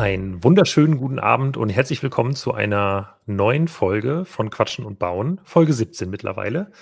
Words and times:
Einen 0.00 0.42
wunderschönen 0.42 0.96
guten 0.96 1.18
Abend 1.18 1.58
und 1.58 1.68
herzlich 1.68 2.02
willkommen 2.02 2.34
zu 2.34 2.54
einer 2.54 3.18
neuen 3.26 3.68
Folge 3.68 4.24
von 4.24 4.48
Quatschen 4.48 4.86
und 4.86 4.98
Bauen, 4.98 5.42
Folge 5.44 5.74
17 5.74 6.08
mittlerweile. 6.08 6.72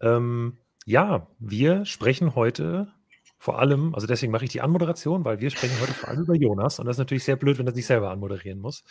Ähm, 0.00 0.56
ja, 0.86 1.26
wir 1.38 1.84
sprechen 1.84 2.34
heute 2.34 2.88
vor 3.36 3.58
allem, 3.58 3.94
also 3.94 4.06
deswegen 4.06 4.32
mache 4.32 4.46
ich 4.46 4.52
die 4.52 4.62
Anmoderation, 4.62 5.26
weil 5.26 5.38
wir 5.40 5.50
sprechen 5.50 5.78
heute 5.82 5.92
vor 5.92 6.08
allem 6.08 6.22
über 6.22 6.34
Jonas 6.34 6.78
und 6.78 6.86
das 6.86 6.94
ist 6.94 7.00
natürlich 7.00 7.24
sehr 7.24 7.36
blöd, 7.36 7.58
wenn 7.58 7.66
er 7.66 7.74
sich 7.74 7.84
selber 7.84 8.10
anmoderieren 8.10 8.60
muss. 8.60 8.84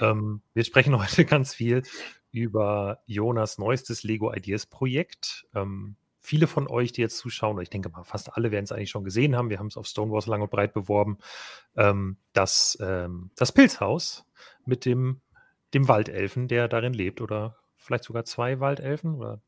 Ähm, 0.00 0.42
wir 0.52 0.64
sprechen 0.64 0.98
heute 1.00 1.24
ganz 1.24 1.54
viel 1.54 1.84
über 2.32 2.98
Jonas 3.06 3.58
neuestes 3.58 4.02
Lego 4.02 4.34
Ideas 4.34 4.66
Projekt. 4.66 5.46
Ähm, 5.54 5.94
viele 6.24 6.46
von 6.46 6.66
euch, 6.68 6.90
die 6.90 7.02
jetzt 7.02 7.18
zuschauen, 7.18 7.60
ich 7.60 7.68
denke 7.68 7.90
mal, 7.90 8.02
fast 8.02 8.34
alle 8.34 8.50
werden 8.50 8.64
es 8.64 8.72
eigentlich 8.72 8.90
schon 8.90 9.04
gesehen 9.04 9.36
haben, 9.36 9.50
wir 9.50 9.58
haben 9.58 9.66
es 9.66 9.76
auf 9.76 9.86
Stonewalls 9.86 10.26
lang 10.26 10.40
und 10.40 10.50
breit 10.50 10.72
beworben, 10.72 11.18
ähm, 11.76 12.16
das, 12.32 12.78
ähm, 12.80 13.30
das 13.36 13.52
Pilzhaus 13.52 14.24
mit 14.64 14.86
dem, 14.86 15.20
dem 15.74 15.86
Waldelfen, 15.86 16.48
der 16.48 16.66
darin 16.66 16.94
lebt, 16.94 17.20
oder 17.20 17.58
vielleicht 17.76 18.04
sogar 18.04 18.24
zwei 18.24 18.58
Waldelfen 18.58 19.16
oder 19.16 19.42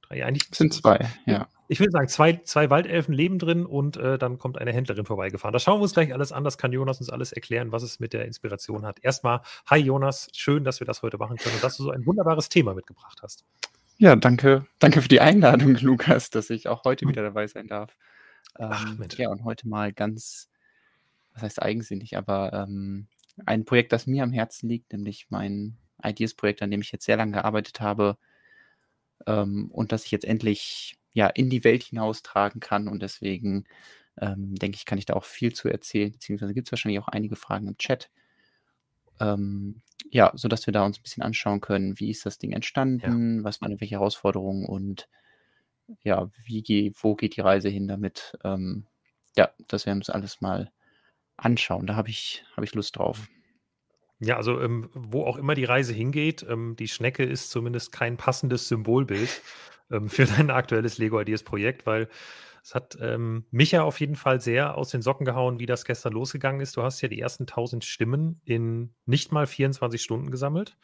drei, 0.00 0.24
eigentlich. 0.24 0.48
sind 0.54 0.72
zwei, 0.72 1.06
ja. 1.26 1.48
Ich 1.68 1.80
würde 1.80 1.90
sagen, 1.90 2.08
zwei, 2.08 2.40
zwei 2.44 2.70
Waldelfen 2.70 3.12
leben 3.14 3.38
drin 3.38 3.66
und 3.66 3.98
äh, 3.98 4.16
dann 4.18 4.38
kommt 4.38 4.58
eine 4.58 4.72
Händlerin 4.72 5.04
vorbeigefahren. 5.04 5.52
Das 5.52 5.62
schauen 5.62 5.78
wir 5.78 5.82
uns 5.82 5.94
gleich 5.94 6.12
alles 6.12 6.32
an. 6.32 6.44
Das 6.44 6.58
kann 6.58 6.72
Jonas 6.72 7.00
uns 7.00 7.08
alles 7.08 7.32
erklären, 7.32 7.72
was 7.72 7.82
es 7.82 7.98
mit 7.98 8.12
der 8.12 8.26
Inspiration 8.26 8.84
hat. 8.84 8.98
Erstmal, 9.02 9.40
hi 9.66 9.78
Jonas, 9.78 10.28
schön, 10.34 10.64
dass 10.64 10.80
wir 10.80 10.86
das 10.86 11.02
heute 11.02 11.16
machen 11.16 11.36
können 11.36 11.54
und 11.54 11.64
dass 11.64 11.78
du 11.78 11.84
so 11.84 11.90
ein 11.90 12.04
wunderbares 12.04 12.50
Thema 12.50 12.74
mitgebracht 12.74 13.20
hast. 13.22 13.44
Ja, 13.98 14.16
danke. 14.16 14.66
Danke 14.78 15.00
für 15.02 15.08
die 15.08 15.20
Einladung, 15.20 15.76
Lukas, 15.80 16.30
dass 16.30 16.50
ich 16.50 16.68
auch 16.68 16.84
heute 16.84 17.06
wieder 17.06 17.22
dabei 17.22 17.46
sein 17.46 17.68
darf. 17.68 17.96
Ach, 18.68 18.84
Ähm, 18.86 18.98
Mensch. 18.98 19.16
ja, 19.18 19.28
und 19.30 19.44
heute 19.44 19.68
mal 19.68 19.92
ganz, 19.92 20.50
was 21.34 21.42
heißt 21.42 21.62
eigensinnig, 21.62 22.16
aber 22.16 22.52
ähm, 22.52 23.08
ein 23.46 23.64
Projekt, 23.64 23.92
das 23.92 24.06
mir 24.06 24.22
am 24.24 24.32
Herzen 24.32 24.68
liegt, 24.68 24.92
nämlich 24.92 25.26
mein 25.30 25.78
Ideas-Projekt, 26.02 26.62
an 26.62 26.70
dem 26.70 26.82
ich 26.82 26.92
jetzt 26.92 27.06
sehr 27.06 27.16
lange 27.16 27.32
gearbeitet 27.32 27.80
habe 27.80 28.18
ähm, 29.26 29.70
und 29.70 29.92
das 29.92 30.04
ich 30.04 30.10
jetzt 30.10 30.24
endlich 30.24 30.96
ja 31.12 31.26
in 31.28 31.50
die 31.50 31.64
Welt 31.64 31.82
hinaustragen 31.84 32.60
kann. 32.60 32.88
Und 32.88 33.02
deswegen 33.02 33.64
ähm, 34.20 34.54
denke 34.56 34.76
ich, 34.76 34.84
kann 34.86 34.98
ich 34.98 35.06
da 35.06 35.14
auch 35.14 35.24
viel 35.24 35.52
zu 35.54 35.68
erzählen, 35.68 36.12
beziehungsweise 36.12 36.54
gibt 36.54 36.68
es 36.68 36.72
wahrscheinlich 36.72 37.00
auch 37.00 37.08
einige 37.08 37.36
Fragen 37.36 37.68
im 37.68 37.78
Chat. 37.78 38.10
Ähm, 39.20 39.82
ja, 40.12 40.30
sodass 40.34 40.66
wir 40.66 40.72
da 40.72 40.84
uns 40.84 40.98
ein 40.98 41.02
bisschen 41.02 41.22
anschauen 41.22 41.60
können, 41.60 41.98
wie 41.98 42.10
ist 42.10 42.26
das 42.26 42.38
Ding 42.38 42.52
entstanden, 42.52 43.42
was 43.44 43.60
waren 43.60 43.80
welche 43.80 43.96
Herausforderungen 43.96 44.66
und 44.66 45.08
ja, 46.02 46.30
wie 46.44 46.92
wo 47.00 47.14
geht 47.14 47.36
die 47.36 47.40
Reise 47.40 47.68
hin 47.68 47.88
damit? 47.88 48.38
Ähm, 48.44 48.86
ja, 49.36 49.50
das 49.68 49.86
werden 49.86 49.98
wir 49.98 50.02
uns 50.02 50.10
alles 50.10 50.40
mal 50.40 50.70
anschauen. 51.36 51.86
Da 51.86 51.96
habe 51.96 52.10
ich, 52.10 52.44
habe 52.56 52.64
ich 52.64 52.74
Lust 52.74 52.96
drauf. 52.96 53.28
Ja, 54.20 54.36
also 54.36 54.60
ähm, 54.60 54.88
wo 54.92 55.24
auch 55.24 55.36
immer 55.36 55.54
die 55.54 55.64
Reise 55.64 55.92
hingeht, 55.92 56.46
ähm, 56.48 56.76
die 56.78 56.88
Schnecke 56.88 57.24
ist 57.24 57.50
zumindest 57.50 57.90
kein 57.90 58.16
passendes 58.16 58.68
Symbolbild 58.68 59.42
ähm, 59.90 60.08
für 60.08 60.26
dein 60.26 60.50
aktuelles 60.50 60.98
Lego 60.98 61.20
Ideas 61.20 61.42
Projekt, 61.42 61.86
weil 61.86 62.08
es 62.62 62.74
hat 62.74 62.96
ähm, 63.00 63.46
mich 63.50 63.72
ja 63.72 63.82
auf 63.82 64.00
jeden 64.00 64.14
Fall 64.14 64.40
sehr 64.40 64.76
aus 64.76 64.90
den 64.90 65.02
Socken 65.02 65.24
gehauen, 65.24 65.58
wie 65.58 65.66
das 65.66 65.84
gestern 65.84 66.12
losgegangen 66.12 66.60
ist. 66.60 66.76
Du 66.76 66.82
hast 66.82 67.00
ja 67.00 67.08
die 67.08 67.20
ersten 67.20 67.42
1000 67.42 67.84
Stimmen 67.84 68.40
in 68.44 68.94
nicht 69.04 69.32
mal 69.32 69.46
24 69.46 70.00
Stunden 70.00 70.30
gesammelt. 70.30 70.76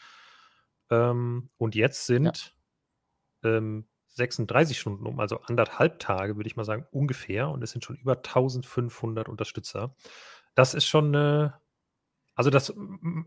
Ähm, 0.90 1.48
und 1.56 1.74
jetzt 1.74 2.06
sind 2.06 2.56
ähm, 3.44 3.86
36 4.08 4.78
Stunden 4.78 5.06
um, 5.06 5.20
also 5.20 5.40
anderthalb 5.42 6.00
Tage, 6.00 6.36
würde 6.36 6.48
ich 6.48 6.56
mal 6.56 6.64
sagen, 6.64 6.86
ungefähr. 6.90 7.48
Und 7.48 7.62
es 7.62 7.70
sind 7.70 7.84
schon 7.84 7.96
über 7.96 8.16
1500 8.16 9.28
Unterstützer. 9.28 9.94
Das 10.54 10.74
ist 10.74 10.86
schon 10.86 11.14
eine 11.14 11.60
also 12.38 12.50
das 12.50 12.72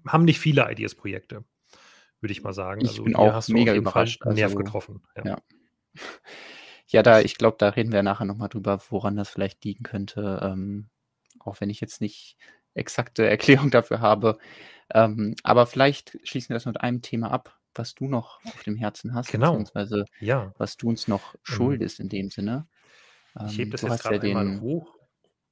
haben 0.08 0.24
nicht 0.24 0.40
viele 0.40 0.72
Ideas-Projekte, 0.72 1.44
würde 2.22 2.32
ich 2.32 2.44
mal 2.44 2.54
sagen. 2.54 2.80
Ich 2.80 2.92
also 2.92 3.04
bin 3.04 3.16
auch 3.18 3.34
hast 3.34 3.50
du 3.50 3.54
mega 3.54 3.74
auf 3.74 3.76
jeden 3.76 3.86
Fall 3.86 4.04
überrascht, 4.08 4.26
Nerv 4.26 4.52
also, 4.52 4.56
getroffen. 4.56 5.04
Ja. 5.18 5.26
ja. 5.26 5.42
Ja, 6.92 7.04
da, 7.04 7.22
ich 7.22 7.38
glaube, 7.38 7.58
da 7.60 7.70
reden 7.70 7.92
wir 7.92 8.04
nachher 8.04 8.26
nochmal 8.26 8.50
drüber, 8.50 8.80
woran 8.90 9.16
das 9.16 9.30
vielleicht 9.30 9.64
liegen 9.64 9.84
könnte. 9.84 10.40
Ähm, 10.44 10.90
auch 11.40 11.62
wenn 11.62 11.70
ich 11.70 11.82
jetzt 11.82 12.02
nicht 12.02 12.38
exakte 12.74 13.26
Erklärung 13.30 13.72
dafür 13.72 14.02
habe. 14.02 14.38
Ähm, 14.94 15.36
aber 15.44 15.66
vielleicht 15.68 16.18
schließen 16.24 16.50
wir 16.50 16.56
das 16.56 16.66
mit 16.66 16.82
einem 16.82 17.02
Thema 17.02 17.32
ab, 17.32 17.58
was 17.76 17.96
du 17.96 18.08
noch 18.08 18.44
auf 18.46 18.64
dem 18.64 18.76
Herzen 18.76 19.14
hast, 19.14 19.32
Genau. 19.32 19.52
beziehungsweise 19.52 20.06
ja. 20.20 20.54
was 20.58 20.76
du 20.78 20.90
uns 20.90 21.08
noch 21.08 21.34
Ähm, 21.36 21.40
schuldest 21.44 22.00
in 22.00 22.10
dem 22.10 22.30
Sinne. 22.30 22.68
Ich 23.48 23.58
hebe 23.58 23.66
Ähm, 23.68 23.72
das 23.72 23.82
jetzt 23.82 23.92
hast 23.92 24.04
ja 24.06 24.12
gerade 24.12 24.28
einmal 24.28 24.60
hoch 24.60 24.94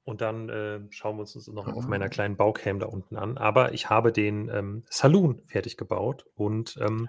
und 0.04 0.20
dann 0.20 0.50
äh, 0.50 0.82
schauen 0.90 1.16
wir 1.16 1.22
uns 1.22 1.34
das 1.34 1.48
noch 1.48 1.68
auf 1.68 1.86
Ah. 1.86 1.88
meiner 1.88 2.10
kleinen 2.10 2.36
Baucam 2.36 2.80
da 2.80 2.88
unten 2.88 3.16
an. 3.16 3.38
Aber 3.38 3.74
ich 3.74 3.90
habe 3.90 4.12
den 4.12 4.50
ähm, 4.50 4.84
Saloon 4.90 5.42
fertig 5.46 5.78
gebaut 5.78 6.26
und 6.36 6.78
ähm, 6.82 7.08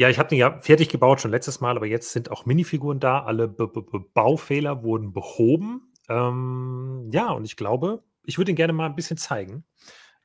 ja, 0.00 0.08
ich 0.08 0.18
habe 0.18 0.30
den 0.30 0.38
ja 0.38 0.58
fertig 0.60 0.88
gebaut 0.88 1.20
schon 1.20 1.30
letztes 1.30 1.60
Mal, 1.60 1.76
aber 1.76 1.84
jetzt 1.84 2.12
sind 2.12 2.30
auch 2.30 2.46
Minifiguren 2.46 3.00
da. 3.00 3.22
Alle 3.22 3.48
B 3.48 3.64
-B 3.64 3.86
-B 3.86 4.02
Baufehler 4.14 4.82
wurden 4.82 5.12
behoben. 5.12 5.92
Ähm, 6.08 7.10
ja, 7.12 7.30
und 7.32 7.44
ich 7.44 7.54
glaube, 7.54 8.02
ich 8.24 8.38
würde 8.38 8.50
ihn 8.50 8.56
gerne 8.56 8.72
mal 8.72 8.86
ein 8.86 8.96
bisschen 8.96 9.18
zeigen. 9.18 9.66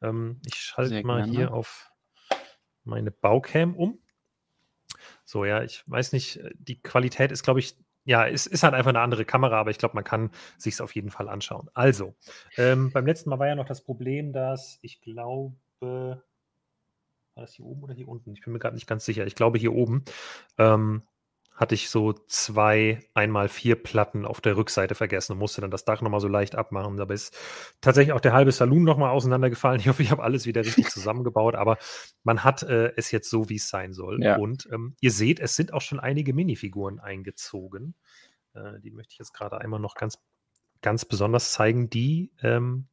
Ähm, 0.02 0.40
ich 0.46 0.56
schalte 0.56 1.04
mal 1.04 1.26
hier 1.26 1.54
auf 1.54 1.92
meine 2.86 3.12
Baucam 3.12 3.76
um. 3.76 4.00
So, 5.26 5.44
ja, 5.44 5.62
ich 5.62 5.84
weiß 5.88 6.14
nicht, 6.14 6.38
äh, 6.38 6.52
die 6.58 6.82
Qualität 6.82 7.34
ist, 7.34 7.44
glaube 7.44 7.60
ich, 7.60 7.76
ja, 8.06 8.26
es 8.26 8.48
ist 8.48 8.64
halt 8.64 8.76
einfach 8.76 8.92
eine 8.92 9.02
andere 9.02 9.26
Kamera, 9.26 9.60
aber 9.60 9.72
ich 9.72 9.78
glaube, 9.78 9.96
man 9.96 10.06
kann 10.06 10.32
sich 10.58 10.76
es 10.76 10.82
auf 10.82 10.96
jeden 10.96 11.10
Fall 11.10 11.28
anschauen. 11.28 11.70
Also, 11.74 12.16
ähm, 12.56 12.92
beim 12.94 13.06
letzten 13.06 13.30
Mal 13.30 13.40
war 13.40 13.48
ja 13.48 13.56
noch 13.56 13.68
das 13.68 13.84
Problem, 13.84 14.32
dass 14.32 14.80
ich 14.82 15.02
glaube, 15.02 16.24
war 17.36 17.44
das 17.44 17.54
hier 17.54 17.66
oben 17.66 17.84
oder 17.84 17.94
hier 17.94 18.08
unten? 18.08 18.34
Ich 18.34 18.42
bin 18.42 18.54
mir 18.54 18.60
gerade 18.60 18.76
nicht 18.76 18.88
ganz 18.88 19.06
sicher. 19.06 19.28
Ich 19.28 19.36
glaube, 19.36 19.58
hier 19.60 19.74
oben 19.74 20.04
ähm, 20.58 21.04
hatte 21.54 21.76
ich 21.76 21.90
so 21.90 22.14
zwei 22.14 23.02
einmal 23.14 23.48
vier 23.48 23.82
Platten 23.82 24.26
auf 24.26 24.42
der 24.42 24.58
Rückseite 24.58 24.96
vergessen 24.96 25.34
und 25.34 25.40
musste 25.40 25.62
dann 25.62 25.72
das 25.72 25.86
Dach 25.86 26.02
nochmal 26.02 26.20
so 26.20 26.28
leicht 26.28 26.56
abmachen. 26.56 26.98
Dabei 26.98 27.14
ist 27.14 27.38
tatsächlich 27.82 28.14
auch 28.14 28.22
der 28.22 28.34
halbe 28.34 28.52
Saloon 28.52 28.84
nochmal 28.84 29.12
auseinandergefallen. 29.12 29.80
Ich 29.80 29.88
hoffe, 29.88 30.04
ich 30.04 30.12
habe 30.12 30.24
alles 30.24 30.46
wieder 30.46 30.66
richtig 30.66 30.90
zusammengebaut, 30.90 31.56
aber 31.56 31.78
man 32.24 32.44
hat 32.44 32.64
äh, 32.64 32.94
es 32.98 33.12
jetzt 33.12 33.30
so, 33.30 33.50
wie 33.50 33.56
es 33.56 33.70
sein 33.70 33.94
soll. 33.94 34.22
Ja. 34.24 34.38
Und 34.38 34.68
ähm, 34.72 34.96
ihr 35.00 35.12
seht, 35.12 35.40
es 35.40 35.56
sind 35.56 35.74
auch 35.74 35.82
schon 35.82 36.00
einige 36.00 36.34
Minifiguren 36.34 37.00
eingezogen. 37.00 37.96
Äh, 38.54 38.80
die 38.82 38.92
möchte 38.92 39.14
ich 39.14 39.20
jetzt 39.20 39.34
gerade 39.34 39.60
einmal 39.60 39.80
noch 39.80 39.96
ganz, 39.96 40.20
ganz 40.82 41.06
besonders 41.06 41.54
zeigen. 41.54 41.90
Die, 41.90 42.32
ähm, 42.42 42.88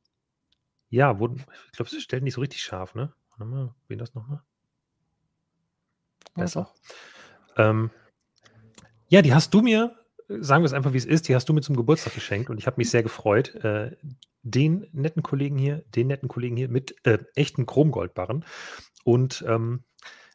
ja, 0.88 1.19
wurden, 1.19 1.44
ich 1.66 1.72
glaube, 1.72 1.91
sie 1.91 2.00
stellt 2.00 2.22
nicht 2.22 2.34
so 2.34 2.41
richtig 2.41 2.62
scharf, 2.62 2.94
ne? 2.94 3.12
Warte 3.37 3.44
mal, 3.50 3.75
wen 3.88 3.98
das 3.98 4.15
nochmal? 4.15 4.43
Ja, 6.37 6.43
Besser. 6.43 6.62
doch. 6.62 6.75
Ähm, 7.56 7.91
ja, 9.09 9.22
die 9.22 9.34
hast 9.34 9.53
du 9.53 9.60
mir, 9.60 9.97
äh, 10.28 10.38
sagen 10.41 10.62
wir 10.62 10.66
es 10.66 10.72
einfach, 10.72 10.93
wie 10.93 10.98
es 10.98 11.04
ist, 11.04 11.28
die 11.28 11.34
hast 11.34 11.48
du 11.48 11.53
mir 11.53 11.60
zum 11.60 11.76
Geburtstag 11.76 12.15
geschenkt 12.15 12.50
und 12.50 12.59
ich 12.59 12.66
habe 12.66 12.76
mich 12.78 12.91
sehr 12.91 13.03
gefreut. 13.03 13.54
Äh, 13.56 13.97
den 14.43 14.88
netten 14.93 15.22
Kollegen 15.22 15.56
hier, 15.56 15.84
den 15.94 16.09
netten 16.09 16.28
Kollegen 16.28 16.56
hier 16.56 16.69
mit 16.69 16.97
äh, 17.06 17.19
echten 17.34 17.66
Chromgoldbarren 17.66 18.44
und 19.04 19.44
ähm, 19.47 19.84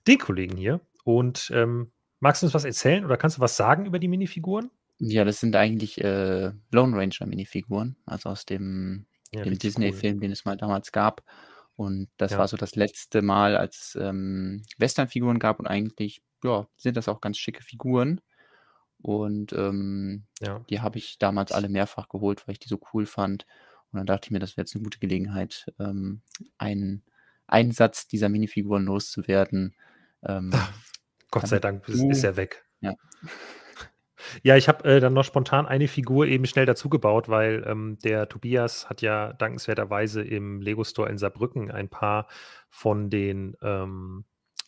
den 0.08 0.18
Kollegen 0.20 0.56
hier. 0.58 0.82
Und 1.04 1.52
ähm, 1.54 1.92
magst 2.20 2.42
du 2.42 2.46
uns 2.46 2.54
was 2.54 2.66
erzählen 2.66 3.06
oder 3.06 3.18
kannst 3.18 3.38
du 3.38 3.42
was 3.42 3.58
sagen 3.58 3.86
über 3.86 4.00
die 4.00 4.08
Minifiguren? 4.08 4.72
Ja, 5.00 5.26
das 5.26 5.40
sind 5.40 5.56
eigentlich 5.56 6.04
äh, 6.04 6.52
Lone 6.72 6.98
Ranger 6.98 7.28
Minifiguren, 7.28 7.98
also 8.06 8.30
aus 8.30 8.46
dem, 8.46 9.06
Ja, 9.32 9.44
dem 9.44 9.58
Disney-Film, 9.58 10.20
den 10.20 10.32
es 10.32 10.46
mal 10.46 10.58
damals 10.58 10.92
gab. 10.92 11.24
Und 11.78 12.10
das 12.18 12.32
Ja. 12.32 12.40
war 12.40 12.48
so 12.50 12.58
das 12.58 12.76
letzte 12.76 13.22
Mal, 13.22 13.56
als 13.56 13.96
es 13.96 13.96
ähm, 14.02 14.64
Western-Figuren 14.80 15.40
gab 15.40 15.60
und 15.60 15.68
eigentlich, 15.68 16.22
ja, 16.44 16.68
sind 16.76 16.98
das 16.98 17.08
auch 17.08 17.22
ganz 17.22 17.38
schicke 17.38 17.64
Figuren. 17.64 18.20
Und 19.00 19.54
ähm, 19.54 20.26
Ja. 20.42 20.60
die 20.70 20.82
habe 20.82 20.98
ich 20.98 21.20
damals 21.20 21.52
alle 21.52 21.70
mehrfach 21.70 22.10
geholt, 22.10 22.46
weil 22.48 22.54
ich 22.54 22.60
die 22.60 22.68
so 22.68 22.80
cool 22.94 23.06
fand. 23.06 23.46
Und 23.92 23.98
dann 23.98 24.06
dachte 24.08 24.26
ich 24.28 24.32
mir, 24.32 24.40
das 24.40 24.58
wäre 24.58 24.64
jetzt 24.64 24.76
eine 24.76 24.84
gute 24.84 24.98
Gelegenheit, 25.00 25.72
ähm, 25.80 26.22
einen 26.58 27.04
Einsatz 27.46 28.08
dieser 28.08 28.28
Minifiguren 28.28 28.86
loszuwerden. 28.86 29.76
Ähm, 30.24 30.50
Gott 31.32 31.48
sei 31.48 31.60
Dank 31.60 31.88
ist, 31.88 32.02
du- 32.02 32.10
ist 32.10 32.24
er 32.24 32.36
weg. 32.38 32.66
Ja. 32.82 32.96
Ja, 34.44 34.56
ich 34.58 34.68
habe 34.68 34.84
äh, 34.86 35.00
dann 35.00 35.14
noch 35.14 35.24
spontan 35.26 35.66
eine 35.66 35.88
Figur 35.88 36.28
eben 36.28 36.46
schnell 36.46 36.66
dazu 36.66 36.90
gebaut, 36.90 37.30
weil 37.30 37.64
ähm, 37.68 37.98
der 38.04 38.28
Tobias 38.30 38.90
hat 38.90 39.02
ja 39.02 39.34
dankenswerterweise 39.34 40.24
im 40.24 40.62
Lego 40.62 40.84
Store 40.84 41.10
in 41.10 41.18
Saarbrücken 41.18 41.72
ein 41.72 41.90
paar 41.90 42.28
von 42.70 43.10
den 43.10 43.56
ähm, 43.62 44.26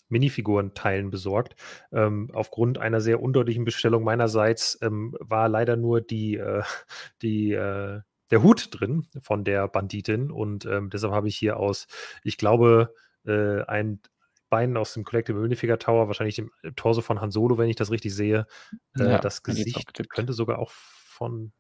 Minifiguren-Teilen 0.10 1.10
besorgt. 1.10 1.56
Ähm, 1.92 2.30
aufgrund 2.34 2.78
einer 2.80 3.02
sehr 3.02 3.22
undeutlichen 3.22 3.66
Bestellung 3.66 4.04
meinerseits 4.04 4.78
ähm, 4.82 5.16
war 5.20 5.50
leider 5.50 5.76
nur 5.76 6.02
die, 6.02 6.36
äh, 6.38 6.64
die 7.22 7.54
äh, 7.54 8.02
der 8.32 8.44
Hut 8.44 8.70
drin 8.72 9.08
von 9.22 9.44
der 9.44 9.68
Banditin 9.68 10.30
und 10.32 10.66
ähm, 10.66 10.90
deshalb 10.92 11.14
habe 11.14 11.28
ich 11.28 11.36
hier 11.36 11.58
aus, 11.58 11.88
ich 12.24 12.38
glaube, 12.38 12.94
äh, 13.26 13.64
ein 13.64 14.02
Bein 14.50 14.76
aus 14.78 14.94
dem 14.94 15.04
Collectible 15.04 15.42
Minifigur 15.42 15.78
Tower, 15.80 16.08
wahrscheinlich 16.08 16.36
dem 16.36 16.52
Torso 16.76 17.02
von 17.02 17.22
Han 17.22 17.32
Solo, 17.32 17.58
wenn 17.58 17.70
ich 17.70 17.76
das 17.76 17.92
richtig 17.92 18.14
sehe. 18.16 18.48
Äh, 18.98 19.04
Ja, 19.04 19.18
das 19.20 19.44
Gesicht 19.44 20.10
könnte 20.10 20.34
sogar 20.34 20.60
auch 20.60 20.72
von 20.72 21.52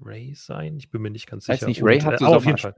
Ray 0.00 0.34
sein. 0.34 0.76
Ich 0.76 0.90
bin 0.90 1.02
mir 1.02 1.10
nicht 1.10 1.26
ganz 1.26 1.48
Weiß 1.48 1.58
sicher. 1.60 1.68
nicht, 1.68 1.82
Ray 1.82 1.96
Und, 1.98 2.04
hat 2.04 2.20
äh, 2.20 2.24
auf 2.24 2.44
jeden 2.44 2.58
Fall. 2.58 2.74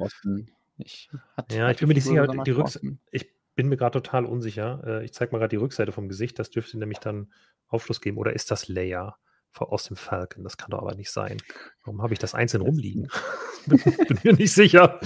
Ich, 0.79 1.11
hat, 1.37 1.53
Ja, 1.53 1.71
ich 1.71 1.79
bin 1.79 1.89
mir 1.89 1.95
nicht 1.95 2.05
sicher, 2.05 2.27
die 2.27 2.51
Rücks 2.51 2.73
Chancen? 2.75 3.01
ich 3.11 3.31
bin 3.55 3.69
mir 3.69 3.77
gerade 3.77 4.01
total 4.01 4.25
unsicher. 4.25 4.83
Äh, 4.85 5.05
ich 5.05 5.13
zeige 5.13 5.33
mal 5.33 5.39
gerade 5.39 5.51
die 5.51 5.57
Rückseite 5.57 5.93
vom 5.93 6.09
Gesicht, 6.09 6.39
das 6.39 6.51
dürfte 6.51 6.79
nämlich 6.79 6.99
dann 6.99 7.33
Aufschluss 7.69 8.01
geben. 8.01 8.17
Oder 8.17 8.33
ist 8.33 8.51
das 8.51 8.69
Leia 8.69 9.17
aus 9.59 9.85
dem 9.85 9.97
Falcon? 9.97 10.45
Das 10.45 10.57
kann 10.57 10.71
doch 10.71 10.81
aber 10.81 10.95
nicht 10.95 11.11
sein. 11.11 11.39
Warum 11.85 12.03
habe 12.03 12.13
ich 12.13 12.19
das 12.19 12.35
einzeln 12.35 12.63
rumliegen? 12.63 13.09
bin, 13.67 13.79
bin 13.79 14.19
mir 14.23 14.33
nicht 14.35 14.53
sicher. 14.53 14.99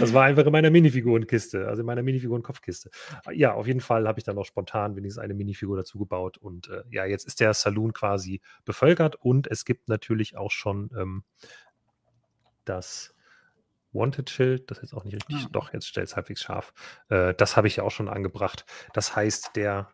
Das 0.00 0.12
war 0.12 0.24
einfach 0.24 0.46
in 0.46 0.52
meiner 0.52 0.70
Minifigurenkiste, 0.70 1.66
also 1.66 1.80
in 1.80 1.86
meiner 1.86 2.02
Minifigurenkopfkiste. 2.02 2.90
Ja, 3.32 3.54
auf 3.54 3.66
jeden 3.66 3.80
Fall 3.80 4.06
habe 4.06 4.18
ich 4.20 4.24
dann 4.24 4.36
noch 4.36 4.44
spontan 4.44 4.96
wenigstens 4.96 5.22
eine 5.22 5.34
Minifigur 5.34 5.76
dazu 5.76 5.98
gebaut. 5.98 6.38
Und 6.38 6.68
äh, 6.68 6.82
ja, 6.90 7.04
jetzt 7.04 7.26
ist 7.26 7.40
der 7.40 7.54
Saloon 7.54 7.92
quasi 7.92 8.40
bevölkert 8.64 9.16
und 9.16 9.46
es 9.50 9.64
gibt 9.64 9.88
natürlich 9.88 10.36
auch 10.36 10.50
schon 10.50 10.90
ähm, 10.96 11.24
das 12.64 13.14
Wanted-Schild, 13.92 14.70
das 14.70 14.78
ist 14.78 14.82
jetzt 14.82 14.94
auch 14.94 15.04
nicht 15.04 15.14
richtig, 15.14 15.46
Ah. 15.46 15.48
doch, 15.52 15.72
jetzt 15.72 15.86
stellt 15.88 16.08
es 16.08 16.16
halbwegs 16.16 16.42
scharf. 16.42 16.72
Äh, 17.08 17.34
das 17.34 17.56
habe 17.56 17.66
ich 17.66 17.76
ja 17.76 17.84
auch 17.84 17.90
schon 17.90 18.08
angebracht. 18.08 18.66
Das 18.92 19.16
heißt, 19.16 19.56
der 19.56 19.88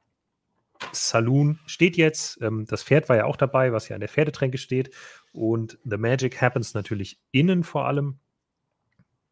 Saloon 0.93 1.58
steht 1.67 1.96
jetzt. 1.96 2.40
Ähm, 2.43 2.67
das 2.67 2.82
Pferd 2.82 3.08
war 3.08 3.17
ja 3.17 3.25
auch 3.26 3.37
dabei, 3.37 3.73
was 3.73 3.88
ja 3.88 3.94
an 3.94 4.00
der 4.00 4.08
Pferdetränke 4.08 4.58
steht. 4.58 4.94
Und 5.32 5.79
The 5.84 5.96
Magic 5.96 6.40
happens 6.40 6.75
natürlich 6.75 7.20
innen 7.31 7.62
vor 7.64 7.87
allem. 7.87 8.19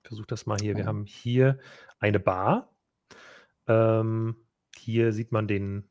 Ich 0.03 0.09
versuche 0.09 0.27
das 0.29 0.47
mal 0.47 0.59
hier. 0.61 0.77
Wir 0.77 0.85
Oh. 0.85 0.89
haben 0.89 1.05
hier 1.07 1.59
eine 1.99 2.21
Bar. 2.21 2.73
Ähm, 3.67 4.37
hier 4.77 5.13
sieht 5.13 5.31
man 5.33 5.47
den, 5.47 5.89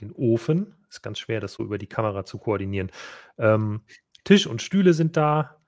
den 0.00 0.12
Ofen. 0.12 0.74
Ist 0.88 1.02
ganz 1.02 1.18
schwer, 1.18 1.40
das 1.40 1.54
so 1.54 1.62
über 1.62 1.78
die 1.78 1.86
Kamera 1.88 2.24
zu 2.24 2.38
koordinieren. 2.38 2.90
Ähm, 3.38 3.82
Tisch 4.24 4.46
und 4.46 4.62
Stühle 4.62 4.94
sind 4.94 5.16
da. 5.16 5.60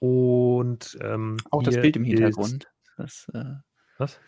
Und 0.00 0.98
ähm, 1.02 1.36
Auch 1.50 1.62
das 1.62 1.76
Bild 1.80 1.96
im 1.96 2.04
ist- 2.04 2.08
Hintergrund. 2.10 2.70
Das, 2.96 3.28
äh, 3.34 3.44
Was? 3.98 4.18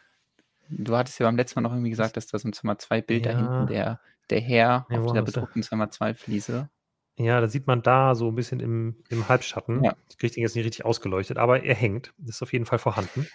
Du 0.79 0.97
hattest 0.97 1.19
ja 1.19 1.27
beim 1.27 1.37
letzten 1.37 1.59
Mal 1.61 1.69
noch 1.69 1.75
irgendwie 1.75 1.91
gesagt, 1.91 2.17
dass 2.17 2.27
da 2.27 2.39
so 2.39 2.49
ein 2.49 2.53
Zimmer 2.53 2.79
2 2.79 3.01
Bild 3.03 3.27
da 3.27 3.31
Ja. 3.31 3.37
hinten, 3.37 3.67
der, 3.67 4.01
der 4.31 4.41
Herr 4.41 4.87
Ja, 4.91 4.99
auf 4.99 5.07
dieser 5.07 5.15
da? 5.15 5.23
bedruckten 5.23 5.63
Zimmer 5.63 5.91
2 5.91 6.15
Fliese. 6.15 6.71
Ja, 7.17 7.41
da 7.43 7.47
sieht 7.49 7.67
man 7.67 7.83
da 7.83 8.15
so 8.15 8.29
ein 8.29 8.35
bisschen 8.35 8.61
im, 8.61 8.97
im 9.11 9.29
Halbschatten. 9.29 9.85
Ja. 9.85 9.95
Ich 10.11 10.17
kriege 10.17 10.33
den 10.35 10.43
jetzt 10.43 10.57
nicht 10.57 10.65
richtig 10.65 10.85
ausgeleuchtet, 10.87 11.37
aber 11.37 11.63
er 11.63 11.75
hängt. 11.75 12.15
Ist 12.27 12.43
auf 12.43 12.53
jeden 12.55 12.65
Fall 12.65 12.79
vorhanden. 12.79 13.27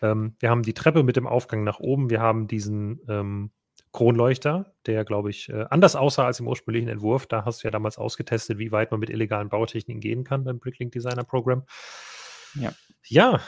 Ähm, 0.00 0.36
wir 0.38 0.50
haben 0.50 0.62
die 0.62 0.72
Treppe 0.74 1.02
mit 1.02 1.16
dem 1.16 1.26
Aufgang 1.26 1.64
nach 1.64 1.80
oben. 1.80 2.10
Wir 2.10 2.20
haben 2.20 2.46
diesen 2.46 3.00
ähm, 3.08 3.50
Kronleuchter, 3.92 4.72
der, 4.86 5.04
glaube 5.04 5.30
ich, 5.30 5.48
äh, 5.48 5.66
anders 5.70 5.96
aussah 5.96 6.26
als 6.26 6.38
im 6.40 6.46
ursprünglichen 6.46 6.88
Entwurf. 6.88 7.26
Da 7.26 7.44
hast 7.44 7.62
du 7.62 7.66
ja 7.66 7.72
damals 7.72 7.98
ausgetestet, 7.98 8.58
wie 8.58 8.70
weit 8.70 8.92
man 8.92 9.00
mit 9.00 9.10
illegalen 9.10 9.48
Bautechniken 9.48 10.00
gehen 10.00 10.22
kann 10.24 10.44
beim 10.44 10.58
Bricklink 10.60 10.92
Designer 10.92 11.24
Program. 11.24 11.64
Ja. 12.54 12.72
Ja, 13.06 13.40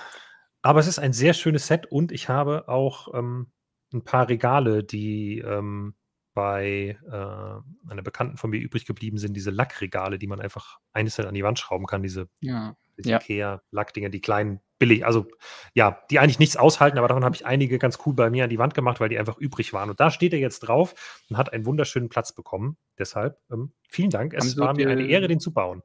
aber 0.66 0.80
es 0.80 0.86
ist 0.86 0.98
ein 0.98 1.12
sehr 1.12 1.32
schönes 1.32 1.66
Set 1.66 1.86
und 1.86 2.12
ich 2.12 2.28
habe 2.28 2.68
auch 2.68 3.14
ähm, 3.14 3.52
ein 3.92 4.02
paar 4.02 4.28
Regale, 4.28 4.82
die 4.82 5.38
ähm, 5.38 5.94
bei 6.34 6.98
äh, 7.06 7.90
einer 7.90 8.02
Bekannten 8.02 8.36
von 8.36 8.50
mir 8.50 8.60
übrig 8.60 8.84
geblieben 8.84 9.16
sind, 9.16 9.34
diese 9.34 9.50
Lackregale, 9.50 10.18
die 10.18 10.26
man 10.26 10.40
einfach 10.40 10.78
einzeln 10.92 11.28
an 11.28 11.34
die 11.34 11.44
Wand 11.44 11.58
schrauben 11.58 11.86
kann, 11.86 12.02
diese, 12.02 12.28
Ja. 12.40 12.76
diese 12.98 13.10
Ja. 13.10 13.16
Ikea-Lackdinger, 13.16 14.10
die 14.10 14.20
kleinen, 14.20 14.60
billig, 14.78 15.06
also 15.06 15.26
ja, 15.72 16.02
die 16.10 16.18
eigentlich 16.18 16.38
nichts 16.38 16.56
aushalten, 16.58 16.98
aber 16.98 17.08
davon 17.08 17.24
habe 17.24 17.34
ich 17.34 17.46
einige 17.46 17.78
ganz 17.78 17.98
cool 18.04 18.12
bei 18.12 18.28
mir 18.28 18.44
an 18.44 18.50
die 18.50 18.58
Wand 18.58 18.74
gemacht, 18.74 19.00
weil 19.00 19.08
die 19.08 19.18
einfach 19.18 19.38
übrig 19.38 19.72
waren. 19.72 19.88
Und 19.88 20.00
da 20.00 20.10
steht 20.10 20.34
er 20.34 20.38
jetzt 20.38 20.60
drauf 20.60 21.24
und 21.30 21.38
hat 21.38 21.52
einen 21.52 21.64
wunderschönen 21.64 22.10
Platz 22.10 22.34
bekommen. 22.34 22.76
Deshalb 22.98 23.38
ähm, 23.50 23.72
vielen 23.88 24.10
Dank. 24.10 24.34
Es 24.34 24.56
Haben 24.56 24.60
war 24.60 24.74
mir 24.74 24.90
eine 24.90 25.06
Ehre, 25.06 25.28
den 25.28 25.40
zu 25.40 25.54
bauen. 25.54 25.82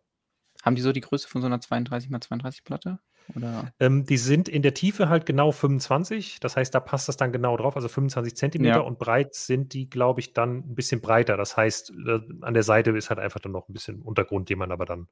Haben 0.63 0.75
die 0.75 0.81
so 0.81 0.91
die 0.91 1.01
Größe 1.01 1.29
von 1.29 1.41
so 1.41 1.47
einer 1.47 1.59
32x32 1.59 2.63
Platte? 2.65 2.99
Oder? 3.35 3.73
Ähm, 3.79 4.05
die 4.05 4.17
sind 4.17 4.49
in 4.49 4.61
der 4.61 4.73
Tiefe 4.73 5.09
halt 5.09 5.25
genau 5.25 5.51
25. 5.51 6.39
Das 6.39 6.55
heißt, 6.57 6.73
da 6.75 6.79
passt 6.79 7.07
das 7.07 7.17
dann 7.17 7.31
genau 7.31 7.55
drauf, 7.57 7.75
also 7.75 7.87
25 7.87 8.35
Zentimeter. 8.35 8.75
Ja. 8.75 8.81
Und 8.81 8.99
breit 8.99 9.35
sind 9.35 9.73
die, 9.73 9.89
glaube 9.89 10.19
ich, 10.19 10.33
dann 10.33 10.57
ein 10.57 10.75
bisschen 10.75 11.01
breiter. 11.01 11.37
Das 11.37 11.55
heißt, 11.57 11.91
äh, 12.07 12.19
an 12.41 12.53
der 12.53 12.63
Seite 12.63 12.91
ist 12.91 13.09
halt 13.09 13.19
einfach 13.19 13.39
dann 13.39 13.51
noch 13.53 13.69
ein 13.69 13.73
bisschen 13.73 14.01
Untergrund, 14.01 14.49
den 14.49 14.57
man 14.59 14.71
aber 14.71 14.85
dann, 14.85 15.07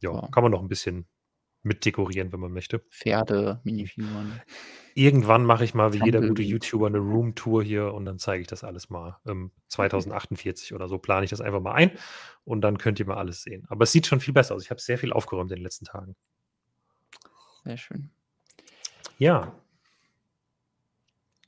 ja, 0.00 0.12
Ja. 0.12 0.28
kann 0.32 0.42
man 0.42 0.52
noch 0.52 0.62
ein 0.62 0.68
bisschen 0.68 1.06
mitdekorieren, 1.62 2.30
wenn 2.32 2.40
man 2.40 2.52
möchte. 2.52 2.80
Pferde-Minifiguren. 2.90 4.40
Irgendwann 4.94 5.44
mache 5.44 5.64
ich 5.64 5.74
mal 5.74 5.92
wie 5.94 6.04
jeder 6.04 6.20
gute. 6.20 6.42
YouTuber 6.42 6.86
eine 6.86 6.98
Roomtour 6.98 7.62
hier 7.64 7.92
und 7.94 8.04
dann 8.04 8.18
zeige 8.18 8.42
ich 8.42 8.46
das 8.46 8.64
alles 8.64 8.90
mal. 8.90 9.16
Ähm, 9.26 9.50
2048 9.68 10.74
oder 10.74 10.88
so 10.88 10.98
plane 10.98 11.24
ich 11.24 11.30
das 11.30 11.40
einfach 11.40 11.60
mal 11.60 11.72
ein 11.72 11.92
und 12.44 12.60
dann 12.60 12.76
könnt 12.78 13.00
ihr 13.00 13.06
mal 13.06 13.16
alles 13.16 13.42
sehen. 13.42 13.64
Aber 13.68 13.84
es 13.84 13.92
sieht 13.92 14.06
schon 14.06 14.20
viel 14.20 14.34
besser 14.34 14.54
aus. 14.54 14.62
Ich 14.62 14.70
habe 14.70 14.80
sehr 14.80 14.98
viel 14.98 15.12
aufgeräumt 15.12 15.50
in 15.52 15.56
den 15.56 15.64
letzten 15.64 15.86
Tagen. 15.86 16.14
Sehr 17.64 17.76
schön. 17.76 18.10
Ja, 19.18 19.54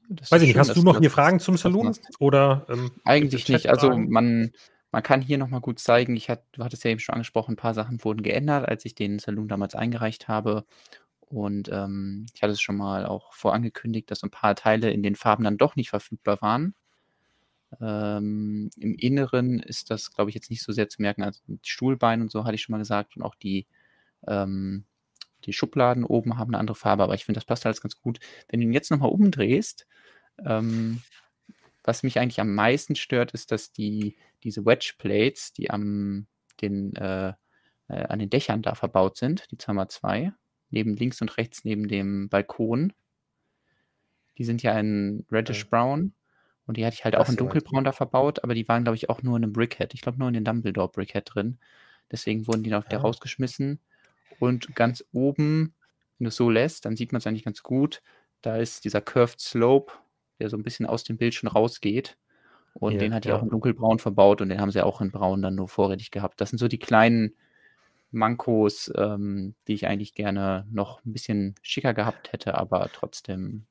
Das 0.08 0.30
weiß 0.30 0.42
ich 0.42 0.48
nicht. 0.48 0.54
schön, 0.54 0.60
Hast 0.60 0.76
du 0.76 0.82
noch 0.82 1.00
hier 1.00 1.10
Fragen 1.10 1.40
zum 1.40 1.56
Saloon? 1.56 1.96
Oder 2.18 2.66
ähm, 2.68 2.90
Eigentlich 3.04 3.48
nicht. 3.48 3.68
Also 3.68 3.96
man, 3.96 4.52
man 4.92 5.02
kann 5.02 5.20
hier 5.20 5.36
nochmal 5.36 5.60
gut 5.60 5.78
zeigen, 5.78 6.16
ich 6.16 6.30
hat, 6.30 6.44
du 6.52 6.64
hattest 6.64 6.84
ja 6.84 6.90
eben 6.90 7.00
schon 7.00 7.14
angesprochen, 7.14 7.52
ein 7.52 7.56
paar 7.56 7.74
Sachen 7.74 8.02
wurden 8.04 8.22
geändert, 8.22 8.68
als 8.68 8.84
ich 8.84 8.94
den 8.94 9.18
Saloon 9.18 9.48
damals 9.48 9.74
eingereicht 9.74 10.28
habe. 10.28 10.64
Und 11.20 11.68
ähm, 11.72 12.26
ich 12.34 12.42
hatte 12.42 12.52
es 12.52 12.60
schon 12.60 12.76
mal 12.76 13.04
auch 13.04 13.32
vorangekündigt, 13.34 14.10
dass 14.10 14.22
ein 14.22 14.30
paar 14.30 14.54
Teile 14.54 14.90
in 14.90 15.02
den 15.02 15.16
Farben 15.16 15.44
dann 15.44 15.58
doch 15.58 15.74
nicht 15.76 15.90
verfügbar 15.90 16.40
waren. 16.40 16.74
Ähm, 17.80 18.70
Im 18.78 18.94
Inneren 18.94 19.58
ist 19.58 19.90
das, 19.90 20.12
glaube 20.12 20.30
ich, 20.30 20.34
jetzt 20.34 20.50
nicht 20.50 20.62
so 20.62 20.72
sehr 20.72 20.88
zu 20.88 21.02
merken. 21.02 21.24
Also 21.24 21.40
die 21.48 21.58
Stuhlbeine 21.62 22.22
und 22.22 22.30
so 22.30 22.44
hatte 22.44 22.54
ich 22.54 22.62
schon 22.62 22.72
mal 22.72 22.78
gesagt. 22.78 23.16
Und 23.16 23.22
auch 23.22 23.34
die, 23.34 23.66
ähm, 24.28 24.84
die 25.46 25.52
Schubladen 25.52 26.04
oben 26.04 26.38
haben 26.38 26.50
eine 26.50 26.58
andere 26.58 26.74
Farbe. 26.76 27.02
Aber 27.04 27.14
ich 27.14 27.24
finde, 27.24 27.38
das 27.38 27.44
passt 27.46 27.64
alles 27.66 27.80
ganz 27.80 28.00
gut. 28.00 28.18
Wenn 28.48 28.60
du 28.60 28.66
ihn 28.66 28.72
jetzt 28.72 28.90
nochmal 28.90 29.10
umdrehst, 29.10 29.86
ähm, 30.44 31.02
was 31.84 32.02
mich 32.02 32.18
eigentlich 32.18 32.40
am 32.40 32.54
meisten 32.54 32.96
stört, 32.96 33.32
ist, 33.32 33.52
dass 33.52 33.72
die, 33.72 34.16
diese 34.42 34.66
Wedge 34.66 34.94
Plates, 34.98 35.52
die 35.52 35.70
am, 35.70 36.26
den, 36.60 36.94
äh, 36.96 37.28
äh, 37.88 38.02
an 38.08 38.18
den 38.18 38.30
Dächern 38.30 38.62
da 38.62 38.74
verbaut 38.74 39.16
sind, 39.16 39.50
die 39.52 39.58
Zimmer 39.58 39.88
2, 39.88 40.32
neben 40.70 40.96
links 40.96 41.20
und 41.22 41.36
rechts 41.38 41.64
neben 41.64 41.86
dem 41.88 42.28
Balkon, 42.28 42.92
die 44.38 44.44
sind 44.44 44.62
ja 44.62 44.78
in 44.78 45.24
Reddish 45.30 45.62
Ja. 45.62 45.68
Brown 45.70 46.12
und 46.66 46.76
die 46.76 46.84
hatte 46.84 46.94
ich 46.94 47.04
halt 47.04 47.14
Ach 47.14 47.20
auch 47.20 47.28
in? 47.28 47.36
Dunkelbraun 47.36 47.84
da 47.84 47.92
verbaut, 47.92 48.42
aber 48.44 48.54
die 48.54 48.66
waren, 48.68 48.82
glaube 48.82 48.96
ich, 48.96 49.08
auch 49.08 49.22
nur 49.22 49.36
in 49.36 49.44
einem 49.44 49.52
Brickhead. 49.52 49.94
Ich 49.94 50.02
glaube 50.02 50.18
nur 50.18 50.28
in 50.28 50.34
den 50.34 50.44
Dumbledore 50.44 50.90
Brickhead 50.90 51.24
drin. 51.32 51.58
Deswegen 52.10 52.46
wurden 52.46 52.62
die 52.62 52.70
noch 52.70 52.84
wieder 52.84 52.98
Ah. 52.98 53.02
rausgeschmissen. 53.02 53.80
Und 54.38 54.74
ganz 54.74 55.04
oben, 55.12 55.74
wenn 56.18 56.24
du 56.24 56.28
es 56.28 56.36
so 56.36 56.50
lässt, 56.50 56.84
dann 56.84 56.96
sieht 56.96 57.12
man 57.12 57.18
es 57.18 57.26
eigentlich 57.26 57.44
ganz 57.44 57.62
gut. 57.62 58.02
Da 58.42 58.56
ist 58.56 58.84
dieser 58.84 59.00
Curved 59.00 59.40
Slope, 59.40 59.92
der 60.38 60.50
so 60.50 60.56
ein 60.56 60.62
bisschen 60.62 60.86
aus 60.86 61.04
dem 61.04 61.16
Bild 61.16 61.34
schon 61.34 61.48
rausgeht. 61.48 62.16
Und 62.74 62.92
Hier, 62.92 63.00
den 63.00 63.14
hat 63.14 63.24
die 63.24 63.30
ja. 63.30 63.36
auch 63.36 63.42
in 63.42 63.48
dunkelbraun 63.48 63.98
verbaut 63.98 64.40
und 64.40 64.50
den 64.50 64.60
haben 64.60 64.70
sie 64.70 64.84
auch 64.84 65.00
in 65.00 65.10
braun 65.10 65.40
dann 65.42 65.54
nur 65.54 65.68
vorrätig 65.68 66.10
gehabt. 66.10 66.40
Das 66.40 66.50
sind 66.50 66.58
so 66.58 66.68
die 66.68 66.78
kleinen 66.78 67.34
Mankos, 68.10 68.92
ähm, 68.96 69.54
die 69.66 69.74
ich 69.74 69.86
eigentlich 69.86 70.14
gerne 70.14 70.66
noch 70.70 71.04
ein 71.04 71.12
bisschen 71.12 71.54
schicker 71.62 71.94
gehabt 71.94 72.32
hätte, 72.32 72.54
aber 72.54 72.90
trotzdem. 72.92 73.66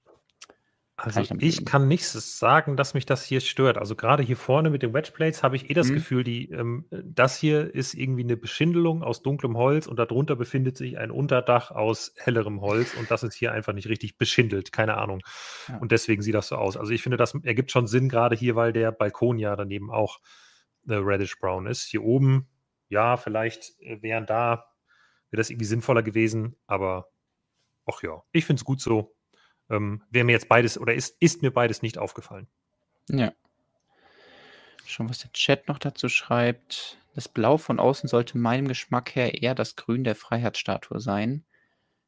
Also 0.97 1.19
ich 1.19 1.27
damit 1.27 1.43
ich 1.43 1.55
leben. 1.57 1.65
kann 1.65 1.87
nicht 1.89 2.05
sagen, 2.07 2.77
dass 2.77 2.93
mich 2.93 3.05
das 3.05 3.23
hier 3.25 3.41
stört. 3.41 3.77
Also 3.77 3.95
gerade 3.97 4.23
hier 4.23 4.37
vorne 4.37 4.69
mit 4.69 4.81
den 4.81 4.93
Wedgeplates 4.93 5.43
habe 5.43 5.57
ich 5.57 5.69
eh 5.69 5.73
das 5.73 5.89
Mhm. 5.89 5.93
Gefühl, 5.95 6.23
die, 6.23 6.49
ähm, 6.51 6.85
das 6.89 7.37
hier 7.37 7.73
ist 7.75 7.93
irgendwie 7.95 8.23
eine 8.23 8.37
Beschindelung 8.37 9.03
aus 9.03 9.21
dunklem 9.21 9.57
Holz 9.57 9.87
und 9.87 9.97
darunter 9.99 10.37
befindet 10.37 10.77
sich 10.77 10.97
ein 10.97 11.11
Unterdach 11.11 11.71
aus 11.71 12.13
hellerem 12.17 12.61
Holz 12.61 12.93
und 12.93 13.11
das 13.11 13.23
ist 13.23 13.33
hier 13.35 13.51
einfach 13.51 13.73
nicht 13.73 13.89
richtig 13.89 14.17
beschindelt, 14.17 14.71
keine 14.71 14.95
Ahnung. 14.97 15.21
Ja. 15.67 15.77
Und 15.79 15.91
deswegen 15.91 16.21
sieht 16.21 16.33
das 16.35 16.47
so 16.47 16.55
aus. 16.55 16.77
Also 16.77 16.93
ich 16.93 17.03
finde, 17.03 17.17
das 17.17 17.35
ergibt 17.43 17.71
schon 17.71 17.87
Sinn, 17.87 18.07
gerade 18.07 18.37
hier, 18.37 18.55
weil 18.55 18.71
der 18.71 18.93
Balkon 18.93 19.37
ja 19.37 19.53
daneben 19.57 19.91
auch 19.91 20.19
äh, 20.87 20.93
reddish 20.95 21.37
brown 21.39 21.67
ist. 21.67 21.83
Hier 21.83 22.03
oben, 22.03 22.47
ja, 22.87 23.17
vielleicht 23.17 23.77
äh, 23.81 24.01
wären 24.01 24.25
da, 24.27 24.65
wäre 25.29 25.41
das 25.41 25.49
irgendwie 25.49 25.65
sinnvoller 25.65 26.03
gewesen, 26.03 26.55
aber 26.67 27.09
ach 27.85 28.01
ja, 28.01 28.23
ich 28.31 28.45
finde 28.45 28.61
es 28.61 28.65
gut 28.65 28.79
so. 28.79 29.13
Ähm, 29.69 30.03
Wäre 30.09 30.25
mir 30.25 30.33
jetzt 30.33 30.47
beides 30.47 30.77
oder 30.77 30.93
ist, 30.93 31.15
ist 31.19 31.41
mir 31.41 31.51
beides 31.51 31.81
nicht 31.81 31.97
aufgefallen. 31.97 32.47
Ja. 33.09 33.33
Schon, 34.85 35.09
was 35.09 35.19
der 35.19 35.31
Chat 35.31 35.67
noch 35.67 35.79
dazu 35.79 36.09
schreibt. 36.09 36.97
Das 37.15 37.29
Blau 37.29 37.57
von 37.57 37.79
außen 37.79 38.09
sollte 38.09 38.37
meinem 38.37 38.67
Geschmack 38.67 39.15
her 39.15 39.41
eher 39.41 39.55
das 39.55 39.75
Grün 39.75 40.03
der 40.03 40.15
Freiheitsstatue 40.15 40.99
sein. 40.99 41.45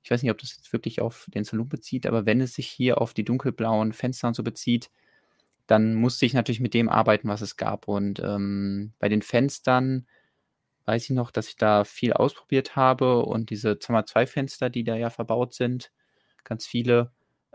Ich 0.03 0.11
weiß 0.11 0.21
nicht, 0.21 0.31
ob 0.31 0.37
das 0.37 0.55
jetzt 0.55 0.71
wirklich 0.73 1.01
auf 1.01 1.27
den 1.33 1.43
Saloon 1.43 1.69
bezieht, 1.69 2.05
aber 2.05 2.25
wenn 2.25 2.39
es 2.41 2.53
sich 2.53 2.67
hier 2.67 3.01
auf 3.01 3.13
die 3.13 3.25
dunkelblauen 3.25 3.93
Fenster 3.93 4.27
und 4.27 4.35
so 4.35 4.43
bezieht, 4.43 4.89
dann 5.65 5.95
musste 5.95 6.25
ich 6.25 6.33
natürlich 6.33 6.61
mit 6.61 6.73
dem 6.73 6.89
arbeiten, 6.89 7.27
was 7.27 7.41
es 7.41 7.57
gab. 7.57 7.87
Und 7.87 8.19
ähm, 8.19 8.93
bei 8.99 9.09
den 9.09 9.21
Fenstern 9.21 10.07
weiß 10.85 11.03
ich 11.03 11.09
noch, 11.09 11.31
dass 11.31 11.49
ich 11.49 11.57
da 11.57 11.83
viel 11.83 12.13
ausprobiert 12.13 12.75
habe 12.77 13.25
und 13.25 13.49
diese 13.49 13.77
Zimmer 13.79 14.05
2 14.05 14.27
Fenster, 14.27 14.69
die 14.69 14.85
da 14.85 14.95
ja 14.95 15.09
verbaut 15.09 15.53
sind, 15.53 15.91
ganz 16.45 16.65
viele, 16.65 17.11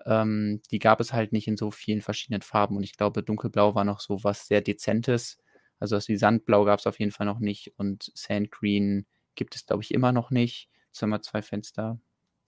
ähm, 0.06 0.60
die 0.70 0.78
gab 0.78 1.00
es 1.00 1.12
halt 1.12 1.32
nicht 1.32 1.48
in 1.48 1.56
so 1.56 1.70
vielen 1.70 2.02
verschiedenen 2.02 2.42
Farben. 2.42 2.76
Und 2.76 2.82
ich 2.82 2.96
glaube, 2.96 3.22
dunkelblau 3.22 3.74
war 3.74 3.84
noch 3.84 4.00
so 4.00 4.22
was 4.24 4.46
sehr 4.48 4.60
Dezentes. 4.60 5.38
Also 5.78 5.96
das 5.96 6.08
wie 6.08 6.16
Sandblau 6.16 6.64
gab 6.64 6.78
es 6.78 6.86
auf 6.86 6.98
jeden 7.00 7.12
Fall 7.12 7.26
noch 7.26 7.40
nicht 7.40 7.72
und 7.76 8.12
Sand 8.14 8.50
Green 8.52 9.06
gibt 9.34 9.56
es, 9.56 9.66
glaube 9.66 9.82
ich, 9.82 9.92
immer 9.92 10.12
noch 10.12 10.30
nicht. 10.30 10.68
Zimmer 10.92 11.22
2 11.22 11.42
Fenster 11.42 11.98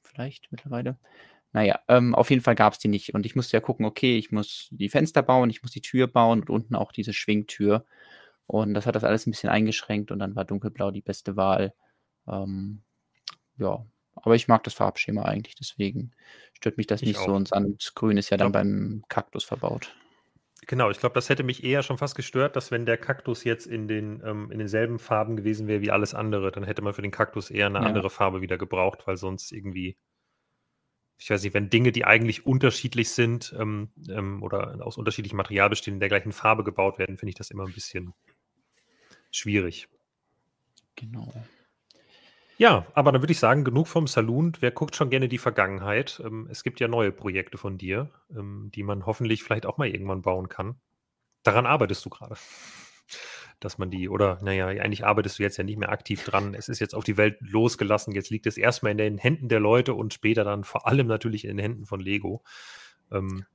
vielleicht 0.03 0.53
mittlerweile. 0.53 0.99
naja, 1.53 1.81
ähm, 1.89 2.15
auf 2.15 2.31
jeden 2.31 2.43
Fall 2.43 2.57
gab 2.57 2.75
es 2.75 2.79
die 2.81 2.89
nicht. 2.89 3.15
Und 3.15 3.27
ich 3.27 3.37
musste 3.37 3.57
ja 3.57 3.61
gucken, 3.61 3.87
okay, 3.87 4.19
ich 4.19 4.33
muss 4.33 4.69
die 4.73 4.89
Fenster 4.89 5.23
bauen, 5.23 5.51
ich 5.51 5.63
muss 5.63 5.73
die 5.73 5.81
Tür 5.83 6.07
bauen 6.09 6.41
und 6.43 6.51
unten 6.51 6.75
auch 6.77 6.93
diese 6.93 7.13
Schwingtür. 7.13 7.87
Und 8.47 8.75
das 8.75 8.87
hat 8.87 8.97
das 8.97 9.05
alles 9.05 9.27
ein 9.27 9.31
bisschen 9.33 9.51
eingeschränkt 9.51 10.11
und 10.11 10.19
dann 10.21 10.37
war 10.37 10.45
dunkelblau 10.45 10.91
die 10.91 11.03
beste 11.03 11.37
Wahl. 11.37 11.75
Ähm, 12.29 12.83
ja, 13.59 13.87
aber 14.17 14.35
ich 14.35 14.49
mag 14.49 14.65
das 14.65 14.75
Farbschema 14.75 15.23
eigentlich, 15.23 15.55
deswegen 15.55 16.13
stört 16.55 16.77
mich 16.77 16.87
das 16.87 17.03
ich 17.03 17.09
nicht 17.09 17.19
auch. 17.19 17.27
so. 17.27 17.35
Und 17.35 17.49
Sandgrün 17.49 18.17
ist 18.17 18.31
ja 18.31 18.37
dann 18.37 18.53
beim 18.53 19.05
Kaktus 19.09 19.45
verbaut. 19.45 19.95
Genau, 20.67 20.91
ich 20.91 20.99
glaube, 20.99 21.15
das 21.15 21.29
hätte 21.29 21.43
mich 21.43 21.63
eher 21.63 21.83
schon 21.83 21.99
fast 21.99 22.15
gestört, 22.15 22.57
dass 22.57 22.71
wenn 22.71 22.87
der 22.87 22.97
Kaktus 22.97 23.45
jetzt 23.45 23.67
in, 23.67 23.87
den, 23.87 24.23
ähm, 24.25 24.51
in 24.51 24.59
denselben 24.59 24.99
Farben 24.99 25.37
gewesen 25.37 25.67
wäre 25.67 25.83
wie 25.83 25.91
alles 25.91 26.15
andere, 26.15 26.53
dann 26.53 26.65
hätte 26.65 26.81
man 26.81 26.95
für 26.95 27.03
den 27.03 27.11
Kaktus 27.11 27.51
eher 27.51 27.67
eine 27.67 27.81
ja. 27.81 27.85
andere 27.85 28.09
Farbe 28.09 28.41
wieder 28.41 28.57
gebraucht, 28.57 29.07
weil 29.07 29.17
sonst 29.17 29.53
irgendwie 29.53 29.97
ich 31.19 31.31
weiß 31.31 31.43
nicht, 31.43 31.55
wenn 31.55 31.71
Dinge, 31.71 31.93
die 31.93 32.05
eigentlich 32.05 32.45
unterschiedlich 32.45 33.11
sind 33.11 33.55
ähm, 33.59 33.89
ähm, 34.09 34.43
oder 34.43 34.85
aus 34.85 34.99
unterschiedlichem 34.99 35.37
Material 35.37 35.71
bestehen, 35.71 35.95
in 35.95 36.01
der 36.01 36.09
gleichen 36.09 36.33
Farbe 36.33 36.65
gebaut 36.65 36.99
werden, 36.99 37.17
finde 37.17 37.31
ich 37.31 37.37
das 37.37 37.51
immer 37.51 37.65
ein 37.65 37.73
bisschen 37.73 38.15
schwierig. 39.31 39.89
Genau. 40.97 41.33
Ja, 42.57 42.87
aber 42.95 43.11
dann 43.11 43.23
würde 43.23 43.33
ich 43.33 43.39
sagen, 43.41 43.65
genug 43.65 43.89
vom 43.89 44.07
Saloon. 44.07 44.53
Wer 44.61 44.71
guckt 44.71 44.95
schon 44.95 45.11
gerne 45.11 45.29
die 45.29 45.39
Vergangenheit? 45.39 46.23
Ähm, 46.25 46.47
es 46.51 46.63
gibt 46.63 46.79
ja 46.79 46.87
neue 46.87 47.11
Projekte 47.11 47.59
von 47.59 47.79
dir, 47.79 48.11
ähm, 48.31 48.71
die 48.75 48.85
man 48.85 49.07
hoffentlich 49.07 49.43
vielleicht 49.43 49.67
auch 49.67 49.77
mal 49.77 49.89
irgendwann 49.89 50.23
bauen 50.23 50.49
kann. 50.49 50.77
Daran 51.43 51.67
arbeitest 51.67 52.05
du 52.05 52.11
gerade 52.11 52.37
dass 53.61 53.79
man 53.79 53.91
die, 53.91 54.09
oder 54.09 54.39
naja, 54.43 54.67
eigentlich 54.67 55.05
arbeitest 55.05 55.39
du 55.39 55.43
jetzt 55.43 55.57
ja 55.57 55.65
nicht 55.65 55.79
mehr 55.79 55.91
aktiv 55.91 56.23
dran. 56.25 56.55
Es 56.55 56.69
ist 56.69 56.81
jetzt 56.81 56.95
auf 56.95 57.05
die 57.05 57.17
Welt 57.17 57.39
losgelassen. 57.41 58.13
Jetzt 58.13 58.31
liegt 58.31 58.47
es 58.47 58.57
erstmal 58.57 58.93
in 58.93 58.99
den 58.99 59.19
Händen 59.19 59.49
der 59.49 59.61
Leute 59.61 59.95
und 59.95 60.15
später 60.15 60.45
dann 60.45 60.65
vor 60.65 60.87
allem 60.87 61.07
natürlich 61.07 61.45
in 61.45 61.57
den 61.57 61.63
Händen 61.63 61.87
von 61.87 62.01
Lego. 62.01 62.43
Ähm, 63.11 63.47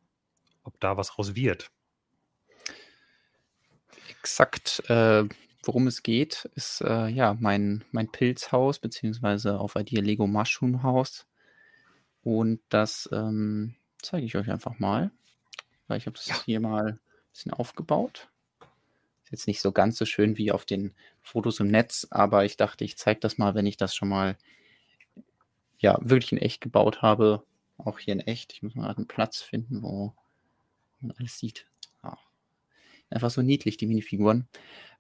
ob 0.64 0.80
da 0.80 0.98
was 0.98 1.18
raus 1.18 1.36
wird. 1.36 1.72
Exakt, 4.10 4.84
äh, 4.90 5.24
worum 5.64 5.88
es 5.88 6.04
geht, 6.04 6.50
ist 6.56 6.82
äh, 6.82 7.08
ja 7.08 7.36
mein, 7.40 7.84
mein 7.92 8.12
Pilzhaus, 8.12 8.80
beziehungsweise 8.80 9.60
auf 9.60 9.76
Idea 9.76 10.02
Lego 10.02 10.28
Mushroom 10.28 10.84
Haus. 10.84 11.26
Und 12.24 12.62
das 12.70 13.10
ähm, 13.12 13.76
zeige 14.02 14.26
ich 14.26 14.36
euch 14.36 14.50
einfach 14.50 14.80
mal. 14.80 15.12
Weil 15.88 15.98
ich 15.98 16.06
habe 16.06 16.16
das 16.16 16.28
ja. 16.28 16.44
hier 16.46 16.60
mal 16.60 16.88
ein 16.88 17.00
bisschen 17.32 17.54
aufgebaut. 17.54 18.30
Ist 19.24 19.32
jetzt 19.32 19.48
nicht 19.48 19.62
so 19.62 19.72
ganz 19.72 19.98
so 19.98 20.06
schön 20.06 20.38
wie 20.38 20.52
auf 20.52 20.66
den 20.66 20.94
Fotos 21.22 21.60
im 21.60 21.68
Netz, 21.68 22.08
aber 22.10 22.46
ich 22.46 22.58
dachte, 22.58 22.84
ich 22.84 22.98
zeige 22.98 23.20
das 23.20 23.38
mal, 23.38 23.56
wenn 23.56 23.66
ich 23.66 23.78
das 23.78 23.96
schon 23.96 24.10
mal 24.10 24.38
ja, 25.80 25.98
wirklich 26.02 26.32
in 26.32 26.38
echt 26.38 26.62
gebaut 26.62 27.02
habe. 27.02 27.44
Auch 27.78 28.00
hier 28.00 28.14
in 28.14 28.20
echt. 28.20 28.54
Ich 28.54 28.62
muss 28.62 28.76
mal 28.76 28.94
einen 28.94 29.08
Platz 29.08 29.42
finden, 29.42 29.82
wo 29.82 30.14
man 31.00 31.16
alles 31.18 31.40
sieht. 31.40 31.66
Einfach 33.10 33.32
so 33.32 33.42
niedlich, 33.42 33.78
die 33.78 33.88
Minifiguren. 33.88 34.48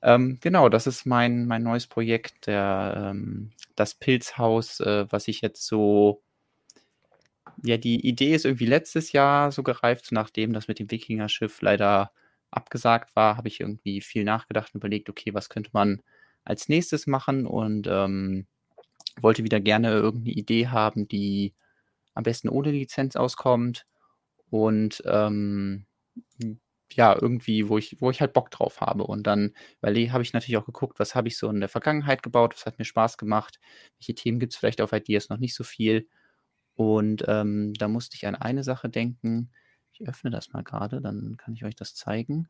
Ähm, 0.01 0.39
genau, 0.41 0.69
das 0.69 0.87
ist 0.87 1.05
mein, 1.05 1.45
mein 1.45 1.63
neues 1.63 1.87
Projekt, 1.87 2.47
der, 2.47 3.11
ähm, 3.11 3.51
das 3.75 3.93
Pilzhaus, 3.93 4.79
äh, 4.79 5.05
was 5.11 5.27
ich 5.27 5.41
jetzt 5.41 5.65
so 5.65 6.21
ja, 7.63 7.77
die 7.77 8.07
Idee 8.07 8.33
ist 8.33 8.45
irgendwie 8.45 8.65
letztes 8.65 9.11
Jahr 9.11 9.51
so 9.51 9.63
gereift, 9.63 10.11
nachdem 10.11 10.53
das 10.53 10.67
mit 10.67 10.79
dem 10.79 10.91
Wikinger-Schiff 10.91 11.61
leider 11.61 12.11
abgesagt 12.51 13.15
war, 13.15 13.37
habe 13.37 13.47
ich 13.47 13.59
irgendwie 13.59 14.01
viel 14.01 14.23
nachgedacht 14.23 14.73
und 14.73 14.79
überlegt, 14.79 15.09
okay, 15.09 15.33
was 15.33 15.49
könnte 15.49 15.71
man 15.73 16.01
als 16.43 16.69
nächstes 16.69 17.05
machen 17.07 17.45
und 17.45 17.87
ähm, 17.87 18.47
wollte 19.21 19.43
wieder 19.43 19.59
gerne 19.59 19.91
irgendeine 19.91 20.35
Idee 20.35 20.67
haben, 20.67 21.07
die 21.07 21.53
am 22.13 22.23
besten 22.23 22.49
ohne 22.49 22.71
Lizenz 22.71 23.15
auskommt 23.15 23.85
und 24.49 25.03
ähm, 25.05 25.85
ja, 26.93 27.15
irgendwie, 27.19 27.69
wo 27.69 27.77
ich, 27.77 27.97
wo 27.99 28.09
ich 28.09 28.21
halt 28.21 28.33
Bock 28.33 28.51
drauf 28.51 28.81
habe. 28.81 29.03
Und 29.03 29.27
dann, 29.27 29.53
weil 29.81 30.11
habe 30.11 30.23
ich 30.23 30.33
natürlich 30.33 30.57
auch 30.57 30.65
geguckt, 30.65 30.99
was 30.99 31.15
habe 31.15 31.27
ich 31.27 31.37
so 31.37 31.49
in 31.49 31.59
der 31.59 31.69
Vergangenheit 31.69 32.23
gebaut, 32.23 32.53
was 32.55 32.65
hat 32.65 32.79
mir 32.79 32.85
Spaß 32.85 33.17
gemacht, 33.17 33.59
welche 33.99 34.15
Themen 34.15 34.39
gibt 34.39 34.53
es 34.53 34.59
vielleicht 34.59 34.81
auf 34.81 34.93
Ideas 34.93 35.29
noch 35.29 35.37
nicht 35.37 35.55
so 35.55 35.63
viel. 35.63 36.07
Und 36.75 37.25
ähm, 37.27 37.73
da 37.73 37.87
musste 37.87 38.15
ich 38.15 38.25
an 38.25 38.35
eine 38.35 38.63
Sache 38.63 38.89
denken, 38.89 39.51
ich 39.93 40.07
öffne 40.07 40.29
das 40.29 40.53
mal 40.53 40.63
gerade, 40.63 41.01
dann 41.01 41.35
kann 41.37 41.53
ich 41.53 41.65
euch 41.65 41.75
das 41.75 41.93
zeigen. 41.93 42.47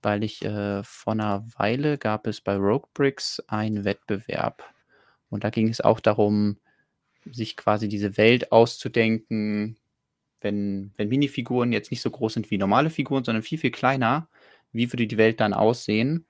Weil 0.00 0.24
ich 0.24 0.44
äh, 0.44 0.82
vor 0.84 1.12
einer 1.12 1.46
Weile 1.56 1.98
gab 1.98 2.26
es 2.26 2.40
bei 2.40 2.56
Rogue 2.56 2.88
Bricks 2.94 3.42
einen 3.48 3.84
Wettbewerb. 3.84 4.62
Und 5.28 5.44
da 5.44 5.50
ging 5.50 5.68
es 5.68 5.80
auch 5.80 6.00
darum, 6.00 6.58
sich 7.24 7.56
quasi 7.56 7.88
diese 7.88 8.16
Welt 8.16 8.52
auszudenken, 8.52 9.76
wenn, 10.40 10.92
wenn 10.96 11.08
Minifiguren 11.08 11.72
jetzt 11.72 11.90
nicht 11.90 12.02
so 12.02 12.10
groß 12.10 12.34
sind 12.34 12.50
wie 12.50 12.58
normale 12.58 12.90
Figuren, 12.90 13.24
sondern 13.24 13.42
viel, 13.42 13.58
viel 13.58 13.70
kleiner, 13.70 14.28
wie 14.72 14.92
würde 14.92 15.06
die 15.06 15.18
Welt 15.18 15.40
dann 15.40 15.54
aussehen? 15.54 16.26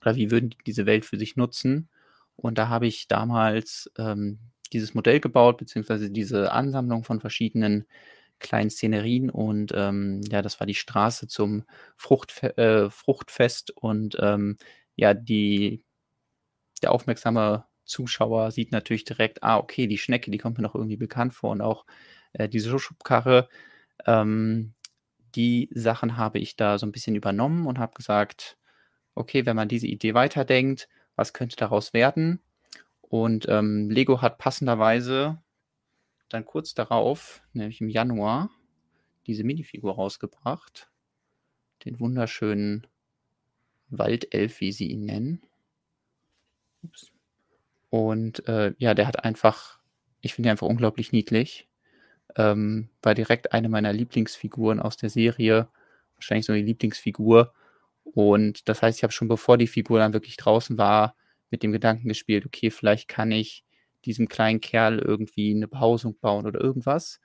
Oder 0.00 0.16
wie 0.16 0.30
würden 0.30 0.50
die 0.50 0.58
diese 0.66 0.86
Welt 0.86 1.04
für 1.04 1.18
sich 1.18 1.36
nutzen? 1.36 1.88
Und 2.36 2.58
da 2.58 2.68
habe 2.68 2.86
ich 2.86 3.08
damals 3.08 3.90
ähm, 3.98 4.38
dieses 4.72 4.94
Modell 4.94 5.20
gebaut, 5.20 5.58
beziehungsweise 5.58 6.10
diese 6.10 6.52
Ansammlung 6.52 7.04
von 7.04 7.20
verschiedenen 7.20 7.86
kleinen 8.38 8.70
Szenerien 8.70 9.30
und 9.30 9.72
ähm, 9.74 10.20
ja, 10.30 10.42
das 10.42 10.60
war 10.60 10.66
die 10.66 10.74
Straße 10.74 11.26
zum 11.26 11.64
Fruchtfe 11.96 12.56
äh, 12.56 12.90
Fruchtfest 12.90 13.72
und 13.72 14.16
ähm, 14.20 14.58
ja, 14.94 15.14
die, 15.14 15.82
der 16.82 16.92
aufmerksame 16.92 17.64
Zuschauer 17.84 18.50
sieht 18.52 18.70
natürlich 18.70 19.04
direkt, 19.04 19.42
ah, 19.42 19.58
okay, 19.58 19.86
die 19.86 19.98
Schnecke, 19.98 20.30
die 20.30 20.38
kommt 20.38 20.58
mir 20.58 20.62
noch 20.62 20.74
irgendwie 20.74 20.96
bekannt 20.96 21.34
vor 21.34 21.50
und 21.50 21.60
auch 21.60 21.84
äh, 22.32 22.48
diese 22.48 22.78
Schubkarre. 22.78 23.48
Ähm, 24.06 24.74
die 25.34 25.68
Sachen 25.72 26.16
habe 26.16 26.38
ich 26.38 26.56
da 26.56 26.78
so 26.78 26.86
ein 26.86 26.92
bisschen 26.92 27.14
übernommen 27.14 27.66
und 27.66 27.78
habe 27.78 27.94
gesagt, 27.94 28.56
okay, 29.14 29.46
wenn 29.46 29.56
man 29.56 29.68
diese 29.68 29.86
Idee 29.86 30.14
weiterdenkt, 30.14 30.88
was 31.16 31.32
könnte 31.32 31.56
daraus 31.56 31.92
werden? 31.92 32.40
Und 33.00 33.46
ähm, 33.48 33.90
Lego 33.90 34.22
hat 34.22 34.38
passenderweise 34.38 35.42
dann 36.28 36.44
kurz 36.44 36.74
darauf, 36.74 37.42
nämlich 37.52 37.80
im 37.80 37.88
Januar, 37.88 38.50
diese 39.26 39.44
Minifigur 39.44 39.94
rausgebracht. 39.94 40.90
Den 41.84 42.00
wunderschönen 42.00 42.86
Waldelf, 43.88 44.60
wie 44.60 44.72
sie 44.72 44.88
ihn 44.88 45.04
nennen. 45.04 45.42
Ups. 46.82 47.10
Und 47.90 48.46
äh, 48.48 48.74
ja, 48.78 48.94
der 48.94 49.06
hat 49.06 49.24
einfach, 49.24 49.78
ich 50.20 50.34
finde 50.34 50.48
ihn 50.48 50.50
einfach 50.52 50.66
unglaublich 50.66 51.12
niedlich. 51.12 51.67
Ähm, 52.36 52.90
war 53.02 53.14
direkt 53.14 53.52
eine 53.52 53.68
meiner 53.68 53.92
Lieblingsfiguren 53.92 54.80
aus 54.80 54.96
der 54.96 55.10
Serie. 55.10 55.68
Wahrscheinlich 56.16 56.46
so 56.46 56.52
die 56.52 56.62
Lieblingsfigur. 56.62 57.52
Und 58.04 58.68
das 58.68 58.82
heißt, 58.82 58.98
ich 58.98 59.02
habe 59.02 59.12
schon 59.12 59.28
bevor 59.28 59.58
die 59.58 59.66
Figur 59.66 59.98
dann 59.98 60.12
wirklich 60.12 60.36
draußen 60.36 60.78
war, 60.78 61.14
mit 61.50 61.62
dem 61.62 61.72
Gedanken 61.72 62.08
gespielt, 62.08 62.46
okay, 62.46 62.70
vielleicht 62.70 63.08
kann 63.08 63.30
ich 63.32 63.64
diesem 64.04 64.28
kleinen 64.28 64.60
Kerl 64.60 64.98
irgendwie 64.98 65.54
eine 65.54 65.68
Behausung 65.68 66.18
bauen 66.20 66.46
oder 66.46 66.60
irgendwas. 66.60 67.20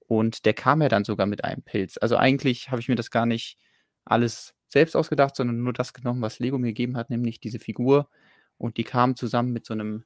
Und 0.00 0.46
der 0.46 0.54
kam 0.54 0.82
ja 0.82 0.88
dann 0.88 1.04
sogar 1.04 1.26
mit 1.26 1.44
einem 1.44 1.62
Pilz. 1.62 1.98
Also 2.00 2.16
eigentlich 2.16 2.70
habe 2.70 2.80
ich 2.80 2.88
mir 2.88 2.96
das 2.96 3.10
gar 3.10 3.26
nicht 3.26 3.58
alles 4.04 4.54
selbst 4.68 4.96
ausgedacht, 4.96 5.36
sondern 5.36 5.62
nur 5.62 5.72
das 5.72 5.92
genommen, 5.94 6.22
was 6.22 6.38
Lego 6.38 6.58
mir 6.58 6.68
gegeben 6.68 6.96
hat, 6.96 7.10
nämlich 7.10 7.40
diese 7.40 7.58
Figur. 7.58 8.08
Und 8.56 8.76
die 8.76 8.84
kam 8.84 9.16
zusammen 9.16 9.52
mit 9.52 9.66
so 9.66 9.74
einem 9.74 10.04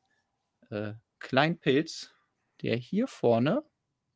äh, 0.71 0.95
kleinen 1.19 1.59
Pilz, 1.59 2.13
der 2.63 2.77
hier 2.77 3.07
vorne 3.07 3.63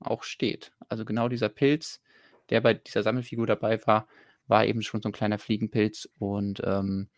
auch 0.01 0.23
steht. 0.23 0.73
Also 0.89 1.05
genau 1.05 1.29
dieser 1.29 1.49
Pilz, 1.49 2.03
der 2.51 2.61
bei 2.61 2.75
dieser 2.75 3.03
Sammelfigur 3.03 3.47
dabei 3.47 3.85
war, 3.87 4.07
war 4.47 4.65
eben 4.65 4.83
schon 4.83 5.03
so 5.03 5.09
ein 5.09 5.13
kleiner 5.13 5.39
Fliegenpilz. 5.39 6.09
Und 6.19 6.63
ähm, 6.65 7.09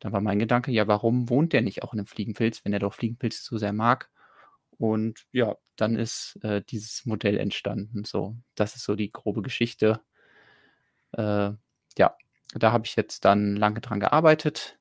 dann 0.00 0.12
war 0.12 0.20
mein 0.20 0.38
Gedanke, 0.38 0.70
ja, 0.70 0.86
warum 0.86 1.28
wohnt 1.28 1.52
der 1.52 1.62
nicht 1.62 1.82
auch 1.82 1.92
in 1.92 2.00
einem 2.00 2.06
Fliegenpilz, 2.06 2.64
wenn 2.64 2.72
er 2.72 2.78
doch 2.78 2.94
Fliegenpilze 2.94 3.42
so 3.42 3.58
sehr 3.58 3.72
mag? 3.72 4.10
Und 4.78 5.26
ja, 5.32 5.56
dann 5.76 5.96
ist 5.96 6.38
äh, 6.42 6.62
dieses 6.62 7.04
Modell 7.04 7.38
entstanden. 7.38 8.04
So, 8.04 8.36
das 8.54 8.76
ist 8.76 8.84
so 8.84 8.94
die 8.94 9.10
grobe 9.10 9.42
Geschichte. 9.42 10.00
Äh, 11.12 11.52
ja, 11.98 12.16
da 12.54 12.72
habe 12.72 12.86
ich 12.86 12.96
jetzt 12.96 13.24
dann 13.24 13.56
lange 13.56 13.80
dran 13.80 14.00
gearbeitet 14.00 14.78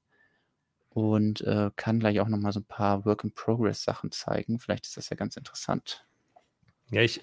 und 0.89 1.42
äh, 1.42 1.72
kann 1.75 2.00
gleich 2.00 2.20
auch 2.20 2.27
noch 2.27 2.39
mal 2.39 2.51
so 2.51 2.60
ein 2.60 2.66
paar 2.66 3.06
Work-in-Progress-Sachen 3.06 4.12
zeigen. 4.12 4.60
Vielleicht 4.60 4.86
ist 4.88 4.98
das 4.98 5.10
ja 5.10 5.16
ganz 5.16 5.38
interessant. 5.38 6.06
Ja, 6.89 7.01
ich, 7.01 7.22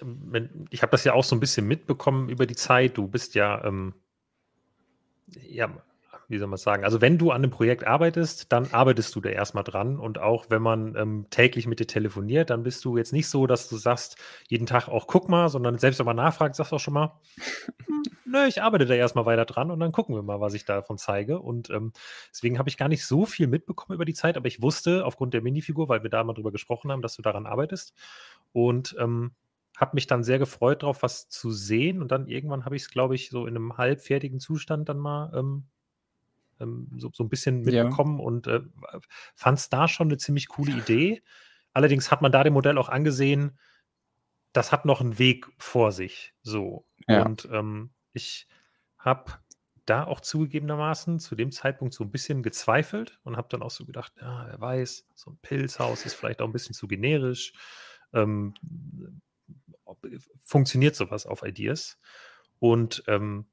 ich 0.71 0.83
habe 0.83 0.91
das 0.91 1.05
ja 1.05 1.15
auch 1.15 1.25
so 1.25 1.35
ein 1.35 1.41
bisschen 1.41 1.67
mitbekommen 1.67 2.29
über 2.29 2.47
die 2.47 2.57
Zeit. 2.57 2.99
Du 2.99 3.09
bist 3.09 3.35
ja, 3.35 3.65
ähm, 3.65 3.95
ja 5.49 5.71
wie 6.29 6.39
soll 6.39 6.49
man 6.49 6.59
sagen? 6.59 6.85
Also, 6.85 7.01
wenn 7.01 7.19
du 7.19 7.31
an 7.31 7.43
einem 7.43 7.51
Projekt 7.51 7.87
arbeitest, 7.87 8.53
dann 8.53 8.73
arbeitest 8.73 9.15
du 9.15 9.21
da 9.21 9.31
erstmal 9.31 9.65
dran. 9.65 9.99
Und 9.99 10.21
auch 10.21 10.47
wenn 10.49 10.63
man 10.63 10.97
ähm, 10.97 11.27
täglich 11.31 11.67
mit 11.67 11.81
dir 11.81 11.87
telefoniert, 11.87 12.51
dann 12.51 12.63
bist 12.63 12.85
du 12.85 12.97
jetzt 12.97 13.13
nicht 13.13 13.29
so, 13.29 13.47
dass 13.47 13.69
du 13.69 13.77
sagst, 13.77 14.17
jeden 14.49 14.67
Tag 14.67 14.89
auch 14.89 15.07
guck 15.07 15.29
mal, 15.29 15.49
sondern 15.49 15.79
selbst 15.79 15.99
wenn 15.99 16.07
man 16.07 16.17
nachfragt, 16.17 16.57
sagst 16.57 16.73
du 16.73 16.77
auch 16.77 16.81
schon 16.81 16.95
mal, 16.95 17.21
hm, 17.87 18.03
nö, 18.25 18.47
ich 18.47 18.63
arbeite 18.63 18.87
da 18.87 18.95
erstmal 18.95 19.27
weiter 19.27 19.45
dran 19.45 19.71
und 19.71 19.81
dann 19.81 19.93
gucken 19.93 20.15
wir 20.15 20.23
mal, 20.23 20.41
was 20.41 20.55
ich 20.55 20.65
davon 20.65 20.99
zeige. 20.99 21.39
Und 21.41 21.71
ähm, 21.71 21.93
deswegen 22.31 22.59
habe 22.59 22.69
ich 22.69 22.77
gar 22.77 22.89
nicht 22.89 23.07
so 23.07 23.27
viel 23.27 23.47
mitbekommen 23.47 23.95
über 23.95 24.05
die 24.05 24.15
Zeit, 24.15 24.37
aber 24.37 24.47
ich 24.47 24.63
wusste 24.63 25.05
aufgrund 25.05 25.35
der 25.35 25.43
Minifigur, 25.43 25.89
weil 25.89 26.03
wir 26.03 26.11
da 26.11 26.25
mal 26.25 26.35
drüber 26.35 26.53
gesprochen 26.53 26.91
haben, 26.91 27.03
dass 27.03 27.17
du 27.17 27.23
daran 27.23 27.47
arbeitest. 27.47 27.95
Und 28.53 28.97
ähm, 28.99 29.33
habe 29.77 29.95
mich 29.95 30.07
dann 30.07 30.23
sehr 30.23 30.39
gefreut 30.39 30.83
darauf, 30.83 31.03
was 31.03 31.29
zu 31.29 31.51
sehen. 31.51 32.01
Und 32.01 32.13
dann 32.13 32.29
irgendwann 32.29 32.65
habe 32.65 32.77
ich 32.77 32.83
es, 32.83 32.91
glaube 32.91 33.15
ich, 33.15 33.31
so 33.31 33.47
in 33.47 33.57
einem 33.57 33.77
halbfertigen 33.77 34.41
Zustand 34.41 34.89
dann 34.89 34.99
mal 34.99 35.33
ähm, 35.35 35.65
ähm, 36.61 36.89
so, 36.97 37.11
so, 37.13 37.25
ein 37.25 37.29
bisschen 37.29 37.63
mitbekommen 37.63 38.19
ja. 38.19 38.25
und 38.25 38.47
äh, 38.47 38.61
fand 39.35 39.59
es 39.59 39.69
da 39.69 39.89
schon 39.89 40.09
eine 40.09 40.19
ziemlich 40.19 40.49
coole 40.49 40.73
Idee. 40.73 41.23
Allerdings 41.73 42.11
hat 42.11 42.23
man 42.23 42.31
da 42.31 42.45
dem 42.45 42.53
Modell 42.53 42.79
auch 42.79 42.89
angesehen, 42.89 43.59
das 44.53 44.71
hat 44.71 44.85
noch 44.85 45.01
einen 45.01 45.19
Weg 45.19 45.47
vor 45.59 45.91
sich. 45.91 46.35
So. 46.43 46.87
Ja. 47.09 47.25
Und 47.25 47.49
ähm, 47.51 47.91
ich 48.13 48.47
habe 48.97 49.33
da 49.85 50.05
auch 50.05 50.21
zugegebenermaßen 50.21 51.19
zu 51.19 51.35
dem 51.35 51.51
Zeitpunkt 51.51 51.93
so 51.93 52.05
ein 52.05 52.11
bisschen 52.11 52.43
gezweifelt 52.43 53.19
und 53.25 53.37
habe 53.37 53.49
dann 53.51 53.63
auch 53.63 53.73
so 53.73 53.85
gedacht, 53.85 54.13
ja, 54.21 54.47
wer 54.49 54.61
weiß, 54.61 55.09
so 55.15 55.33
ein 55.33 55.39
Pilzhaus 55.43 56.07
ist 56.07 56.15
vielleicht 56.15 56.41
auch 56.41 56.47
ein 56.47 56.53
bisschen 56.53 56.75
zu 56.75 56.87
generisch. 56.87 57.53
Ähm, 58.13 58.55
funktioniert 60.45 60.95
sowas 60.95 61.27
auf 61.27 61.43
Ideas? 61.43 61.99
Und 62.59 63.05
ähm, 63.07 63.47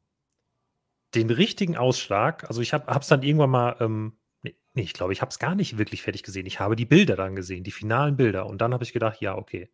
den 1.16 1.30
richtigen 1.30 1.76
Ausschlag, 1.76 2.46
also 2.46 2.62
ich 2.62 2.74
habe 2.74 3.00
es 3.00 3.08
dann 3.08 3.24
irgendwann 3.24 3.50
mal, 3.50 3.76
ähm, 3.80 4.18
nee, 4.42 4.56
ich 4.76 4.94
glaube, 4.94 5.14
ich 5.14 5.22
habe 5.22 5.30
es 5.30 5.40
gar 5.40 5.56
nicht 5.56 5.78
wirklich 5.78 6.02
fertig 6.02 6.24
gesehen. 6.24 6.46
Ich 6.46 6.60
habe 6.60 6.76
die 6.76 6.86
Bilder 6.86 7.16
dann 7.16 7.36
gesehen, 7.36 7.64
die 7.64 7.72
finalen 7.72 8.16
Bilder. 8.16 8.46
Und 8.46 8.62
dann 8.62 8.74
habe 8.74 8.84
ich 8.84 8.94
gedacht, 8.94 9.20
ja, 9.20 9.36
okay, 9.36 9.70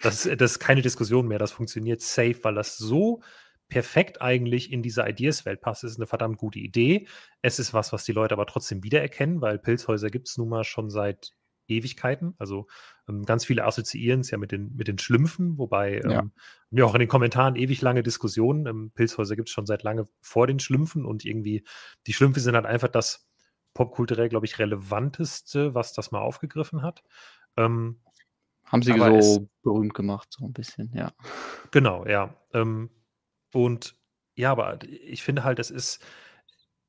das, 0.00 0.28
das 0.36 0.52
ist 0.52 0.58
keine 0.58 0.82
Diskussion 0.82 1.28
mehr, 1.28 1.38
das 1.38 1.52
funktioniert 1.52 2.00
safe, 2.00 2.38
weil 2.42 2.54
das 2.54 2.76
so 2.76 3.22
perfekt 3.68 4.20
eigentlich 4.20 4.72
in 4.72 4.82
diese 4.82 5.08
Ideas-Welt 5.08 5.60
passt. 5.60 5.84
Es 5.84 5.92
ist 5.92 5.98
eine 5.98 6.06
verdammt 6.06 6.38
gute 6.38 6.58
Idee. 6.58 7.06
Es 7.40 7.58
ist 7.58 7.72
was, 7.72 7.92
was 7.92 8.04
die 8.04 8.12
Leute 8.12 8.34
aber 8.34 8.46
trotzdem 8.46 8.82
wiedererkennen, 8.82 9.40
weil 9.40 9.58
Pilzhäuser 9.58 10.10
gibt 10.10 10.28
es 10.28 10.36
nun 10.36 10.48
mal 10.48 10.64
schon 10.64 10.90
seit 10.90 11.32
Ewigkeiten. 11.76 12.34
Also 12.38 12.66
ähm, 13.08 13.24
ganz 13.24 13.44
viele 13.44 13.64
assoziieren 13.64 14.20
es 14.20 14.30
ja 14.30 14.38
mit 14.38 14.52
den, 14.52 14.74
mit 14.76 14.88
den 14.88 14.98
Schlümpfen, 14.98 15.58
wobei 15.58 16.00
ähm, 16.04 16.10
ja. 16.10 16.24
ja 16.70 16.84
auch 16.84 16.94
in 16.94 17.00
den 17.00 17.08
Kommentaren 17.08 17.56
ewig 17.56 17.80
lange 17.82 18.02
Diskussionen. 18.02 18.66
Ähm, 18.66 18.90
Pilzhäuser 18.94 19.36
gibt 19.36 19.48
es 19.48 19.52
schon 19.52 19.66
seit 19.66 19.82
lange 19.82 20.06
vor 20.20 20.46
den 20.46 20.58
Schlümpfen 20.58 21.04
und 21.04 21.24
irgendwie 21.24 21.64
die 22.06 22.12
Schlümpfe 22.12 22.40
sind 22.40 22.54
halt 22.54 22.66
einfach 22.66 22.88
das 22.88 23.28
popkulturell, 23.74 24.28
glaube 24.28 24.46
ich, 24.46 24.58
relevanteste, 24.58 25.74
was 25.74 25.92
das 25.92 26.12
mal 26.12 26.20
aufgegriffen 26.20 26.82
hat. 26.82 27.02
Ähm, 27.56 28.00
Haben 28.64 28.82
sie 28.82 28.92
so 28.92 29.04
es, 29.04 29.40
berühmt 29.62 29.94
gemacht, 29.94 30.28
so 30.30 30.44
ein 30.44 30.52
bisschen, 30.52 30.92
ja. 30.94 31.12
Genau, 31.70 32.06
ja. 32.06 32.34
Ähm, 32.52 32.90
und 33.52 33.96
ja, 34.34 34.50
aber 34.50 34.78
ich 34.82 35.22
finde 35.22 35.44
halt, 35.44 35.58
es 35.58 35.70
ist, 35.70 36.04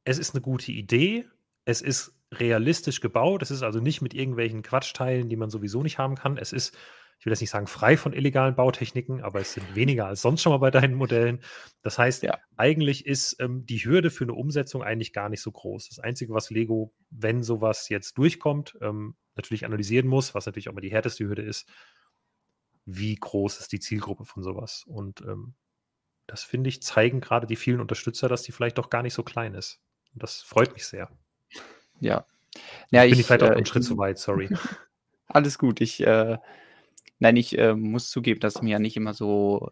es 0.04 0.18
ist 0.18 0.34
eine 0.34 0.42
gute 0.42 0.72
Idee. 0.72 1.26
Es 1.66 1.82
ist 1.82 2.14
realistisch 2.40 3.00
gebaut. 3.00 3.42
Es 3.42 3.52
ist 3.52 3.64
also 3.64 3.80
nicht 3.80 4.02
mit 4.02 4.14
irgendwelchen 4.14 4.62
Quatschteilen, 4.62 5.30
die 5.30 5.36
man 5.36 5.50
sowieso 5.50 5.84
nicht 5.84 5.98
haben 5.98 6.16
kann. 6.16 6.38
Es 6.38 6.54
ist, 6.54 6.76
ich 7.20 7.26
will 7.26 7.32
jetzt 7.32 7.42
nicht 7.42 7.50
sagen 7.50 7.68
frei 7.68 7.98
von 7.98 8.14
illegalen 8.14 8.56
Bautechniken, 8.56 9.22
aber 9.22 9.40
es 9.40 9.54
sind 9.54 9.76
weniger 9.76 10.08
als 10.08 10.22
sonst 10.22 10.42
schon 10.42 10.52
mal 10.52 10.58
bei 10.58 10.72
deinen 10.72 10.96
Modellen. 10.96 11.42
Das 11.82 11.98
heißt, 11.98 12.24
ja. 12.24 12.38
eigentlich 12.58 13.06
ist 13.06 13.38
ähm, 13.40 13.66
die 13.66 13.80
Hürde 13.80 14.10
für 14.10 14.26
eine 14.26 14.34
Umsetzung 14.34 14.84
eigentlich 14.84 15.14
gar 15.14 15.30
nicht 15.30 15.42
so 15.42 15.52
groß. 15.52 15.90
Das 15.90 16.00
Einzige, 16.00 16.34
was 16.34 16.50
Lego, 16.50 16.94
wenn 17.10 17.44
sowas 17.44 17.90
jetzt 17.90 18.18
durchkommt, 18.18 18.78
ähm, 18.82 19.16
natürlich 19.36 19.66
analysieren 19.66 20.08
muss, 20.08 20.36
was 20.36 20.46
natürlich 20.46 20.70
auch 20.70 20.74
mal 20.74 20.82
die 20.82 20.92
härteste 20.92 21.26
Hürde 21.26 21.42
ist, 21.42 21.68
wie 22.86 23.16
groß 23.16 23.60
ist 23.60 23.72
die 23.72 23.80
Zielgruppe 23.80 24.26
von 24.26 24.44
sowas. 24.44 24.84
Und 24.86 25.22
ähm, 25.22 25.56
das 26.28 26.44
finde 26.44 26.70
ich, 26.70 26.82
zeigen 26.82 27.22
gerade 27.22 27.48
die 27.48 27.56
vielen 27.56 27.82
Unterstützer, 27.82 28.30
dass 28.30 28.44
die 28.44 28.52
vielleicht 28.52 28.78
doch 28.78 28.90
gar 28.90 29.04
nicht 29.04 29.14
so 29.14 29.24
klein 29.24 29.54
ist. 29.56 29.82
Und 30.14 30.24
das 30.24 30.42
freut 30.42 30.74
mich 30.74 30.86
sehr. 30.86 31.10
Ja. 32.04 32.26
ja 32.92 33.04
ich 33.04 33.12
bin 33.12 33.20
ich, 33.20 33.26
vielleicht 33.26 33.44
auch 33.44 33.50
äh, 33.50 33.56
einen 33.56 33.66
Schritt 33.66 33.84
zu 33.84 33.98
weit, 33.98 34.20
sorry. 34.20 34.50
Alles 35.28 35.58
gut. 35.58 35.82
Ich, 35.82 36.06
äh, 36.06 36.38
nein, 37.20 37.36
ich 37.36 37.58
äh, 37.58 37.74
muss 37.74 38.10
zugeben, 38.10 38.40
dass 38.40 38.58
ich 38.58 38.62
mir 38.62 38.72
ja 38.72 38.80
nicht 38.80 38.98
immer 38.98 39.14
so 39.14 39.72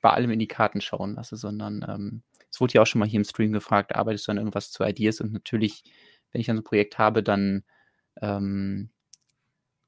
bei 0.00 0.10
allem 0.10 0.30
in 0.30 0.38
die 0.38 0.48
Karten 0.48 0.80
schauen 0.80 1.14
lasse, 1.14 1.36
sondern 1.36 1.84
ähm, 1.88 2.22
es 2.50 2.60
wurde 2.60 2.74
ja 2.74 2.82
auch 2.82 2.86
schon 2.86 3.00
mal 3.00 3.08
hier 3.08 3.20
im 3.20 3.24
Stream 3.24 3.52
gefragt, 3.52 3.94
arbeitest 3.94 4.28
du 4.28 4.32
an 4.32 4.38
irgendwas 4.38 4.70
zu 4.70 4.84
Ideas? 4.84 5.20
Und 5.20 5.32
natürlich, 5.32 5.82
wenn 6.32 6.40
ich 6.40 6.46
dann 6.46 6.56
so 6.56 6.60
ein 6.60 6.64
Projekt 6.64 6.98
habe, 6.98 7.22
dann 7.22 7.64
ähm, 8.20 8.90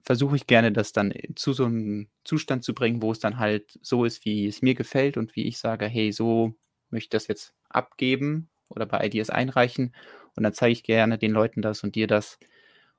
versuche 0.02 0.37
ich 0.37 0.46
gerne, 0.46 0.72
das 0.72 0.92
dann 0.92 1.12
zu 1.35 1.52
so 1.52 1.64
einem 1.64 2.09
Zustand 2.24 2.64
zu 2.64 2.74
bringen, 2.74 3.02
wo 3.02 3.12
es 3.12 3.20
dann 3.20 3.38
halt 3.38 3.78
so 3.83 4.05
ist, 4.05 4.24
wie 4.24 4.46
es 4.46 4.62
mir 4.62 4.74
gefällt 4.74 5.16
und 5.16 5.37
wie 5.37 5.46
ich 5.46 5.59
sage, 5.59 5.87
hey, 5.87 6.12
so 6.12 6.55
möchte 6.90 7.07
ich 7.07 7.11
das 7.11 7.26
jetzt 7.28 7.55
abgeben 7.68 8.48
oder 8.72 8.87
bei 8.87 9.04
Ideas 9.04 9.30
einreichen. 9.30 9.94
Und 10.35 10.42
dann 10.42 10.54
zeige 10.54 10.72
ich 10.72 10.82
gerne 10.82 11.18
den 11.18 11.32
Leuten 11.32 11.62
das 11.62 11.85
und 11.85 11.94
dir 11.94 12.06
das. 12.06 12.38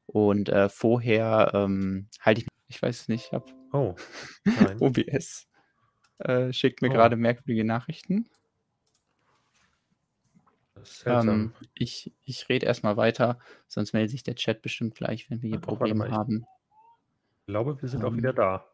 Und 0.05 0.49
äh, 0.49 0.69
vorher 0.69 1.51
ähm, 1.53 2.07
halte 2.21 2.41
ich, 2.41 2.47
ich 2.67 2.81
weiß 2.81 3.01
es 3.01 3.07
nicht, 3.07 3.27
ich 3.27 3.31
habe 3.31 3.45
oh, 3.71 3.95
OBS 4.79 5.47
äh, 6.19 6.53
schickt 6.53 6.81
mir 6.81 6.89
oh. 6.89 6.93
gerade 6.93 7.15
merkwürdige 7.15 7.63
Nachrichten. 7.63 8.29
Ähm, 11.05 11.53
ich 11.73 12.13
ich 12.25 12.49
rede 12.49 12.65
erstmal 12.65 12.97
weiter, 12.97 13.39
sonst 13.67 13.93
meldet 13.93 14.11
sich 14.11 14.23
der 14.23 14.35
Chat 14.35 14.61
bestimmt 14.61 14.95
gleich, 14.95 15.29
wenn 15.29 15.41
wir 15.41 15.49
hier 15.49 15.59
Probleme 15.59 16.11
haben. 16.11 16.45
Ich 17.41 17.47
glaube, 17.47 17.81
wir 17.81 17.89
sind 17.89 18.01
ähm, 18.01 18.05
auch 18.07 18.15
wieder 18.15 18.33
da. 18.33 18.65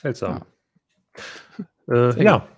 Seltsam. 0.00 0.44
Ja. 1.86 2.10
Äh, 2.10 2.24
ja. 2.24 2.48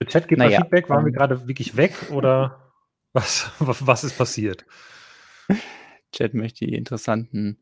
Der 0.00 0.08
Chat 0.08 0.28
gibt 0.28 0.38
naja, 0.38 0.60
Feedback. 0.60 0.88
Waren 0.88 1.04
wir 1.04 1.12
ähm, 1.12 1.14
gerade 1.14 1.48
wirklich 1.48 1.76
weg 1.76 2.10
oder 2.10 2.72
was, 3.12 3.50
was 3.58 4.04
ist 4.04 4.16
passiert? 4.18 4.64
Chat 6.12 6.34
möchte 6.34 6.66
die 6.66 6.74
interessanten 6.74 7.58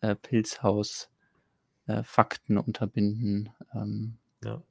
äh, 0.00 0.14
Pilzhaus-Fakten 0.14 2.56
äh, 2.56 2.60
unterbinden. 2.60 3.50
Ähm, 3.74 4.16
ja. 4.44 4.62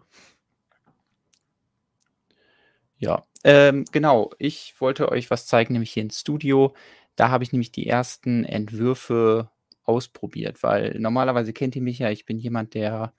Ja, 2.97 3.25
ähm, 3.45 3.85
genau. 3.91 4.31
Ich 4.39 4.75
wollte 4.79 5.09
euch 5.09 5.31
was 5.31 5.47
zeigen, 5.47 5.73
nämlich 5.73 5.91
hier 5.91 6.03
ins 6.03 6.19
Studio. 6.19 6.75
Da 7.15 7.29
habe 7.29 7.43
ich 7.43 7.53
nämlich 7.53 7.71
die 7.71 7.87
ersten 7.87 8.43
Entwürfe 8.43 9.49
ausprobiert, 9.83 10.61
weil 10.63 10.99
normalerweise 10.99 11.53
kennt 11.53 11.75
ihr 11.75 11.81
mich 11.81 11.99
ja, 11.99 12.11
ich 12.11 12.25
bin 12.25 12.37
jemand, 12.37 12.73
der 12.73 13.13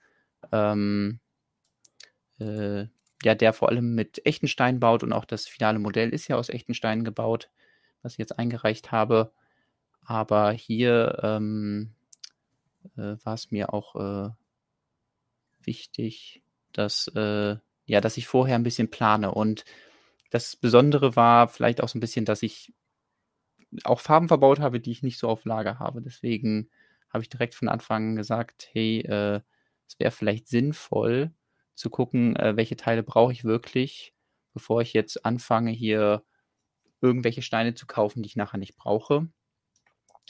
ähm, 0.51 1.19
äh, 2.39 2.85
ja, 3.23 3.35
der 3.35 3.53
vor 3.53 3.69
allem 3.69 3.95
mit 3.95 4.25
echten 4.25 4.47
Steinen 4.47 4.79
baut 4.79 5.03
und 5.03 5.13
auch 5.13 5.25
das 5.25 5.47
finale 5.47 5.79
Modell 5.79 6.09
ist 6.09 6.27
ja 6.27 6.37
aus 6.37 6.49
echten 6.49 6.73
Steinen 6.73 7.03
gebaut, 7.03 7.49
was 8.01 8.13
ich 8.13 8.17
jetzt 8.19 8.37
eingereicht 8.39 8.91
habe. 8.91 9.31
Aber 10.03 10.51
hier 10.51 11.19
ähm, 11.23 11.93
äh, 12.97 13.15
war 13.23 13.33
es 13.35 13.51
mir 13.51 13.73
auch 13.73 13.95
äh, 13.95 14.29
wichtig, 15.61 16.41
dass, 16.73 17.07
äh, 17.15 17.57
ja, 17.85 18.01
dass 18.01 18.17
ich 18.17 18.27
vorher 18.27 18.55
ein 18.55 18.63
bisschen 18.63 18.89
plane. 18.89 19.31
Und 19.31 19.65
das 20.31 20.55
Besondere 20.55 21.15
war 21.15 21.47
vielleicht 21.47 21.81
auch 21.81 21.89
so 21.89 21.97
ein 21.97 22.01
bisschen, 22.01 22.25
dass 22.25 22.41
ich 22.41 22.73
auch 23.83 23.99
Farben 23.99 24.27
verbaut 24.27 24.59
habe, 24.59 24.79
die 24.79 24.91
ich 24.91 25.03
nicht 25.03 25.19
so 25.19 25.29
auf 25.29 25.45
Lager 25.45 25.79
habe. 25.79 26.01
Deswegen 26.01 26.69
habe 27.09 27.23
ich 27.23 27.29
direkt 27.29 27.55
von 27.55 27.69
Anfang 27.69 28.11
an 28.11 28.15
gesagt, 28.15 28.69
hey, 28.73 29.01
äh, 29.01 29.41
es 29.87 29.99
wäre 29.99 30.11
vielleicht 30.11 30.47
sinnvoll 30.47 31.31
zu 31.81 31.89
gucken, 31.89 32.35
äh, 32.37 32.55
welche 32.55 32.77
Teile 32.77 33.03
brauche 33.03 33.33
ich 33.33 33.43
wirklich, 33.43 34.13
bevor 34.53 34.81
ich 34.81 34.93
jetzt 34.93 35.25
anfange, 35.25 35.71
hier 35.71 36.23
irgendwelche 37.01 37.41
Steine 37.41 37.73
zu 37.73 37.87
kaufen, 37.87 38.23
die 38.23 38.27
ich 38.27 38.35
nachher 38.35 38.59
nicht 38.59 38.77
brauche. 38.77 39.27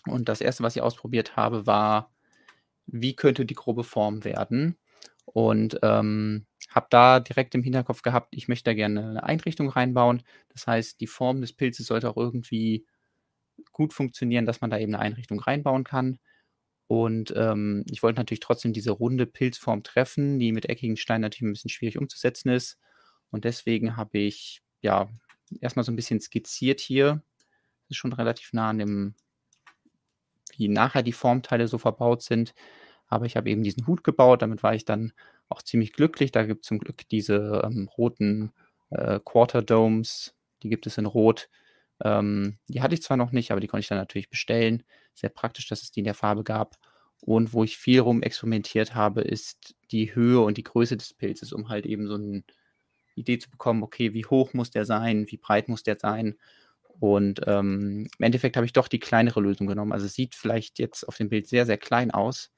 Und 0.08 0.30
das 0.30 0.42
erste, 0.42 0.64
was 0.64 0.76
ich 0.76 0.82
ausprobiert 0.82 1.36
habe, 1.36 1.68
war, 1.68 2.12
wie 2.88 3.16
könnte 3.16 3.46
die 3.46 3.54
grobe 3.54 3.84
Form 3.84 4.24
werden? 4.24 4.78
Und 5.26 5.80
ähm, 5.84 6.48
habe 6.70 6.88
da 6.90 7.20
direkt 7.20 7.54
im 7.56 7.64
Hinterkopf 7.64 8.02
gehabt, 8.02 8.36
ich 8.36 8.48
möchte 8.48 8.72
da 8.72 8.74
gerne 8.74 9.10
eine 9.10 9.24
Einrichtung 9.24 9.70
reinbauen. 9.70 10.24
Das 10.50 10.68
heißt, 10.68 11.00
die 11.02 11.08
Form 11.08 11.42
des 11.42 11.54
Pilzes 11.54 11.88
sollte 11.88 12.10
auch 12.10 12.18
irgendwie 12.18 12.86
gut 13.72 13.94
funktionieren, 13.94 14.46
dass 14.46 14.62
man 14.62 14.70
da 14.70 14.78
eben 14.78 14.96
eine 14.96 15.04
Einrichtung 15.04 15.40
reinbauen 15.40 15.84
kann. 15.84 16.20
Und 16.92 17.34
ähm, 17.38 17.86
ich 17.90 18.04
wollte 18.04 18.20
natürlich 18.20 18.42
trotzdem 18.42 18.74
diese 18.74 18.92
runde 18.92 19.26
Pilzform 19.26 19.82
treffen, 19.82 20.40
die 20.40 20.52
mit 20.52 20.68
eckigen 20.68 20.98
Steinen 20.98 21.22
natürlich 21.22 21.50
ein 21.50 21.54
bisschen 21.54 21.70
schwierig 21.70 21.98
umzusetzen 21.98 22.50
ist. 22.50 22.78
Und 23.30 23.46
deswegen 23.46 23.96
habe 23.96 24.18
ich 24.18 24.62
ja 24.82 25.08
erstmal 25.62 25.86
so 25.86 25.94
ein 25.94 25.96
bisschen 25.96 26.20
skizziert 26.20 26.82
hier. 26.82 27.24
Das 27.84 27.92
ist 27.92 27.96
schon 27.96 28.12
relativ 28.12 28.52
nah 28.52 28.72
an 28.72 28.80
dem, 28.80 29.16
wie 30.58 30.68
nachher 30.68 31.02
die 31.02 31.14
Formteile 31.14 31.70
so 31.70 31.78
verbaut 31.78 32.24
sind. 32.24 32.54
Aber 33.08 33.26
ich 33.26 33.38
habe 33.38 33.50
eben 33.50 33.64
diesen 33.64 33.88
Hut 33.88 34.04
gebaut, 34.04 34.42
damit 34.42 34.62
war 34.62 34.76
ich 34.76 34.84
dann 34.84 35.14
auch 35.48 35.62
ziemlich 35.62 35.94
glücklich. 35.94 36.34
Da 36.34 36.44
gibt 36.44 36.66
es 36.66 36.68
zum 36.68 36.80
Glück 36.80 37.08
diese 37.08 37.62
ähm, 37.64 37.88
roten 37.98 38.52
äh, 38.90 39.22
Quarter 39.24 39.62
Domes, 39.62 40.36
die 40.62 40.68
gibt 40.68 40.86
es 40.88 40.98
in 40.98 41.06
Rot. 41.06 41.50
Ähm, 42.04 42.58
die 42.68 42.82
hatte 42.82 42.94
ich 42.94 43.04
zwar 43.04 43.18
noch 43.18 43.32
nicht, 43.32 43.52
aber 43.52 43.62
die 43.62 43.68
konnte 43.68 43.82
ich 43.82 43.88
dann 43.88 43.98
natürlich 43.98 44.30
bestellen. 44.30 44.84
Sehr 45.14 45.30
praktisch, 45.30 45.68
dass 45.68 45.84
es 45.84 45.92
die 45.92 46.02
in 46.02 46.06
der 46.06 46.14
Farbe 46.14 46.44
gab. 46.44 46.78
Und 47.22 47.54
wo 47.54 47.64
ich 47.64 47.78
viel 47.78 48.00
rum 48.00 48.24
experimentiert 48.24 48.96
habe, 48.96 49.22
ist 49.22 49.76
die 49.92 50.16
Höhe 50.16 50.42
und 50.42 50.58
die 50.58 50.64
Größe 50.64 50.98
des 50.98 51.14
Pilzes, 51.14 51.54
um 51.54 51.70
halt 51.70 51.86
eben 51.86 52.08
so 52.08 52.16
eine 52.16 52.44
Idee 53.16 53.38
zu 53.38 53.50
bekommen, 53.50 53.84
okay, 53.84 54.14
wie 54.14 54.26
hoch 54.26 54.54
muss 54.54 54.72
der 54.72 54.86
sein, 54.86 55.26
wie 55.30 55.38
breit 55.38 55.70
muss 55.70 55.84
der 55.84 55.98
sein. 56.00 56.38
Und 57.00 57.42
ähm, 57.48 58.08
im 58.18 58.24
Endeffekt 58.26 58.58
habe 58.58 58.66
ich 58.66 58.74
doch 58.74 58.88
die 58.88 59.00
kleinere 59.00 59.42
Lösung 59.42 59.68
genommen. 59.68 59.92
Also 59.92 60.06
es 60.06 60.14
sieht 60.14 60.36
vielleicht 60.36 60.80
jetzt 60.80 61.08
auf 61.08 61.18
dem 61.18 61.30
Bild 61.30 61.48
sehr, 61.48 61.66
sehr 61.66 61.78
klein 61.78 62.12
aus, 62.12 62.52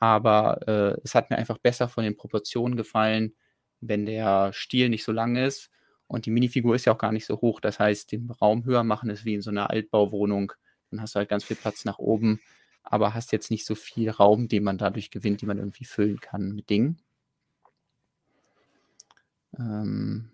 aber 0.00 0.66
äh, 0.68 1.00
es 1.04 1.14
hat 1.14 1.30
mir 1.30 1.36
einfach 1.36 1.58
besser 1.58 1.88
von 1.88 2.04
den 2.04 2.16
Proportionen 2.16 2.76
gefallen, 2.76 3.34
wenn 3.80 4.06
der 4.06 4.52
Stiel 4.52 4.88
nicht 4.88 5.04
so 5.04 5.12
lang 5.12 5.36
ist. 5.36 5.70
Und 6.08 6.26
die 6.26 6.30
Minifigur 6.30 6.74
ist 6.74 6.86
ja 6.86 6.94
auch 6.94 6.98
gar 6.98 7.12
nicht 7.12 7.26
so 7.26 7.40
hoch. 7.40 7.60
Das 7.60 7.78
heißt, 7.78 8.12
den 8.12 8.30
Raum 8.30 8.64
höher 8.64 8.82
machen 8.82 9.10
ist 9.10 9.24
wie 9.24 9.34
in 9.34 9.42
so 9.42 9.50
einer 9.50 9.70
Altbauwohnung. 9.70 10.52
Dann 10.90 11.02
hast 11.02 11.14
du 11.14 11.18
halt 11.18 11.28
ganz 11.28 11.44
viel 11.44 11.56
Platz 11.56 11.84
nach 11.84 11.98
oben, 11.98 12.40
aber 12.82 13.14
hast 13.14 13.30
jetzt 13.30 13.50
nicht 13.50 13.66
so 13.66 13.74
viel 13.74 14.10
Raum, 14.10 14.48
den 14.48 14.64
man 14.64 14.78
dadurch 14.78 15.10
gewinnt, 15.10 15.42
den 15.42 15.48
man 15.48 15.58
irgendwie 15.58 15.84
füllen 15.84 16.18
kann 16.18 16.52
mit 16.52 16.70
Dingen. 16.70 16.98
Ähm 19.58 20.30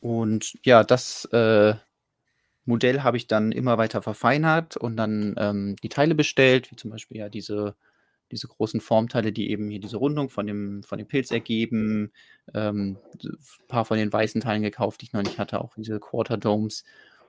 und 0.00 0.56
ja, 0.64 0.84
das 0.84 1.24
äh, 1.32 1.74
Modell 2.64 3.02
habe 3.02 3.16
ich 3.16 3.26
dann 3.26 3.52
immer 3.52 3.78
weiter 3.78 4.02
verfeinert 4.02 4.76
und 4.76 4.96
dann 4.96 5.34
ähm, 5.36 5.76
die 5.82 5.88
Teile 5.88 6.14
bestellt, 6.14 6.70
wie 6.70 6.76
zum 6.76 6.90
Beispiel 6.90 7.18
ja 7.18 7.28
diese, 7.28 7.74
diese 8.30 8.48
großen 8.48 8.80
Formteile, 8.80 9.32
die 9.32 9.50
eben 9.50 9.68
hier 9.70 9.80
diese 9.80 9.96
Rundung 9.96 10.30
von 10.30 10.46
dem, 10.46 10.82
von 10.82 10.98
dem 10.98 11.08
Pilz 11.08 11.30
ergeben. 11.30 12.12
Ähm, 12.54 12.98
ein 13.22 13.38
paar 13.68 13.84
von 13.84 13.98
den 13.98 14.12
weißen 14.12 14.40
Teilen 14.40 14.62
gekauft, 14.62 15.00
die 15.00 15.06
ich 15.06 15.12
noch 15.12 15.22
nicht 15.22 15.38
hatte, 15.38 15.60
auch 15.60 15.74
diese 15.76 16.00
Quarter 16.00 16.36
Domes. 16.36 16.84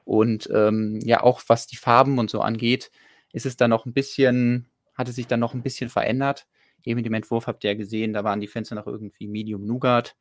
Und 0.05 0.49
ähm, 0.53 0.99
ja, 1.03 1.23
auch 1.23 1.41
was 1.47 1.67
die 1.67 1.75
Farben 1.75 2.19
und 2.19 2.29
so 2.29 2.41
angeht, 2.41 2.91
ist 3.33 3.45
es 3.45 3.57
dann 3.57 3.69
noch 3.69 3.85
ein 3.85 3.93
bisschen, 3.93 4.67
hat 4.93 5.07
es 5.07 5.15
sich 5.15 5.27
dann 5.27 5.39
noch 5.39 5.53
ein 5.53 5.63
bisschen 5.63 5.89
verändert. 5.89 6.47
Eben 6.83 6.99
in 6.99 7.03
dem 7.03 7.13
Entwurf 7.13 7.47
habt 7.47 7.63
ihr 7.63 7.71
ja 7.71 7.77
gesehen, 7.77 8.13
da 8.13 8.23
waren 8.23 8.41
die 8.41 8.47
Fenster 8.47 8.75
noch 8.75 8.87
irgendwie 8.87 9.27
Medium 9.27 9.65
Nougat. 9.65 10.15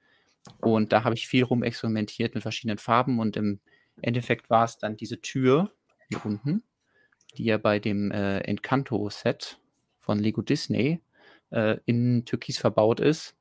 Und 0.61 0.93
da 0.93 1.05
habe 1.05 1.15
ich 1.15 1.29
viel 1.29 1.45
rum 1.45 1.63
experimentiert 1.63 2.35
mit 2.35 2.43
verschiedenen 2.43 2.79
Farben 2.79 3.19
und 3.19 3.37
im 3.37 3.61
Endeffekt 4.01 4.49
war 4.49 4.65
es 4.65 4.79
dann 4.79 4.97
diese 4.97 5.21
Tür 5.21 5.71
hier 6.09 6.25
unten, 6.25 6.63
die 7.37 7.45
ja 7.45 7.59
bei 7.59 7.79
dem 7.79 8.11
äh, 8.11 8.39
Encanto-Set 8.41 9.59
von 10.01 10.19
Lego 10.19 10.43
Disney 10.43 11.01
äh, 11.51 11.79
in 11.87 12.25
Türkis 12.25 12.59
verbaut 12.59 13.01
ist 13.01 13.37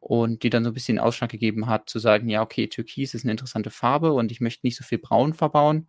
und 0.00 0.42
die 0.42 0.50
dann 0.50 0.64
so 0.64 0.70
ein 0.70 0.74
bisschen 0.74 0.98
Ausschlag 0.98 1.30
gegeben 1.30 1.66
hat, 1.66 1.88
zu 1.88 1.98
sagen, 1.98 2.28
ja, 2.28 2.42
okay, 2.42 2.68
Türkis 2.68 3.14
ist 3.14 3.24
eine 3.24 3.32
interessante 3.32 3.70
Farbe 3.70 4.12
und 4.12 4.32
ich 4.32 4.40
möchte 4.40 4.66
nicht 4.66 4.76
so 4.76 4.84
viel 4.84 4.98
Braun 4.98 5.34
verbauen. 5.34 5.88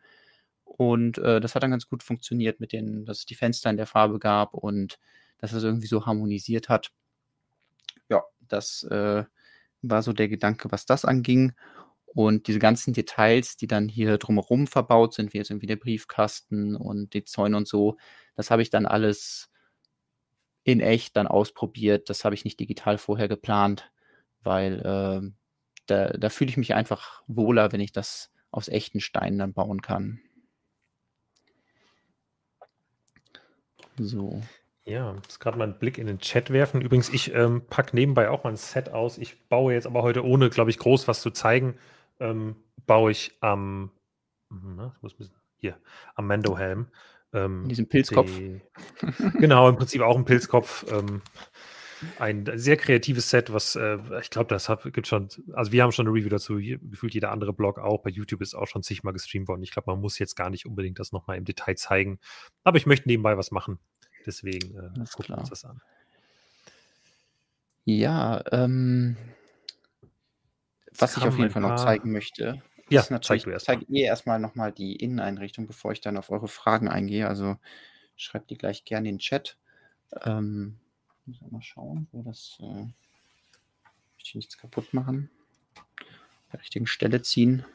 Und 0.65 1.17
äh, 1.19 1.39
das 1.39 1.55
hat 1.55 1.63
dann 1.63 1.71
ganz 1.71 1.87
gut 1.87 2.03
funktioniert 2.03 2.59
mit 2.59 2.73
den, 2.73 3.05
dass 3.05 3.19
es 3.19 3.25
die 3.25 3.35
Fenster 3.35 3.69
in 3.69 3.77
der 3.77 3.87
Farbe 3.87 4.19
gab 4.19 4.53
und 4.53 4.99
dass 5.39 5.53
es 5.53 5.63
irgendwie 5.63 5.87
so 5.87 6.05
harmonisiert 6.05 6.69
hat. 6.69 6.91
Ja, 8.09 8.23
das 8.39 8.83
äh, 8.83 9.23
war 9.81 10.03
so 10.03 10.13
der 10.13 10.29
Gedanke, 10.29 10.71
was 10.71 10.85
das 10.85 11.05
anging. 11.05 11.53
Und 12.05 12.47
diese 12.47 12.59
ganzen 12.59 12.93
Details, 12.93 13.57
die 13.57 13.67
dann 13.67 13.89
hier 13.89 14.17
drumherum 14.19 14.67
verbaut 14.67 15.15
sind, 15.15 15.33
wie 15.33 15.39
jetzt 15.39 15.49
irgendwie 15.49 15.67
der 15.67 15.77
Briefkasten 15.77 16.75
und 16.75 17.13
die 17.13 17.25
Zäune 17.25 17.57
und 17.57 17.67
so, 17.67 17.97
das 18.35 18.51
habe 18.51 18.61
ich 18.61 18.69
dann 18.69 18.85
alles 18.85 19.49
in 20.63 20.79
echt 20.79 21.15
dann 21.17 21.27
ausprobiert. 21.27 22.09
Das 22.09 22.25
habe 22.25 22.35
ich 22.35 22.45
nicht 22.45 22.59
digital 22.59 22.97
vorher 22.97 23.27
geplant, 23.27 23.91
weil 24.41 24.79
äh, 24.79 25.31
da, 25.85 26.07
da 26.09 26.29
fühle 26.29 26.49
ich 26.49 26.57
mich 26.57 26.73
einfach 26.73 27.23
wohler, 27.27 27.71
wenn 27.71 27.81
ich 27.81 27.91
das 27.91 28.31
aus 28.51 28.67
echten 28.67 28.99
Steinen 28.99 29.39
dann 29.39 29.53
bauen 29.53 29.81
kann. 29.81 30.19
So. 33.97 34.41
Ja, 34.85 35.15
jetzt 35.15 35.39
gerade 35.39 35.57
mal 35.57 35.63
einen 35.65 35.79
Blick 35.79 35.97
in 35.97 36.07
den 36.07 36.19
Chat 36.19 36.49
werfen. 36.49 36.81
Übrigens, 36.81 37.09
ich 37.09 37.33
ähm, 37.33 37.65
packe 37.67 37.95
nebenbei 37.95 38.29
auch 38.29 38.43
mal 38.43 38.49
ein 38.49 38.57
Set 38.57 38.89
aus. 38.89 39.17
Ich 39.17 39.47
baue 39.47 39.73
jetzt 39.73 39.87
aber 39.87 40.03
heute, 40.03 40.25
ohne, 40.25 40.49
glaube 40.49 40.71
ich, 40.71 40.77
groß 40.77 41.07
was 41.07 41.21
zu 41.21 41.31
zeigen, 41.31 41.77
ähm, 42.19 42.57
baue 42.85 43.11
ich 43.11 43.37
am, 43.39 43.91
na, 44.49 44.95
muss 45.01 45.15
hier, 45.55 45.77
am 46.15 46.27
Mando-Helm. 46.27 46.87
Ähm, 47.33 47.67
Diesen 47.67 47.87
Pilzkopf. 47.87 48.31
Die, 48.37 48.61
genau, 49.39 49.67
im 49.69 49.75
Prinzip 49.75 50.01
auch 50.01 50.15
ein 50.15 50.25
Pilzkopf. 50.25 50.85
Ähm, 50.91 51.21
ein 52.19 52.49
sehr 52.55 52.77
kreatives 52.77 53.29
Set, 53.29 53.53
was 53.53 53.75
äh, 53.75 53.97
ich 54.21 54.29
glaube, 54.29 54.47
das 54.47 54.69
hab, 54.69 54.83
gibt 54.91 55.07
schon, 55.07 55.29
also 55.53 55.71
wir 55.71 55.83
haben 55.83 55.91
schon 55.91 56.07
eine 56.07 56.15
Review 56.15 56.29
dazu, 56.29 56.55
gefühlt 56.55 57.13
jeder 57.13 57.31
andere 57.31 57.53
Blog 57.53 57.79
auch, 57.79 58.01
bei 58.01 58.09
YouTube 58.09 58.41
ist 58.41 58.55
auch 58.55 58.67
schon 58.67 58.83
zigmal 58.83 59.13
gestreamt 59.13 59.47
worden. 59.47 59.63
Ich 59.63 59.71
glaube, 59.71 59.91
man 59.91 60.01
muss 60.01 60.19
jetzt 60.19 60.35
gar 60.35 60.49
nicht 60.49 60.65
unbedingt 60.65 60.99
das 60.99 61.11
nochmal 61.11 61.37
im 61.37 61.45
Detail 61.45 61.75
zeigen, 61.75 62.19
aber 62.63 62.77
ich 62.77 62.85
möchte 62.85 63.07
nebenbei 63.07 63.37
was 63.37 63.51
machen, 63.51 63.79
deswegen 64.25 64.75
äh, 64.75 65.05
gucken 65.13 65.35
wir 65.35 65.37
uns 65.39 65.49
das 65.49 65.65
an. 65.65 65.81
Ja, 67.85 68.43
ähm, 68.51 69.17
was 70.97 71.17
ich 71.17 71.23
auf 71.23 71.37
jeden 71.37 71.49
Fall 71.49 71.61
noch 71.61 71.75
zeigen 71.75 72.11
möchte, 72.11 72.61
ja, 72.89 73.01
ist 73.01 73.11
natürlich, 73.11 73.43
zeig 73.43 73.55
ich 73.55 73.63
zeige 73.63 73.85
ihr 73.87 74.05
erstmal 74.05 74.39
nochmal 74.39 74.71
die 74.71 74.95
Inneneinrichtung, 74.95 75.67
bevor 75.67 75.91
ich 75.91 76.01
dann 76.01 76.17
auf 76.17 76.29
eure 76.29 76.47
Fragen 76.47 76.87
eingehe. 76.87 77.27
Also 77.27 77.57
schreibt 78.15 78.49
die 78.49 78.57
gleich 78.57 78.85
gerne 78.85 79.09
in 79.09 79.15
den 79.15 79.19
Chat. 79.19 79.57
Ähm, 80.23 80.79
muss 81.25 81.41
mal 81.49 81.61
schauen, 81.61 82.07
wo 82.11 82.21
das. 82.21 82.57
Äh, 82.61 82.87
ich 84.25 84.35
nichts 84.35 84.57
kaputt 84.57 84.93
machen. 84.93 85.29
An 85.75 86.51
der 86.51 86.61
richtigen 86.61 86.87
Stelle 86.87 87.21
ziehen. 87.21 87.65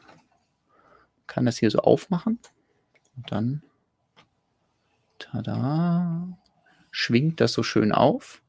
Kann 1.27 1.45
das 1.45 1.57
hier 1.57 1.69
so 1.69 1.79
aufmachen. 1.79 2.39
Und 3.15 3.31
dann. 3.31 3.63
Tada. 5.19 6.37
Schwingt 6.91 7.39
das 7.39 7.53
so 7.53 7.61
schön 7.61 7.91
auf. 7.91 8.41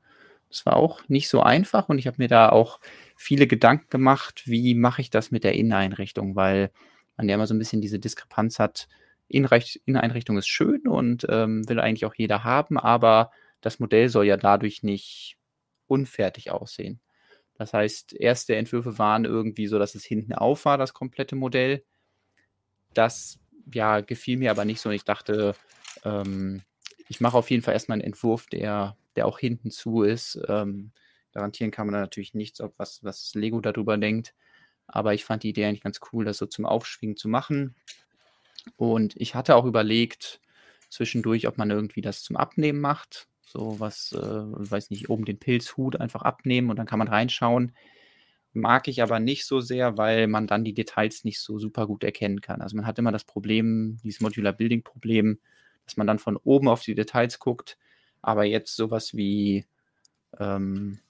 Das 0.51 0.67
war 0.67 0.77
auch 0.77 1.09
nicht 1.09 1.29
so 1.29 1.43
einfach 1.43 1.89
und 1.89 1.99
ich 1.99 2.07
habe 2.07 2.17
mir 2.19 2.29
da 2.29 2.51
auch 2.51 2.81
viele 3.17 3.47
Gedanken 3.47 3.89
gemacht, 3.89 4.43
wie 4.47 4.75
mache 4.75 5.01
ich 5.01 5.11
das 5.11 5.31
mit 5.31 5.45
der 5.45 5.55
Inneneinrichtung, 5.55 6.37
weil 6.37 6.71
man 7.17 7.29
ja 7.29 7.37
immer 7.37 7.47
so 7.47 7.55
ein 7.55 7.59
bisschen 7.59 7.81
diese 7.81 7.99
Diskrepanz 7.99 8.59
hat. 8.59 8.89
Inneneinrichtung 9.29 10.37
ist 10.39 10.49
schön 10.49 10.89
und 10.89 11.25
ähm, 11.29 11.69
will 11.69 11.79
eigentlich 11.79 12.05
auch 12.05 12.15
jeder 12.15 12.43
haben, 12.43 12.77
aber 12.79 13.31
das 13.61 13.79
Modell 13.79 14.09
soll 14.09 14.27
ja 14.27 14.37
dadurch 14.37 14.83
nicht 14.83 15.39
unfertig 15.87 16.51
aussehen. 16.51 17.01
Das 17.55 17.75
heißt, 17.75 18.15
erste 18.15 18.57
Entwürfe 18.57 18.99
waren 18.99 19.25
irgendwie 19.25 19.67
so, 19.67 19.79
dass 19.79 19.95
es 19.95 20.05
hinten 20.05 20.33
auf 20.33 20.65
war, 20.65 20.79
das 20.79 20.95
komplette 20.95 21.37
Modell. 21.37 21.85
Das 22.95 23.39
ja, 23.73 24.01
gefiel 24.01 24.39
mir 24.39 24.51
aber 24.51 24.65
nicht 24.65 24.81
so. 24.81 24.89
Und 24.89 24.95
ich 24.95 25.05
dachte, 25.05 25.55
ähm, 26.05 26.63
ich 27.09 27.21
mache 27.21 27.37
auf 27.37 27.51
jeden 27.51 27.63
Fall 27.63 27.75
erstmal 27.75 27.97
einen 27.97 28.07
Entwurf, 28.07 28.47
der, 28.47 28.97
der 29.17 29.27
auch 29.27 29.39
hinten 29.39 29.71
zu 29.71 30.03
ist. 30.03 30.41
Ähm, 30.49 30.93
Garantieren 31.33 31.71
kann 31.71 31.87
man 31.87 31.95
da 31.95 32.01
natürlich 32.01 32.35
nichts, 32.35 32.61
ob 32.61 32.75
was, 32.79 33.05
was 33.05 33.35
Lego 33.35 33.61
darüber 33.61 33.97
denkt. 33.97 34.35
Aber 34.87 35.15
ich 35.15 35.25
fand 35.25 35.45
die 35.45 35.51
Idee 35.51 35.67
eigentlich 35.67 35.83
ganz 35.83 36.01
cool, 36.13 36.25
das 36.25 36.39
so 36.39 36.47
zum 36.47 36.67
Aufschwingen 36.67 37.17
zu 37.17 37.29
machen. 37.29 37.77
Und 38.77 39.15
ich 39.17 39.35
hatte 39.35 39.55
auch 39.55 39.65
überlegt, 39.65 40.41
zwischendurch, 40.89 41.47
ob 41.47 41.57
man 41.57 41.71
irgendwie 41.71 42.01
das 42.01 42.23
zum 42.23 42.37
Abnehmen 42.37 42.81
macht. 42.81 43.29
So 43.43 43.79
was, 43.81 44.13
äh, 44.13 44.19
weiß 44.21 44.91
nicht, 44.91 45.09
oben 45.09 45.25
den 45.25 45.39
Pilzhut 45.39 46.01
einfach 46.01 46.23
abnehmen 46.23 46.71
und 46.71 46.77
dann 46.77 46.87
kann 46.87 46.99
man 46.99 47.09
reinschauen. 47.09 47.73
Mag 48.53 48.89
ich 48.89 49.03
aber 49.03 49.21
nicht 49.21 49.45
so 49.45 49.61
sehr, 49.61 49.97
weil 49.97 50.27
man 50.27 50.49
dann 50.49 50.65
die 50.65 50.75
Details 50.75 51.25
nicht 51.25 51.41
so 51.41 51.59
super 51.59 51.87
gut 51.87 52.03
erkennen 52.03 52.41
kann. 52.41 52.61
Also 52.61 52.77
man 52.77 52.87
hat 52.87 52.99
immer 52.99 53.13
das 53.13 53.25
Problem, 53.25 53.99
dieses 54.03 54.21
Modular 54.21 54.53
Building 54.53 54.83
Problem, 54.83 55.39
dass 55.85 55.97
man 55.97 56.07
dann 56.07 56.19
von 56.19 56.37
oben 56.37 56.69
auf 56.69 56.83
die 56.83 56.97
Details 56.97 57.39
guckt. 57.39 57.79
Aber 58.23 58.45
jetzt 58.45 58.77
sowas 58.77 59.15
wie 59.15 59.65
ähm, 60.39 61.01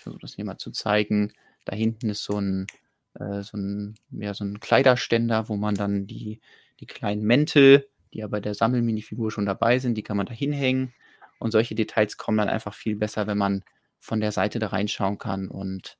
ich 0.00 0.02
versuche 0.02 0.22
das 0.22 0.34
hier 0.34 0.46
mal 0.46 0.58
zu 0.58 0.70
zeigen. 0.70 1.32
Da 1.66 1.76
hinten 1.76 2.08
ist 2.08 2.24
so 2.24 2.40
ein, 2.40 2.66
äh, 3.14 3.42
so 3.42 3.58
ein, 3.58 3.96
ja, 4.10 4.32
so 4.32 4.44
ein 4.44 4.60
Kleiderständer, 4.60 5.48
wo 5.50 5.56
man 5.56 5.74
dann 5.74 6.06
die, 6.06 6.40
die 6.80 6.86
kleinen 6.86 7.22
Mäntel, 7.22 7.86
die 8.14 8.18
ja 8.18 8.26
bei 8.26 8.40
der 8.40 8.54
Sammelminifigur 8.54 9.30
schon 9.30 9.44
dabei 9.44 9.78
sind, 9.78 9.96
die 9.96 10.02
kann 10.02 10.16
man 10.16 10.24
da 10.26 10.32
hinhängen. 10.32 10.94
Und 11.38 11.52
solche 11.52 11.74
Details 11.74 12.16
kommen 12.16 12.38
dann 12.38 12.48
einfach 12.48 12.72
viel 12.72 12.96
besser, 12.96 13.26
wenn 13.26 13.36
man 13.36 13.62
von 13.98 14.20
der 14.20 14.32
Seite 14.32 14.58
da 14.58 14.68
reinschauen 14.68 15.18
kann 15.18 15.48
und 15.48 15.98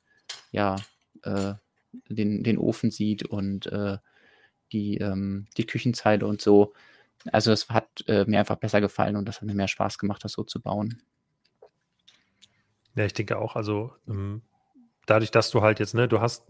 ja, 0.51 0.77
äh, 1.23 1.55
den, 2.09 2.43
den 2.43 2.57
Ofen 2.57 2.91
sieht 2.91 3.25
und 3.25 3.67
äh, 3.67 3.99
die, 4.73 4.97
ähm, 4.97 5.47
die 5.59 5.67
Küchenzeile 5.67 6.27
und 6.27 6.41
so. 6.41 6.73
Also 7.33 7.51
das 7.51 7.69
hat 7.69 7.89
äh, 8.07 8.25
mir 8.25 8.39
einfach 8.39 8.57
besser 8.57 8.81
gefallen 8.81 9.17
und 9.17 9.27
das 9.27 9.37
hat 9.37 9.45
mir 9.45 9.55
mehr 9.55 9.69
Spaß 9.69 9.99
gemacht, 9.99 10.25
das 10.25 10.33
so 10.33 10.43
zu 10.45 10.61
bauen. 10.61 11.03
Ja, 12.95 13.05
ich 13.05 13.13
denke 13.13 13.39
auch, 13.39 13.57
also 13.57 13.95
ähm, 14.09 14.43
dadurch, 15.07 15.31
dass 15.31 15.51
du 15.51 15.63
halt 15.63 15.79
jetzt, 15.81 15.95
ne, 15.95 16.09
du 16.09 16.21
hast 16.21 16.47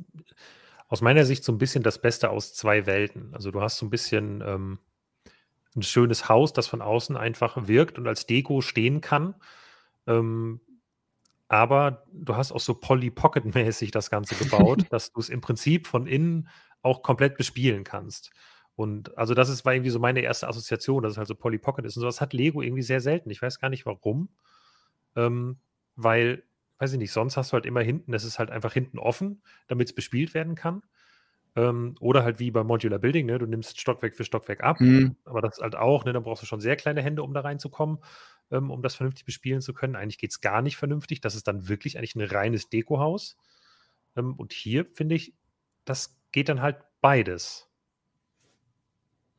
aus 0.89 1.01
meiner 1.01 1.25
Sicht 1.25 1.45
so 1.45 1.53
ein 1.53 1.59
bisschen 1.59 1.83
das 1.83 2.01
Beste 2.01 2.31
aus 2.31 2.55
zwei 2.55 2.87
Welten. 2.87 3.35
Also 3.35 3.51
du 3.51 3.61
hast 3.61 3.79
so 3.79 3.87
ein 3.87 3.91
bisschen 3.91 4.43
ähm, 4.45 4.79
ein 5.77 5.83
schönes 5.83 6.29
Haus, 6.29 6.53
das 6.53 6.67
von 6.67 6.83
außen 6.83 7.17
einfach 7.17 7.69
wirkt 7.69 7.99
und 7.99 8.09
als 8.09 8.27
Deko 8.27 8.61
stehen 8.61 9.01
kann. 9.01 9.35
Ähm, 10.07 10.61
aber 11.49 12.05
du 12.13 12.37
hast 12.37 12.53
auch 12.53 12.61
so 12.61 12.75
Polly 12.75 13.11
Pocket-mäßig 13.11 13.91
das 13.91 14.11
Ganze 14.11 14.35
gebaut, 14.35 14.85
dass 14.91 15.13
du 15.13 15.21
es 15.21 15.29
im 15.29 15.41
Prinzip 15.41 15.87
von 15.87 16.07
innen 16.07 16.49
auch 16.83 17.03
komplett 17.03 17.37
bespielen 17.37 17.85
kannst. 17.85 18.31
Und 18.81 19.17
also 19.19 19.35
das 19.35 19.51
ist, 19.51 19.67
war 19.67 19.75
irgendwie 19.75 19.91
so 19.91 19.99
meine 19.99 20.21
erste 20.21 20.49
Assoziation, 20.49 21.03
dass 21.03 21.13
es 21.13 21.19
halt 21.19 21.29
so 21.29 21.35
Polly 21.35 21.59
Pocket 21.59 21.85
ist. 21.85 21.97
Und 21.99 22.01
sowas 22.01 22.23
hat 22.23 22.33
Lego 22.33 22.63
irgendwie 22.63 22.81
sehr 22.83 23.03
selten. 23.03 23.29
Ich 23.29 23.43
weiß 23.43 23.61
gar 23.61 23.69
nicht 23.69 23.85
warum. 23.85 24.31
Ähm, 25.17 25.59
weil, 25.97 26.45
weiß 26.79 26.93
ich 26.95 26.99
nicht, 26.99 27.13
sonst 27.13 27.37
hast 27.37 27.53
du 27.53 27.55
halt 27.55 27.67
immer 27.67 27.83
hinten, 27.83 28.13
das 28.13 28.25
ist 28.25 28.39
halt 28.39 28.51
einfach 28.51 28.73
hinten 28.73 28.99
offen, 28.99 29.43
damit 29.69 29.89
es 29.89 29.95
bespielt 29.95 30.33
werden 30.33 30.55
kann. 30.55 30.83
Ähm, 31.57 31.97
oder 32.01 32.25
halt 32.25 32.39
wie 32.39 32.51
bei 32.51 32.65
Modular 32.65 32.99
Building, 32.99 33.27
ne? 33.27 33.39
du 33.39 33.47
nimmst 33.47 33.79
Stockwerk 33.81 34.15
für 34.15 34.25
Stockwerk 34.25 34.63
ab, 34.63 34.81
Mhm. 34.81 35.17
aber 35.25 35.43
das 35.43 35.59
halt 35.59 35.77
auch, 35.77 36.05
ne? 36.07 36.13
dann 36.15 36.23
brauchst 36.23 36.43
du 36.43 36.47
schon 36.47 36.61
sehr 36.61 36.77
kleine 36.77 37.03
Hände, 37.03 37.23
um 37.23 37.35
da 37.35 37.41
reinzukommen, 37.41 37.99
ähm, 38.51 38.71
um 38.71 38.83
das 38.83 38.95
vernünftig 38.95 39.27
bespielen 39.27 39.61
zu 39.61 39.75
können. 39.75 39.97
Eigentlich 39.97 40.19
geht 40.19 40.31
es 40.31 40.41
gar 40.41 40.63
nicht 40.63 40.77
vernünftig. 40.79 41.21
Das 41.21 41.35
ist 41.35 41.49
dann 41.49 41.69
wirklich 41.69 41.99
eigentlich 41.99 42.15
ein 42.17 42.23
reines 42.23 42.71
Dekohaus. 42.71 43.37
Ähm, 44.17 44.35
und 44.35 44.55
hier 44.55 44.87
finde 44.95 45.17
ich, 45.17 45.35
das 45.85 46.19
geht 46.33 46.49
dann 46.49 46.63
halt 46.63 46.79
beides. 47.03 47.70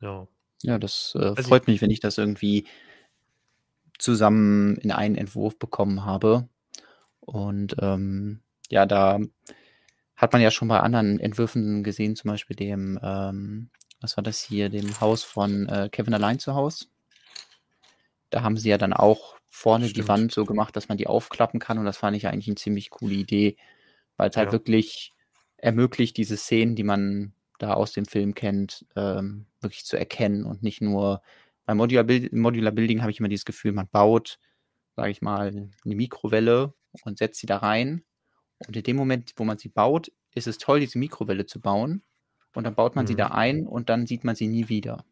Ja. 0.02 0.26
Ja, 0.64 0.78
das, 0.78 1.14
äh, 1.18 1.34
Also 1.36 1.52
freut 1.52 1.66
mich, 1.66 1.80
wenn 1.82 1.90
ich 1.90 2.00
das 2.00 2.18
irgendwie 2.18 2.66
zusammen 3.98 4.76
in 4.76 4.90
einen 4.90 5.16
Entwurf 5.16 5.58
bekommen 5.58 6.04
habe. 6.04 6.48
Und, 7.20 7.76
ähm, 7.80 8.42
ja, 8.70 8.86
da 8.86 9.20
hat 10.16 10.32
man 10.34 10.42
ja 10.42 10.50
schon 10.52 10.68
bei 10.68 10.80
anderen 10.80 11.20
Entwürfen 11.20 11.84
gesehen, 11.84 12.16
zum 12.16 12.30
Beispiel 12.30 12.56
dem, 12.56 12.98
ähm 13.02 13.70
was 14.02 14.16
war 14.16 14.24
das 14.24 14.40
hier, 14.40 14.70
dem 14.70 15.00
Haus 15.00 15.24
von, 15.24 15.68
äh, 15.68 15.88
Kevin 15.90 16.14
Allein 16.14 16.38
zu 16.38 16.54
Haus. 16.54 16.88
Da 18.32 18.42
haben 18.42 18.56
sie 18.56 18.70
ja 18.70 18.78
dann 18.78 18.94
auch 18.94 19.36
vorne 19.50 19.90
die 19.90 20.08
Stimmt. 20.08 20.08
Wand 20.08 20.32
so 20.32 20.46
gemacht, 20.46 20.74
dass 20.74 20.88
man 20.88 20.96
die 20.96 21.06
aufklappen 21.06 21.60
kann 21.60 21.76
und 21.78 21.84
das 21.84 21.98
fand 21.98 22.16
ich 22.16 22.26
eigentlich 22.26 22.48
'ne 22.48 22.54
ziemlich 22.54 22.88
coole 22.88 23.14
Idee, 23.14 23.56
weil's 24.16 24.38
halt 24.38 24.52
Ja. 24.52 24.52
wirklich 24.52 25.12
ermöglicht, 25.58 26.16
diese 26.16 26.36
Szenen, 26.38 26.74
die 26.76 26.82
man 26.84 27.34
da 27.62 27.74
aus 27.74 27.92
dem 27.92 28.06
Film 28.06 28.34
kennt, 28.34 28.86
ähm, 28.96 29.46
wirklich 29.62 29.84
zu 29.86 29.98
erkennen 29.98 30.44
und 30.44 30.62
nicht 30.64 30.80
nur 30.82 31.22
bei 31.66 31.74
Modular 31.74 32.04
Build 32.04 32.32
Modular 32.34 32.72
Building 32.72 33.02
habe 33.02 33.12
ich 33.12 33.20
immer 33.20 33.28
dieses 33.30 33.44
Gefühl, 33.46 33.72
man 33.72 33.88
baut, 33.90 34.38
sage 34.96 35.10
ich 35.12 35.22
mal, 35.22 35.52
'ne 35.52 35.96
Mikrowelle 35.96 36.74
und 37.04 37.18
setzt 37.18 37.40
sie 37.40 37.46
da 37.48 37.58
rein. 37.58 38.04
Und 38.68 38.76
in 38.76 38.82
dem 38.84 38.96
Moment, 38.96 39.32
wo 39.36 39.44
man 39.44 39.58
sie 39.58 39.68
baut, 39.70 40.12
ist 40.34 40.46
es 40.48 40.58
toll, 40.58 40.80
diese 40.80 40.98
Mikrowelle 40.98 41.46
zu 41.46 41.60
bauen. 41.60 42.04
Und 42.54 42.64
dann 42.64 42.74
baut 42.76 42.96
man 42.96 43.06
sie 43.06 43.16
Mhm. 43.16 43.18
da 43.18 43.28
ein 43.28 43.66
und 43.66 43.88
dann 43.90 44.06
sieht 44.08 44.24
man 44.24 44.36
sie 44.36 44.48
nie 44.48 44.68
wieder. 44.70 45.04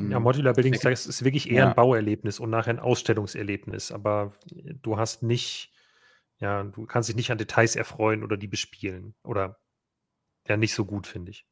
Ja, 0.00 0.18
Ähm, 0.18 0.20
Modular 0.20 0.54
Building, 0.54 0.72
das 0.80 1.06
ist 1.06 1.24
wirklich 1.24 1.48
eher 1.50 1.66
ja. 1.66 1.74
Bauerlebnis 1.74 2.40
und 2.40 2.50
nachher 2.50 2.72
'n 2.74 2.78
Ausstellungserlebnis, 2.80 3.92
aber 3.92 4.32
du 4.82 4.98
hast 4.98 5.22
nicht 5.22 5.72
ja, 6.40 6.64
du 6.64 6.86
kannst 6.86 7.08
dich 7.08 7.16
nicht 7.16 7.30
an 7.32 7.38
Details 7.38 7.76
erfreuen 7.76 8.24
oder 8.24 8.36
die 8.36 8.48
bespielen 8.48 9.14
oder 9.24 9.60
ja, 10.48 10.56
nicht 10.56 10.74
so 10.74 10.84
gut, 10.84 11.06
finde 11.06 11.30
ich. 11.32 11.46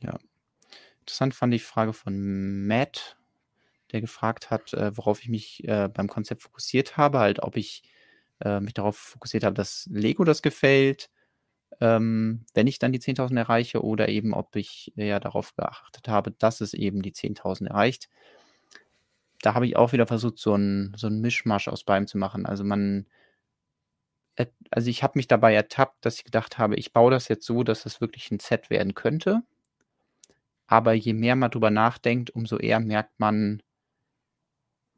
Ja. 0.00 0.18
Interessant 1.00 1.34
fand 1.34 1.54
ich 1.54 1.62
die 1.62 1.68
Frage 1.68 1.92
von 1.92 2.66
Matt, 2.66 3.18
der 3.92 4.00
gefragt 4.02 4.50
hat, 4.50 4.74
äh, 4.74 4.96
worauf 4.96 5.22
ich 5.22 5.28
mich, 5.28 5.64
äh, 5.68 5.88
beim 5.92 6.08
Konzept 6.08 6.42
fokussiert 6.42 6.96
habe, 6.96 7.18
halt, 7.20 7.42
ob 7.42 7.56
ich, 7.56 7.84
äh, 8.42 8.60
mich 8.60 8.74
darauf 8.74 8.96
fokussiert 8.98 9.44
habe, 9.44 9.54
dass 9.54 9.88
Lego 9.92 10.24
das 10.24 10.42
gefällt, 10.42 11.10
ähm, 11.80 12.44
wenn 12.54 12.66
ich 12.68 12.78
dann 12.80 12.92
die 12.92 13.00
10.000 13.00 13.38
erreiche 13.38 13.82
oder 13.84 14.08
eben, 14.08 14.34
ob 14.34 14.56
ich 14.56 14.92
eher 14.96 15.20
darauf 15.20 15.54
geachtet 15.56 16.08
habe, 16.08 16.32
dass 16.32 16.60
es 16.62 16.74
eben 16.74 17.02
die 17.02 17.12
10.000 17.14 17.70
erreicht. 17.70 18.08
Da 19.42 19.54
habe 19.54 19.66
ich 19.66 19.76
auch 19.76 19.92
wieder 19.92 20.06
versucht, 20.06 20.38
so 20.38 20.54
'n 20.54 20.92
so 20.96 21.08
Mischmasch 21.10 21.68
aus 21.68 21.84
beidem 21.84 22.06
zu 22.06 22.18
machen. 22.18 22.46
Also, 22.46 22.64
man 22.64 23.06
äh, 23.06 23.19
also, 24.70 24.88
ich 24.90 25.02
habe 25.02 25.18
mich 25.18 25.26
dabei 25.28 25.54
ertappt, 25.54 26.04
dass 26.04 26.16
ich 26.18 26.24
gedacht 26.24 26.58
habe, 26.58 26.76
ich 26.76 26.92
baue 26.92 27.10
das 27.10 27.28
jetzt 27.28 27.44
so, 27.46 27.62
dass 27.64 27.82
das 27.82 28.00
wirklich 28.00 28.30
'n 28.30 28.38
Set 28.40 28.70
werden 28.70 28.94
könnte. 28.94 29.42
Aber 30.68 30.92
je 30.92 31.14
mehr 31.14 31.36
man 31.36 31.50
drüber 31.50 31.70
nachdenkt, 31.70 32.30
umso 32.30 32.56
eher 32.56 32.80
merkt 32.80 33.18
man 33.18 33.60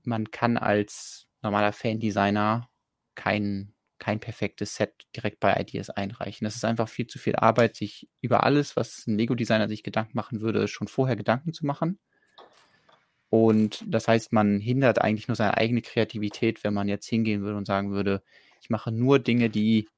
man 0.06 0.30
kann 0.30 0.56
als 0.56 1.26
normaler 1.42 1.72
Fan-Designer 1.72 2.68
kein 3.14 3.74
kein 3.98 4.18
perfektes 4.18 4.74
Set 4.74 5.06
direkt 5.14 5.38
bei 5.38 5.54
Ideas 5.60 5.88
einreichen. 5.88 6.44
Das 6.44 6.56
ist 6.56 6.64
einfach 6.64 6.88
viel 6.88 7.06
zu 7.06 7.20
viel 7.20 7.36
Arbeit, 7.36 7.76
sich 7.76 8.08
über 8.20 8.42
alles, 8.42 8.74
was 8.76 9.06
'n 9.06 9.16
Lego-Designer 9.16 9.68
sich 9.68 9.84
Gedanken 9.84 10.16
machen 10.16 10.40
würde, 10.40 10.66
schon 10.66 10.88
vorher 10.88 11.14
Gedanken 11.14 11.52
zu 11.52 11.64
machen. 11.66 11.98
Und 13.32 13.82
das 13.88 14.08
heißt, 14.08 14.30
man 14.34 14.60
hindert 14.60 15.00
eigentlich 15.00 15.26
nur 15.26 15.36
seine 15.36 15.56
eigene 15.56 15.80
Kreativität, 15.80 16.62
wenn 16.64 16.74
man 16.74 16.86
jetzt 16.86 17.06
hingehen 17.08 17.40
würde 17.40 17.56
und 17.56 17.66
sagen 17.66 17.90
würde: 17.90 18.22
„Ich 18.62 18.70
mache 18.70 18.92
nur 18.92 19.18
Dinge, 19.20 19.50
die 19.50 19.88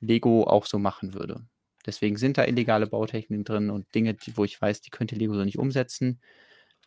Lego 0.00 0.44
auch 0.44 0.66
so 0.66 0.78
machen 0.78 1.14
würde.“ 1.14 1.46
Deswegen 1.86 2.16
sind 2.18 2.38
da 2.38 2.44
illegale 2.46 2.86
Bautechniken 2.88 3.44
drin 3.44 3.70
und 3.70 3.94
Dinge, 3.94 4.14
die 4.14 4.36
wo 4.36 4.44
ich 4.44 4.60
weiß, 4.60 4.80
die 4.82 4.90
könnte 4.90 5.16
Lego 5.16 5.34
so 5.34 5.44
nicht 5.44 5.58
umsetzen. 5.58 6.20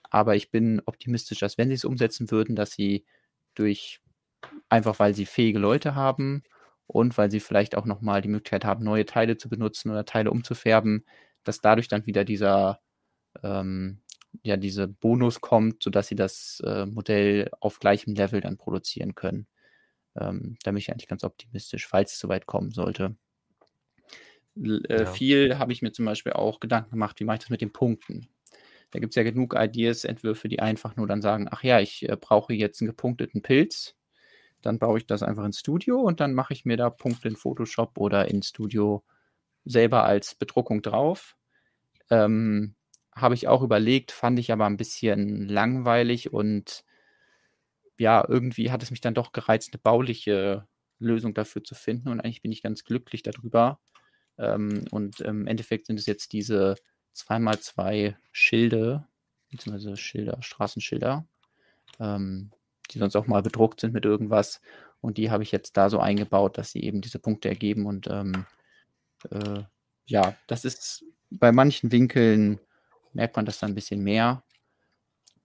Aber 0.10 0.36
ich 0.36 0.52
bin 0.52 0.82
optimistisch, 0.86 1.40
dass 1.40 1.58
wenn 1.58 1.70
sie's 1.70 1.86
umsetzen 1.86 2.32
würden, 2.32 2.56
dass 2.56 2.72
sie 2.74 3.06
durch 3.56 4.02
einfach 4.70 5.00
weil 5.00 5.14
sie 5.16 5.26
fähige 5.26 5.60
Leute 5.60 5.96
haben 5.96 6.44
und 6.88 7.18
weil 7.18 7.32
sie 7.32 7.40
vielleicht 7.40 7.76
auch 7.78 7.86
noch 7.86 8.02
mal 8.02 8.22
die 8.22 8.30
Möglichkeit 8.30 8.66
haben, 8.66 8.84
neue 8.84 9.06
Teile 9.06 9.38
zu 9.38 9.50
benutzen 9.50 9.92
oder 9.92 10.06
Teile 10.06 10.32
umzufärben, 10.32 11.06
dass 11.44 11.62
dadurch 11.62 11.88
dann 11.88 12.06
wieder 12.08 12.26
dieser 12.26 12.80
ähm, 13.44 14.02
ja, 14.44 14.58
diese 14.58 14.88
Bonus 14.88 15.42
kommt, 15.42 15.84
sodass 15.84 16.08
sie 16.10 16.16
das, 16.16 16.62
äh, 16.66 16.86
Modell 16.86 17.50
auf 17.62 17.80
gleichem 17.80 18.14
Level 18.16 18.42
dann 18.42 18.58
produzieren 18.58 19.16
können. 19.16 19.48
Ähm, 20.20 20.58
da 20.64 20.72
bin 20.72 20.80
ich 20.80 20.92
eigentlich 20.92 21.08
ganz 21.10 21.24
optimistisch, 21.26 21.88
falls 21.88 22.14
es 22.14 22.20
so 22.20 22.30
weit 22.30 22.48
kommen 22.48 22.72
sollte. 22.72 23.18
L 24.58 24.84
äh, 24.90 25.06
Ja. 25.06 25.06
viel 25.06 25.58
habe 25.58 25.72
ich 25.72 25.82
mir 25.82 25.92
zum 25.92 26.06
Beispiel 26.06 26.34
auch 26.34 26.60
Gedanken 26.60 26.92
gemacht, 26.92 27.20
wie 27.20 27.24
mache 27.24 27.36
ich 27.36 27.40
das 27.42 27.50
mit 27.50 27.62
den 27.62 27.72
Punkten? 27.72 28.30
Da 28.92 29.00
gibt's 29.00 29.16
ja 29.18 29.24
genug 29.24 29.56
Ideas, 29.58 30.06
Entwürfe, 30.06 30.50
die 30.50 30.60
einfach 30.62 30.96
nur 30.98 31.08
dann 31.08 31.22
sagen: 31.22 31.48
„Ach 31.52 31.64
ja, 31.64 31.80
ich, 31.82 32.08
äh, 32.10 32.18
brauche 32.20 32.54
jetzt 32.54 32.82
'n 32.82 32.88
gepunkteten 32.88 33.42
Pilz.“ 33.44 33.96
Dann 34.62 34.80
baue 34.80 35.00
ich 35.00 35.08
das 35.08 35.24
einfach 35.24 35.46
ins 35.46 35.60
Studio 35.60 36.02
und 36.02 36.20
dann 36.22 36.34
mache 36.36 36.54
ich 36.54 36.66
mir 36.66 36.78
da 36.78 36.90
Punkte 36.92 37.30
in 37.30 37.36
Photoshop 37.38 37.98
oder 38.00 38.30
in 38.30 38.44
Studio 38.44 39.04
selber 39.66 40.06
als 40.06 40.36
Bedruckung 40.36 40.82
drauf. 40.84 41.38
Ähm, 42.12 42.76
habe 43.16 43.36
ich 43.36 43.48
auch 43.50 43.64
überlegt, 43.64 44.12
fand 44.14 44.40
ich 44.40 44.52
aber 44.54 44.68
'n 44.68 44.78
bisschen 44.78 45.48
langweilig 45.50 46.34
und 46.34 46.84
ja, 48.00 48.26
irgendwie 48.28 48.72
hat 48.72 48.84
es 48.84 48.92
mich 48.92 49.02
dann 49.02 49.14
doch 49.16 49.32
gereizt, 49.34 49.74
'ne 49.74 49.80
bauliche 49.84 50.68
Lösung 51.00 51.34
dafür 51.34 51.64
zu 51.64 51.76
finden 51.76 52.10
und 52.10 52.20
eigentlich 52.22 52.42
bin 52.42 52.52
ich 52.52 52.64
ganz 52.64 52.84
glücklich 52.86 53.24
da 53.24 53.32
drüber. 53.32 53.80
Ähm, 54.40 54.86
und 54.92 55.22
im 55.22 55.48
Endeffekt 55.48 55.88
sind 55.88 56.00
es 56.00 56.06
jetzt 56.08 56.34
diese 56.34 56.76
2 57.14 57.40
x 57.40 57.62
2 57.64 58.18
Schilde, 58.34 59.08
beziehungsweise 59.52 59.98
Schilder 59.98 60.42
Straßenschilder, 60.44 61.28
ähm, 62.00 62.52
die 62.92 63.00
sonst 63.00 63.16
auch 63.18 63.28
mal 63.28 63.44
bedruckt 63.44 63.82
sind 63.82 63.94
mit 63.94 64.06
irgendwas. 64.06 64.62
Und 65.02 65.18
die 65.18 65.32
habe 65.32 65.44
ich 65.44 65.52
jetzt 65.54 65.78
da 65.78 65.90
so 65.92 66.00
eingebaut, 66.00 66.58
dass 66.60 66.72
sie 66.74 66.84
eben 66.84 67.02
diese 67.02 67.20
Punkte 67.20 67.50
ergeben 67.50 67.86
und, 67.88 68.08
ähm, 68.10 68.46
äh, 69.32 69.64
ja, 70.08 70.36
das 70.48 70.66
ist 70.66 71.06
bei 71.32 71.52
manchen 71.54 71.92
Winkeln 71.94 72.60
merkt 73.14 73.36
man 73.38 73.46
das 73.48 73.60
dann 73.60 73.72
'n 73.74 73.76
bisschen 73.76 74.04
mehr. 74.04 74.44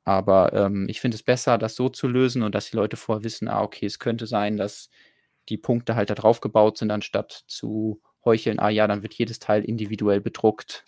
Aber, 0.07 0.53
ähm, 0.53 0.87
ich 0.88 1.01
finde 1.01 1.14
es 1.17 1.23
besser, 1.23 1.57
das 1.59 1.75
so 1.77 1.88
zu 1.88 2.07
lösen 2.09 2.43
und 2.43 2.55
dass 2.55 2.71
die 2.71 2.77
Leute 2.77 2.97
vorher 2.97 3.25
wissen: 3.25 3.49
„Ah, 3.49 3.62
okay, 3.62 3.87
es 3.87 3.99
könnte 3.99 4.27
sein, 4.27 4.57
dass 4.59 4.90
die 5.49 5.57
Punkte 5.59 5.97
halt 5.97 6.11
da 6.11 6.14
drauf 6.14 6.40
gebaut 6.40 6.79
sind, 6.79 6.90
anstatt 6.90 7.45
zu 7.47 8.03
heucheln: 8.25 8.59
‚Ah 8.61 8.69
ja, 8.71 8.87
dann 8.87 9.03
wird 9.03 9.14
jedes 9.14 9.38
Teil 9.38 9.64
individuell 9.64 10.21
bedruckt.‘“ 10.21 10.85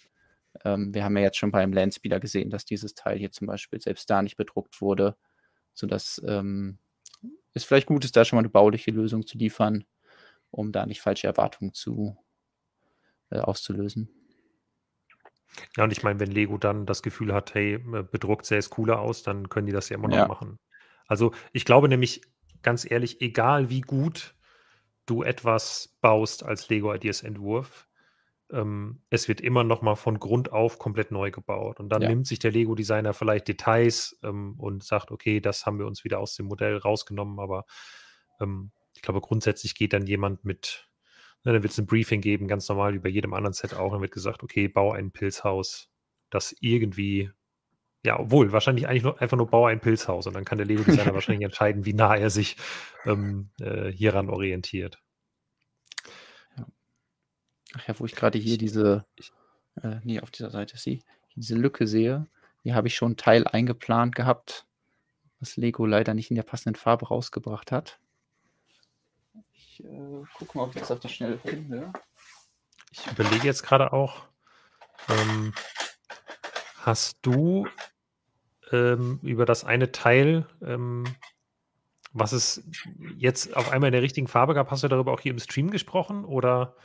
Ähm, 0.64 0.94
wir 0.94 1.04
haben 1.04 1.16
ja 1.16 1.24
jetzt 1.24 1.38
schon 1.38 1.52
beim 1.52 1.72
Landspeeder 1.72 2.20
gesehen, 2.20 2.50
dass 2.50 2.64
dieses 2.66 2.94
Teil 2.94 3.18
hier 3.18 3.32
zum 3.32 3.46
Beispiel 3.48 3.80
selbst 3.80 4.10
da 4.10 4.22
nicht 4.22 4.36
bedruckt 4.36 4.80
wurde, 4.82 5.16
sodass, 5.74 6.22
ähm, 6.28 6.78
es 7.54 7.64
vielleicht 7.64 7.86
gut 7.88 8.04
ist, 8.06 8.16
da 8.16 8.24
schon 8.26 8.36
mal 8.38 8.42
'ne 8.44 8.50
bauliche 8.50 8.90
Lösung 8.92 9.26
zu 9.26 9.38
liefern, 9.38 9.84
um 10.52 10.72
da 10.72 10.86
nicht 10.86 11.02
falsche 11.02 11.28
Erwartungen 11.28 11.74
zu 11.74 12.16
äh, 13.32 13.38
auszulösen. 13.40 14.08
Ja, 15.76 15.84
und 15.84 15.92
ich 15.92 16.02
meine, 16.02 16.20
wenn 16.20 16.30
Lego 16.30 16.58
dann 16.58 16.86
das 16.86 17.02
Gefühl 17.02 17.32
hat: 17.34 17.54
„Hey, 17.54 17.74
äh, 17.74 18.02
bedruckt 18.02 18.46
sähe 18.46 18.58
es 18.58 18.70
cooler 18.70 19.00
aus“, 19.00 19.22
dann 19.22 19.48
können 19.48 19.66
die 19.66 19.72
das 19.72 19.88
ja 19.88 19.96
immer 19.96 20.08
noch 20.08 20.22
Ja. 20.22 20.26
machen. 20.26 20.58
Also, 21.06 21.32
ich 21.52 21.64
glaube 21.64 21.88
nämlich, 21.88 22.22
ganz 22.62 22.90
ehrlich, 22.90 23.20
egal 23.20 23.70
wie 23.70 23.80
gut 23.82 24.34
du 25.06 25.22
etwas 25.22 25.96
baust 26.02 26.44
als 26.44 26.68
Lego 26.70 26.94
Ideas 26.94 27.22
Entwurf, 27.22 27.88
ähm, 28.52 29.02
es 29.10 29.28
wird 29.28 29.40
immer 29.42 29.64
noch 29.64 29.82
mal 29.82 29.96
von 29.96 30.20
Grund 30.20 30.52
auf 30.52 30.78
komplett 30.78 31.10
neu 31.12 31.30
gebaut. 31.32 31.80
Und 31.80 31.90
dann 31.90 32.04
Ja. 32.04 32.08
nimmt 32.08 32.26
sich 32.28 32.38
der 32.40 32.52
Lego-Designer 32.52 33.14
vielleicht 33.14 33.48
Details, 33.48 34.18
ähm, 34.24 34.54
und 34.58 34.84
sagt: 34.84 35.10
„Okay, 35.12 35.40
das 35.40 35.66
haben 35.66 35.78
wir 35.80 35.86
uns 35.86 36.04
wieder 36.04 36.20
aus 36.20 36.36
dem 36.36 36.46
Modell 36.48 36.76
rausgenommen.“ 36.78 37.40
Aber, 37.40 37.64
ähm, 38.40 38.72
ich 38.96 39.02
glaube, 39.02 39.20
grundsätzlich 39.22 39.74
geht 39.76 39.92
dann 39.94 40.06
jemand 40.06 40.44
mit 40.44 40.88
ne, 41.46 41.54
dann 41.54 41.62
wird's 41.64 41.78
'n 41.78 41.86
Briefing 41.86 42.20
geben, 42.22 42.48
ganz 42.48 42.68
normal 42.68 42.94
wie 42.94 42.98
bei 43.00 43.08
jedem 43.10 43.34
anderen 43.34 43.54
Set 43.54 43.74
auch. 43.74 43.92
Dann 43.92 44.02
wird 44.02 44.12
gesagt: 44.12 44.42
„Okay, 44.44 44.68
bau 44.68 44.92
ein 44.92 45.12
Pilzhaus, 45.12 45.90
das 46.30 46.54
irgendwie“ 46.60 47.30
ja, 48.04 48.18
obwohl, 48.20 48.52
wahrscheinlich 48.52 48.88
eigentlich 48.88 49.02
nur 49.04 49.20
einfach 49.22 49.36
nur: 49.38 49.48
„Baue 49.50 49.70
ein 49.70 49.80
Pilzhaus.“ 49.80 50.26
Und 50.28 50.34
dann 50.34 50.44
kann 50.46 50.58
der 50.58 50.66
Lego-Designer 50.66 51.14
wahrscheinlich 51.14 51.44
entscheiden, 51.44 51.86
wie 51.86 51.94
nah 51.94 52.16
er 52.16 52.30
sich, 52.30 52.56
ähm, 53.06 53.50
äh, 53.60 53.90
hieran 53.92 54.30
orientiert. 54.30 55.00
Ach 57.74 57.88
ja, 57.88 57.98
wo 57.98 58.04
ich 58.06 58.14
grade 58.14 58.38
hier 58.38 58.58
diese 58.58 59.04
äh, 59.82 59.96
ne, 60.04 60.22
auf 60.22 60.30
dieser 60.30 60.50
Seite 60.50 60.78
sehe 60.78 61.00
diese 61.36 61.54
Lücke 61.56 61.86
sehe, 61.86 62.26
hier 62.62 62.74
habe 62.74 62.88
ich 62.88 62.94
schon 62.96 63.12
'n 63.12 63.16
Teil 63.18 63.46
eingeplant 63.46 64.14
gehabt, 64.14 64.66
was 65.40 65.56
Lego 65.56 65.86
leider 65.86 66.14
nicht 66.14 66.30
in 66.30 66.36
der 66.36 66.44
passenden 66.44 66.76
Farbe 66.76 67.08
rausgebracht 67.08 67.72
hat. 67.72 68.00
Ich, 69.52 69.84
äh, 69.84 70.22
gucke 70.34 70.56
mal, 70.58 70.64
ob 70.64 70.74
ich 70.74 70.80
das 70.80 70.90
auf 70.90 71.00
die 71.00 71.08
Schnelle 71.08 71.38
finde. 71.38 71.92
Ich 72.90 73.06
überlege 73.06 73.46
jetzt 73.46 73.62
gerade 73.62 73.92
auch, 73.92 74.26
ähm, 75.08 75.52
hast 76.82 77.18
du 77.22 77.66
ähm, 78.72 79.20
über 79.22 79.44
das 79.44 79.64
eine 79.64 79.92
Teil, 79.92 80.46
ähm, 80.62 81.04
was 82.12 82.32
es 82.32 82.62
jetzt 83.16 83.54
auf 83.54 83.70
einmal 83.70 83.88
in 83.88 83.92
der 83.92 84.02
richtigen 84.02 84.28
Farbe 84.28 84.54
gab, 84.54 84.70
hast 84.70 84.82
du 84.82 84.88
darüber 84.88 85.12
auch 85.12 85.20
hier 85.20 85.32
im 85.32 85.38
Stream 85.38 85.70
gesprochen 85.70 86.24
oder 86.24 86.76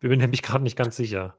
bin 0.00 0.10
mir 0.10 0.16
nämlich 0.18 0.42
gerade 0.42 0.64
nicht 0.64 0.76
ganz 0.76 0.96
sicher. 0.96 1.38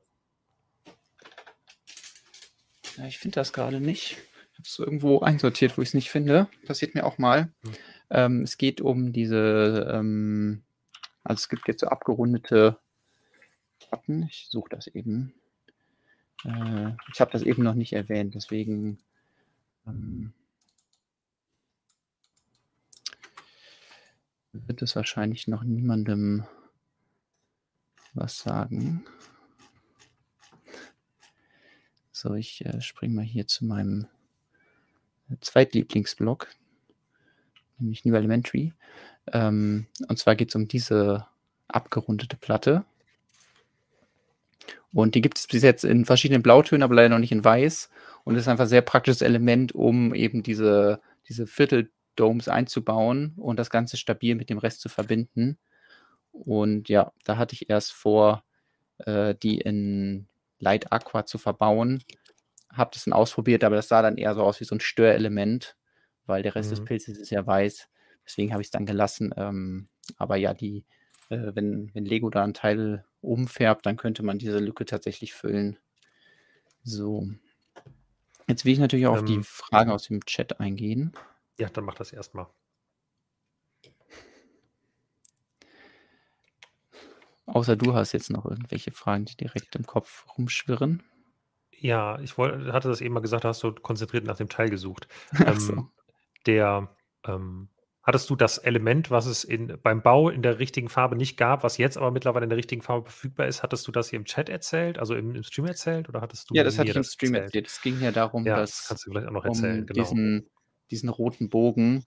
Ja, 2.97 3.06
ich 3.06 3.19
finde 3.19 3.36
das 3.36 3.54
gerade 3.54 3.80
nicht. 3.80 4.17
Habe 4.62 4.67
es 4.67 4.78
irgendwo 4.78 5.21
einsortiert, 5.21 5.76
wo 5.76 5.82
ich 5.82 5.88
es 5.88 5.93
nicht 5.95 6.12
finde. 6.12 6.47
Passiert 6.67 6.93
mir 6.93 7.04
auch 7.04 7.17
mal. 7.17 7.52
Hm. 7.63 7.71
Ähm, 8.12 8.41
es 8.43 8.60
geht 8.60 8.80
um 8.80 9.12
diese, 9.12 9.89
ähm, 9.91 10.62
also 11.24 11.39
es 11.39 11.50
gibt 11.50 11.67
jetzt 11.67 11.80
so 11.80 11.88
abgerundete 11.88 12.78
Platten. 13.80 14.21
Ich 14.30 14.50
suche 14.52 14.69
das 14.69 14.86
eben. 14.86 15.34
Äh, 16.45 16.91
ich 17.12 17.19
habe 17.19 17.32
das 17.32 17.41
eben 17.41 17.63
noch 17.63 17.74
nicht 17.74 17.93
erwähnt, 17.93 18.36
deswegen 18.36 19.00
ähm, 19.88 20.32
wird 24.52 24.84
es 24.84 24.95
wahrscheinlich 24.95 25.47
noch 25.47 25.63
niemandem 25.63 26.45
was 28.13 28.38
sagen. 28.38 29.04
So, 32.12 32.36
ich 32.36 32.63
äh, 32.63 32.80
springe 32.80 33.15
mal 33.15 33.26
hier 33.26 33.47
zu 33.47 33.65
meinem 33.65 34.06
Zweitlieblingsblog, 35.39 36.47
nämlich 37.79 38.05
New 38.05 38.15
Elementary. 38.15 38.73
Ähm, 39.31 39.87
und 40.07 40.19
zwar 40.19 40.35
geht 40.35 40.49
es 40.49 40.55
um 40.55 40.67
diese 40.67 41.27
abgerundete 41.67 42.37
Platte. 42.37 42.85
Und 44.93 45.15
die 45.15 45.21
gibt 45.21 45.37
es 45.37 45.47
bis 45.47 45.63
jetzt 45.63 45.85
in 45.85 46.05
verschiedenen 46.05 46.43
Blautönen, 46.43 46.83
aber 46.83 46.95
leider 46.95 47.09
noch 47.09 47.19
nicht 47.19 47.31
in 47.31 47.45
weiß. 47.45 47.89
Und 48.23 48.35
ist 48.35 48.47
einfach 48.47 48.65
ein 48.65 48.69
sehr 48.69 48.81
praktisches 48.81 49.21
Element, 49.21 49.73
um 49.73 50.13
eben 50.13 50.43
diese, 50.43 51.01
diese 51.29 51.47
Vierteldomes 51.47 52.49
einzubauen 52.49 53.33
und 53.37 53.57
das 53.57 53.69
Ganze 53.69 53.97
stabil 53.97 54.35
mit 54.35 54.49
dem 54.49 54.57
Rest 54.57 54.81
zu 54.81 54.89
verbinden. 54.89 55.57
Und 56.31 56.89
ja, 56.89 57.11
da 57.23 57.37
hatte 57.37 57.53
ich 57.53 57.69
erst 57.69 57.93
vor, 57.93 58.43
äh, 58.99 59.35
die 59.35 59.59
in 59.59 60.27
Light 60.59 60.91
Aqua 60.91 61.25
zu 61.25 61.37
verbauen. 61.37 62.03
Habe 62.73 62.91
das 62.93 63.05
dann 63.05 63.13
ausprobiert, 63.13 63.63
aber 63.63 63.75
das 63.75 63.88
sah 63.88 64.01
dann 64.01 64.17
eher 64.17 64.34
so 64.36 64.43
aus 64.43 64.60
wie 64.60 64.65
so 64.65 64.75
ein 64.75 64.79
Störelement, 64.79 65.77
weil 66.25 66.43
der 66.43 66.55
Rest 66.55 66.71
mhm. 66.71 66.75
des 66.75 66.86
Pilzes 66.86 67.17
ist 67.17 67.29
ja 67.29 67.45
weiß. 67.45 67.89
Deswegen 68.25 68.51
habe 68.51 68.62
ich 68.62 68.67
es 68.67 68.71
dann 68.71 68.86
gelassen. 68.86 69.34
Ähm, 69.36 69.89
aber 70.17 70.38
ja, 70.38 70.53
die, 70.53 70.86
äh, 71.29 71.51
wenn, 71.53 71.93
wenn 71.93 72.05
Lego 72.05 72.29
da 72.29 72.43
einen 72.43 72.53
Teil 72.53 73.05
umfärbt, 73.21 73.86
dann 73.86 73.97
könnte 73.97 74.23
man 74.23 74.38
diese 74.38 74.60
Lücke 74.60 74.86
tatsächlich 74.86 75.34
füllen. 75.34 75.77
So. 76.84 77.27
Jetzt 78.47 78.65
will 78.65 78.73
ich 78.73 78.79
natürlich 78.79 79.07
auch 79.07 79.13
ähm, 79.13 79.19
auf 79.19 79.25
die 79.25 79.36
ähm. 79.36 79.43
Fragen 79.43 79.91
aus 79.91 80.03
dem 80.07 80.25
Chat 80.25 80.60
eingehen. 80.60 81.13
Ja, 81.60 81.69
dann 81.69 81.86
mach 81.86 81.95
das 81.95 82.12
erstmal. 82.12 82.47
Außer 87.45 87.75
du 87.75 87.93
hast 87.93 88.13
jetzt 88.13 88.29
noch 88.29 88.45
irgendwelche 88.45 88.91
Fragen, 88.91 89.25
die 89.25 89.36
direkt 89.36 89.75
im 89.75 89.86
Kopf 89.86 90.25
rumschwirren. 90.38 91.03
Ja, 91.81 92.19
ich 92.19 92.37
wollte, 92.37 92.71
hatte 92.71 92.89
das 92.89 93.01
eben 93.01 93.13
mal 93.13 93.21
gesagt, 93.21 93.43
hast 93.43 93.63
du 93.63 93.73
konzentriert 93.73 94.25
nach 94.25 94.37
dem 94.37 94.49
Teil 94.49 94.69
gesucht. 94.69 95.07
Ähm, 95.45 95.59
so. 95.59 95.89
Der, 96.45 96.95
ähm, 97.25 97.69
hattest 98.03 98.29
du 98.29 98.35
das 98.35 98.57
Element, 98.57 99.11
was 99.11 99.25
es 99.25 99.43
in, 99.43 99.77
beim 99.81 100.01
Bau 100.01 100.29
in 100.29 100.41
der 100.41 100.59
richtigen 100.59 100.89
Farbe 100.89 101.15
nicht 101.15 101.37
gab, 101.37 101.63
was 101.63 101.77
jetzt 101.77 101.97
aber 101.97 102.11
mittlerweile 102.11 102.43
in 102.43 102.49
der 102.49 102.57
richtigen 102.57 102.81
Farbe 102.81 103.09
verfügbar 103.09 103.47
ist, 103.47 103.63
hattest 103.63 103.87
du 103.87 103.91
das 103.91 104.09
hier 104.09 104.17
im 104.17 104.25
Chat 104.25 104.49
erzählt, 104.49 104.99
also 104.99 105.15
im, 105.15 105.35
im 105.35 105.43
Stream 105.43 105.65
erzählt 105.65 106.09
oder 106.09 106.21
hattest 106.21 106.49
du 106.49 106.55
Ja, 106.55 106.63
das 106.63 106.77
hatte 106.77 106.89
ich 106.89 106.95
im 106.95 107.03
Stream 107.03 107.33
erzählt? 107.33 107.55
erzählt. 107.55 107.67
Es 107.67 107.81
ging 107.81 107.99
ja 108.01 108.11
darum, 108.11 108.45
ja, 108.45 108.57
dass 108.57 108.77
das 108.77 108.87
kannst 108.87 109.05
du 109.05 109.11
gleich 109.11 109.25
auch 109.25 109.31
noch 109.31 109.45
erzählen, 109.45 109.81
um 109.81 109.85
genau. 109.85 110.03
diesen, 110.03 110.49
diesen 110.91 111.09
roten 111.09 111.49
Bogen, 111.49 112.05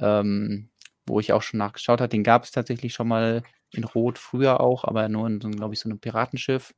ähm, 0.00 0.70
wo 1.06 1.20
ich 1.20 1.32
auch 1.32 1.42
schon 1.42 1.58
nachgeschaut 1.58 2.00
habe, 2.00 2.08
den 2.08 2.24
gab 2.24 2.44
es 2.44 2.50
tatsächlich 2.50 2.92
schon 2.92 3.08
mal 3.08 3.42
in 3.72 3.84
Rot 3.84 4.18
früher 4.18 4.60
auch, 4.60 4.84
aber 4.84 5.08
nur 5.08 5.26
in, 5.26 5.38
glaube 5.38 5.74
ich, 5.74 5.80
so 5.80 5.88
einem 5.88 6.00
Piratenschiff. 6.00 6.74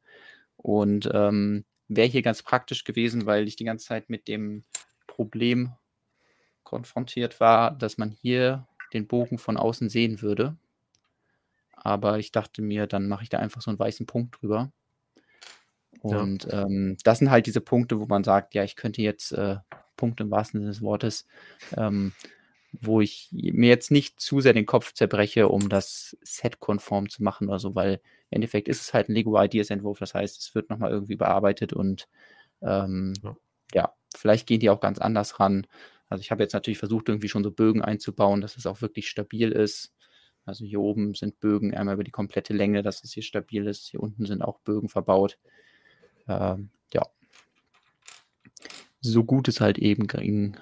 Und 0.57 1.09
ähm, 1.12 1.64
wäre 1.90 2.09
hier 2.09 2.22
ganz 2.22 2.42
praktisch 2.42 2.85
gewesen, 2.85 3.26
weil 3.26 3.46
ich 3.48 3.57
die 3.57 3.64
ganze 3.64 3.87
Zeit 3.87 4.09
mit 4.09 4.29
dem 4.29 4.64
Problem 5.07 5.72
konfrontiert 6.62 7.40
war, 7.40 7.72
dass 7.72 7.98
man 7.98 8.11
hier 8.11 8.66
den 8.92 9.07
Bogen 9.07 9.38
von 9.38 9.57
außen 9.57 9.88
sehen 9.88 10.22
würde. 10.22 10.57
Aber 11.72 12.18
ich 12.18 12.31
dachte 12.31 12.62
mir, 12.62 12.87
dann 12.87 13.09
mache 13.09 13.24
ich 13.24 13.29
da 13.29 13.38
einfach 13.38 13.61
so 13.61 13.70
einen 13.70 13.79
weißen 13.79 14.07
Punkt 14.07 14.40
drüber. 14.40 14.70
Und 16.00 16.44
ja. 16.44 16.62
ähm, 16.62 16.96
das 17.03 17.18
sind 17.18 17.31
halt 17.31 17.46
diese 17.46 17.61
Punkte, 17.61 17.98
wo 17.98 18.07
man 18.07 18.24
sagt, 18.24 18.55
ja, 18.55 18.62
ich 18.62 18.76
könnte 18.76 19.03
jetzt 19.03 19.33
äh, 19.33 19.57
Punkte 19.96 20.22
im 20.22 20.31
wahrsten 20.31 20.61
Sinne 20.61 20.70
des 20.70 20.83
Wortes 20.83 21.26
ähm, 21.76 22.12
wo 22.73 23.01
ich 23.01 23.29
mir 23.33 23.69
jetzt 23.69 23.91
nicht 23.91 24.21
zu 24.21 24.41
sehr 24.41 24.53
den 24.53 24.67
Kopf 24.67 24.93
zerbreche, 24.93 25.49
um 25.49 25.69
das 25.69 26.17
Set 26.23 26.61
konform 26.61 27.09
zu 27.09 27.23
machen 27.23 27.49
oder 27.49 27.59
so, 27.59 27.75
weil 27.75 27.95
im 27.95 28.37
Endeffekt 28.37 28.69
ist 28.69 28.81
es 28.81 28.95
halt 28.95 29.09
ein 29.09 29.15
Lego 29.15 29.41
Ideas 29.41 29.71
Entwurf, 29.71 29.99
das 29.99 30.15
heißt, 30.15 30.39
es 30.39 30.55
wird 30.55 30.71
nochmal 30.71 30.91
irgendwie 30.93 31.17
bearbeitet 31.17 31.73
und 31.73 32.09
ähm, 32.63 33.15
ja. 33.23 33.37
ja. 33.75 33.95
vielleicht 34.15 34.47
gehen 34.47 34.61
die 34.61 34.71
auch 34.71 34.81
ganz 34.81 34.99
anders 34.99 35.41
ran. 35.41 35.67
Also 36.09 36.23
ich 36.23 36.31
habe 36.31 36.43
jetzt 36.43 36.53
natürlich 36.53 36.79
versucht, 36.79 37.09
irgendwie 37.09 37.29
schon 37.29 37.45
so 37.45 37.51
Bögen 37.51 37.83
einzubauen, 37.83 38.41
dass 38.41 38.57
es 38.57 38.67
auch 38.67 38.83
wirklich 38.83 39.09
stabil 39.09 39.53
ist. 39.53 39.95
Also 40.45 40.65
hier 40.65 40.81
oben 40.81 41.15
sind 41.15 41.39
Bögen 41.41 41.75
einmal 41.75 41.95
über 41.95 42.05
die 42.05 42.11
komplette 42.11 42.53
Länge, 42.53 42.83
dass 42.83 43.05
es 43.05 43.13
hier 43.13 43.23
stabil 43.23 43.67
ist. 43.67 43.87
Hier 43.87 44.01
unten 44.01 44.27
sind 44.27 44.43
auch 44.43 44.59
Bögen 44.61 44.89
verbaut. 44.89 45.39
Ähm, 46.29 46.71
ja. 46.93 47.03
So 49.01 49.25
gut 49.25 49.49
es 49.49 49.61
halt 49.61 49.79
eben 49.79 50.07
ging. 50.07 50.57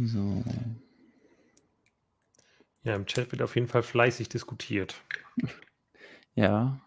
So. 0.00 0.42
Ja, 2.82 2.94
im 2.96 3.06
Chat 3.06 3.32
wird 3.32 3.42
auf 3.42 3.54
jeden 3.54 3.68
Fall 3.68 3.82
fleißig 3.82 4.28
diskutiert. 4.28 4.94
Ja. 6.34 6.80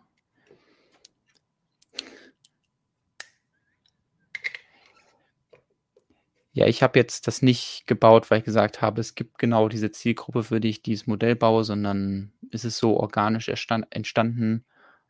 Ja, 6.54 6.66
ich 6.66 6.82
habe 6.82 6.98
jetzt 6.98 7.28
das 7.28 7.44
nicht 7.44 7.84
gebaut, 7.86 8.32
weil 8.32 8.40
ich 8.40 8.44
gesagt 8.44 8.82
habe, 8.82 9.00
es 9.00 9.14
gibt 9.14 9.38
genau 9.38 9.70
diese 9.70 9.92
Zielgruppe, 9.92 10.44
für 10.44 10.60
die 10.60 10.70
ich 10.70 10.82
dieses 10.82 11.06
Modell 11.06 11.36
baue, 11.36 11.64
sondern 11.64 12.34
es 12.52 12.66
ist 12.66 12.80
so 12.80 12.98
organisch 12.98 13.48
entstanden. 13.48 14.66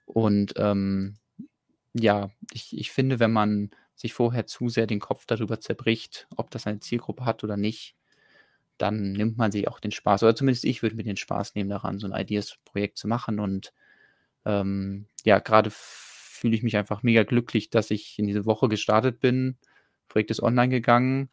Und 0.06 0.54
ähm, 0.58 1.16
ja, 1.94 2.30
ich, 2.52 2.78
ich 2.78 2.92
finde, 2.92 3.20
wenn 3.20 3.32
man 3.32 3.72
sich 3.98 4.14
vorher 4.14 4.48
zu 4.48 4.70
sehr 4.70 4.88
den 4.88 5.00
Kopf 5.00 5.26
darüber 5.26 5.60
zerbricht, 5.60 6.28
ob 6.38 6.52
das 6.52 6.68
eine 6.68 6.80
Zielgruppe 6.80 7.26
hat 7.26 7.44
oder 7.44 7.58
nicht, 7.58 7.96
dann 8.78 9.14
nimmt 9.14 9.38
man 9.38 9.52
sich 9.52 9.68
auch 9.68 9.80
den 9.80 9.92
Spaß, 9.92 10.24
oder 10.24 10.36
zumindest 10.36 10.66
ich 10.66 10.84
würde 10.84 10.96
mir 10.96 11.04
den 11.04 11.18
Spaß 11.18 11.56
nehmen 11.56 11.70
daran, 11.70 12.00
so 12.00 12.08
ein 12.08 12.20
Ideas-Projekt 12.20 12.98
zu 12.98 13.08
machen. 13.08 13.40
Und 13.40 13.74
ähm, 14.46 15.08
ja, 15.26 15.40
gerade 15.40 15.72
fühle 15.74 16.56
ich 16.56 16.64
mich 16.64 16.78
einfach 16.78 17.04
mega 17.04 17.24
glücklich, 17.24 17.70
dass 17.72 17.92
ich 17.92 18.20
in 18.20 18.28
diese 18.28 18.46
Woche 18.46 18.70
gestartet 18.70 19.20
bin. 19.20 19.58
Projekt 20.08 20.32
ist 20.32 20.44
online 20.44 20.70
gegangen 20.70 21.30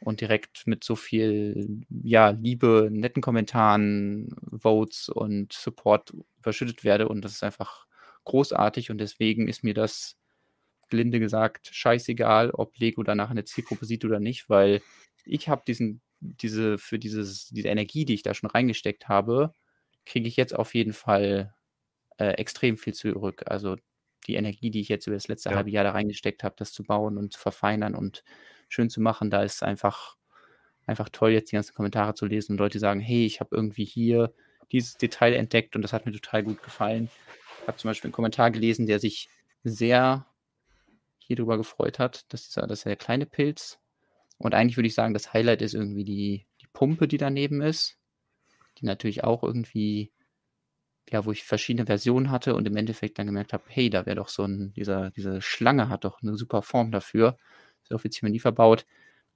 und 0.00 0.22
direkt 0.22 0.66
mit 0.66 0.84
so 0.84 0.96
viel 0.96 1.84
ja, 2.02 2.30
Liebe, 2.30 2.88
netten 2.90 3.22
Kommentaren, 3.22 4.34
Votes 4.50 5.10
und 5.10 5.52
Support 5.52 6.14
überschüttet 6.38 6.82
werde. 6.84 7.08
Und 7.08 7.22
das 7.22 7.32
ist 7.32 7.44
einfach 7.44 7.86
großartig 8.24 8.90
und 8.90 8.98
deswegen 8.98 9.48
ist 9.48 9.62
mir 9.62 9.74
das 9.74 10.16
gelinde 10.88 11.20
gesagt, 11.20 11.68
scheißegal, 11.72 12.50
ob 12.50 12.78
Lego 12.78 13.02
danach 13.02 13.30
eine 13.30 13.44
Zielgruppe 13.44 13.86
sieht 13.86 14.04
oder 14.04 14.20
nicht, 14.20 14.48
weil 14.48 14.82
ich 15.24 15.48
habe 15.48 15.62
diesen, 15.66 16.00
diese, 16.20 16.78
für 16.78 16.98
dieses, 16.98 17.48
diese 17.48 17.68
Energie, 17.68 18.04
die 18.04 18.14
ich 18.14 18.22
da 18.22 18.34
schon 18.34 18.50
reingesteckt 18.50 19.08
habe, 19.08 19.52
kriege 20.04 20.28
ich 20.28 20.36
jetzt 20.36 20.54
auf 20.54 20.74
jeden 20.74 20.92
Fall 20.92 21.54
äh, 22.18 22.30
extrem 22.32 22.76
viel 22.78 22.94
zurück. 22.94 23.42
Also 23.46 23.76
die 24.26 24.34
Energie, 24.34 24.70
die 24.70 24.80
ich 24.80 24.88
jetzt 24.88 25.06
über 25.06 25.16
das 25.16 25.28
letzte 25.28 25.50
ja. 25.50 25.56
halbe 25.56 25.70
Jahr 25.70 25.84
da 25.84 25.92
reingesteckt 25.92 26.44
habe, 26.44 26.54
das 26.58 26.72
zu 26.72 26.84
bauen 26.84 27.18
und 27.18 27.32
zu 27.32 27.40
verfeinern 27.40 27.94
und 27.94 28.24
schön 28.68 28.90
zu 28.90 29.00
machen, 29.00 29.30
da 29.30 29.42
ist 29.42 29.62
einfach, 29.62 30.16
einfach 30.86 31.08
toll, 31.10 31.32
jetzt 31.32 31.52
die 31.52 31.56
ganzen 31.56 31.74
Kommentare 31.74 32.14
zu 32.14 32.26
lesen 32.26 32.52
und 32.52 32.58
Leute 32.58 32.78
sagen, 32.78 33.00
hey, 33.00 33.26
ich 33.26 33.40
habe 33.40 33.54
irgendwie 33.54 33.84
hier 33.84 34.32
dieses 34.72 34.96
Detail 34.96 35.34
entdeckt 35.34 35.76
und 35.76 35.82
das 35.82 35.92
hat 35.92 36.06
mir 36.06 36.12
total 36.12 36.42
gut 36.42 36.62
gefallen. 36.62 37.08
Ich 37.62 37.68
habe 37.68 37.78
zum 37.78 37.90
Beispiel 37.90 38.08
einen 38.08 38.14
Kommentar 38.14 38.50
gelesen, 38.50 38.86
der 38.86 38.98
sich 38.98 39.28
sehr 39.62 40.26
hier 41.26 41.36
drüber 41.36 41.56
gefreut 41.56 41.98
hat. 41.98 42.24
Das 42.28 42.42
ist, 42.42 42.56
das 42.56 42.70
ist 42.70 42.86
der 42.86 42.96
kleine 42.96 43.26
Pilz. 43.26 43.78
Und 44.38 44.54
eigentlich 44.54 44.76
würde 44.76 44.88
ich 44.88 44.94
sagen, 44.94 45.14
das 45.14 45.32
Highlight 45.32 45.62
ist 45.62 45.74
irgendwie 45.74 46.04
die, 46.04 46.46
die 46.60 46.66
Pumpe, 46.72 47.08
die 47.08 47.18
daneben 47.18 47.62
ist. 47.62 47.98
Die 48.78 48.86
natürlich 48.86 49.24
auch 49.24 49.42
irgendwie, 49.42 50.12
ja, 51.10 51.24
wo 51.24 51.32
ich 51.32 51.44
verschiedene 51.44 51.86
Versionen 51.86 52.30
hatte 52.30 52.54
und 52.54 52.66
im 52.66 52.76
Endeffekt 52.76 53.18
dann 53.18 53.26
gemerkt 53.26 53.52
habe, 53.52 53.64
hey, 53.68 53.90
da 53.90 54.06
wäre 54.06 54.16
doch 54.16 54.28
so 54.28 54.44
ein, 54.44 54.72
dieser, 54.74 55.10
diese 55.10 55.40
Schlange 55.40 55.88
hat 55.88 56.04
doch 56.04 56.22
eine 56.22 56.36
super 56.36 56.62
Form 56.62 56.92
dafür. 56.92 57.38
Ist 57.82 57.92
offiziell 57.92 58.30
nie 58.30 58.40
verbaut. 58.40 58.86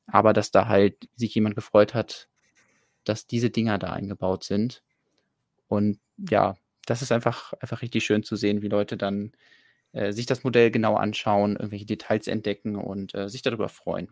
Aber 0.06 0.32
dass 0.32 0.50
da 0.50 0.68
halt 0.68 1.08
sich 1.16 1.34
jemand 1.34 1.54
gefreut 1.54 1.94
hat, 1.94 2.28
dass 3.04 3.26
diese 3.26 3.50
Dinger 3.50 3.78
da 3.78 3.92
eingebaut 3.92 4.44
sind. 4.44 4.82
Und 5.68 5.98
ja, 6.18 6.56
das 6.86 7.02
ist 7.02 7.12
einfach, 7.12 7.52
einfach 7.54 7.82
richtig 7.82 8.04
schön 8.04 8.22
zu 8.22 8.36
sehen, 8.36 8.62
wie 8.62 8.68
Leute 8.68 8.96
dann 8.96 9.32
äh, 9.92 10.12
sich 10.12 10.26
das 10.26 10.44
Modell 10.44 10.70
genau 10.70 10.96
anschauen, 10.96 11.56
irgendwelche 11.56 11.86
Details 11.86 12.26
entdecken 12.26 12.76
und 12.76 13.14
äh, 13.14 13.28
sich 13.28 13.42
darüber 13.42 13.68
freuen. 13.68 14.08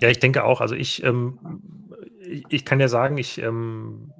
Ja, 0.00 0.08
ich 0.08 0.18
denke 0.18 0.44
auch. 0.44 0.60
Also 0.60 0.74
ich, 0.74 1.02
ähm, 1.04 1.38
ich, 2.20 2.44
ich, 2.48 2.64
kann 2.64 2.80
ja 2.80 2.88
sagen, 2.88 3.18
ich 3.18 3.38
ähm, 3.38 4.12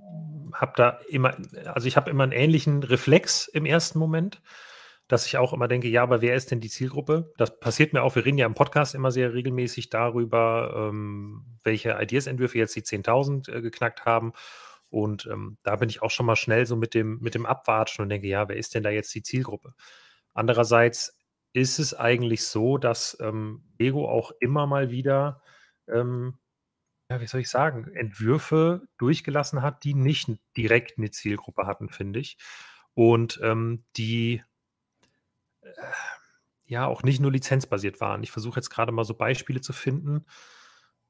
habe 0.52 0.72
da 0.76 1.00
immer, 1.08 1.36
also 1.66 1.88
ich 1.88 1.96
habe 1.96 2.10
immer 2.10 2.22
einen 2.24 2.32
ähnlichen 2.32 2.82
Reflex 2.82 3.48
im 3.48 3.66
ersten 3.66 3.98
Moment, 3.98 4.40
dass 5.08 5.26
ich 5.26 5.36
auch 5.36 5.52
immer 5.52 5.68
denke, 5.68 5.88
ja, 5.88 6.02
aber 6.02 6.22
wer 6.22 6.34
ist 6.34 6.50
denn 6.50 6.60
die 6.60 6.70
Zielgruppe? 6.70 7.32
Das 7.36 7.58
passiert 7.58 7.92
mir 7.92 8.02
auch. 8.02 8.14
Wir 8.14 8.24
reden 8.24 8.38
ja 8.38 8.46
im 8.46 8.54
Podcast 8.54 8.94
immer 8.94 9.10
sehr 9.10 9.34
regelmäßig 9.34 9.90
darüber, 9.90 10.88
ähm, 10.90 11.44
welche 11.64 11.98
Ideas-Entwürfe 12.00 12.58
jetzt 12.58 12.76
die 12.76 12.82
10.000 12.82 13.52
äh, 13.52 13.60
geknackt 13.60 14.06
haben. 14.06 14.32
Und 14.92 15.26
ähm, 15.26 15.56
da 15.62 15.76
bin 15.76 15.88
ich 15.88 16.02
auch 16.02 16.10
schon 16.10 16.26
mal 16.26 16.36
schnell 16.36 16.66
so 16.66 16.76
mit 16.76 16.92
dem, 16.92 17.18
mit 17.20 17.34
dem 17.34 17.46
Abwatschen 17.46 18.02
und 18.02 18.10
denke, 18.10 18.28
ja, 18.28 18.46
wer 18.50 18.56
ist 18.56 18.74
denn 18.74 18.82
da 18.82 18.90
jetzt 18.90 19.14
die 19.14 19.22
Zielgruppe? 19.22 19.74
Andererseits 20.34 21.18
ist 21.54 21.78
es 21.78 21.94
eigentlich 21.94 22.44
so, 22.44 22.76
dass 22.76 23.16
ähm, 23.20 23.64
Lego 23.78 24.06
auch 24.06 24.32
immer 24.38 24.66
mal 24.66 24.90
wieder, 24.90 25.40
ähm, 25.88 26.38
ja, 27.08 27.22
wie 27.22 27.26
soll 27.26 27.40
ich 27.40 27.48
sagen, 27.48 27.90
Entwürfe 27.94 28.86
durchgelassen 28.98 29.62
hat, 29.62 29.82
die 29.84 29.94
nicht 29.94 30.28
direkt 30.58 30.98
eine 30.98 31.10
Zielgruppe 31.10 31.66
hatten, 31.66 31.88
finde 31.88 32.20
ich. 32.20 32.36
Und 32.92 33.40
ähm, 33.42 33.84
die 33.96 34.42
äh, 35.62 35.70
ja 36.66 36.84
auch 36.84 37.02
nicht 37.02 37.20
nur 37.20 37.32
lizenzbasiert 37.32 37.98
waren. 38.02 38.22
Ich 38.22 38.30
versuche 38.30 38.56
jetzt 38.56 38.68
gerade 38.68 38.92
mal 38.92 39.04
so 39.04 39.14
Beispiele 39.14 39.62
zu 39.62 39.72
finden 39.72 40.26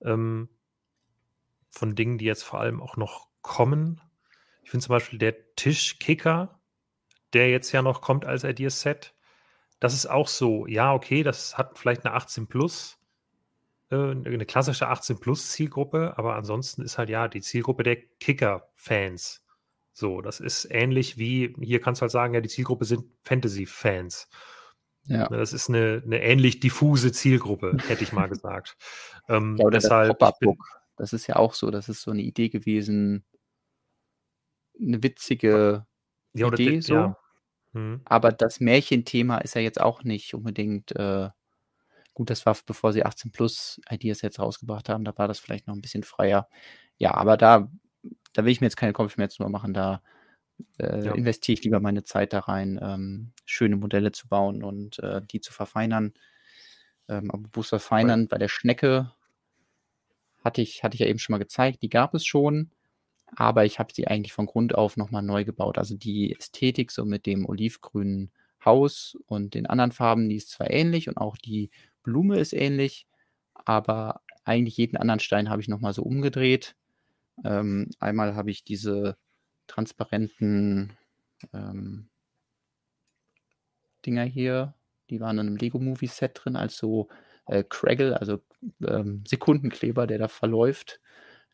ähm, 0.03 0.49
von 1.68 1.97
Dingen, 1.97 2.18
die 2.18 2.26
jetzt 2.26 2.45
vor 2.45 2.61
allem 2.61 2.80
auch 2.80 2.97
noch 2.97 3.32
kommen. 3.43 4.01
Ich 4.62 4.70
finde 4.70 4.86
zum 4.86 4.95
Beispiel 4.95 5.18
der 5.18 5.55
Tischkicker, 5.57 6.61
der 7.32 7.51
jetzt 7.51 7.72
ja 7.72 7.82
noch 7.82 8.01
kommt 8.01 8.24
als 8.24 8.45
Ideaset, 8.45 9.14
das 9.80 9.95
ist 9.95 10.07
auch 10.07 10.28
so, 10.28 10.66
ja, 10.66 10.95
okay, 10.95 11.24
das 11.24 11.59
hat 11.59 11.76
vielleicht 11.76 12.05
eine 12.05 12.14
18 12.14 12.47
plus, 12.47 12.99
äh, 13.90 13.97
eine 13.97 14.47
klassische 14.47 14.86
18 14.86 15.18
plus 15.18 15.51
Zielgruppe, 15.51 16.14
aber 16.16 16.36
ansonsten 16.36 16.82
ist 16.82 16.99
halt 16.99 17.09
ja 17.09 17.26
die 17.26 17.40
Zielgruppe 17.40 17.82
der 17.82 17.97
Kicker-Fans. 17.97 19.45
So, 19.93 20.20
das 20.20 20.40
ist 20.40 20.68
ähnlich 20.70 21.18
wie, 21.18 21.55
hier 21.61 21.80
kannst 21.80 22.01
du 22.01 22.03
halt 22.03 22.12
sagen, 22.12 22.34
ja, 22.34 22.40
die 22.40 22.49
Zielgruppe 22.49 22.84
sind 22.84 23.05
Fantasy-Fans. 23.24 24.28
Ja. 25.07 25.28
Ne, 25.28 25.36
das 25.36 25.53
ist 25.53 25.68
eine, 25.68 26.01
eine 26.05 26.22
ähnlich 26.22 26.61
diffuse 26.61 27.11
Zielgruppe, 27.11 27.76
hätte 27.88 28.05
ich 28.05 28.12
mal 28.12 28.28
gesagt. 28.28 28.76
Ähm, 29.28 29.57
ja, 29.59 29.66
oder 29.66 29.78
deshalb, 29.78 30.18
Pop-Up-Book. 30.18 30.64
Das 30.97 31.12
ist 31.12 31.26
ja 31.26 31.36
auch 31.36 31.55
so, 31.55 31.70
das 31.70 31.88
ist 31.88 32.03
so 32.03 32.12
eine 32.12 32.22
Idee 32.22 32.49
gewesen, 32.49 33.24
eine 34.81 35.03
witzige 35.03 35.87
ja, 36.35 36.49
Idee 36.49 36.81
so. 36.81 36.95
Ja. 36.95 37.16
Hm. 37.73 38.03
Aber 38.05 38.33
das 38.33 38.61
Märchenthema 38.61 39.39
ist 39.39 39.55
ja 39.55 39.61
jetzt 39.61 39.81
auch 39.81 40.05
nicht 40.05 40.35
unbedingt 40.35 40.93
äh, 40.93 41.31
gut. 42.14 42.31
Das 42.31 42.45
war 42.47 42.57
bevor 42.66 42.93
sie 42.93 43.05
18 43.05 43.33
Plus 43.33 43.81
Ideas 43.91 44.23
jetzt 44.23 44.39
rausgebracht 44.39 44.89
haben. 44.89 45.05
Da 45.05 45.16
war 45.16 45.29
das 45.29 45.39
vielleicht 45.39 45.66
noch 45.66 45.75
ein 45.75 45.81
bisschen 45.81 46.03
freier. 46.03 46.49
Ja, 46.99 47.14
aber 47.14 47.37
da, 47.37 47.70
da 48.33 48.45
will 48.45 48.53
ich 48.53 48.61
mir 48.61 48.66
jetzt 48.66 48.77
keine 48.77 48.93
Kopfschmerzen 48.93 49.43
mehr 49.43 49.51
machen. 49.51 49.75
Da 49.75 50.03
äh, 50.79 51.05
ja. 51.05 51.12
investiere 51.14 51.55
ich 51.55 51.64
lieber 51.64 51.81
meine 51.81 52.05
Zeit 52.05 52.33
da 52.33 52.41
rein, 52.41 52.79
ähm, 52.83 53.33
schöne 53.45 53.77
Modelle 53.77 54.12
zu 54.12 54.29
bauen 54.29 54.62
und 54.62 54.99
äh, 54.99 55.23
die 55.23 55.41
zu 55.41 55.53
verfeinern. 55.53 56.12
Ähm, 57.09 57.31
aber 57.31 57.49
bloß 57.49 57.70
verfeinern 57.70 58.29
bei 58.29 58.39
der 58.39 58.49
Schnecke 58.49 59.12
hatte 60.45 60.61
ich, 60.61 60.85
hatte 60.85 60.95
ich 60.95 61.01
ja 61.01 61.07
eben 61.07 61.18
schon 61.18 61.35
mal 61.35 61.39
gezeigt. 61.39 61.83
Die 61.83 61.89
gab 61.89 62.14
es 62.14 62.25
schon 62.27 62.70
aber 63.37 63.64
ich 63.64 63.78
habe 63.78 63.93
sie 63.93 64.07
eigentlich 64.07 64.33
von 64.33 64.47
Grund 64.47 64.74
auf 64.74 64.97
nochmal 64.97 65.22
neu 65.22 65.45
gebaut. 65.45 65.78
Also 65.78 65.97
die 65.97 66.35
Ästhetik 66.37 66.91
so 66.91 67.05
mit 67.05 67.26
dem 67.26 67.47
olivgrünen 67.47 68.30
Haus 68.64 69.16
und 69.26 69.55
den 69.55 69.66
anderen 69.66 69.93
Farben, 69.93 70.28
die 70.28 70.37
ist 70.37 70.51
zwar 70.51 70.70
ähnlich 70.70 71.09
und 71.09 71.16
auch 71.16 71.37
die 71.37 71.70
Blume 72.03 72.39
ist 72.39 72.53
ähnlich, 72.53 73.07
aber 73.55 74.20
eigentlich 74.45 74.76
jeden 74.76 74.97
anderen 74.97 75.20
Stein 75.20 75.49
habe 75.49 75.62
ich 75.62 75.68
nochmal 75.68 75.95
so 75.95 76.03
umgedreht. 76.03 76.76
Ähm, 77.45 77.91
einmal 77.99 78.37
habe 78.37 78.51
ich 78.51 78.64
diese 78.64 79.16
transparenten 79.66 80.93
ähm, 81.53 82.09
Dinger 84.05 84.24
hier, 84.24 84.74
die 85.11 85.20
waren 85.20 85.39
in 85.39 85.47
einem 85.47 85.57
Lego 85.57 85.78
Movie 85.78 86.07
Set 86.07 86.33
drin, 86.35 86.57
als 86.57 86.76
so 86.76 87.09
äh, 87.47 87.64
Craggle, 87.68 88.18
also 88.20 88.41
ähm, 88.87 89.24
Sekundenkleber, 89.26 90.07
der 90.07 90.18
da 90.18 90.28
verläuft 90.28 91.01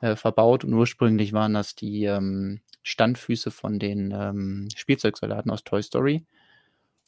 äh, 0.01 0.16
verbaut 0.16 0.64
und 0.64 0.74
ursprünglich 0.74 1.32
waren 1.32 1.55
das 1.55 1.74
die 1.74 2.05
ähm, 2.05 2.61
Standfüße 2.82 3.51
von 3.51 3.78
den 3.78 4.12
ähm, 4.12 4.68
Spielzeugsoldaten 4.76 5.51
aus 5.51 5.64
Toy 5.64 5.82
Story. 5.82 6.24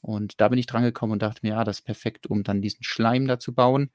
Und 0.02 0.40
da 0.40 0.48
bin 0.48 0.58
ich 0.58 0.66
dran 0.66 0.82
gekommen 0.82 1.12
und 1.12 1.22
dachte 1.22 1.40
mir, 1.42 1.50
ja, 1.50 1.64
das 1.64 1.80
ist 1.80 1.84
perfekt, 1.84 2.26
um 2.26 2.42
dann 2.42 2.62
diesen 2.62 2.82
Schleim 2.82 3.26
da 3.26 3.38
zu 3.38 3.54
bauen. 3.54 3.90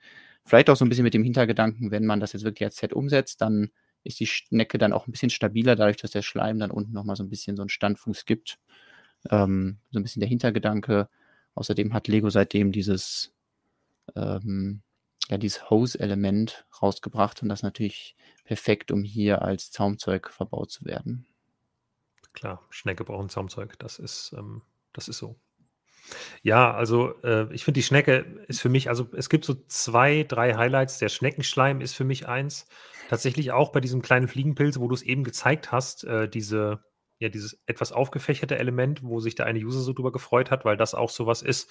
Vielleicht 0.45 0.69
auch 0.69 0.75
so 0.75 0.85
ein 0.85 0.89
bisschen 0.89 1.03
mit 1.03 1.13
dem 1.15 1.23
Hintergedanken, 1.23 1.91
wenn 1.91 2.05
man 2.05 2.19
das 2.19 2.33
jetzt 2.33 2.43
wirklich 2.43 2.65
als 2.65 2.77
Set 2.77 2.93
umsetzt, 2.93 3.41
dann 3.41 3.71
ist 4.03 4.19
die 4.19 4.27
Schnecke 4.27 4.77
dann 4.77 4.93
auch 4.93 5.07
ein 5.07 5.11
bisschen 5.11 5.31
stabiler, 5.31 5.75
dadurch, 5.75 5.97
dass 5.97 6.11
der 6.11 6.21
Schleim 6.21 6.59
dann 6.59 6.69
unten 6.69 6.93
nochmal 6.93 7.15
so 7.15 7.23
ein 7.23 7.29
bisschen 7.29 7.55
so 7.57 7.63
einen 7.63 7.69
Standfuß 7.69 8.25
gibt. 8.25 8.59
Ähm, 9.31 9.79
so 9.89 9.99
ein 9.99 10.03
bisschen 10.03 10.19
der 10.19 10.29
Hintergedanke. 10.29 11.09
Außerdem 11.55 11.93
hat 11.93 12.07
Lego 12.07 12.29
seitdem 12.29 12.71
dieses, 12.71 13.33
ähm, 14.15 14.81
ja, 15.30 15.38
dieses 15.38 15.69
Hose-Element 15.69 16.65
rausgebracht 16.82 17.41
und 17.41 17.49
das 17.49 17.63
natürlich 17.63 18.15
perfekt, 18.43 18.91
um 18.91 19.03
hier 19.03 19.41
als 19.41 19.71
Zaumzeug 19.71 20.30
verbaut 20.30 20.71
zu 20.71 20.86
werden. 20.86 21.26
Klar, 22.34 22.61
Schnecke 22.69 23.03
brauchen 23.03 23.30
Zaumzeug, 23.30 23.80
das 23.80 23.97
ist, 23.97 24.34
ähm, 24.38 24.61
das 24.93 25.07
ist 25.07 25.17
so. 25.17 25.36
Ja, 26.43 26.73
also 26.73 27.19
äh, 27.23 27.51
ich 27.53 27.63
finde, 27.63 27.80
die 27.80 27.84
Schnecke 27.84 28.43
ist 28.47 28.61
für 28.61 28.69
mich, 28.69 28.89
also 28.89 29.07
es 29.13 29.30
gibt 29.30 29.45
so 29.45 29.55
zwei, 29.67 30.23
drei 30.23 30.55
Highlights. 30.55 30.99
Der 30.99 31.09
Schneckenschleim 31.09 31.82
ist 31.82 31.95
für 31.95 32.03
mich 32.03 32.28
eins. 32.28 32.67
Tatsächlich 33.09 33.51
auch 33.51 33.71
bei 33.71 33.80
diesem 33.80 34.01
kleinen 34.01 34.28
Fliegenpilz, 34.28 34.80
wo 34.80 34.88
du 34.88 34.93
es 34.93 35.01
eben 35.01 35.23
gezeigt 35.23 35.71
hast, 35.71 36.03
äh, 36.03 36.30
diese, 36.30 36.84
ja, 37.19 37.30
dieses 37.30 37.59
etwas 37.65 37.91
aufgefächerte 37.91 38.57
Element, 38.59 39.01
wo 39.03 39.19
sich 39.19 39.36
der 39.36 39.45
eine 39.47 39.59
User 39.59 39.80
so 39.80 39.93
drüber 39.93 40.11
gefreut 40.11 40.51
hat, 40.51 40.65
weil 40.65 40.78
das 40.78 40.93
auch 40.93 41.09
sowas 41.09 41.41
ist, 41.41 41.69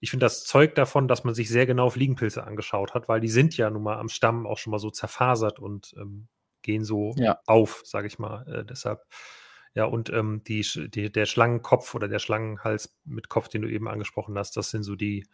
ich 0.00 0.10
finde 0.10 0.26
das 0.26 0.44
Zeug 0.44 0.74
davon, 0.74 1.08
dass 1.08 1.24
man 1.24 1.34
sich 1.34 1.48
sehr 1.48 1.66
genau 1.66 1.90
Fliegenpilze 1.90 2.44
angeschaut 2.44 2.94
hat, 2.94 3.08
weil 3.08 3.20
die 3.20 3.28
sind 3.28 3.56
ja 3.56 3.70
nun 3.70 3.82
mal 3.82 3.98
am 3.98 4.08
Stamm 4.08 4.46
auch 4.46 4.58
schon 4.58 4.70
mal 4.70 4.78
so 4.78 4.90
zerfasert 4.90 5.58
und 5.58 5.94
ähm, 5.96 6.28
gehen 6.62 6.84
so 6.84 7.14
ja. 7.16 7.38
auf, 7.46 7.82
sage 7.84 8.06
ich 8.06 8.18
mal. 8.18 8.46
Äh, 8.48 8.64
deshalb, 8.64 9.02
ja, 9.74 9.84
und 9.84 10.10
ähm, 10.10 10.42
die, 10.46 10.62
die, 10.88 11.10
der 11.10 11.26
Schlangenkopf 11.26 11.94
oder 11.94 12.08
der 12.08 12.18
Schlangenhals 12.18 12.96
mit 13.04 13.28
Kopf, 13.28 13.48
den 13.48 13.62
du 13.62 13.68
eben 13.68 13.88
angesprochen 13.88 14.36
hast, 14.36 14.56
das 14.56 14.70
sind 14.70 14.82
so 14.82 14.96
die, 14.96 15.26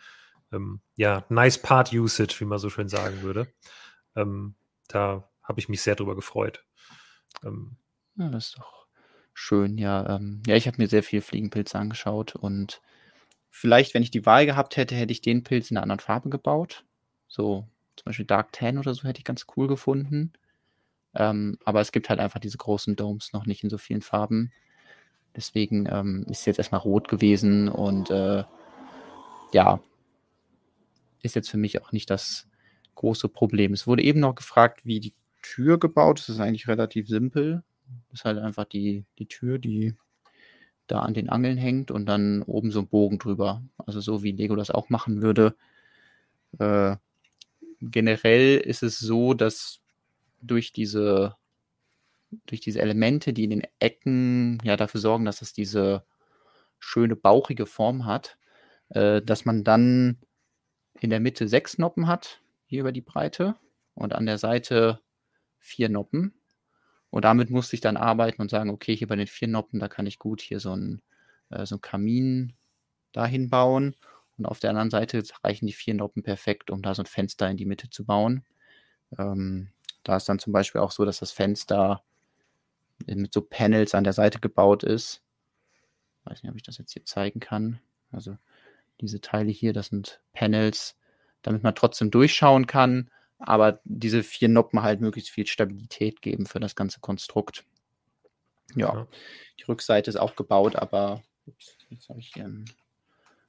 ähm, 0.53 0.81
ja, 0.97 1.25
nice 1.29 1.59
part 1.59 1.93
usage, 1.93 2.37
wie 2.41 2.45
man 2.45 2.59
so 2.59 2.71
schön 2.71 2.89
sagen 2.89 3.23
würde. 3.23 3.53
Ähm, 4.17 4.55
da 4.89 5.31
habe 5.43 5.61
ich 5.61 5.69
mich 5.69 5.83
sehr 5.83 5.97
drüber 5.97 6.17
gefreut. 6.17 6.65
Ähm, 7.45 7.77
ja, 8.17 8.29
das 8.29 8.49
ist 8.49 8.59
doch 8.59 8.87
schön, 9.33 9.79
ja. 9.79 10.17
Ähm, 10.17 10.43
ja, 10.47 10.57
ich 10.57 10.67
habe 10.67 10.79
mir 10.79 10.89
sehr 10.89 11.03
viel 11.03 11.23
Fliegenpilze 11.23 11.79
angeschaut 11.79 12.35
und 12.35 12.81
Vielleicht, 13.51 13.95
wenn 13.95 14.03
ich 14.03 14.11
die 14.11 14.25
Wahl 14.27 14.47
gehabt 14.47 14.77
hätte, 14.77 14.95
hätte 14.95 15.13
ich 15.13 15.21
den 15.21 15.43
Pilz 15.43 15.71
in 15.71 15.77
einer 15.77 15.83
anderen 15.83 16.01
Farbe 16.01 16.31
gebaut. 16.31 16.85
So 17.29 17.67
zum 17.97 18.05
Beispiel 18.07 18.27
Dark 18.27 18.53
Tan 18.53 18.79
oder 18.79 18.95
so 18.95 19.05
hätte 19.05 19.19
ich 19.19 19.25
ganz 19.25 19.47
cool 19.57 19.69
gefunden. 19.69 20.33
Ähm, 21.15 21.59
aber 21.65 21.81
es 21.81 21.93
gibt 21.93 22.09
halt 22.09 22.21
einfach 22.21 22.41
diese 22.41 22.57
großen 22.57 22.97
Domes 22.97 23.33
noch 23.33 23.47
nicht 23.47 23.65
in 23.65 23.71
so 23.71 23.79
vielen 23.79 24.03
Farben. 24.03 24.53
Deswegen 25.37 25.87
ähm, 25.91 26.25
ist 26.29 26.47
jetzt 26.47 26.59
erstmal 26.59 26.81
rot 26.81 27.09
gewesen 27.09 27.69
und 27.69 28.11
äh, 28.11 28.45
ja, 29.53 29.81
ist 31.23 31.35
jetzt 31.35 31.51
für 31.51 31.57
mich 31.57 31.83
auch 31.83 31.93
nicht 31.93 32.11
das 32.11 32.49
große 32.95 33.29
Problem. 33.29 33.73
Es 33.73 33.87
wurde 33.87 34.03
eben 34.03 34.21
noch 34.21 34.35
gefragt, 34.35 34.85
wie 34.85 35.01
die 35.01 35.15
Tür 35.43 35.79
gebaut 35.79 36.21
ist. 36.21 36.29
Das 36.29 36.37
ist 36.37 36.43
eigentlich 36.43 36.69
relativ 36.69 37.09
simpel. 37.09 37.63
Das 38.11 38.21
ist 38.21 38.25
halt 38.25 38.39
einfach 38.39 38.65
die, 38.65 39.05
die 39.19 39.27
Tür, 39.27 39.59
die 39.59 39.95
da 40.91 41.01
an 41.01 41.15
den 41.15 41.29
Angeln 41.29 41.57
hängt 41.57 41.91
und 41.91 42.07
dann 42.07 42.43
oben 42.43 42.71
so 42.71 42.81
ein 42.81 42.89
Bogen 42.89 43.19
drüber. 43.19 43.63
Also 43.79 44.01
so 44.01 44.23
wie 44.23 44.33
Lego 44.33 44.57
das 44.57 44.71
auch 44.71 44.89
machen 44.91 45.23
würde. 45.23 45.57
Äh, 46.59 46.97
generell 47.81 48.59
ist 48.59 48.83
es 48.83 48.99
so, 48.99 49.35
dass 49.35 49.81
durch 50.43 50.73
diese, 50.73 51.37
durch 52.47 52.61
diese 52.61 52.81
Elemente, 52.81 53.33
die 53.33 53.45
in 53.45 53.51
den 53.51 53.67
Ecken 53.79 54.59
ja 54.65 54.77
dafür 54.77 55.01
sorgen, 55.01 55.25
dass 55.25 55.43
es 55.43 55.53
diese 55.53 56.05
schöne 56.79 57.17
bauchige 57.17 57.67
Form 57.67 58.07
hat, 58.07 58.39
äh, 58.91 59.23
dass 59.23 59.45
man 59.45 59.65
dann 59.65 60.19
in 61.01 61.11
der 61.11 61.21
Mitte 61.21 61.49
sechs 61.49 61.79
Noppen 61.79 62.07
hat, 62.07 62.41
hier 62.67 62.81
über 62.81 62.93
die 62.93 63.01
Breite, 63.01 63.57
und 63.95 64.15
an 64.15 64.27
der 64.27 64.39
Seite 64.39 65.01
vier 65.59 65.89
Noppen. 65.89 66.35
Und 67.11 67.25
damit 67.25 67.51
musste 67.51 67.75
ich 67.75 67.81
dann 67.81 67.97
arbeiten 67.97 68.41
und 68.41 68.51
sagen, 68.51 68.71
okay, 68.71 68.97
hier 68.97 69.09
bei 69.09 69.17
den 69.17 69.27
vier 69.27 69.49
Noppen, 69.49 69.81
da 69.81 69.89
kann 69.89 70.07
ich 70.07 70.19
gut 70.19 70.41
hier 70.41 70.61
so 70.61 70.73
einen, 70.73 71.03
äh, 71.51 71.67
so 71.67 71.75
einen 71.77 71.83
Kamin 71.83 72.55
dahin 73.13 73.51
bauen. 73.51 73.97
Und 74.39 74.47
auf 74.47 74.61
der 74.61 74.71
anderen 74.71 74.91
Seite 74.91 75.23
reichen 75.43 75.67
die 75.67 75.73
vier 75.73 75.95
Noppen 75.95 76.23
perfekt, 76.23 76.71
um 76.71 76.83
da 76.83 76.95
so 76.95 77.03
ein 77.03 77.07
Fenster 77.07 77.51
in 77.51 77.57
die 77.57 77.67
Mitte 77.67 77.91
zu 77.91 78.05
bauen. 78.05 78.45
Ähm, 79.19 79.71
da 80.05 80.17
ist 80.17 80.29
dann 80.29 80.39
zum 80.39 80.53
Beispiel 80.53 80.81
auch 80.81 80.93
so, 80.93 81.05
dass 81.05 81.19
das 81.19 81.33
Fenster 81.33 82.03
mit 83.07 83.33
so 83.33 83.41
Panels 83.43 83.95
an 83.95 84.05
der 84.05 84.13
Seite 84.13 84.41
gebaut 84.41 84.85
ist. 84.85 85.23
Weiß 86.25 86.43
nicht, 86.43 86.51
ob 86.51 86.57
ich 86.57 86.63
das 86.63 86.79
jetzt 86.79 86.93
hier 86.93 87.05
zeigen 87.05 87.41
kann. 87.41 87.81
Also 88.13 88.37
diese 89.01 89.21
Teile 89.21 89.51
hier, 89.51 89.73
das 89.73 89.87
sind 89.87 90.21
Panels, 90.33 90.97
damit 91.43 91.63
man 91.63 91.75
trotzdem 91.75 92.11
durchschauen 92.11 92.67
kann, 92.67 93.11
aber 93.41 93.81
diese 93.85 94.23
vier 94.23 94.49
Noppen 94.49 94.83
halt 94.83 95.01
möglichst 95.01 95.31
viel 95.31 95.47
Stabilität 95.47 96.23
geben 96.23 96.47
für 96.47 96.61
das 96.61 96.77
ganze 96.77 97.01
Konstrukt. 97.01 97.65
Ja, 98.75 98.95
ja. 98.95 99.07
die 99.59 99.65
Rückseite 99.65 100.11
ist 100.11 100.17
auch 100.17 100.37
gebaut, 100.37 100.77
aber 100.77 101.23
ups, 101.47 101.77
jetzt 101.89 102.09
habe 102.09 102.21
ich 102.21 102.33
hier 102.33 102.45
einen, 102.45 102.71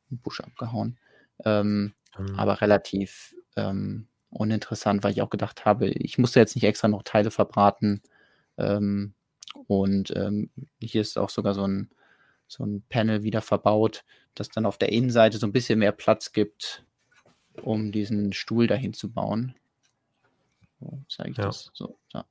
einen 0.09 0.19
Busch 0.19 0.39
abgehauen. 0.39 0.97
Ähm, 1.45 1.93
mhm. 2.17 2.39
Aber 2.39 2.61
relativ 2.61 3.35
ähm, 3.55 4.07
uninteressant, 4.29 5.03
weil 5.03 5.11
ich 5.11 5.21
auch 5.21 5.29
gedacht 5.29 5.65
habe, 5.65 5.89
ich 5.89 6.17
musste 6.17 6.39
jetzt 6.39 6.55
nicht 6.55 6.63
extra 6.63 6.87
noch 6.87 7.03
Teile 7.03 7.29
verbraten. 7.29 8.01
Ähm, 8.57 9.13
und 9.67 10.15
ähm, 10.15 10.49
hier 10.79 11.01
ist 11.01 11.17
auch 11.17 11.29
sogar 11.29 11.53
so 11.53 11.67
ein, 11.67 11.89
so 12.47 12.63
ein 12.63 12.83
Panel 12.89 13.23
wieder 13.23 13.41
verbaut, 13.41 14.03
das 14.33 14.49
dann 14.49 14.65
auf 14.65 14.77
der 14.77 14.91
Innenseite 14.91 15.37
so 15.37 15.45
ein 15.45 15.51
bisschen 15.51 15.79
mehr 15.79 15.91
Platz 15.91 16.31
gibt, 16.31 16.85
um 17.61 17.91
diesen 17.91 18.31
Stuhl 18.31 18.67
dahin 18.67 18.93
zu 18.93 19.11
bauen. 19.11 19.55
So 20.81 21.03
zeige 21.09 21.31
ich 21.31 21.37
ja. 21.37 21.45
das. 21.45 21.69
So, 21.73 21.99
da. 22.11 22.25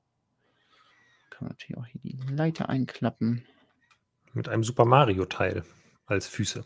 Kann 1.31 1.47
man 1.47 1.51
natürlich 1.51 1.79
auch 1.79 1.87
hier 1.87 2.01
die 2.03 2.19
Leiter 2.29 2.69
einklappen. 2.69 3.47
Mit 4.33 4.49
einem 4.49 4.65
Super 4.65 4.85
Mario-Teil 4.85 5.65
als 6.07 6.27
Füße. 6.27 6.65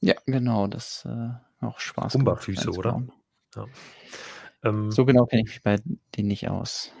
Ja, 0.00 0.14
genau, 0.26 0.66
das 0.66 1.06
äh, 1.06 1.30
auch 1.64 1.80
Spaß 1.80 2.12
Pumba-Füße, 2.12 2.70
oder? 2.70 3.02
Ja. 3.54 3.66
Ähm, 4.62 4.90
so 4.92 5.06
genau 5.06 5.26
kenne 5.26 5.42
ich 5.42 5.48
mich 5.48 5.62
bei 5.62 5.78
denen 6.16 6.28
nicht 6.28 6.48
aus. 6.48 6.92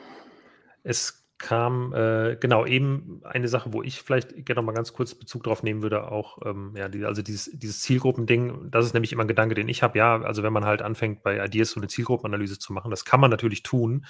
Es 0.82 1.25
kam, 1.38 1.92
äh, 1.92 2.36
genau, 2.40 2.64
eben 2.64 3.20
eine 3.24 3.48
Sache, 3.48 3.72
wo 3.72 3.82
ich 3.82 4.00
vielleicht 4.00 4.46
gerne 4.46 4.60
noch 4.60 4.66
mal 4.66 4.72
ganz 4.72 4.92
kurz 4.92 5.14
Bezug 5.14 5.44
drauf 5.44 5.62
nehmen 5.62 5.82
würde, 5.82 6.10
auch, 6.10 6.38
ähm, 6.44 6.74
ja, 6.76 6.88
die, 6.88 7.04
also 7.04 7.22
dieses, 7.22 7.50
dieses 7.52 7.80
Zielgruppending, 7.82 8.70
das 8.70 8.86
ist 8.86 8.94
nämlich 8.94 9.12
immer 9.12 9.24
ein 9.24 9.28
Gedanke, 9.28 9.54
den 9.54 9.68
ich 9.68 9.82
habe, 9.82 9.98
ja, 9.98 10.20
also 10.22 10.42
wenn 10.42 10.52
man 10.52 10.64
halt 10.64 10.82
anfängt, 10.82 11.22
bei 11.22 11.44
Ideas 11.44 11.70
so 11.70 11.80
eine 11.80 11.88
Zielgruppenanalyse 11.88 12.58
zu 12.58 12.72
machen, 12.72 12.90
das 12.90 13.04
kann 13.04 13.20
man 13.20 13.30
natürlich 13.30 13.62
tun, 13.62 14.06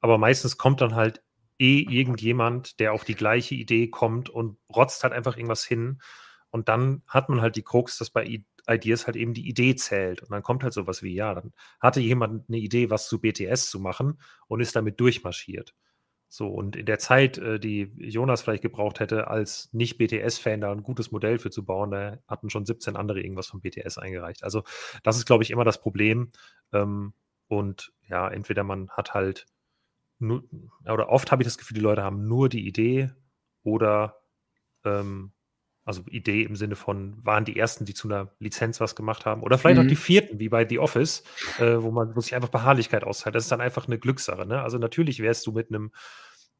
aber 0.00 0.18
meistens 0.18 0.56
kommt 0.56 0.80
dann 0.80 0.94
halt 0.94 1.22
eh 1.58 1.80
irgendjemand, 1.80 2.78
der 2.78 2.92
auf 2.92 3.04
die 3.04 3.16
gleiche 3.16 3.56
Idee 3.56 3.88
kommt 3.88 4.30
und 4.30 4.58
rotzt 4.74 5.02
halt 5.02 5.12
einfach 5.12 5.36
irgendwas 5.36 5.64
hin 5.64 5.98
und 6.50 6.68
dann 6.68 7.02
hat 7.06 7.28
man 7.28 7.40
halt 7.40 7.56
die 7.56 7.62
Krux, 7.62 7.98
dass 7.98 8.10
bei 8.10 8.40
Ideas 8.68 9.06
halt 9.06 9.16
eben 9.16 9.34
die 9.34 9.48
Idee 9.48 9.76
zählt. 9.76 10.22
Und 10.22 10.30
dann 10.30 10.42
kommt 10.42 10.62
halt 10.62 10.72
sowas 10.72 11.02
wie, 11.02 11.14
ja, 11.14 11.34
dann 11.34 11.52
hatte 11.80 12.00
jemand 12.00 12.48
eine 12.48 12.58
Idee, 12.58 12.90
was 12.90 13.08
zu 13.08 13.20
BTS 13.20 13.70
zu 13.70 13.80
machen 13.80 14.20
und 14.46 14.60
ist 14.60 14.76
damit 14.76 15.00
durchmarschiert. 15.00 15.74
So, 16.30 16.48
und 16.48 16.76
in 16.76 16.84
der 16.86 16.98
Zeit, 16.98 17.38
äh, 17.38 17.58
die 17.58 17.90
Jonas 17.96 18.42
vielleicht 18.42 18.62
gebraucht 18.62 19.00
hätte, 19.00 19.28
als 19.28 19.70
Nicht-BTS-Fan 19.72 20.60
da 20.60 20.70
ein 20.72 20.82
gutes 20.82 21.10
Modell 21.10 21.38
für 21.38 21.50
zu 21.50 21.64
bauen, 21.64 21.90
da 21.90 22.18
hatten 22.28 22.50
schon 22.50 22.66
17 22.66 22.96
andere 22.96 23.20
irgendwas 23.22 23.46
von 23.46 23.60
BTS 23.62 23.96
eingereicht. 23.98 24.44
Also, 24.44 24.62
das 25.02 25.16
ist, 25.16 25.24
glaube 25.26 25.42
ich, 25.42 25.50
immer 25.50 25.64
das 25.64 25.80
Problem. 25.80 26.30
Ähm, 26.72 27.14
und 27.48 27.92
ja, 28.08 28.28
entweder 28.28 28.62
man 28.62 28.90
hat 28.90 29.14
halt 29.14 29.46
nur, 30.18 30.44
oder 30.84 31.08
oft 31.10 31.32
habe 31.32 31.42
ich 31.42 31.46
das 31.46 31.58
Gefühl, 31.58 31.76
die 31.76 31.80
Leute 31.80 32.02
haben 32.02 32.26
nur 32.28 32.48
die 32.48 32.66
Idee 32.66 33.10
oder 33.62 34.16
ähm, 34.84 35.32
also 35.88 36.02
Idee 36.10 36.42
im 36.42 36.54
Sinne 36.54 36.76
von, 36.76 37.16
waren 37.24 37.44
die 37.44 37.58
ersten, 37.58 37.84
die 37.84 37.94
zu 37.94 38.08
einer 38.08 38.30
Lizenz 38.38 38.80
was 38.80 38.94
gemacht 38.94 39.24
haben. 39.24 39.42
Oder 39.42 39.58
vielleicht 39.58 39.80
mhm. 39.80 39.86
auch 39.86 39.88
die 39.88 39.96
vierten, 39.96 40.38
wie 40.38 40.50
bei 40.50 40.68
The 40.68 40.78
Office, 40.78 41.24
äh, 41.58 41.82
wo 41.82 41.90
man 41.90 42.14
wo 42.14 42.20
sich 42.20 42.34
einfach 42.34 42.50
Beharrlichkeit 42.50 43.04
auszahlt. 43.04 43.34
Das 43.34 43.44
ist 43.44 43.52
dann 43.52 43.62
einfach 43.62 43.86
eine 43.86 43.98
Glückssache. 43.98 44.46
Ne? 44.46 44.62
Also 44.62 44.78
natürlich 44.78 45.20
wärst 45.20 45.46
du 45.46 45.52
mit 45.52 45.70
einem 45.70 45.90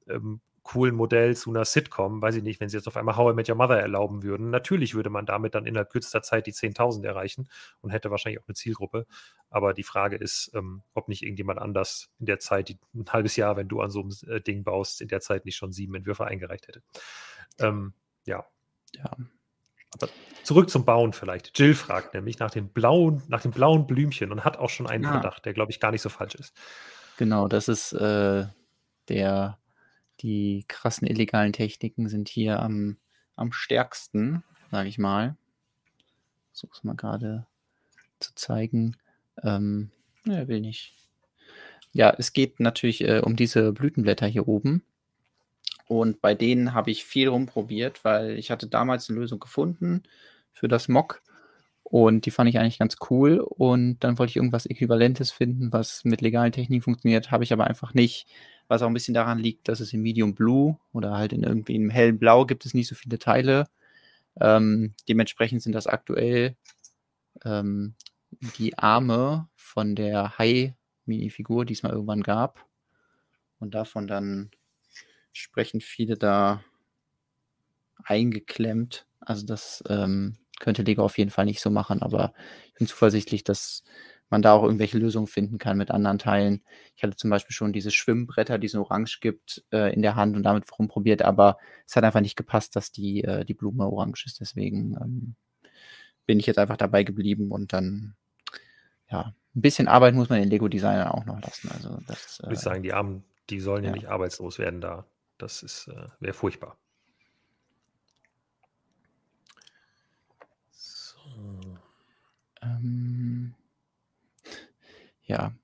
ähm, 0.08 0.40
coolen 0.62 0.94
Modell 0.94 1.36
zu 1.36 1.50
einer 1.50 1.64
Sitcom, 1.64 2.20
weiß 2.20 2.36
ich 2.36 2.42
nicht, 2.42 2.60
wenn 2.60 2.68
sie 2.68 2.76
jetzt 2.76 2.86
auf 2.86 2.96
einmal 2.96 3.16
How 3.16 3.32
I 3.32 3.34
Met 3.34 3.48
Your 3.48 3.56
Mother 3.56 3.80
erlauben 3.80 4.22
würden. 4.22 4.50
Natürlich 4.50 4.94
würde 4.94 5.10
man 5.10 5.26
damit 5.26 5.54
dann 5.54 5.66
innerhalb 5.66 5.90
kürzester 5.90 6.22
Zeit 6.22 6.46
die 6.46 6.52
10.000 6.52 7.06
erreichen 7.06 7.48
und 7.80 7.90
hätte 7.90 8.10
wahrscheinlich 8.10 8.40
auch 8.40 8.48
eine 8.48 8.54
Zielgruppe. 8.54 9.06
Aber 9.50 9.72
die 9.72 9.82
Frage 9.82 10.16
ist, 10.16 10.50
ähm, 10.54 10.82
ob 10.94 11.08
nicht 11.08 11.22
irgendjemand 11.22 11.58
anders 11.58 12.10
in 12.18 12.26
der 12.26 12.38
Zeit, 12.38 12.68
die, 12.68 12.78
ein 12.94 13.06
halbes 13.10 13.36
Jahr, 13.36 13.56
wenn 13.56 13.68
du 13.68 13.80
an 13.80 13.90
so 13.90 14.00
einem 14.00 14.12
äh, 14.26 14.40
Ding 14.40 14.64
baust, 14.64 15.00
in 15.00 15.08
der 15.08 15.20
Zeit 15.20 15.44
nicht 15.44 15.56
schon 15.56 15.72
sieben 15.72 15.94
Entwürfe 15.94 16.26
eingereicht 16.26 16.68
hätte. 16.68 16.82
Ähm, 17.58 17.94
ja, 18.26 18.46
ja. 18.94 19.10
Aber 19.94 20.08
zurück 20.42 20.70
zum 20.70 20.84
Bauen 20.84 21.12
vielleicht. 21.12 21.58
Jill 21.58 21.74
fragt 21.74 22.14
nämlich 22.14 22.38
nach 22.38 22.50
dem 22.50 22.68
blauen, 22.68 23.22
nach 23.28 23.40
dem 23.40 23.52
blauen 23.52 23.86
Blümchen 23.86 24.32
und 24.32 24.44
hat 24.44 24.58
auch 24.58 24.70
schon 24.70 24.86
einen 24.86 25.04
ja. 25.04 25.12
Verdacht, 25.12 25.44
der, 25.44 25.54
glaube 25.54 25.70
ich, 25.72 25.80
gar 25.80 25.90
nicht 25.90 26.02
so 26.02 26.08
falsch 26.08 26.34
ist. 26.34 26.54
Genau, 27.16 27.48
das 27.48 27.68
ist 27.68 27.92
äh, 27.94 28.46
der, 29.08 29.58
die 30.20 30.64
krassen 30.68 31.08
illegalen 31.08 31.52
Techniken 31.52 32.08
sind 32.08 32.28
hier 32.28 32.60
am, 32.60 32.98
am 33.34 33.52
stärksten, 33.52 34.44
sage 34.70 34.88
ich 34.88 34.98
mal. 34.98 35.36
Versuche 36.52 36.72
es 36.74 36.84
mal 36.84 36.96
gerade 36.96 37.46
zu 38.20 38.34
zeigen. 38.34 38.96
Ähm, 39.42 39.90
er 40.26 40.48
will 40.48 40.60
nicht. 40.60 40.94
Ja, 41.92 42.14
es 42.16 42.32
geht 42.32 42.60
natürlich 42.60 43.02
äh, 43.02 43.20
um 43.20 43.36
diese 43.36 43.72
Blütenblätter 43.72 44.26
hier 44.26 44.46
oben. 44.46 44.84
Und 45.88 46.20
bei 46.20 46.34
denen 46.34 46.74
habe 46.74 46.90
ich 46.90 47.04
viel 47.04 47.28
rumprobiert, 47.28 48.04
weil 48.04 48.38
ich 48.38 48.50
hatte 48.50 48.68
damals 48.68 49.08
eine 49.08 49.18
Lösung 49.18 49.40
gefunden 49.40 50.02
für 50.52 50.68
das 50.68 50.88
Mock 50.88 51.22
und 51.90 52.26
die 52.26 52.30
fand 52.30 52.50
ich 52.50 52.58
eigentlich 52.58 52.78
ganz 52.78 52.96
cool. 53.08 53.38
Und 53.40 54.00
dann 54.00 54.18
wollte 54.18 54.30
ich 54.30 54.36
irgendwas 54.36 54.66
Äquivalentes 54.66 55.30
finden, 55.30 55.72
was 55.72 56.04
mit 56.04 56.20
legalen 56.20 56.52
Techniken 56.52 56.82
funktioniert, 56.82 57.30
habe 57.30 57.44
ich 57.44 57.52
aber 57.52 57.66
einfach 57.66 57.94
nicht. 57.94 58.26
Was 58.68 58.82
auch 58.82 58.88
ein 58.88 58.94
bisschen 58.94 59.14
daran 59.14 59.38
liegt, 59.38 59.68
dass 59.68 59.80
es 59.80 59.94
in 59.94 60.02
Medium 60.02 60.34
Blue 60.34 60.78
oder 60.92 61.16
halt 61.16 61.32
in 61.32 61.44
irgendwie 61.44 61.76
im 61.76 61.88
hellen 61.88 62.18
Blau 62.18 62.44
gibt 62.44 62.66
es 62.66 62.74
nicht 62.74 62.88
so 62.88 62.94
viele 62.94 63.18
Teile. 63.18 63.68
Ähm, 64.38 64.94
dementsprechend 65.08 65.62
sind 65.62 65.72
das 65.72 65.86
aktuell 65.86 66.56
ähm, 67.42 67.94
die 68.58 68.76
Arme 68.76 69.48
von 69.56 69.96
der 69.96 70.36
Hai-Minifigur, 70.38 71.64
die 71.64 71.72
es 71.72 71.82
mal 71.82 71.92
irgendwann 71.92 72.22
gab. 72.22 72.66
Und 73.60 73.74
davon 73.74 74.06
dann 74.06 74.50
sprechen 75.32 75.80
viele 75.80 76.16
da 76.16 76.62
eingeklemmt. 78.04 79.06
Also 79.20 79.46
das 79.46 79.82
ähm, 79.88 80.36
könnte 80.60 80.82
Lego 80.82 81.04
auf 81.04 81.18
jeden 81.18 81.30
Fall 81.30 81.44
nicht 81.44 81.60
so 81.60 81.70
machen, 81.70 82.02
aber 82.02 82.32
ich 82.66 82.74
bin 82.74 82.86
zuversichtlich, 82.86 83.44
dass 83.44 83.84
man 84.30 84.42
da 84.42 84.52
auch 84.52 84.62
irgendwelche 84.62 84.98
Lösungen 84.98 85.26
finden 85.26 85.58
kann 85.58 85.78
mit 85.78 85.90
anderen 85.90 86.18
Teilen. 86.18 86.62
Ich 86.96 87.02
hatte 87.02 87.16
zum 87.16 87.30
Beispiel 87.30 87.54
schon 87.54 87.72
diese 87.72 87.90
Schwimmbretter, 87.90 88.58
die 88.58 88.66
es 88.66 88.74
in 88.74 88.80
Orange 88.80 89.20
gibt, 89.20 89.64
äh, 89.72 89.92
in 89.94 90.02
der 90.02 90.16
Hand 90.16 90.36
und 90.36 90.42
damit 90.42 90.66
rumprobiert, 90.78 91.22
aber 91.22 91.58
es 91.86 91.96
hat 91.96 92.04
einfach 92.04 92.20
nicht 92.20 92.36
gepasst, 92.36 92.76
dass 92.76 92.92
die, 92.92 93.24
äh, 93.24 93.44
die 93.44 93.54
Blume 93.54 93.86
orange 93.86 94.26
ist. 94.26 94.40
Deswegen 94.40 94.96
ähm, 95.00 95.34
bin 96.26 96.38
ich 96.38 96.46
jetzt 96.46 96.58
einfach 96.58 96.76
dabei 96.76 97.04
geblieben 97.04 97.50
und 97.50 97.72
dann, 97.72 98.16
ja, 99.10 99.34
ein 99.54 99.62
bisschen 99.62 99.88
Arbeit 99.88 100.14
muss 100.14 100.28
man 100.28 100.40
den 100.40 100.50
Lego-Designern 100.50 101.08
auch 101.08 101.24
noch 101.24 101.40
lassen. 101.40 101.70
Also 101.72 101.98
das, 102.06 102.40
äh, 102.40 102.44
Würde 102.44 102.54
ich 102.54 102.60
sagen, 102.60 102.82
die 102.82 102.92
Armen, 102.92 103.24
die 103.48 103.60
sollen 103.60 103.82
ja, 103.82 103.90
ja 103.90 103.96
nicht 103.96 104.08
arbeitslos 104.08 104.58
werden 104.58 104.80
da. 104.80 105.06
Das 105.38 105.62
ist, 105.62 105.88
äh, 105.88 106.06
wäre 106.20 106.34
furchtbar. 106.34 106.76
So. 110.70 111.78
Ähm, 112.60 113.54
ja. 115.24 115.54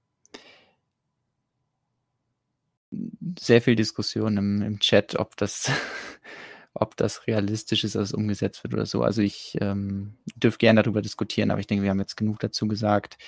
Sehr 3.38 3.60
viel 3.60 3.74
Diskussion 3.74 4.36
im, 4.36 4.62
im 4.62 4.78
Chat, 4.78 5.16
ob 5.18 5.36
das, 5.36 5.68
ob 6.74 6.96
das 6.96 7.26
realistisch 7.26 7.82
ist, 7.82 7.96
dass 7.96 8.10
es 8.10 8.14
umgesetzt 8.14 8.62
wird 8.62 8.74
oder 8.74 8.86
so. 8.86 9.02
Also 9.02 9.22
ich 9.22 9.58
ähm, 9.60 10.16
dürfte 10.36 10.58
gerne 10.58 10.82
darüber 10.82 11.02
diskutieren, 11.02 11.50
aber 11.50 11.58
ich 11.58 11.66
denke, 11.66 11.82
wir 11.82 11.90
haben 11.90 11.98
jetzt 11.98 12.16
genug 12.16 12.38
dazu 12.38 12.68
gesagt. 12.68 13.18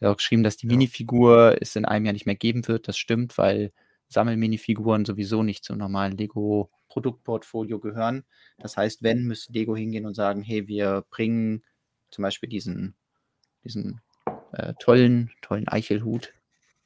Er 0.00 0.08
hat 0.08 0.14
auch 0.14 0.16
geschrieben, 0.18 0.42
dass 0.42 0.56
die 0.56 0.66
ja. 0.66 0.72
Minifigur 0.72 1.56
es 1.60 1.76
in 1.76 1.84
einem 1.84 2.06
Jahr 2.06 2.12
nicht 2.12 2.26
mehr 2.26 2.34
geben 2.34 2.66
wird. 2.66 2.88
Das 2.88 2.98
stimmt, 2.98 3.38
weil 3.38 3.72
Sammelminifiguren 4.12 5.04
sowieso 5.04 5.42
nicht 5.42 5.64
zum 5.64 5.78
normalen 5.78 6.16
Lego-Produktportfolio 6.16 7.78
gehören. 7.80 8.24
Das 8.58 8.76
heißt, 8.76 9.02
wenn, 9.02 9.24
müsste 9.24 9.52
Lego 9.52 9.76
hingehen 9.76 10.06
und 10.06 10.14
sagen, 10.14 10.42
hey, 10.42 10.68
wir 10.68 11.04
bringen 11.10 11.64
zum 12.10 12.22
Beispiel 12.22 12.48
diesen, 12.48 12.94
diesen 13.64 14.00
äh, 14.52 14.74
tollen, 14.78 15.32
tollen 15.40 15.68
Eichelhut, 15.68 16.32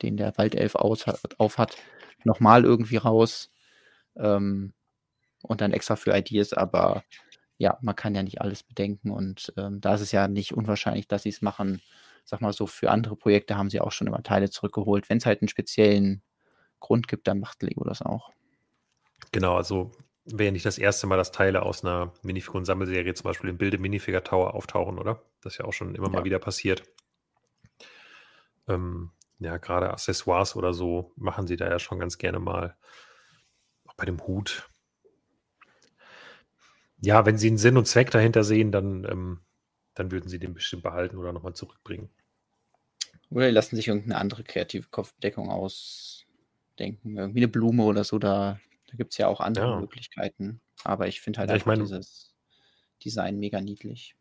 den 0.02 0.16
der 0.16 0.36
Waldelf 0.38 0.74
aus, 0.74 1.04
auf 1.38 1.58
hat, 1.58 1.76
nochmal 2.24 2.64
irgendwie 2.64 2.96
raus. 2.96 3.50
Ähm, 4.16 4.72
und 5.42 5.60
dann 5.60 5.72
extra 5.72 5.96
für 5.96 6.16
Ideas, 6.16 6.52
aber 6.52 7.04
ja, 7.58 7.78
man 7.80 7.96
kann 7.96 8.14
ja 8.14 8.22
nicht 8.22 8.40
alles 8.40 8.62
bedenken 8.62 9.10
und 9.10 9.52
ähm, 9.56 9.80
da 9.80 9.94
ist 9.94 10.00
es 10.02 10.12
ja 10.12 10.28
nicht 10.28 10.54
unwahrscheinlich, 10.54 11.08
dass 11.08 11.22
sie 11.22 11.30
es 11.30 11.42
machen. 11.42 11.80
Sag 12.24 12.40
mal 12.40 12.52
so, 12.52 12.66
für 12.66 12.90
andere 12.90 13.16
Projekte 13.16 13.56
haben 13.56 13.70
sie 13.70 13.80
auch 13.80 13.92
schon 13.92 14.08
immer 14.08 14.22
Teile 14.22 14.50
zurückgeholt. 14.50 15.08
Wenn 15.08 15.18
es 15.18 15.26
halt 15.26 15.40
einen 15.40 15.48
speziellen 15.48 16.22
Grund 16.80 17.08
gibt, 17.08 17.26
dann 17.26 17.40
macht 17.40 17.62
Lego 17.62 17.84
das 17.84 18.02
auch. 18.02 18.30
Genau, 19.32 19.56
also 19.56 19.92
wäre 20.24 20.52
nicht 20.52 20.66
das 20.66 20.78
erste 20.78 21.06
Mal, 21.06 21.16
dass 21.16 21.32
Teile 21.32 21.62
aus 21.62 21.84
einer 21.84 22.12
Minifiguren-Sammelserie 22.22 23.14
zum 23.14 23.24
Beispiel 23.24 23.50
im 23.50 23.58
Bilde 23.58 23.78
Minifigure 23.78 24.22
Tower 24.22 24.54
auftauchen, 24.54 24.98
oder? 24.98 25.22
Das 25.40 25.54
ist 25.54 25.58
ja 25.58 25.64
auch 25.64 25.72
schon 25.72 25.94
immer 25.94 26.08
ja. 26.08 26.12
mal 26.12 26.24
wieder 26.24 26.38
passiert. 26.38 26.82
Ähm, 28.68 29.10
ja, 29.38 29.56
gerade 29.58 29.90
Accessoires 29.90 30.56
oder 30.56 30.72
so 30.72 31.12
machen 31.16 31.46
sie 31.46 31.56
da 31.56 31.68
ja 31.68 31.78
schon 31.78 31.98
ganz 31.98 32.18
gerne 32.18 32.40
mal. 32.40 32.76
Auch 33.86 33.94
bei 33.94 34.04
dem 34.04 34.26
Hut. 34.26 34.68
ja, 37.00 37.24
wenn 37.26 37.38
sie 37.38 37.48
einen 37.48 37.58
Sinn 37.58 37.76
und 37.76 37.86
Zweck 37.86 38.10
dahinter 38.10 38.42
sehen, 38.42 38.72
dann, 38.72 39.04
ähm, 39.04 39.40
dann 39.94 40.10
würden 40.10 40.28
sie 40.28 40.38
den 40.38 40.54
bestimmt 40.54 40.82
behalten 40.82 41.16
oder 41.16 41.32
nochmal 41.32 41.54
zurückbringen. 41.54 42.10
Oder 43.30 43.46
die 43.46 43.52
lassen 43.52 43.76
sich 43.76 43.88
irgendeine 43.88 44.18
andere 44.18 44.44
kreative 44.44 44.88
Kopfbedeckung 44.88 45.50
ausdenken. 46.76 47.16
Irgendwie 47.16 47.40
eine 47.40 47.48
Blume 47.48 47.84
oder 47.84 48.04
so, 48.04 48.18
da, 48.18 48.60
da 48.88 48.96
gibt 48.96 49.12
es 49.12 49.18
ja 49.18 49.28
auch 49.28 49.40
andere 49.40 49.66
ja. 49.66 49.80
Möglichkeiten. 49.80 50.60
Aber 50.84 51.08
ich 51.08 51.20
finde 51.20 51.40
halt 51.40 51.50
ja, 51.50 51.56
ich 51.56 51.66
mein, 51.66 51.80
dieses 51.80 52.34
Design 53.04 53.38
mega 53.38 53.60
niedlich. 53.60 54.14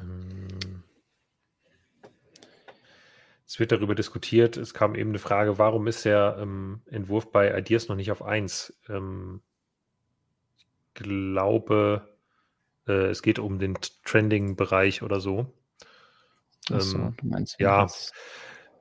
Ähm, 0.00 0.82
es 3.46 3.58
wird 3.58 3.72
darüber 3.72 3.94
diskutiert. 3.94 4.56
Es 4.56 4.74
kam 4.74 4.94
eben 4.94 5.10
eine 5.10 5.18
Frage, 5.18 5.58
warum 5.58 5.86
ist 5.86 6.04
der 6.04 6.38
ähm, 6.40 6.80
Entwurf 6.86 7.30
bei 7.30 7.56
Ideas 7.56 7.88
noch 7.88 7.96
nicht 7.96 8.10
auf 8.10 8.22
1? 8.22 8.74
Ähm, 8.88 9.42
ich 10.56 10.66
glaube, 10.94 12.16
äh, 12.86 13.06
es 13.06 13.22
geht 13.22 13.38
um 13.38 13.58
den 13.58 13.78
Trending-Bereich 14.04 15.02
oder 15.02 15.20
so. 15.20 15.52
Achso, 16.70 16.98
ähm, 16.98 17.16
du 17.16 17.26
meinst, 17.26 17.58
ja, 17.58 17.86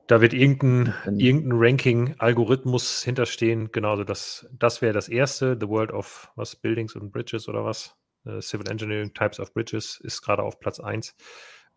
da 0.07 0.19
wird 0.19 0.33
irgendein, 0.33 0.93
irgendein 1.17 1.57
Ranking-Algorithmus 1.57 3.03
hinterstehen. 3.03 3.71
Genau, 3.71 3.91
also 3.91 4.03
das, 4.03 4.47
das 4.51 4.81
wäre 4.81 4.93
das 4.93 5.07
erste. 5.07 5.57
The 5.59 5.69
World 5.69 5.91
of 5.91 6.31
was, 6.35 6.55
Buildings 6.55 6.95
und 6.95 7.11
Bridges 7.11 7.47
oder 7.47 7.63
was? 7.63 7.95
Äh, 8.25 8.41
Civil 8.41 8.69
Engineering 8.69 9.13
Types 9.13 9.39
of 9.39 9.53
Bridges 9.53 9.99
ist 10.03 10.21
gerade 10.21 10.43
auf 10.43 10.59
Platz 10.59 10.79
1 10.79 11.15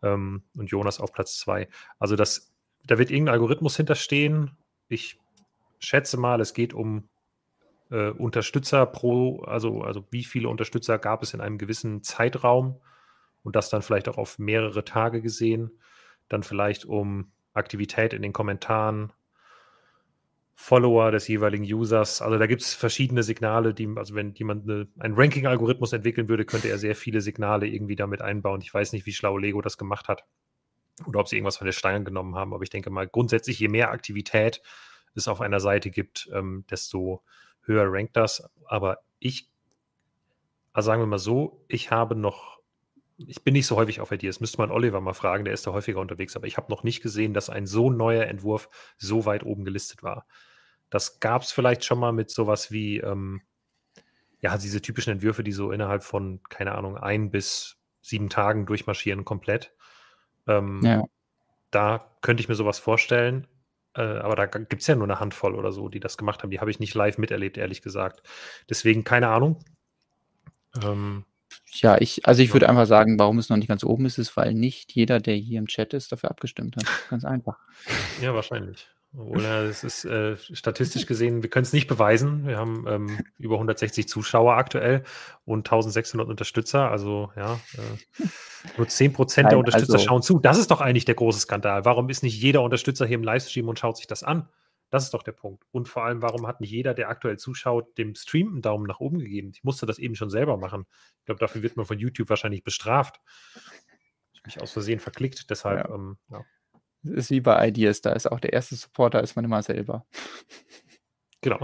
ähm, 0.03 0.43
und 0.57 0.69
Jonas 0.69 0.99
auf 0.99 1.13
Platz 1.13 1.37
2. 1.39 1.69
Also 1.97 2.15
das, 2.15 2.51
da 2.85 2.97
wird 2.97 3.09
irgendein 3.09 3.33
Algorithmus 3.33 3.77
hinterstehen. 3.77 4.57
Ich 4.89 5.17
schätze 5.79 6.17
mal, 6.17 6.41
es 6.41 6.53
geht 6.53 6.73
um 6.73 7.09
äh, 7.89 8.09
Unterstützer 8.09 8.85
pro, 8.85 9.43
also, 9.43 9.81
also 9.81 10.05
wie 10.11 10.23
viele 10.23 10.49
Unterstützer 10.49 10.99
gab 10.99 11.23
es 11.23 11.33
in 11.33 11.41
einem 11.41 11.57
gewissen 11.57 12.03
Zeitraum 12.03 12.81
und 13.43 13.55
das 13.55 13.69
dann 13.69 13.81
vielleicht 13.81 14.09
auch 14.09 14.17
auf 14.17 14.39
mehrere 14.39 14.83
Tage 14.83 15.21
gesehen. 15.21 15.71
Dann 16.29 16.43
vielleicht 16.43 16.85
um 16.85 17.31
Aktivität 17.53 18.13
in 18.13 18.21
den 18.21 18.33
Kommentaren, 18.33 19.13
Follower 20.57 21.11
des 21.11 21.27
jeweiligen 21.27 21.65
Users. 21.65 22.21
Also 22.21 22.37
da 22.37 22.47
gibt 22.47 22.61
es 22.61 22.73
verschiedene 22.73 23.23
Signale, 23.23 23.73
die, 23.73 23.89
also 23.95 24.15
wenn 24.15 24.33
jemand 24.33 24.63
eine, 24.63 24.87
einen 24.99 25.15
Ranking-Algorithmus 25.15 25.91
entwickeln 25.91 26.29
würde, 26.29 26.45
könnte 26.45 26.69
er 26.69 26.77
sehr 26.77 26.95
viele 26.95 27.19
Signale 27.19 27.67
irgendwie 27.67 27.97
damit 27.97 28.21
einbauen. 28.21 28.61
Ich 28.61 28.73
weiß 28.73 28.93
nicht, 28.93 29.05
wie 29.05 29.11
schlau 29.11 29.37
Lego 29.37 29.61
das 29.61 29.77
gemacht 29.77 30.07
hat 30.07 30.23
oder 31.05 31.19
ob 31.19 31.27
sie 31.27 31.35
irgendwas 31.35 31.57
von 31.57 31.65
der 31.65 31.73
Stange 31.73 32.05
genommen 32.05 32.35
haben, 32.35 32.53
aber 32.53 32.63
ich 32.63 32.69
denke 32.69 32.89
mal, 32.89 33.05
grundsätzlich, 33.07 33.59
je 33.59 33.67
mehr 33.67 33.91
Aktivität 33.91 34.61
es 35.13 35.27
auf 35.27 35.41
einer 35.41 35.59
Seite 35.59 35.91
gibt, 35.91 36.29
ähm, 36.33 36.65
desto 36.69 37.23
höher 37.61 37.85
rankt 37.87 38.15
das. 38.15 38.49
Aber 38.65 38.99
ich, 39.19 39.49
also 40.73 40.87
sagen 40.87 41.01
wir 41.01 41.07
mal 41.07 41.19
so, 41.19 41.63
ich 41.67 41.91
habe 41.91 42.15
noch, 42.15 42.59
ich 43.17 43.43
bin 43.43 43.53
nicht 43.53 43.67
so 43.67 43.75
häufig 43.75 44.01
auf 44.01 44.11
Ideas. 44.11 44.39
Müsste 44.39 44.57
man 44.57 44.71
Oliver 44.71 44.99
mal 45.01 45.13
fragen, 45.13 45.45
der 45.45 45.53
ist 45.53 45.65
da 45.65 45.71
häufiger 45.71 45.99
unterwegs, 45.99 46.35
aber 46.35 46.47
ich 46.47 46.57
habe 46.57 46.71
noch 46.71 46.83
nicht 46.83 47.01
gesehen, 47.01 47.33
dass 47.33 47.49
ein 47.49 47.65
so 47.65 47.89
neuer 47.89 48.25
Entwurf 48.25 48.69
so 48.97 49.25
weit 49.25 49.43
oben 49.43 49.63
gelistet 49.63 50.03
war. 50.03 50.25
Das 50.89 51.19
gab 51.19 51.41
es 51.41 51.51
vielleicht 51.51 51.85
schon 51.85 51.99
mal 51.99 52.11
mit 52.11 52.29
sowas 52.29 52.71
wie, 52.71 52.97
ähm, 52.99 53.41
ja, 54.41 54.57
diese 54.57 54.81
typischen 54.81 55.13
Entwürfe, 55.13 55.43
die 55.43 55.51
so 55.51 55.71
innerhalb 55.71 56.03
von, 56.03 56.41
keine 56.49 56.75
Ahnung, 56.75 56.97
ein 56.97 57.31
bis 57.31 57.77
sieben 58.01 58.29
Tagen 58.29 58.65
durchmarschieren 58.65 59.25
komplett. 59.25 59.73
Ähm, 60.47 60.81
ja. 60.83 61.03
Da 61.71 62.11
könnte 62.21 62.41
ich 62.41 62.49
mir 62.49 62.55
sowas 62.55 62.79
vorstellen. 62.79 63.47
Äh, 63.95 64.01
aber 64.01 64.35
da 64.35 64.45
gibt 64.45 64.81
es 64.81 64.87
ja 64.87 64.95
nur 64.95 65.05
eine 65.05 65.19
Handvoll 65.19 65.55
oder 65.55 65.71
so, 65.71 65.89
die 65.89 65.99
das 65.99 66.17
gemacht 66.17 66.43
haben. 66.43 66.51
Die 66.51 66.59
habe 66.59 66.69
ich 66.69 66.79
nicht 66.79 66.93
live 66.93 67.17
miterlebt, 67.17 67.57
ehrlich 67.57 67.81
gesagt. 67.81 68.21
Deswegen 68.69 69.03
keine 69.03 69.29
Ahnung. 69.29 69.59
Ähm, 70.83 71.25
ja, 71.73 71.97
ich, 71.99 72.27
also 72.27 72.41
ich 72.41 72.53
würde 72.53 72.69
einfach 72.69 72.85
sagen, 72.85 73.19
warum 73.19 73.37
es 73.37 73.49
noch 73.49 73.57
nicht 73.57 73.67
ganz 73.67 73.83
oben 73.83 74.05
ist, 74.05 74.17
ist, 74.17 74.35
weil 74.37 74.53
nicht 74.53 74.93
jeder, 74.93 75.19
der 75.19 75.35
hier 75.35 75.59
im 75.59 75.67
Chat 75.67 75.93
ist, 75.93 76.11
dafür 76.11 76.31
abgestimmt 76.31 76.75
hat. 76.77 76.85
Ganz 77.09 77.25
einfach. 77.25 77.57
ja, 78.21 78.33
wahrscheinlich. 78.33 78.87
Oder 79.17 79.63
es 79.63 79.83
ist 79.83 80.05
äh, 80.05 80.35
statistisch 80.37 81.05
gesehen, 81.07 81.41
wir 81.41 81.49
können 81.49 81.63
es 81.63 81.73
nicht 81.73 81.87
beweisen. 81.87 82.45
Wir 82.45 82.57
haben 82.57 82.85
ähm, 82.87 83.19
über 83.37 83.55
160 83.55 84.07
Zuschauer 84.07 84.55
aktuell 84.55 85.03
und 85.45 85.67
1600 85.67 86.27
Unterstützer. 86.27 86.91
Also 86.91 87.31
ja, 87.35 87.59
äh, 87.77 88.25
nur 88.77 88.87
10 88.87 89.13
Prozent 89.13 89.51
der 89.51 89.57
Unterstützer 89.57 89.93
also, 89.93 90.05
schauen 90.05 90.21
zu. 90.21 90.39
Das 90.39 90.57
ist 90.57 90.71
doch 90.71 90.81
eigentlich 90.81 91.05
der 91.05 91.15
große 91.15 91.39
Skandal. 91.39 91.85
Warum 91.85 92.09
ist 92.09 92.23
nicht 92.23 92.41
jeder 92.41 92.61
Unterstützer 92.61 93.05
hier 93.05 93.15
im 93.15 93.23
Livestream 93.23 93.69
und 93.69 93.79
schaut 93.79 93.97
sich 93.97 94.07
das 94.07 94.23
an? 94.23 94.49
Das 94.89 95.03
ist 95.03 95.13
doch 95.13 95.23
der 95.23 95.31
Punkt. 95.31 95.63
Und 95.71 95.87
vor 95.87 96.03
allem, 96.05 96.21
warum 96.21 96.47
hat 96.47 96.61
nicht 96.61 96.71
jeder, 96.71 96.93
der 96.93 97.09
aktuell 97.09 97.37
zuschaut, 97.37 97.97
dem 97.97 98.15
Stream 98.15 98.49
einen 98.49 98.61
Daumen 98.61 98.85
nach 98.85 98.99
oben 98.99 99.19
gegeben? 99.19 99.51
Ich 99.53 99.63
musste 99.63 99.85
das 99.85 99.99
eben 99.99 100.15
schon 100.15 100.29
selber 100.29 100.57
machen. 100.57 100.85
Ich 101.19 101.25
glaube, 101.25 101.39
dafür 101.39 101.63
wird 101.63 101.75
man 101.75 101.85
von 101.85 101.97
YouTube 101.97 102.29
wahrscheinlich 102.29 102.63
bestraft. 102.63 103.19
Ich 104.33 104.39
habe 104.39 104.47
mich 104.47 104.61
aus 104.61 104.71
Versehen 104.71 104.99
verklickt, 104.99 105.49
deshalb, 105.49 105.89
ja. 105.89 105.95
Ähm, 105.95 106.17
ja. 106.29 106.45
Es 107.03 107.11
ist 107.11 107.31
wie 107.31 107.41
bei 107.41 107.67
Ideas, 107.67 108.01
da 108.01 108.13
ist 108.13 108.31
auch 108.31 108.39
der 108.39 108.53
erste 108.53 108.75
Supporter, 108.75 109.21
ist 109.21 109.35
man 109.35 109.45
immer 109.45 109.61
selber. 109.61 110.05
Genau. 111.41 111.59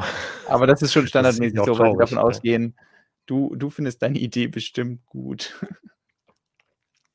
Aber 0.48 0.68
das 0.68 0.84
ist 0.84 0.94
schon 0.94 1.08
standardmäßig 1.08 1.58
ist 1.58 1.66
so, 1.66 1.80
weil 1.80 1.94
wir 1.94 1.98
davon 1.98 2.20
ja. 2.20 2.24
ausgehen, 2.24 2.78
du, 3.26 3.56
du 3.56 3.72
findest 3.72 4.04
deine 4.04 4.20
Idee 4.20 4.46
bestimmt 4.46 5.04
gut. 5.08 5.60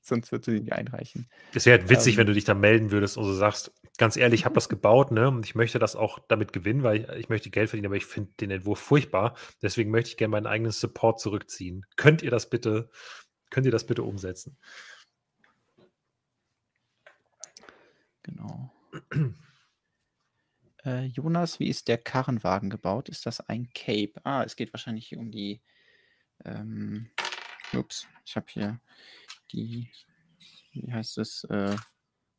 Sonst 0.06 0.30
würdest 0.30 0.46
du 0.46 0.52
sie 0.52 0.60
nicht 0.60 0.72
einreichen. 0.72 1.28
Es 1.52 1.66
wäre 1.66 1.80
halt 1.80 1.90
witzig, 1.90 2.14
ähm, 2.14 2.18
wenn 2.18 2.26
du 2.28 2.32
dich 2.32 2.44
da 2.44 2.54
melden 2.54 2.92
würdest 2.92 3.16
und 3.18 3.24
so 3.24 3.34
sagst, 3.34 3.72
ganz 3.98 4.16
ehrlich, 4.16 4.40
ich 4.40 4.44
habe 4.44 4.54
das 4.54 4.68
gebaut, 4.68 5.10
ne? 5.10 5.26
Und 5.26 5.44
ich 5.44 5.56
möchte 5.56 5.80
das 5.80 5.96
auch 5.96 6.20
damit 6.28 6.52
gewinnen, 6.52 6.84
weil 6.84 7.00
ich, 7.00 7.08
ich 7.08 7.28
möchte 7.28 7.50
Geld 7.50 7.70
verdienen, 7.70 7.86
aber 7.86 7.96
ich 7.96 8.06
finde 8.06 8.30
den 8.40 8.52
Entwurf 8.52 8.78
furchtbar. 8.78 9.36
Deswegen 9.62 9.90
möchte 9.90 10.10
ich 10.10 10.16
gerne 10.16 10.30
meinen 10.30 10.46
eigenen 10.46 10.70
Support 10.70 11.18
zurückziehen. 11.18 11.84
Könnt 11.96 12.22
ihr 12.22 12.30
das 12.30 12.48
bitte, 12.48 12.88
könnt 13.50 13.66
ihr 13.66 13.72
das 13.72 13.84
bitte 13.84 14.04
umsetzen? 14.04 14.56
Genau. 18.22 18.72
äh, 20.84 21.06
Jonas, 21.06 21.58
wie 21.58 21.68
ist 21.68 21.88
der 21.88 21.98
Karrenwagen 21.98 22.70
gebaut? 22.70 23.08
Ist 23.08 23.26
das 23.26 23.40
ein 23.40 23.70
Cape? 23.74 24.20
Ah, 24.22 24.44
es 24.44 24.54
geht 24.54 24.72
wahrscheinlich 24.72 25.08
hier 25.08 25.18
um 25.18 25.32
die. 25.32 25.60
Ähm, 26.44 27.10
ups, 27.72 28.06
ich 28.24 28.36
habe 28.36 28.46
hier 28.48 28.78
die. 29.52 29.90
Wie 30.72 30.92
heißt 30.92 31.18
es? 31.18 31.44
Äh, 31.44 31.76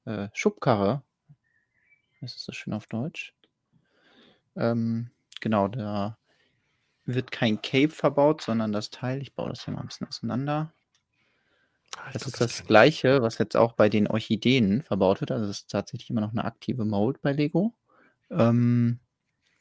äh, 0.06 0.30
Schubkarre. 0.34 1.04
Was 2.22 2.36
ist 2.36 2.48
das 2.48 2.56
schön 2.56 2.74
auf 2.74 2.88
Deutsch? 2.88 3.34
Ähm, 4.56 5.12
genau, 5.40 5.68
da 5.68 6.18
wird 7.06 7.32
kein 7.32 7.62
Cape 7.62 7.90
verbaut, 7.90 8.42
sondern 8.42 8.72
das 8.72 8.90
Teil. 8.90 9.22
Ich 9.22 9.36
baue 9.36 9.50
das 9.50 9.64
hier 9.66 9.74
mal 9.74 9.82
ein 9.82 9.88
bisschen 9.88 10.08
auseinander. 10.08 10.74
Ah, 11.98 12.12
das 12.12 12.28
ist 12.28 12.42
das 12.42 12.66
Gleiche, 12.66 13.22
was 13.22 13.38
jetzt 13.38 13.56
auch 13.56 13.74
bei 13.74 13.90
den 13.90 14.08
Orchideen 14.08 14.84
verbaut 14.84 15.22
wird. 15.22 15.32
Also 15.32 15.46
es 15.46 15.62
ist 15.62 15.72
tatsächlich 15.72 16.10
immer 16.10 16.22
noch 16.22 16.32
eine 16.32 16.46
aktive 16.46 16.86
Mold 16.86 17.22
bei 17.22 17.32
Lego. 17.32 17.74
Ähm, 18.30 19.00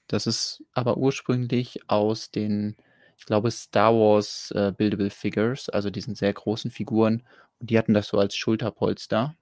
das 0.09 0.27
ist 0.27 0.65
aber 0.73 0.97
ursprünglich 0.97 1.89
aus 1.89 2.31
den, 2.31 2.77
ich 3.17 3.25
glaube, 3.25 3.51
Star 3.51 3.93
Wars 3.95 4.53
äh, 4.55 4.73
Buildable 4.77 5.11
Figures, 5.11 5.69
also 5.69 5.91
diesen 5.91 6.15
sehr 6.15 6.33
großen 6.33 6.71
Figuren. 6.71 7.23
Und 7.59 7.71
die 7.71 7.79
hatten 7.79 7.95
das 7.95 8.09
so 8.09 8.19
als 8.19 8.37
Schulterpolster. 8.37 9.35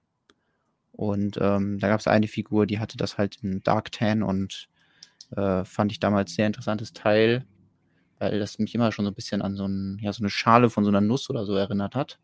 Und 0.93 1.37
ähm, 1.41 1.79
da 1.79 1.89
gab 1.89 1.99
es 1.99 2.07
eine 2.07 2.27
Figur, 2.27 2.65
die 2.65 2.79
hatte 2.79 2.97
das 2.97 3.17
halt 3.17 3.37
in 3.43 3.61
Dark 3.63 3.91
Tan 3.91 4.23
und 4.23 4.69
äh, 5.35 5.65
fand 5.65 5.91
ich 5.91 5.99
damals 5.99 6.35
sehr 6.35 6.47
interessantes 6.47 6.93
Teil, 6.93 7.45
weil 8.19 8.39
das 8.39 8.59
mich 8.59 8.73
immer 8.73 8.93
schon 8.93 9.03
so 9.03 9.11
ein 9.11 9.15
bisschen 9.15 9.41
an 9.41 9.57
so, 9.57 9.67
ein, 9.67 9.99
ja, 10.01 10.13
so 10.13 10.23
eine 10.23 10.29
Schale 10.29 10.69
von 10.69 10.85
so 10.85 10.89
einer 10.89 11.01
Nuss 11.01 11.29
oder 11.29 11.45
so 11.45 11.53
erinnert 11.55 11.95
hat. 11.95 12.17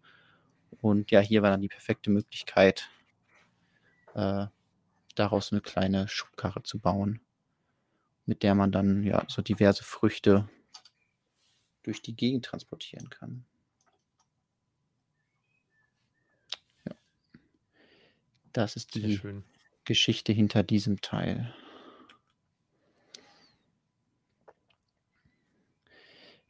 Und 0.80 1.12
ja, 1.12 1.20
hier 1.20 1.42
war 1.42 1.50
dann 1.52 1.62
die 1.62 1.68
perfekte 1.68 2.10
Möglichkeit, 2.10 2.90
äh, 4.16 4.46
daraus 5.16 5.52
eine 5.52 5.60
kleine 5.60 6.08
Schubkarre 6.08 6.64
zu 6.64 6.80
bauen, 6.80 7.20
mit 8.26 8.42
der 8.42 8.56
man 8.56 8.72
dann 8.72 9.04
ja 9.04 9.26
so 9.28 9.42
diverse 9.42 9.84
Früchte 9.84 10.48
durch 11.84 12.02
die 12.02 12.16
Gegend 12.16 12.46
transportieren 12.46 13.10
kann. 13.10 13.46
Ja. 16.86 16.96
Das 18.54 18.76
ist 18.76 18.96
die 18.96 19.20
Geschichte 19.86 20.32
hinter 20.34 20.64
diesem 20.64 21.02
Teil. 21.02 21.54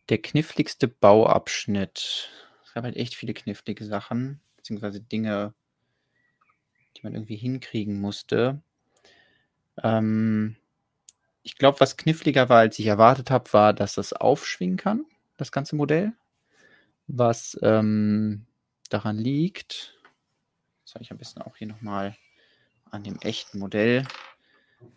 Der 0.09 0.21
kniffligste 0.21 0.88
Bauabschnitt 0.88 2.29
es 2.71 2.75
gab 2.75 2.86
halt 2.86 2.95
echt 2.95 3.15
viele 3.15 3.34
knifflige 3.34 3.84
Sachen, 3.84 4.39
beziehungsweise 4.55 5.01
Dinge, 5.01 5.53
die 6.95 7.01
man 7.03 7.13
irgendwie 7.13 7.36
hinkriegen 7.36 7.99
musste. 7.99 8.61
Ähm, 9.84 10.55
ich 11.43 11.57
glaube, 11.57 11.82
was 11.82 11.97
kniffliger 11.97 12.47
war, 12.47 12.59
als 12.59 12.79
ich 12.79 12.86
erwartet 12.86 13.29
habe, 13.29 13.51
war, 13.51 13.73
dass 13.73 13.95
das 13.95 14.13
aufschwingen 14.13 14.77
kann, 14.77 15.05
das 15.41 15.51
ganze 15.51 15.75
Modell. 15.75 16.13
Was 17.07 17.59
ähm, 17.63 18.45
daran 18.89 19.17
liegt, 19.17 19.99
das 20.85 20.95
habe 20.95 21.03
ich 21.03 21.11
am 21.11 21.17
besten 21.17 21.41
auch 21.41 21.57
hier 21.57 21.67
nochmal 21.67 22.15
an 22.91 23.03
dem 23.03 23.17
echten 23.21 23.59
Modell. 23.59 24.05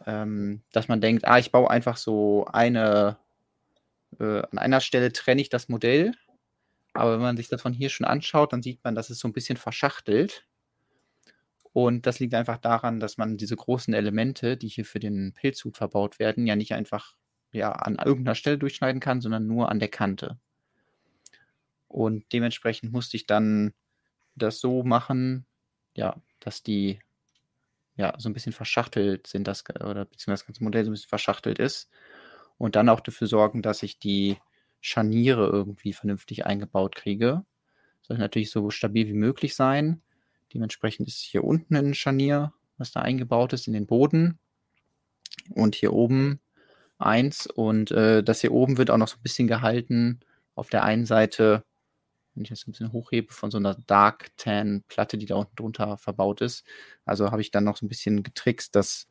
ähm, 0.07 0.63
dass 0.73 0.89
man 0.89 1.01
denkt, 1.01 1.27
ah, 1.27 1.39
ich 1.39 1.53
baue 1.53 1.71
einfach 1.71 1.97
so 1.97 2.47
eine, 2.47 3.19
äh, 4.19 4.43
an 4.51 4.59
einer 4.59 4.81
Stelle 4.81 5.13
trenne 5.13 5.43
ich 5.43 5.49
das 5.51 5.69
Modell, 5.69 6.13
aber 6.95 7.15
wenn 7.15 7.21
man 7.23 7.37
sich 7.37 7.49
das 7.49 7.63
von 7.63 7.73
hier 7.73 7.91
schon 7.91 8.07
anschaut, 8.07 8.53
dann 8.53 8.63
sieht 8.63 8.83
man, 8.85 8.95
dass 8.95 9.11
es 9.11 9.19
so 9.19 9.29
ein 9.29 9.33
bisschen 9.33 9.57
verschachtelt. 9.57 10.47
Und 11.73 12.07
das 12.07 12.21
liegt 12.21 12.35
einfach 12.35 12.59
daran, 12.59 13.01
dass 13.01 13.19
man 13.19 13.37
diese 13.37 13.57
großen 13.57 13.93
Elemente, 13.95 14.57
die 14.57 14.69
hier 14.69 14.85
für 14.85 15.01
den 15.01 15.33
Pilzhut 15.35 15.77
verbaut 15.77 16.19
werden, 16.19 16.47
ja 16.47 16.55
nicht 16.57 16.73
einfach 16.73 17.17
ja, 17.55 17.73
an 17.73 17.97
irgendeiner 17.97 18.35
Stelle 18.35 18.59
durchschneiden 18.59 19.01
kann, 19.01 19.21
sondern 19.21 19.47
nur 19.47 19.71
an 19.71 19.79
der 19.79 19.89
Kante. 19.89 20.39
Und 21.87 22.25
dementsprechend 22.33 22.93
musste 22.93 23.17
ich 23.17 23.27
dann 23.27 23.73
das 24.35 24.59
so 24.59 24.83
machen, 24.83 25.47
ja, 25.95 26.21
dass 26.41 26.65
die 26.65 26.99
ja 27.97 28.15
so 28.19 28.29
ein 28.29 28.33
bisschen 28.33 28.53
verschachtelt 28.53 29.29
sind, 29.29 29.47
das, 29.47 29.63
oder 29.71 30.05
beziehungsweise 30.05 30.43
das 30.43 30.47
ganze 30.47 30.65
Modell 30.65 30.85
so 30.85 30.91
ein 30.91 30.95
bisschen 30.95 31.09
verschachtelt 31.09 31.61
ist. 31.61 31.89
Und 32.59 32.75
dann 32.75 32.89
auch 32.89 33.01
dafür 33.01 33.29
sorgen, 33.29 33.63
dass 33.63 33.85
ich 33.85 34.01
die 34.01 34.37
Scharniere 34.81 35.47
irgendwie 35.47 35.93
vernünftig 35.93 36.47
eingebaut 36.47 36.97
kriege. 36.97 37.45
Soll 38.03 38.19
natürlich 38.19 38.51
so 38.51 38.71
stabil 38.71 39.07
wie 39.07 39.15
möglich 39.15 39.55
sein. 39.55 40.03
Dementsprechend 40.53 41.07
ist 41.07 41.21
hier 41.21 41.45
unten 41.45 41.77
ein 41.77 41.95
Scharnier, 41.95 42.53
was 42.79 42.91
da 42.91 43.01
eingebaut 43.01 43.53
ist 43.53 43.69
in 43.69 43.73
den 43.73 43.87
Boden. 43.87 44.41
Und 45.51 45.77
hier 45.77 45.93
oben 45.93 46.41
eins. 46.99 47.47
Und 47.47 47.91
äh, 47.91 48.23
das 48.23 48.41
hier 48.41 48.53
oben 48.53 48.79
wird 48.79 48.91
auch 48.91 48.97
noch 48.97 49.09
so 49.09 49.17
ein 49.17 49.23
bisschen 49.23 49.49
gehalten. 49.49 50.21
Auf 50.55 50.71
der 50.71 50.85
einen 50.85 51.07
Seite 51.07 51.65
wenn 52.35 52.43
ich 52.43 52.51
das 52.51 52.67
ein 52.67 52.73
bisschen 52.73 52.93
hochhebe, 52.93 53.33
von 53.33 53.51
so 53.51 53.59
einer 53.59 53.77
Dark 53.87 54.37
Tan 54.37 54.83
Platte, 54.89 55.19
die 55.19 55.27
da 55.27 55.37
unten 55.37 55.57
drunter 55.57 55.97
verbaut 55.99 56.41
ist. 56.41 56.65
Also 57.05 57.31
habe 57.31 57.41
ich 57.41 57.51
dann 57.51 57.65
noch 57.65 57.77
so 57.77 57.87
ein 57.87 57.89
bisschen 57.89 58.23
getrickst, 58.23 58.75
dass, 58.75 59.07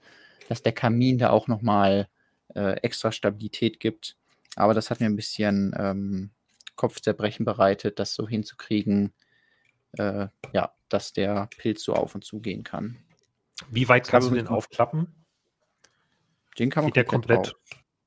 dass 0.49 0.61
der 0.61 0.73
Kamin 0.73 1.17
da 1.17 1.29
auch 1.29 1.47
nochmal 1.47 2.07
äh, 2.55 2.77
extra 2.81 3.11
Stabilität 3.11 3.79
gibt. 3.79 4.17
Aber 4.55 4.73
das 4.73 4.89
hat 4.89 4.99
mir 4.99 5.05
ein 5.05 5.15
bisschen 5.15 5.73
ähm, 5.77 6.31
Kopfzerbrechen 6.75 7.45
bereitet, 7.45 7.99
das 7.99 8.13
so 8.13 8.27
hinzukriegen, 8.27 9.13
äh, 9.93 10.27
ja, 10.51 10.73
dass 10.89 11.13
der 11.13 11.47
Pilz 11.57 11.83
so 11.83 11.93
auf 11.93 12.15
und 12.15 12.23
zu 12.23 12.39
gehen 12.39 12.63
kann. 12.63 12.97
Wie 13.69 13.87
weit 13.87 14.07
kannst 14.07 14.29
du 14.29 14.35
den 14.35 14.47
aufklappen? 14.47 15.22
Den 16.59 16.69
kann 16.69 16.83
man 16.83 16.93
Geht 16.93 17.07
komplett, 17.07 17.53
komplett 17.53 17.55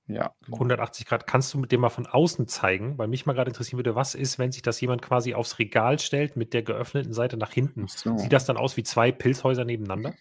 ja. 0.09 0.34
180 0.53 1.07
Grad. 1.07 1.26
Kannst 1.26 1.53
du 1.53 1.59
mit 1.59 1.72
dem 1.72 1.80
mal 1.80 1.88
von 1.88 2.07
außen 2.07 2.47
zeigen? 2.47 2.97
Weil 2.99 3.09
mich 3.09 3.26
mal 3.26 3.32
gerade 3.32 3.51
interessieren 3.51 3.78
würde, 3.78 3.94
was 3.94 4.14
ist, 4.14 4.38
wenn 4.38 4.53
sich 4.53 4.62
das 4.62 4.80
jemand 4.80 5.03
quasi 5.03 5.34
aufs 5.34 5.59
Regal 5.59 5.99
stellt 5.99 6.36
mit 6.36 6.55
der 6.55 6.62
geöffneten 6.62 7.12
Seite 7.12 7.36
nach 7.36 7.53
hinten? 7.53 7.88
So. 7.88 8.16
Sieht 8.16 8.32
das 8.32 8.44
dann 8.44 8.57
aus 8.57 8.76
wie 8.76 8.84
zwei 8.84 9.11
Pilzhäuser 9.11 9.64
nebeneinander? 9.64 10.14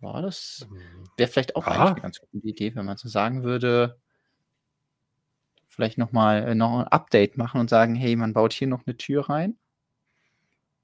War 0.00 0.22
das 0.22 0.68
ähm, 0.70 1.08
wäre 1.16 1.28
vielleicht 1.28 1.56
auch 1.56 1.66
eigentlich 1.66 1.80
eine 1.80 2.00
ganz 2.00 2.20
gute 2.20 2.46
Idee, 2.46 2.74
wenn 2.76 2.86
man 2.86 2.96
so 2.96 3.08
sagen 3.08 3.42
würde, 3.42 3.98
vielleicht 5.66 5.98
nochmal 5.98 6.48
äh, 6.48 6.54
noch 6.54 6.80
ein 6.80 6.86
Update 6.86 7.36
machen 7.36 7.60
und 7.60 7.68
sagen, 7.68 7.96
hey, 7.96 8.14
man 8.14 8.32
baut 8.32 8.52
hier 8.52 8.68
noch 8.68 8.86
eine 8.86 8.96
Tür 8.96 9.28
rein. 9.28 9.58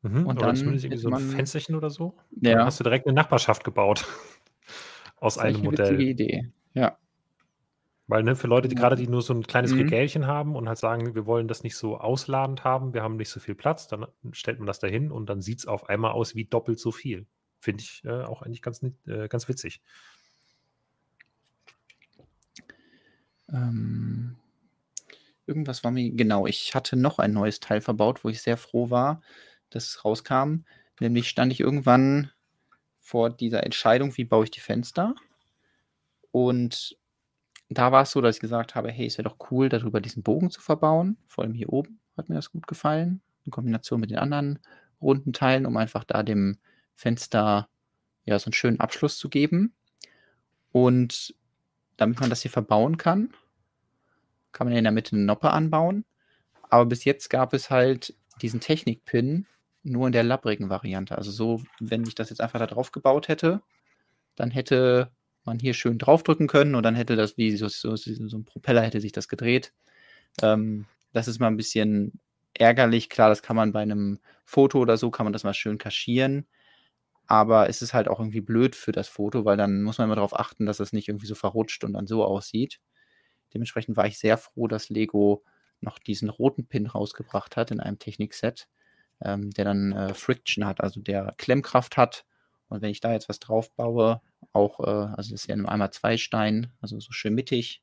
Mhm, 0.02 0.26
und 0.26 0.36
oder 0.36 0.46
dann 0.48 0.56
zumindest 0.56 0.84
irgendwie 0.84 1.00
so 1.00 1.10
ein 1.10 1.30
Fensterchen 1.30 1.76
oder 1.76 1.90
so. 1.90 2.16
Ja. 2.40 2.56
Dann 2.56 2.66
hast 2.66 2.80
du 2.80 2.84
direkt 2.84 3.06
eine 3.06 3.14
Nachbarschaft 3.14 3.64
gebaut. 3.64 4.04
Aus 5.24 5.38
einem 5.38 5.62
Modell. 5.62 6.00
Idee. 6.00 6.52
Ja. 6.74 6.98
Weil, 8.06 8.22
ne, 8.22 8.36
für 8.36 8.46
Leute, 8.46 8.68
die 8.68 8.74
gerade 8.74 8.96
die 8.96 9.08
nur 9.08 9.22
so 9.22 9.32
ein 9.32 9.42
kleines 9.42 9.72
mhm. 9.72 9.80
Regälchen 9.80 10.26
haben 10.26 10.54
und 10.54 10.68
halt 10.68 10.76
sagen, 10.76 11.14
wir 11.14 11.24
wollen 11.24 11.48
das 11.48 11.62
nicht 11.62 11.76
so 11.76 11.96
ausladend 11.96 12.62
haben, 12.62 12.92
wir 12.92 13.02
haben 13.02 13.16
nicht 13.16 13.30
so 13.30 13.40
viel 13.40 13.54
Platz, 13.54 13.88
dann 13.88 14.06
stellt 14.32 14.58
man 14.58 14.66
das 14.66 14.80
dahin 14.80 15.10
und 15.10 15.26
dann 15.30 15.40
sieht 15.40 15.60
es 15.60 15.66
auf 15.66 15.88
einmal 15.88 16.12
aus 16.12 16.34
wie 16.34 16.44
doppelt 16.44 16.78
so 16.78 16.92
viel. 16.92 17.26
Finde 17.58 17.82
ich 17.82 18.02
äh, 18.04 18.24
auch 18.24 18.42
eigentlich 18.42 18.60
ganz, 18.60 18.82
äh, 19.06 19.28
ganz 19.28 19.48
witzig. 19.48 19.80
Ähm, 23.50 24.36
irgendwas 25.46 25.82
war 25.84 25.90
mir, 25.90 26.10
genau, 26.10 26.46
ich 26.46 26.74
hatte 26.74 26.96
noch 26.96 27.18
ein 27.18 27.32
neues 27.32 27.60
Teil 27.60 27.80
verbaut, 27.80 28.24
wo 28.24 28.28
ich 28.28 28.42
sehr 28.42 28.58
froh 28.58 28.90
war, 28.90 29.22
dass 29.70 29.86
es 29.86 30.04
rauskam. 30.04 30.64
Nämlich 31.00 31.30
stand 31.30 31.52
ich 31.52 31.60
irgendwann 31.60 32.30
vor 33.04 33.28
dieser 33.28 33.64
Entscheidung, 33.64 34.16
wie 34.16 34.24
baue 34.24 34.44
ich 34.44 34.50
die 34.50 34.60
Fenster. 34.60 35.14
Und 36.30 36.96
da 37.68 37.92
war 37.92 38.02
es 38.02 38.10
so, 38.12 38.22
dass 38.22 38.36
ich 38.36 38.40
gesagt 38.40 38.74
habe, 38.74 38.90
hey, 38.90 39.06
es 39.06 39.18
wäre 39.18 39.28
doch 39.28 39.36
cool, 39.50 39.68
darüber 39.68 40.00
diesen 40.00 40.22
Bogen 40.22 40.50
zu 40.50 40.62
verbauen. 40.62 41.18
Vor 41.28 41.44
allem 41.44 41.52
hier 41.52 41.70
oben 41.70 42.00
hat 42.16 42.30
mir 42.30 42.34
das 42.34 42.50
gut 42.50 42.66
gefallen. 42.66 43.20
In 43.44 43.52
Kombination 43.52 44.00
mit 44.00 44.10
den 44.10 44.16
anderen 44.16 44.58
runden 45.02 45.34
Teilen, 45.34 45.66
um 45.66 45.76
einfach 45.76 46.02
da 46.04 46.22
dem 46.22 46.56
Fenster 46.94 47.68
ja 48.24 48.38
so 48.38 48.46
einen 48.46 48.54
schönen 48.54 48.80
Abschluss 48.80 49.18
zu 49.18 49.28
geben. 49.28 49.74
Und 50.72 51.34
damit 51.98 52.20
man 52.20 52.30
das 52.30 52.40
hier 52.40 52.50
verbauen 52.50 52.96
kann, 52.96 53.34
kann 54.52 54.66
man 54.66 54.74
in 54.74 54.84
der 54.84 54.92
Mitte 54.92 55.14
eine 55.14 55.26
Noppe 55.26 55.50
anbauen. 55.50 56.06
Aber 56.70 56.86
bis 56.86 57.04
jetzt 57.04 57.28
gab 57.28 57.52
es 57.52 57.68
halt 57.68 58.16
diesen 58.40 58.60
Technik-Pin 58.60 59.46
nur 59.84 60.06
in 60.06 60.12
der 60.12 60.24
labbrigen 60.24 60.70
Variante. 60.70 61.16
Also 61.16 61.30
so, 61.30 61.62
wenn 61.80 62.04
ich 62.04 62.14
das 62.14 62.30
jetzt 62.30 62.40
einfach 62.40 62.58
da 62.58 62.66
drauf 62.66 62.90
gebaut 62.92 63.28
hätte, 63.28 63.62
dann 64.34 64.50
hätte 64.50 65.12
man 65.44 65.58
hier 65.58 65.74
schön 65.74 65.98
draufdrücken 65.98 66.48
können 66.48 66.74
und 66.74 66.82
dann 66.82 66.94
hätte 66.94 67.16
das 67.16 67.36
wie 67.36 67.56
so, 67.56 67.68
so, 67.68 67.94
so 67.96 68.38
ein 68.38 68.44
Propeller 68.44 68.82
hätte 68.82 69.00
sich 69.00 69.12
das 69.12 69.28
gedreht. 69.28 69.72
Ähm, 70.42 70.86
das 71.12 71.28
ist 71.28 71.38
mal 71.38 71.48
ein 71.48 71.56
bisschen 71.56 72.20
ärgerlich. 72.54 73.10
Klar, 73.10 73.28
das 73.28 73.42
kann 73.42 73.56
man 73.56 73.72
bei 73.72 73.82
einem 73.82 74.18
Foto 74.44 74.78
oder 74.80 74.96
so, 74.96 75.10
kann 75.10 75.26
man 75.26 75.32
das 75.32 75.44
mal 75.44 75.54
schön 75.54 75.78
kaschieren. 75.78 76.46
Aber 77.26 77.68
es 77.68 77.82
ist 77.82 77.94
halt 77.94 78.08
auch 78.08 78.20
irgendwie 78.20 78.40
blöd 78.40 78.76
für 78.76 78.92
das 78.92 79.08
Foto, 79.08 79.44
weil 79.44 79.56
dann 79.56 79.82
muss 79.82 79.98
man 79.98 80.06
immer 80.06 80.16
darauf 80.16 80.38
achten, 80.38 80.66
dass 80.66 80.78
das 80.78 80.92
nicht 80.92 81.08
irgendwie 81.08 81.26
so 81.26 81.34
verrutscht 81.34 81.84
und 81.84 81.94
dann 81.94 82.06
so 82.06 82.24
aussieht. 82.24 82.80
Dementsprechend 83.54 83.96
war 83.96 84.06
ich 84.06 84.18
sehr 84.18 84.36
froh, 84.36 84.66
dass 84.66 84.90
Lego 84.90 85.44
noch 85.80 85.98
diesen 85.98 86.28
roten 86.28 86.66
Pin 86.66 86.86
rausgebracht 86.86 87.56
hat 87.56 87.70
in 87.70 87.80
einem 87.80 87.98
Technikset, 87.98 88.68
ähm, 89.24 89.50
der 89.50 89.64
dann 89.64 89.92
äh, 89.92 90.14
Friction 90.14 90.66
hat, 90.66 90.80
also 90.80 91.00
der 91.00 91.34
Klemmkraft 91.38 91.96
hat. 91.96 92.24
Und 92.68 92.82
wenn 92.82 92.90
ich 92.90 93.00
da 93.00 93.12
jetzt 93.12 93.28
was 93.28 93.40
drauf 93.40 93.70
baue, 93.72 94.20
auch, 94.52 94.80
äh, 94.80 94.90
also 94.90 95.30
das 95.30 95.42
ist 95.42 95.46
ja 95.48 95.56
einmal 95.56 95.92
zwei 95.92 96.16
Stein, 96.16 96.72
also 96.80 96.98
so 97.00 97.12
schön 97.12 97.34
mittig, 97.34 97.82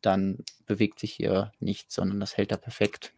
dann 0.00 0.38
bewegt 0.66 1.00
sich 1.00 1.12
hier 1.12 1.52
nichts, 1.60 1.94
sondern 1.94 2.20
das 2.20 2.36
hält 2.36 2.52
da 2.52 2.56
perfekt. 2.56 3.12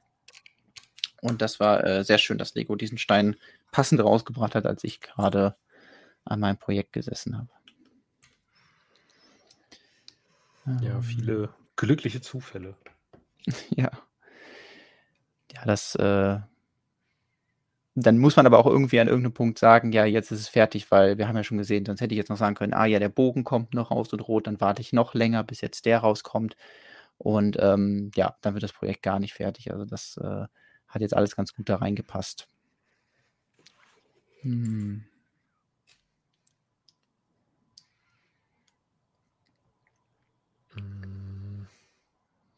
Und 1.20 1.42
das 1.42 1.60
war 1.60 1.84
äh, 1.84 2.04
sehr 2.04 2.18
schön, 2.18 2.38
dass 2.38 2.54
Lego 2.54 2.76
diesen 2.76 2.98
Stein 2.98 3.36
passend 3.72 4.00
rausgebracht 4.00 4.54
hat, 4.54 4.66
als 4.66 4.84
ich 4.84 5.00
gerade 5.00 5.56
an 6.24 6.40
meinem 6.40 6.58
Projekt 6.58 6.92
gesessen 6.92 7.36
habe. 7.36 7.48
Ja, 10.82 11.00
viele 11.00 11.54
glückliche 11.76 12.20
Zufälle. 12.20 12.76
ja. 13.70 13.90
Ja, 15.52 15.64
das 15.64 15.94
äh, 15.94 16.40
dann 17.96 18.18
muss 18.18 18.36
man 18.36 18.46
aber 18.46 18.58
auch 18.58 18.66
irgendwie 18.66 19.00
an 19.00 19.08
irgendeinem 19.08 19.32
Punkt 19.34 19.58
sagen, 19.58 19.90
ja, 19.92 20.04
jetzt 20.04 20.30
ist 20.30 20.40
es 20.40 20.48
fertig, 20.48 20.90
weil 20.90 21.18
wir 21.18 21.28
haben 21.28 21.36
ja 21.36 21.44
schon 21.44 21.58
gesehen, 21.58 21.86
sonst 21.86 22.00
hätte 22.02 22.14
ich 22.14 22.18
jetzt 22.18 22.28
noch 22.30 22.36
sagen 22.36 22.54
können, 22.54 22.74
ah 22.74 22.84
ja, 22.86 22.98
der 22.98 23.08
Bogen 23.08 23.42
kommt 23.44 23.74
noch 23.74 23.90
raus 23.90 24.12
und 24.12 24.20
rot, 24.20 24.46
dann 24.46 24.60
warte 24.60 24.82
ich 24.82 24.92
noch 24.92 25.14
länger, 25.14 25.42
bis 25.44 25.60
jetzt 25.62 25.86
der 25.86 25.98
rauskommt. 26.00 26.56
Und 27.18 27.56
ähm, 27.60 28.10
ja, 28.16 28.36
dann 28.42 28.54
wird 28.54 28.62
das 28.64 28.72
Projekt 28.74 29.02
gar 29.02 29.18
nicht 29.20 29.34
fertig. 29.34 29.72
Also 29.72 29.84
das 29.86 30.18
äh, 30.18 30.46
hat 30.88 31.02
jetzt 31.02 31.16
alles 31.16 31.36
ganz 31.36 31.54
gut 31.54 31.68
da 31.70 31.76
reingepasst. 31.76 32.48
Hm. 34.42 35.04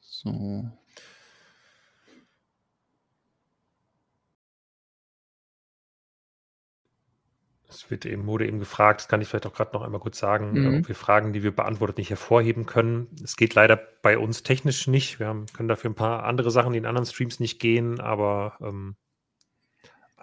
So. 0.00 0.77
Es 7.78 7.88
wird 7.92 8.04
eben, 8.06 8.26
wurde 8.26 8.44
eben 8.44 8.58
gefragt, 8.58 9.02
das 9.02 9.08
kann 9.08 9.20
ich 9.20 9.28
vielleicht 9.28 9.46
auch 9.46 9.54
gerade 9.54 9.72
noch 9.72 9.82
einmal 9.82 10.00
kurz 10.00 10.18
sagen, 10.18 10.56
äh, 10.56 10.60
mhm. 10.60 10.78
ob 10.80 10.88
wir 10.88 10.96
Fragen, 10.96 11.32
die 11.32 11.44
wir 11.44 11.54
beantwortet, 11.54 11.98
nicht 11.98 12.10
hervorheben 12.10 12.66
können. 12.66 13.06
Es 13.22 13.36
geht 13.36 13.54
leider 13.54 13.76
bei 13.76 14.18
uns 14.18 14.42
technisch 14.42 14.88
nicht. 14.88 15.20
Wir 15.20 15.28
haben, 15.28 15.46
können 15.46 15.68
dafür 15.68 15.90
ein 15.90 15.94
paar 15.94 16.24
andere 16.24 16.50
Sachen, 16.50 16.72
die 16.72 16.78
in 16.78 16.86
anderen 16.86 17.06
Streams 17.06 17.38
nicht 17.38 17.60
gehen, 17.60 18.00
aber 18.00 18.58
ähm, 18.60 18.96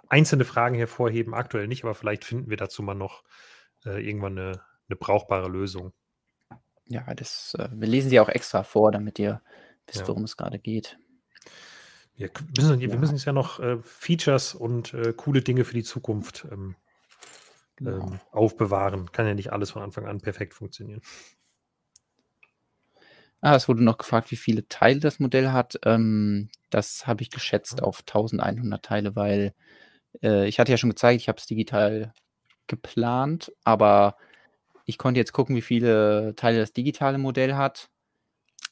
einzelne 0.06 0.44
Fragen 0.44 0.76
hervorheben 0.76 1.32
aktuell 1.32 1.66
nicht, 1.66 1.82
aber 1.82 1.94
vielleicht 1.94 2.26
finden 2.26 2.50
wir 2.50 2.58
dazu 2.58 2.82
mal 2.82 2.94
noch 2.94 3.24
äh, 3.86 4.06
irgendwann 4.06 4.38
eine, 4.38 4.60
eine, 4.90 4.96
brauchbare 4.96 5.48
Lösung. 5.48 5.94
Ja, 6.84 7.14
das, 7.14 7.56
äh, 7.58 7.70
wir 7.72 7.88
lesen 7.88 8.10
sie 8.10 8.20
auch 8.20 8.28
extra 8.28 8.64
vor, 8.64 8.92
damit 8.92 9.18
ihr 9.18 9.40
wisst, 9.86 10.00
ja. 10.00 10.08
worum 10.08 10.24
es 10.24 10.36
gerade 10.36 10.58
geht. 10.58 10.98
Wir 12.16 12.30
müssen, 12.54 12.80
ja. 12.82 12.90
wir 12.90 12.98
müssen 12.98 13.14
uns 13.14 13.24
ja 13.24 13.32
noch 13.32 13.60
äh, 13.60 13.78
Features 13.82 14.54
und 14.54 14.92
äh, 14.92 15.14
coole 15.16 15.40
Dinge 15.40 15.64
für 15.64 15.74
die 15.74 15.84
Zukunft 15.84 16.46
ähm, 16.52 16.76
genau. 17.76 18.06
ähm, 18.06 18.20
aufbewahren. 18.32 19.12
Kann 19.12 19.26
ja 19.26 19.34
nicht 19.34 19.52
alles 19.52 19.70
von 19.70 19.82
Anfang 19.82 20.06
an 20.06 20.20
perfekt 20.20 20.54
funktionieren. 20.54 21.02
Ah, 23.40 23.54
es 23.54 23.68
wurde 23.68 23.84
noch 23.84 23.98
gefragt, 23.98 24.30
wie 24.30 24.36
viele 24.36 24.66
Teile 24.68 24.98
das 25.00 25.20
Modell 25.20 25.52
hat. 25.52 25.78
Ähm, 25.84 26.48
das 26.70 27.06
habe 27.06 27.22
ich 27.22 27.30
geschätzt 27.30 27.82
auf 27.82 28.00
1100 28.00 28.84
Teile, 28.84 29.14
weil 29.14 29.54
äh, 30.22 30.48
ich 30.48 30.58
hatte 30.58 30.72
ja 30.72 30.78
schon 30.78 30.90
gezeigt, 30.90 31.20
ich 31.20 31.28
habe 31.28 31.38
es 31.38 31.46
digital 31.46 32.12
geplant, 32.66 33.52
aber 33.64 34.16
ich 34.84 34.98
konnte 34.98 35.20
jetzt 35.20 35.32
gucken, 35.32 35.56
wie 35.56 35.62
viele 35.62 36.34
Teile 36.36 36.58
das 36.58 36.72
digitale 36.72 37.18
Modell 37.18 37.54
hat, 37.54 37.88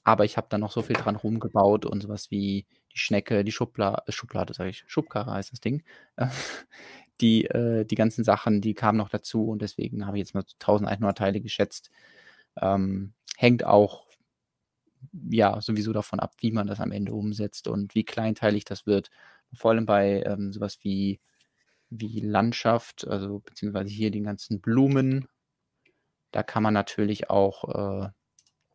aber 0.04 0.24
ich 0.24 0.36
habe 0.36 0.46
da 0.50 0.58
noch 0.58 0.72
so 0.72 0.82
viel 0.82 0.96
dran 0.96 1.16
rumgebaut 1.16 1.86
und 1.86 2.02
sowas 2.02 2.30
wie 2.30 2.66
die 2.92 2.98
Schnecke, 2.98 3.44
die 3.44 3.52
Schubla 3.52 4.02
Schublade, 4.08 4.54
sage 4.54 4.70
ich, 4.70 4.84
Schubkarre 4.86 5.32
heißt 5.32 5.52
das 5.52 5.60
Ding. 5.60 5.82
die, 7.20 7.44
äh, 7.46 7.84
die 7.84 7.94
ganzen 7.94 8.24
Sachen, 8.24 8.60
die 8.60 8.74
kamen 8.74 8.98
noch 8.98 9.08
dazu 9.08 9.46
und 9.48 9.62
deswegen 9.62 10.06
habe 10.06 10.16
ich 10.18 10.22
jetzt 10.22 10.34
mal 10.34 10.44
1100 10.58 11.16
Teile 11.16 11.40
geschätzt. 11.40 11.90
Ähm, 12.60 13.14
hängt 13.36 13.64
auch 13.64 14.06
ja 15.30 15.60
sowieso 15.60 15.92
davon 15.92 16.20
ab, 16.20 16.34
wie 16.38 16.52
man 16.52 16.66
das 16.66 16.80
am 16.80 16.92
Ende 16.92 17.14
umsetzt 17.14 17.68
und 17.68 17.94
wie 17.94 18.04
kleinteilig 18.04 18.64
das 18.64 18.86
wird. 18.86 19.10
Vor 19.52 19.72
allem 19.72 19.86
bei 19.86 20.22
ähm, 20.26 20.52
sowas 20.52 20.78
wie, 20.82 21.20
wie 21.90 22.20
Landschaft, 22.20 23.06
also 23.06 23.40
beziehungsweise 23.40 23.90
hier 23.90 24.10
den 24.10 24.24
ganzen 24.24 24.60
Blumen. 24.60 25.28
Da 26.32 26.42
kann 26.42 26.62
man 26.62 26.74
natürlich 26.74 27.30
auch 27.30 28.04
äh, 28.04 28.08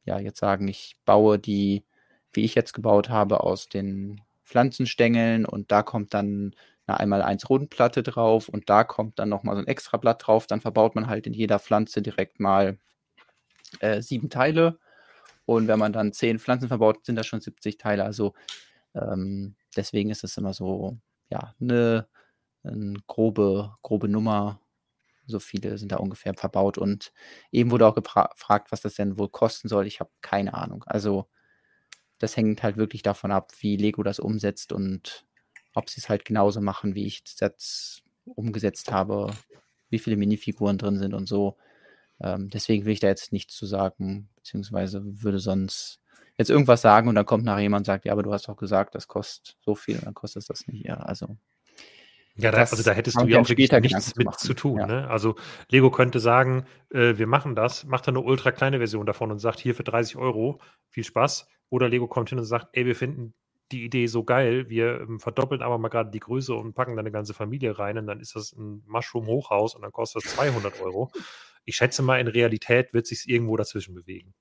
ja 0.06 0.20
jetzt 0.20 0.40
sagen, 0.40 0.68
ich 0.68 0.98
baue 1.06 1.40
die, 1.40 1.84
wie 2.32 2.46
ich 2.46 2.56
jetzt 2.56 2.74
gebaut 2.74 3.10
habe, 3.10 3.42
aus 3.44 3.68
den 3.68 4.22
Pflanzenstängeln 4.46 5.46
und 5.46 5.72
da 5.72 5.84
kommt 5.84 6.14
dann 6.14 6.56
eine 6.90 7.00
einmal 7.00 7.22
eins 7.22 7.50
Rundplatte 7.50 8.04
drauf 8.04 8.50
und 8.50 8.70
da 8.70 8.84
kommt 8.84 9.20
dann 9.20 9.30
nochmal 9.30 9.56
so 9.56 9.62
ein 9.62 9.68
extra 9.68 9.98
Blatt 9.98 10.26
drauf. 10.26 10.48
Dann 10.48 10.62
verbaut 10.62 10.96
man 10.96 11.08
halt 11.08 11.28
in 11.28 11.34
jeder 11.34 11.60
Pflanze 11.60 12.02
direkt 12.02 12.40
mal 12.40 12.78
äh, 13.80 14.02
sieben 14.02 14.30
Teile. 14.30 14.80
Und 15.46 15.68
wenn 15.68 15.80
man 15.80 15.94
dann 15.94 16.14
zehn 16.14 16.40
Pflanzen 16.40 16.68
verbaut, 16.68 17.06
sind 17.06 17.16
das 17.16 17.28
schon 17.28 17.42
70 17.42 17.78
Teile. 17.78 18.04
Also 18.04 18.34
ähm, 18.96 19.56
deswegen 19.76 20.10
ist 20.10 20.24
es 20.24 20.38
immer 20.38 20.54
so, 20.54 20.98
ja, 21.30 21.56
eine, 21.60 22.08
eine 22.64 23.00
grobe, 23.08 23.76
grobe 23.82 24.10
Nummer. 24.10 24.60
So 25.28 25.40
viele 25.40 25.78
sind 25.78 25.92
da 25.92 25.98
ungefähr 25.98 26.34
verbaut. 26.36 26.78
Und 26.78 27.14
eben 27.52 27.72
wurde 27.72 27.88
auch 27.88 27.96
gefragt, 27.96 28.72
was 28.72 28.82
das 28.82 28.96
denn 28.96 29.18
wohl 29.20 29.30
kosten 29.30 29.70
soll. 29.70 29.88
Ich 29.88 30.00
habe 30.00 30.12
keine 30.22 30.54
Ahnung. 30.56 30.84
Also 30.88 31.28
das 32.20 32.36
hängt 32.38 32.64
halt 32.64 32.78
wirklich 32.78 33.02
davon 33.02 33.32
ab, 33.32 33.52
wie 33.60 33.78
Lego 33.78 34.04
das 34.04 34.20
umsetzt 34.20 34.74
und 34.74 35.26
ob 35.74 35.89
sie 35.89 35.99
es 35.99 36.09
halt 36.09 36.26
genauso 36.26 36.61
machen, 36.61 36.95
wie 36.95 37.05
ich 37.05 37.24
es 37.26 37.39
jetzt 37.39 38.03
umgesetzt 38.26 38.91
habe, 38.91 39.32
wie 39.89 39.99
viele 39.99 40.17
Minifiguren 40.17 40.78
drin 40.78 40.97
sind 40.97 41.13
und 41.13 41.28
so. 41.28 41.57
Ähm, 42.22 42.49
deswegen 42.49 42.86
will 42.86 42.93
ich 42.93 42.99
da 42.99 43.07
jetzt 43.07 43.32
nichts 43.32 43.55
zu 43.55 43.65
sagen, 43.65 44.30
beziehungsweise 44.36 45.01
würde 45.03 45.39
sonst 45.39 45.99
jetzt 46.38 46.49
irgendwas 46.49 46.82
sagen 46.82 47.09
und 47.09 47.15
dann 47.15 47.26
kommt 47.26 47.43
nachher 47.43 47.61
jemand 47.61 47.82
und 47.82 47.86
sagt, 47.86 48.05
ja, 48.05 48.13
aber 48.13 48.24
du 48.24 48.34
hast 48.34 48.47
doch 48.47 48.57
gesagt, 48.57 48.95
das 48.95 49.07
kostet 49.07 49.57
so 49.61 49.76
viel 49.76 49.97
und 49.97 50.05
dann 50.05 50.13
kostet 50.13 50.41
es 50.41 50.47
das 50.47 50.67
nicht. 50.67 50.86
Ja, 50.86 50.95
also. 50.95 51.38
Ja, 52.36 52.51
da, 52.51 52.59
also 52.59 52.82
da 52.82 52.93
hättest 52.93 53.20
du 53.20 53.28
ja 53.28 53.41
auch 53.41 53.49
wirklich 53.49 53.70
nichts 53.70 54.15
mit 54.15 54.34
zu 54.39 54.53
tun. 54.53 54.80
Ja. 54.80 54.88
Ne? 54.88 55.07
Also 55.09 55.36
Lego 55.70 55.91
könnte 55.91 56.22
sagen, 56.22 56.65
äh, 56.89 57.17
wir 57.17 57.28
machen 57.28 57.55
das, 57.55 57.84
macht 57.84 58.07
dann 58.07 58.15
eine 58.15 58.26
ultra 58.26 58.51
kleine 58.51 58.78
Version 58.78 59.05
davon 59.05 59.30
und 59.32 59.39
sagt, 59.39 59.59
hier 59.59 59.76
für 59.76 59.84
30 59.84 60.15
Euro, 60.15 60.61
viel 60.88 61.03
Spaß. 61.03 61.47
Oder 61.70 61.89
Lego 61.89 62.07
kommt 62.07 62.30
hin 62.30 62.39
und 62.39 62.45
sagt, 62.45 62.70
ey, 62.72 62.86
wir 62.86 62.95
finden 62.95 63.34
die 63.72 63.86
Idee 63.86 64.07
so 64.07 64.24
geil, 64.24 64.70
wir 64.70 65.01
ähm, 65.01 65.20
verdoppeln 65.20 65.61
aber 65.61 65.78
mal 65.78 65.89
gerade 65.89 66.11
die 66.11 66.20
Größe 66.20 66.53
und 66.53 66.74
packen 66.74 66.95
da 66.95 67.01
eine 67.01 67.11
ganze 67.11 67.34
Familie 67.34 67.78
rein 67.78 67.97
und 67.97 68.07
dann 68.07 68.20
ist 68.20 68.36
das 68.36 68.53
ein 68.53 68.84
Mushroom-Hochhaus 68.88 69.76
und 69.76 69.82
dann 69.82 69.91
kostet 69.91 70.26
das 70.26 70.36
200 70.36 70.82
Euro. 70.82 71.11
Ich 71.65 71.76
schätze 71.76 72.01
mal, 72.01 72.20
in 72.20 72.28
Realität 72.28 72.93
wird 72.93 73.05
sich 73.07 73.30
irgendwo 73.30 73.55
dazwischen 73.57 73.93
bewegen. 73.93 74.34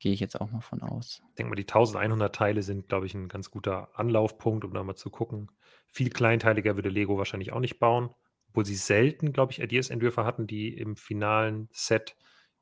Gehe 0.00 0.12
ich 0.12 0.20
jetzt 0.20 0.40
auch 0.40 0.50
mal 0.50 0.60
von 0.60 0.80
aus. 0.82 1.22
Ich 1.30 1.34
denke 1.34 1.50
mal, 1.50 1.56
die 1.56 1.62
1100 1.62 2.32
Teile 2.32 2.62
sind, 2.62 2.88
glaube 2.88 3.06
ich, 3.06 3.14
ein 3.14 3.26
ganz 3.26 3.50
guter 3.50 3.98
Anlaufpunkt, 3.98 4.64
um 4.64 4.72
da 4.72 4.84
mal 4.84 4.94
zu 4.94 5.10
gucken. 5.10 5.50
Viel 5.88 6.10
kleinteiliger 6.10 6.76
würde 6.76 6.88
Lego 6.88 7.18
wahrscheinlich 7.18 7.52
auch 7.52 7.58
nicht 7.58 7.80
bauen, 7.80 8.10
obwohl 8.50 8.64
sie 8.64 8.76
selten, 8.76 9.32
glaube 9.32 9.52
ich, 9.52 9.60
Ideas-Entwürfe 9.60 10.24
hatten, 10.24 10.46
die 10.46 10.76
im 10.76 10.94
finalen 10.94 11.68
Set 11.72 12.16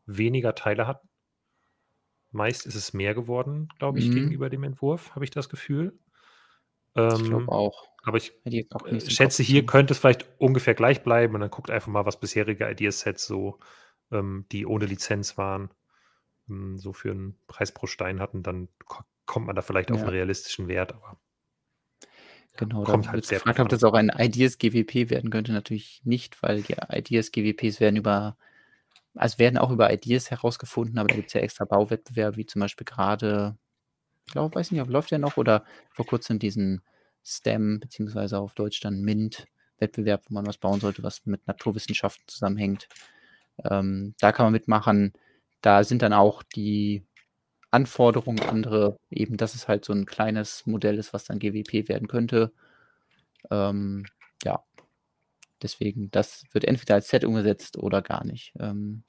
weniger 0.06 0.54
Teile 0.54 0.86
hatten. 0.86 1.08
Meist 2.36 2.66
ist 2.66 2.74
es 2.74 2.92
mehr 2.92 3.14
geworden, 3.14 3.68
glaube 3.78 3.98
ich, 3.98 4.08
mhm. 4.08 4.14
gegenüber 4.14 4.50
dem 4.50 4.62
Entwurf, 4.64 5.14
habe 5.14 5.24
ich 5.24 5.30
das 5.30 5.48
Gefühl. 5.48 5.98
Ähm, 6.94 7.14
ich 7.16 7.24
glaube 7.24 7.48
auch. 7.50 7.88
Aber 8.04 8.18
ich 8.18 8.32
äh, 8.44 8.64
schätze, 9.00 9.42
hier 9.42 9.66
könnte 9.66 9.92
es 9.92 9.98
vielleicht 9.98 10.28
ungefähr 10.38 10.74
gleich 10.74 11.02
bleiben 11.02 11.34
und 11.34 11.40
dann 11.40 11.50
guckt 11.50 11.70
einfach 11.70 11.88
mal, 11.88 12.06
was 12.06 12.20
bisherige 12.20 12.70
Ideasets 12.70 13.26
so, 13.26 13.58
ähm, 14.12 14.46
die 14.52 14.66
ohne 14.66 14.86
Lizenz 14.86 15.36
waren, 15.36 15.70
ähm, 16.48 16.78
so 16.78 16.92
für 16.92 17.10
einen 17.10 17.38
Preis 17.48 17.72
pro 17.72 17.86
Stein 17.86 18.20
hatten. 18.20 18.42
Dann 18.42 18.68
kommt 19.24 19.46
man 19.46 19.56
da 19.56 19.62
vielleicht 19.62 19.90
ja. 19.90 19.96
auf 19.96 20.02
einen 20.02 20.10
realistischen 20.10 20.68
Wert, 20.68 20.92
aber 20.92 21.18
Genau, 22.56 22.84
kommt 22.84 23.10
halt 23.10 23.26
sehr 23.26 23.38
gefragt, 23.38 23.60
ob 23.60 23.68
das 23.68 23.84
auch 23.84 23.92
ein 23.92 24.10
Ideas 24.16 24.56
GWP 24.56 25.10
werden 25.10 25.30
könnte, 25.30 25.52
natürlich 25.52 26.00
nicht, 26.04 26.42
weil 26.42 26.62
die 26.62 26.74
Ideas 26.90 27.30
GWPs 27.30 27.80
werden 27.80 27.96
über 27.96 28.38
also 29.16 29.38
werden 29.38 29.58
auch 29.58 29.70
über 29.70 29.92
Ideas 29.92 30.30
herausgefunden, 30.30 30.98
aber 30.98 31.08
da 31.08 31.16
gibt 31.16 31.28
es 31.28 31.34
ja 31.34 31.40
extra 31.40 31.64
Bauwettbewerbe, 31.64 32.36
wie 32.36 32.46
zum 32.46 32.60
Beispiel 32.60 32.84
gerade, 32.84 33.56
ich 34.26 34.32
glaube, 34.32 34.54
weiß 34.54 34.70
nicht, 34.70 34.80
ob 34.80 34.88
läuft 34.88 35.10
der 35.10 35.18
noch 35.18 35.36
oder 35.36 35.64
vor 35.90 36.06
kurzem 36.06 36.38
diesen 36.38 36.82
STEM, 37.24 37.80
beziehungsweise 37.80 38.38
auf 38.38 38.54
Deutsch 38.54 38.80
dann 38.80 39.02
MINT-Wettbewerb, 39.02 40.24
wo 40.28 40.34
man 40.34 40.46
was 40.46 40.58
bauen 40.58 40.80
sollte, 40.80 41.02
was 41.02 41.26
mit 41.26 41.46
Naturwissenschaften 41.46 42.24
zusammenhängt. 42.28 42.88
Ähm, 43.64 44.14
da 44.20 44.32
kann 44.32 44.46
man 44.46 44.52
mitmachen. 44.52 45.12
Da 45.60 45.82
sind 45.84 46.02
dann 46.02 46.12
auch 46.12 46.42
die 46.42 47.04
Anforderungen 47.70 48.40
andere, 48.40 48.98
eben, 49.10 49.36
dass 49.36 49.54
es 49.54 49.68
halt 49.68 49.84
so 49.84 49.92
ein 49.92 50.06
kleines 50.06 50.66
Modell 50.66 50.98
ist, 50.98 51.12
was 51.12 51.24
dann 51.24 51.38
GWP 51.38 51.88
werden 51.88 52.08
könnte. 52.08 52.52
Ähm, 53.50 54.06
ja, 54.44 54.62
Deswegen, 55.62 56.10
das 56.10 56.44
wird 56.52 56.64
entweder 56.64 56.94
als 56.94 57.08
Set 57.08 57.24
umgesetzt 57.24 57.78
oder 57.78 58.02
gar 58.02 58.24
nicht. 58.24 58.52
Ähm, 58.58 59.04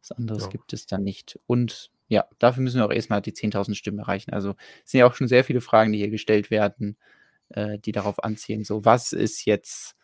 was 0.00 0.12
anderes 0.12 0.44
ja. 0.44 0.48
gibt 0.50 0.72
es 0.72 0.86
dann 0.86 1.02
nicht. 1.02 1.38
Und 1.46 1.90
ja, 2.08 2.24
dafür 2.38 2.62
müssen 2.62 2.78
wir 2.78 2.86
auch 2.86 2.92
erstmal 2.92 3.20
die 3.20 3.32
10.000 3.32 3.74
Stimmen 3.74 3.98
erreichen. 3.98 4.32
Also 4.32 4.54
es 4.84 4.92
sind 4.92 5.00
ja 5.00 5.06
auch 5.06 5.14
schon 5.14 5.28
sehr 5.28 5.44
viele 5.44 5.60
Fragen, 5.60 5.92
die 5.92 5.98
hier 5.98 6.10
gestellt 6.10 6.50
werden, 6.50 6.96
äh, 7.50 7.78
die 7.78 7.92
darauf 7.92 8.22
anziehen. 8.22 8.64
So, 8.64 8.84
was 8.84 9.12
ist 9.12 9.44
jetzt, 9.44 9.96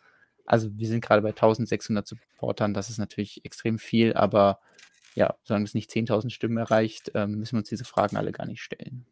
also 0.45 0.69
wir 0.77 0.87
sind 0.87 1.03
gerade 1.03 1.21
bei 1.21 1.31
1.600 1.31 2.07
Supportern, 2.07 2.73
das 2.73 2.89
ist 2.89 2.97
natürlich 2.97 3.45
extrem 3.45 3.79
viel, 3.79 4.13
aber 4.13 4.59
ja, 5.15 5.35
solange 5.43 5.65
es 5.65 5.73
nicht 5.73 5.91
10.000 5.91 6.31
Stimmen 6.31 6.57
erreicht, 6.57 7.11
ähm, 7.15 7.35
müssen 7.35 7.53
wir 7.53 7.59
uns 7.59 7.69
diese 7.69 7.85
Fragen 7.85 8.17
alle 8.17 8.31
gar 8.31 8.45
nicht 8.45 8.61
stellen. 8.61 9.05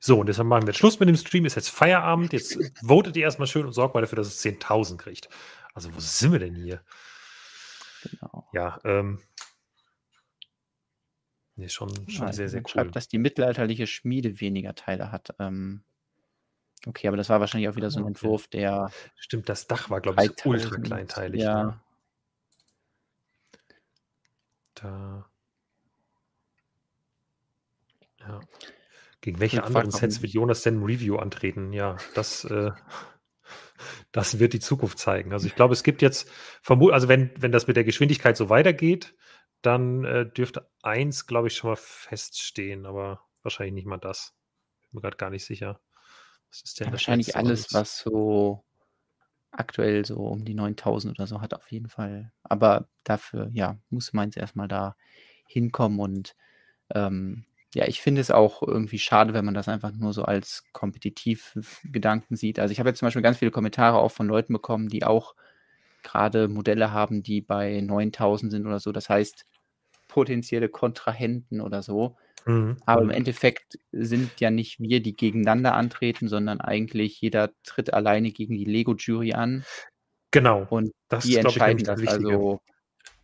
So, 0.00 0.20
und 0.20 0.26
deshalb 0.26 0.48
machen 0.48 0.62
wir 0.62 0.68
jetzt 0.68 0.78
Schluss 0.78 1.00
mit 1.00 1.08
dem 1.08 1.16
Stream. 1.16 1.44
Ist 1.44 1.56
jetzt 1.56 1.70
Feierabend. 1.70 2.32
Jetzt 2.32 2.58
votet 2.86 3.16
ihr 3.16 3.24
erstmal 3.24 3.46
schön 3.46 3.66
und 3.66 3.72
sorgt 3.72 3.94
mal 3.94 4.00
dafür, 4.00 4.16
dass 4.16 4.28
es 4.28 4.44
10.000 4.44 4.96
kriegt. 4.96 5.28
Also, 5.74 5.94
wo 5.94 6.00
sind 6.00 6.32
wir 6.32 6.38
denn 6.38 6.54
hier? 6.54 6.82
Genau. 8.02 8.48
Ja, 8.52 8.78
ähm. 8.84 9.20
Nee, 11.56 11.68
schon, 11.68 11.88
schon 12.08 12.26
ja, 12.26 12.32
sehr, 12.32 12.48
sehr 12.48 12.60
cool. 12.60 12.68
Schreibt, 12.68 12.94
dass 12.94 13.08
die 13.08 13.18
mittelalterliche 13.18 13.88
Schmiede 13.88 14.40
weniger 14.40 14.76
Teile 14.76 15.10
hat. 15.10 15.34
Ähm, 15.40 15.82
okay, 16.86 17.08
aber 17.08 17.16
das 17.16 17.28
war 17.28 17.40
wahrscheinlich 17.40 17.68
auch 17.68 17.74
wieder 17.74 17.90
so 17.90 17.98
ein 17.98 18.04
ah. 18.04 18.08
Entwurf, 18.08 18.46
der. 18.46 18.92
Stimmt, 19.16 19.48
das 19.48 19.66
Dach 19.66 19.90
war, 19.90 20.00
glaube 20.00 20.24
ich, 20.24 20.46
ultra 20.46 20.76
kleinteilig. 20.76 21.42
Ja. 21.42 21.64
Ne? 21.64 21.80
Da. 24.74 25.30
Ja. 28.20 28.40
Gegen 29.20 29.40
welche 29.40 29.64
anderen 29.64 29.90
Sets 29.90 30.22
wird 30.22 30.32
Jonas 30.32 30.62
denn 30.62 30.80
ein 30.80 30.84
Review 30.84 31.16
antreten? 31.16 31.72
Ja, 31.72 31.96
das, 32.14 32.44
äh, 32.44 32.70
das 34.12 34.38
wird 34.38 34.52
die 34.52 34.60
Zukunft 34.60 34.98
zeigen. 34.98 35.32
Also 35.32 35.46
ich 35.46 35.56
glaube, 35.56 35.74
es 35.74 35.82
gibt 35.82 36.02
jetzt, 36.02 36.30
also 36.66 37.08
wenn, 37.08 37.30
wenn 37.36 37.52
das 37.52 37.66
mit 37.66 37.76
der 37.76 37.84
Geschwindigkeit 37.84 38.36
so 38.36 38.48
weitergeht, 38.48 39.14
dann 39.62 40.04
äh, 40.04 40.30
dürfte 40.30 40.70
eins, 40.82 41.26
glaube 41.26 41.48
ich, 41.48 41.56
schon 41.56 41.70
mal 41.70 41.76
feststehen, 41.76 42.86
aber 42.86 43.24
wahrscheinlich 43.42 43.74
nicht 43.74 43.86
mal 43.86 43.98
das. 43.98 44.34
Bin 44.90 44.98
mir 44.98 45.02
gerade 45.02 45.16
gar 45.16 45.30
nicht 45.30 45.44
sicher. 45.44 45.80
Was 46.50 46.62
ist 46.62 46.80
denn 46.80 46.86
ja, 46.86 46.92
wahrscheinlich 46.92 47.36
alles, 47.36 47.72
was 47.72 47.98
so 47.98 48.64
aktuell 49.50 50.04
so 50.04 50.18
um 50.18 50.44
die 50.44 50.54
9000 50.54 51.18
oder 51.18 51.26
so 51.26 51.40
hat, 51.40 51.54
auf 51.54 51.70
jeden 51.70 51.88
Fall. 51.88 52.32
Aber 52.42 52.88
dafür, 53.04 53.48
ja, 53.52 53.78
muss 53.90 54.12
man 54.12 54.28
jetzt 54.28 54.36
erstmal 54.36 54.68
da 54.68 54.96
hinkommen 55.46 55.98
und 55.98 56.36
ähm, 56.94 57.44
ja, 57.74 57.86
ich 57.86 58.00
finde 58.00 58.20
es 58.20 58.30
auch 58.30 58.62
irgendwie 58.62 58.98
schade, 58.98 59.34
wenn 59.34 59.44
man 59.44 59.54
das 59.54 59.68
einfach 59.68 59.92
nur 59.92 60.12
so 60.12 60.24
als 60.24 60.64
kompetitiv 60.72 61.58
Gedanken 61.84 62.36
sieht. 62.36 62.58
Also 62.58 62.72
ich 62.72 62.78
habe 62.78 62.88
jetzt 62.88 62.98
zum 62.98 63.06
Beispiel 63.06 63.22
ganz 63.22 63.38
viele 63.38 63.50
Kommentare 63.50 63.98
auch 63.98 64.12
von 64.12 64.26
Leuten 64.26 64.54
bekommen, 64.54 64.88
die 64.88 65.04
auch 65.04 65.34
gerade 66.02 66.48
Modelle 66.48 66.92
haben, 66.92 67.22
die 67.22 67.40
bei 67.40 67.80
9000 67.80 68.50
sind 68.50 68.66
oder 68.66 68.80
so. 68.80 68.92
Das 68.92 69.10
heißt, 69.10 69.44
potenzielle 70.06 70.70
Kontrahenten 70.70 71.60
oder 71.60 71.82
so. 71.82 72.16
Mhm. 72.46 72.78
Aber 72.86 73.02
im 73.02 73.10
Endeffekt 73.10 73.78
sind 73.92 74.40
ja 74.40 74.50
nicht 74.50 74.80
wir, 74.80 75.02
die 75.02 75.14
gegeneinander 75.14 75.74
antreten, 75.74 76.28
sondern 76.28 76.62
eigentlich 76.62 77.20
jeder 77.20 77.50
tritt 77.64 77.92
alleine 77.92 78.30
gegen 78.30 78.56
die 78.56 78.64
Lego-Jury 78.64 79.34
an. 79.34 79.64
Genau. 80.30 80.66
Und 80.70 80.92
das 81.08 81.24
die 81.24 81.32
ist, 81.32 81.38
entscheiden 81.38 81.84
das. 81.84 82.06
Also 82.06 82.60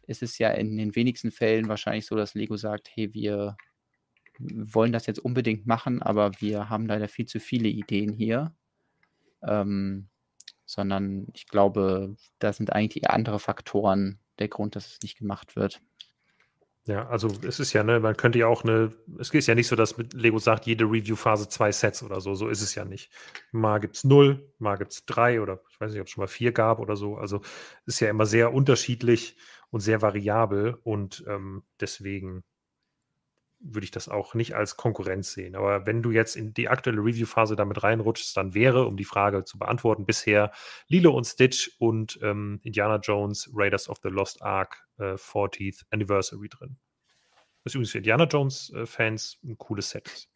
es 0.07 0.21
ist 0.21 0.39
ja 0.39 0.51
in 0.51 0.77
den 0.77 0.95
wenigsten 0.95 1.31
Fällen 1.31 1.69
wahrscheinlich 1.69 2.05
so, 2.05 2.17
dass 2.17 2.35
Lego 2.35 2.57
sagt, 2.59 2.91
hey, 2.95 3.15
wir 3.15 3.57
wollen 4.39 4.93
das 4.93 5.07
jetzt 5.07 5.20
unbedingt 5.20 5.66
machen, 5.66 6.03
aber 6.03 6.32
wir 6.41 6.68
haben 6.70 6.87
leider 6.87 7.09
viel 7.09 7.26
zu 7.26 7.41
viele 7.41 7.68
Ideen 7.68 8.12
hier. 8.12 8.55
Ähm, 9.43 10.09
sondern 10.66 11.26
ich 11.35 11.47
glaube, 11.47 12.16
da 12.39 12.53
sind 12.53 12.72
eigentlich 12.72 13.11
andere 13.11 13.39
Faktoren, 13.39 14.18
der 14.39 14.49
Grund, 14.49 14.76
dass 14.76 14.87
es 14.87 15.01
nicht 15.03 15.18
gemacht 15.18 15.57
wird. 15.57 15.80
Ja, 16.87 17.09
also 17.09 17.28
es 17.47 17.61
ist 17.61 17.72
ja, 17.72 17.82
ne, 17.82 17.99
man 17.99 18.14
könnte 18.14 18.39
ja 18.39 18.47
auch 18.47 18.62
eine, 18.62 18.93
es 19.18 19.30
ist 19.30 19.47
ja 19.47 19.55
nicht 19.55 19.68
so, 19.68 19.76
dass 19.76 19.97
Lego 20.12 20.39
sagt, 20.39 20.66
jede 20.66 20.85
Review-Phase 20.85 21.49
zwei 21.49 21.72
Sets 21.72 22.03
oder 22.03 22.20
so. 22.20 22.35
So 22.35 22.49
ist 22.49 22.61
es 22.61 22.74
ja 22.74 22.85
nicht. 22.85 23.11
Mal 23.53 23.78
gibt 23.78 23.97
es 23.97 24.05
null, 24.05 24.53
mal 24.59 24.76
gibt 24.76 24.93
es 24.93 25.07
drei 25.07 25.41
oder 25.41 25.62
ich 25.70 25.80
weiß 25.80 25.93
nicht, 25.93 26.01
ob 26.01 26.09
es 26.09 26.11
schon 26.12 26.22
mal 26.22 26.28
vier 26.28 26.53
gab 26.53 26.80
oder 26.80 26.97
so. 26.97 27.16
Also 27.16 27.41
ist 27.87 28.01
ja 28.01 28.11
immer 28.11 28.26
sehr 28.26 28.53
unterschiedlich 28.53 29.39
und 29.70 29.80
sehr 29.80 30.03
variabel 30.03 30.78
und 30.82 31.24
ähm, 31.26 31.62
deswegen 31.80 32.45
würde 33.61 33.85
ich 33.85 33.91
das 33.91 34.09
auch 34.09 34.35
nicht 34.35 34.55
als 34.55 34.77
Konkurrenz 34.77 35.33
sehen. 35.33 35.57
Aber 35.57 35.87
wenn 35.87 36.03
du 36.03 36.11
jetzt 36.11 36.37
in 36.37 36.53
die 36.53 36.69
aktuelle 36.69 37.01
Review-Phase 37.01 37.57
damit 37.57 37.83
reinrutschst, 37.83 38.37
dann 38.37 38.55
wäre, 38.55 38.87
um 38.87 38.97
die 38.97 39.05
Frage 39.05 39.45
zu 39.45 39.59
beantworten, 39.59 40.05
bisher 40.07 40.53
Lilo 40.89 41.17
und 41.17 41.25
Stitch 41.25 41.71
und 41.79 42.19
ähm, 42.23 42.61
Indiana 42.63 42.97
Jones 42.97 43.51
Raiders 43.55 43.89
of 43.89 43.99
the 44.03 44.11
Lost 44.11 44.43
Ark 44.43 44.87
äh, 44.99 45.15
40th 45.15 45.85
Anniversary 45.91 46.49
drin. 46.49 46.77
Das 47.63 47.71
ist 47.71 47.75
übrigens 47.77 47.93
für 47.93 47.99
Indiana 47.99 48.25
Jones-Fans 48.25 49.39
äh, 49.43 49.49
ein 49.49 49.59
cooles 49.59 49.91
Set. 49.91 50.29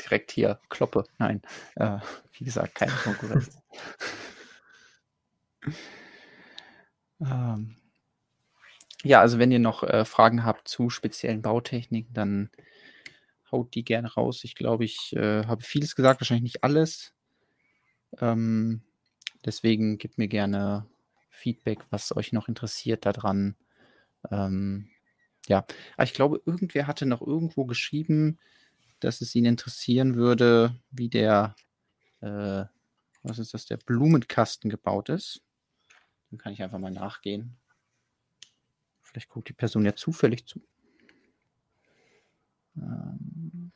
Direkt 0.00 0.32
hier, 0.32 0.60
Kloppe. 0.70 1.04
Nein, 1.18 1.42
äh, 1.76 1.98
wie 2.32 2.44
gesagt, 2.44 2.74
keine 2.74 2.92
Konkurrenz. 2.92 3.62
ähm, 7.20 7.76
ja, 9.04 9.20
also 9.20 9.38
wenn 9.38 9.52
ihr 9.52 9.58
noch 9.58 9.82
äh, 9.82 10.04
Fragen 10.04 10.44
habt 10.44 10.66
zu 10.68 10.90
speziellen 10.90 11.42
Bautechniken, 11.42 12.12
dann 12.14 12.50
haut 13.52 13.74
die 13.74 13.84
gerne 13.84 14.12
raus. 14.12 14.42
Ich 14.44 14.54
glaube, 14.54 14.84
ich 14.84 15.14
äh, 15.14 15.44
habe 15.44 15.62
vieles 15.62 15.94
gesagt, 15.94 16.20
wahrscheinlich 16.20 16.54
nicht 16.54 16.64
alles. 16.64 17.14
Ähm, 18.20 18.82
deswegen 19.44 19.98
gebt 19.98 20.18
mir 20.18 20.28
gerne 20.28 20.86
Feedback, 21.30 21.80
was 21.90 22.16
euch 22.16 22.32
noch 22.32 22.48
interessiert 22.48 23.06
daran. 23.06 23.56
Ähm, 24.30 24.88
ja, 25.46 25.58
aber 25.58 25.68
ah, 25.98 26.04
ich 26.04 26.14
glaube, 26.14 26.40
irgendwer 26.46 26.86
hatte 26.86 27.04
noch 27.04 27.20
irgendwo 27.20 27.66
geschrieben, 27.66 28.38
dass 29.00 29.20
es 29.20 29.34
ihn 29.34 29.44
interessieren 29.44 30.14
würde, 30.14 30.80
wie 30.90 31.10
der, 31.10 31.54
äh, 32.20 32.64
was 33.22 33.38
ist 33.38 33.52
das, 33.52 33.66
der 33.66 33.76
Blumenkasten 33.76 34.70
gebaut 34.70 35.10
ist. 35.10 35.42
Dann 36.30 36.38
kann 36.38 36.54
ich 36.54 36.62
einfach 36.62 36.78
mal 36.78 36.90
nachgehen. 36.90 37.58
Vielleicht 39.14 39.28
guckt 39.28 39.48
die 39.48 39.52
Person 39.52 39.84
ja 39.84 39.94
zufällig 39.94 40.44
zu. 40.44 40.60
Ähm, 42.76 43.70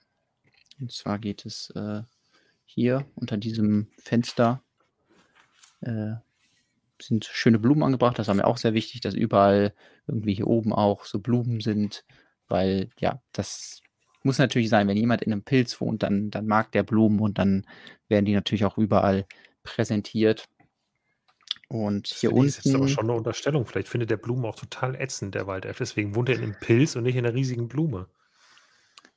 und 0.80 0.90
zwar 0.90 1.20
geht 1.20 1.46
es 1.46 1.70
äh, 1.76 2.02
hier 2.64 3.06
unter 3.14 3.36
diesem 3.36 3.86
Fenster 3.98 4.60
äh, 5.80 6.14
sind 7.00 7.24
schöne 7.24 7.60
Blumen 7.60 7.84
angebracht. 7.84 8.18
Das 8.18 8.26
war 8.26 8.34
mir 8.34 8.48
auch 8.48 8.56
sehr 8.56 8.74
wichtig, 8.74 9.00
dass 9.00 9.14
überall 9.14 9.72
irgendwie 10.08 10.34
hier 10.34 10.48
oben 10.48 10.72
auch 10.72 11.04
so 11.04 11.20
Blumen 11.20 11.60
sind, 11.60 12.04
weil 12.48 12.90
ja, 12.98 13.22
das 13.30 13.80
muss 14.24 14.38
natürlich 14.38 14.70
sein, 14.70 14.88
wenn 14.88 14.96
jemand 14.96 15.22
in 15.22 15.30
einem 15.30 15.44
Pilz 15.44 15.80
wohnt, 15.80 16.02
dann, 16.02 16.32
dann 16.32 16.48
mag 16.48 16.72
der 16.72 16.82
Blumen 16.82 17.20
und 17.20 17.38
dann 17.38 17.64
werden 18.08 18.24
die 18.24 18.34
natürlich 18.34 18.64
auch 18.64 18.76
überall 18.76 19.24
präsentiert. 19.62 20.48
Und 21.68 22.06
hier 22.06 22.32
unten. 22.32 22.46
Das 22.46 22.64
ist 22.64 22.74
aber 22.74 22.88
schon 22.88 23.04
eine 23.04 23.12
Unterstellung. 23.12 23.66
Vielleicht 23.66 23.88
findet 23.88 24.10
der 24.10 24.16
Blumen 24.16 24.44
auch 24.46 24.56
total 24.56 24.94
ätzend, 24.94 25.34
der 25.34 25.46
Waldelf. 25.46 25.76
Deswegen 25.78 26.14
wohnt 26.14 26.30
er 26.30 26.36
in 26.36 26.42
einem 26.42 26.56
Pilz 26.58 26.96
und 26.96 27.02
nicht 27.02 27.16
in 27.16 27.26
einer 27.26 27.34
riesigen 27.34 27.68
Blume. 27.68 28.08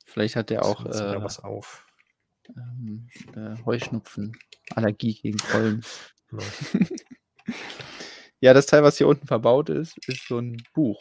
Vielleicht 0.04 0.36
hat 0.36 0.50
er 0.50 0.64
auch 0.64 0.84
äh, 0.84 1.22
was 1.22 1.40
auf. 1.40 1.86
Ähm, 2.54 3.08
äh, 3.34 3.56
Heuschnupfen, 3.64 4.36
Allergie 4.74 5.14
gegen 5.14 5.38
Pollen. 5.38 5.82
Genau. 6.28 6.42
ja, 8.40 8.52
das 8.52 8.66
Teil, 8.66 8.82
was 8.82 8.98
hier 8.98 9.08
unten 9.08 9.26
verbaut 9.26 9.70
ist, 9.70 9.96
ist 10.06 10.28
so 10.28 10.38
ein 10.38 10.62
Buch. 10.74 10.98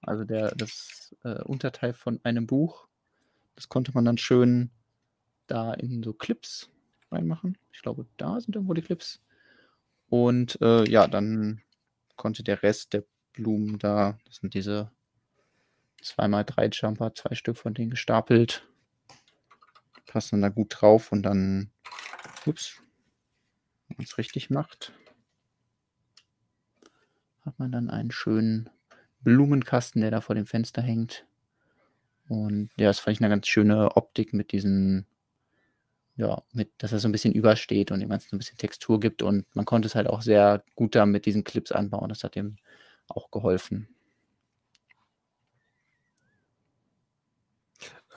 Also 0.00 0.24
der, 0.24 0.52
das 0.56 1.14
äh, 1.22 1.42
Unterteil 1.42 1.92
von 1.92 2.18
einem 2.24 2.46
Buch. 2.48 2.88
Das 3.54 3.68
konnte 3.68 3.92
man 3.92 4.04
dann 4.04 4.18
schön 4.18 4.70
da 5.46 5.74
in 5.74 6.02
so 6.02 6.12
Clips 6.12 6.70
reinmachen. 7.12 7.56
Ich 7.72 7.82
glaube, 7.82 8.06
da 8.16 8.40
sind 8.40 8.56
irgendwo 8.56 8.74
die 8.74 8.82
Clips. 8.82 9.20
Und 10.08 10.60
äh, 10.60 10.88
ja, 10.88 11.06
dann 11.06 11.62
konnte 12.16 12.42
der 12.42 12.62
Rest 12.62 12.92
der 12.92 13.04
Blumen 13.32 13.78
da, 13.78 14.18
das 14.24 14.36
sind 14.36 14.54
diese 14.54 14.90
2x3 16.02 16.74
Jumper, 16.74 17.14
zwei 17.14 17.34
Stück 17.34 17.56
von 17.56 17.74
denen 17.74 17.90
gestapelt, 17.90 18.66
passen 20.06 20.40
da 20.42 20.48
gut 20.48 20.74
drauf 20.76 21.12
und 21.12 21.22
dann, 21.22 21.70
ups, 22.46 22.80
wenn 23.88 23.98
man 23.98 24.04
es 24.04 24.18
richtig 24.18 24.50
macht, 24.50 24.92
hat 27.42 27.58
man 27.58 27.72
dann 27.72 27.90
einen 27.90 28.10
schönen 28.10 28.70
Blumenkasten, 29.20 30.00
der 30.00 30.10
da 30.10 30.20
vor 30.20 30.34
dem 30.34 30.46
Fenster 30.46 30.82
hängt. 30.82 31.26
Und 32.28 32.70
ja, 32.76 32.88
das 32.88 32.98
fand 32.98 33.16
ich 33.16 33.20
eine 33.22 33.30
ganz 33.30 33.46
schöne 33.48 33.96
Optik 33.96 34.32
mit 34.32 34.52
diesen 34.52 35.06
ja, 36.18 36.42
mit, 36.52 36.72
dass 36.78 36.92
er 36.92 36.98
so 36.98 37.08
ein 37.08 37.12
bisschen 37.12 37.32
übersteht 37.32 37.92
und 37.92 38.00
dem 38.00 38.08
Ganzen 38.08 38.30
so 38.30 38.36
ein 38.36 38.40
bisschen 38.40 38.58
Textur 38.58 38.98
gibt. 38.98 39.22
Und 39.22 39.46
man 39.54 39.64
konnte 39.64 39.86
es 39.86 39.94
halt 39.94 40.08
auch 40.08 40.20
sehr 40.20 40.64
gut 40.74 40.96
da 40.96 41.06
mit 41.06 41.26
diesen 41.26 41.44
Clips 41.44 41.70
anbauen. 41.70 42.08
Das 42.08 42.24
hat 42.24 42.34
ihm 42.34 42.56
auch 43.06 43.30
geholfen. 43.30 43.88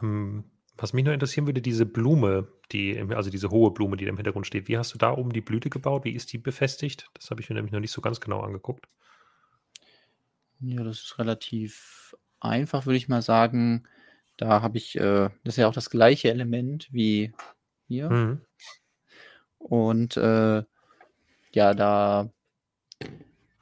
Ähm, 0.02 0.46
was 0.78 0.94
mich 0.94 1.06
nur 1.06 1.14
interessieren 1.14 1.46
würde, 1.46 1.62
diese 1.62 1.86
Blume, 1.86 2.48
die, 2.72 3.00
also 3.12 3.30
diese 3.30 3.52
hohe 3.52 3.70
Blume, 3.70 3.98
die 3.98 4.06
im 4.06 4.18
Hintergrund 4.18 4.48
steht, 4.48 4.68
wie 4.68 4.80
hast 4.80 4.96
du 4.96 4.98
da 4.98 5.16
oben 5.16 5.32
die 5.32 5.42
Blüte 5.42 5.70
gebaut? 5.70 6.04
Wie 6.04 6.16
ist 6.16 6.34
die 6.34 6.40
befestigt? 6.40 7.08
Das 7.14 7.30
habe 7.30 7.40
ich 7.40 7.50
mir 7.50 7.56
nämlich 7.56 7.72
noch 7.72 7.80
nicht 7.80 7.92
so 7.92 8.02
ganz 8.02 8.20
genau 8.20 8.40
angeguckt. 8.40 8.88
Ja, 10.60 10.84
das 10.84 11.02
ist 11.02 11.20
relativ 11.20 12.16
einfach, 12.40 12.88
würde 12.88 12.98
ich 12.98 13.10
mal 13.10 13.22
sagen. 13.22 13.84
Da 14.38 14.64
habe 14.64 14.80
ich, 14.80 14.96
äh, 14.96 15.30
das 15.44 15.54
ist 15.54 15.58
ja 15.58 15.68
auch 15.68 15.74
das 15.74 15.92
gleiche 15.92 16.32
Element 16.32 16.88
wie 16.92 17.32
hier. 17.92 18.10
Mhm. 18.10 18.42
Und 19.58 20.18
äh, 20.18 20.64
ja, 21.54 21.74
da 21.74 22.30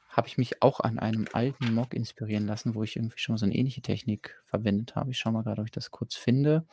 habe 0.09 0.27
ich 0.27 0.37
mich 0.37 0.61
auch 0.61 0.79
an 0.79 0.99
einem 0.99 1.27
alten 1.33 1.73
Mock 1.73 1.93
inspirieren 1.93 2.45
lassen, 2.45 2.75
wo 2.75 2.83
ich 2.83 2.95
irgendwie 2.95 3.17
schon 3.17 3.33
mal 3.33 3.37
so 3.37 3.45
eine 3.45 3.55
ähnliche 3.55 3.81
Technik 3.81 4.41
verwendet 4.45 4.95
habe. 4.95 5.11
Ich 5.11 5.17
schaue 5.17 5.33
mal 5.33 5.43
gerade, 5.43 5.61
ob 5.61 5.67
ich 5.67 5.71
das 5.71 5.91
kurz 5.91 6.15
finde. 6.15 6.65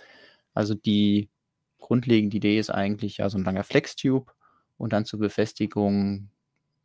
Also 0.53 0.75
die 0.75 1.29
grundlegende 1.79 2.37
Idee 2.37 2.59
ist 2.59 2.71
eigentlich 2.71 3.19
ja 3.19 3.29
so 3.31 3.39
ein 3.39 3.45
langer 3.45 3.65
Flex-Tube 3.65 4.33
und 4.79 4.93
dann 4.93 5.05
zur 5.05 5.21
Befestigung 5.21 6.29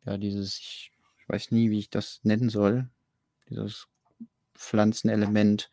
ja 0.04 0.16
dieses, 0.16 0.58
ich, 0.58 0.92
ich 1.18 1.28
weiß 1.28 1.50
nie, 1.50 1.70
wie 1.70 1.78
ich 1.78 1.90
das 1.90 2.20
nennen 2.22 2.48
soll, 2.48 2.88
dieses 3.48 3.88
Pflanzenelement, 4.54 5.70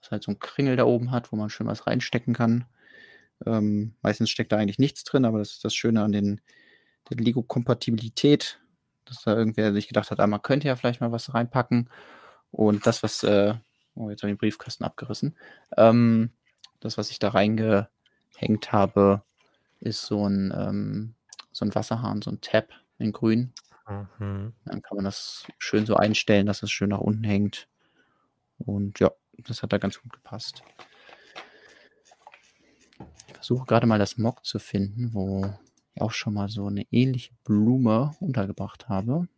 was 0.00 0.10
halt 0.10 0.22
so 0.22 0.32
ein 0.32 0.38
Kringel 0.38 0.76
da 0.76 0.84
oben 0.84 1.10
hat, 1.10 1.32
wo 1.32 1.36
man 1.36 1.50
schön 1.50 1.66
was 1.66 1.86
reinstecken 1.86 2.34
kann. 2.34 2.66
Ähm, 3.46 3.94
meistens 4.02 4.30
steckt 4.30 4.52
da 4.52 4.56
eigentlich 4.56 4.78
nichts 4.78 5.04
drin, 5.04 5.24
aber 5.24 5.38
das 5.38 5.52
ist 5.52 5.64
das 5.64 5.74
Schöne 5.74 6.02
an 6.02 6.12
den, 6.12 6.40
der 7.08 7.16
Lego-Kompatibilität, 7.18 8.60
dass 9.04 9.22
da 9.22 9.36
irgendwer 9.36 9.72
sich 9.72 9.88
gedacht 9.88 10.10
hat, 10.10 10.20
ah, 10.20 10.26
man 10.26 10.42
könnte 10.42 10.68
ja 10.68 10.76
vielleicht 10.76 11.00
mal 11.00 11.12
was 11.12 11.34
reinpacken. 11.34 11.88
Und 12.50 12.86
das, 12.86 13.02
was, 13.02 13.22
äh, 13.22 13.54
oh, 13.94 14.10
jetzt 14.10 14.22
habe 14.22 14.30
ich 14.30 14.36
den 14.36 14.38
Briefkasten 14.38 14.84
abgerissen. 14.84 15.36
Ähm, 15.76 16.30
das, 16.80 16.98
was 16.98 17.10
ich 17.10 17.18
da 17.18 17.30
reingehängt 17.30 18.72
habe, 18.72 19.22
ist 19.80 20.02
so 20.02 20.28
ein, 20.28 20.52
ähm, 20.56 21.14
so 21.52 21.64
ein 21.64 21.74
Wasserhahn, 21.74 22.22
so 22.22 22.30
ein 22.30 22.40
Tab 22.40 22.68
in 22.98 23.12
grün. 23.12 23.52
Mhm. 23.88 24.52
Dann 24.64 24.82
kann 24.82 24.96
man 24.96 25.04
das 25.04 25.46
schön 25.58 25.86
so 25.86 25.96
einstellen, 25.96 26.46
dass 26.46 26.62
es 26.62 26.70
schön 26.70 26.90
nach 26.90 27.00
unten 27.00 27.24
hängt. 27.24 27.68
Und 28.58 29.00
ja, 29.00 29.10
das 29.38 29.62
hat 29.62 29.72
da 29.72 29.78
ganz 29.78 30.00
gut 30.00 30.12
gepasst 30.12 30.62
versuche 33.40 33.64
gerade 33.64 33.86
mal 33.86 33.98
das 33.98 34.18
Mock 34.18 34.44
zu 34.44 34.58
finden, 34.58 35.14
wo 35.14 35.50
ich 35.94 36.02
auch 36.02 36.12
schon 36.12 36.34
mal 36.34 36.50
so 36.50 36.66
eine 36.66 36.86
ähnliche 36.90 37.32
Blume 37.42 38.14
untergebracht 38.20 38.90
habe. 38.90 39.28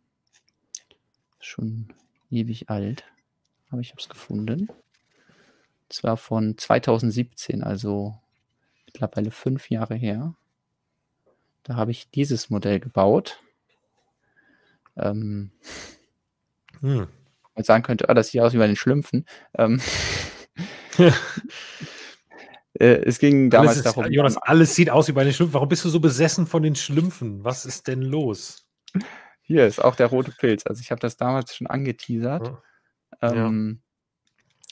Schon 1.39 1.87
ewig 2.29 2.69
alt, 2.69 3.05
aber 3.69 3.79
ich 3.79 3.91
habe 3.91 4.01
es 4.01 4.09
gefunden. 4.09 4.67
Zwar 5.87 6.17
von 6.17 6.57
2017, 6.57 7.63
also 7.63 8.17
mittlerweile 8.85 9.31
fünf 9.31 9.69
Jahre 9.69 9.95
her. 9.95 10.35
Da 11.63 11.75
habe 11.75 11.91
ich 11.91 12.09
dieses 12.09 12.49
Modell 12.49 12.81
gebaut. 12.81 13.41
Ähm, 14.97 15.51
hm. 16.81 17.07
Man 17.55 17.63
sagen 17.63 17.83
könnte, 17.83 18.09
ah, 18.09 18.13
das 18.13 18.29
sieht 18.29 18.41
aus 18.41 18.53
wie 18.53 18.57
bei 18.57 18.67
den 18.67 18.75
Schlümpfen. 18.75 19.25
Ähm, 19.53 19.79
Äh, 20.97 21.11
es 22.79 23.19
ging 23.19 23.49
damals 23.49 23.77
ist, 23.77 23.85
darum. 23.85 24.05
Jonas, 24.11 24.37
alles 24.37 24.75
sieht 24.75 24.89
aus 24.89 25.07
wie 25.07 25.11
bei 25.11 25.23
den 25.23 25.33
Schlümpfen. 25.33 25.53
Warum 25.53 25.69
bist 25.69 25.85
du 25.85 25.89
so 25.89 25.99
besessen 25.99 26.47
von 26.47 26.63
den 26.63 26.75
Schlümpfen? 26.75 27.43
Was 27.43 27.65
ist 27.65 27.87
denn 27.87 28.01
los? 28.01 28.67
Hier 29.41 29.67
ist 29.67 29.83
auch 29.83 29.95
der 29.95 30.07
rote 30.07 30.31
Pilz. 30.31 30.65
Also 30.65 30.81
ich 30.81 30.89
habe 30.91 30.99
das 30.99 31.17
damals 31.17 31.55
schon 31.55 31.67
angeteasert. 31.67 32.47
Ja. 33.21 33.31
Ähm, 33.31 33.81
ja. 33.81 33.83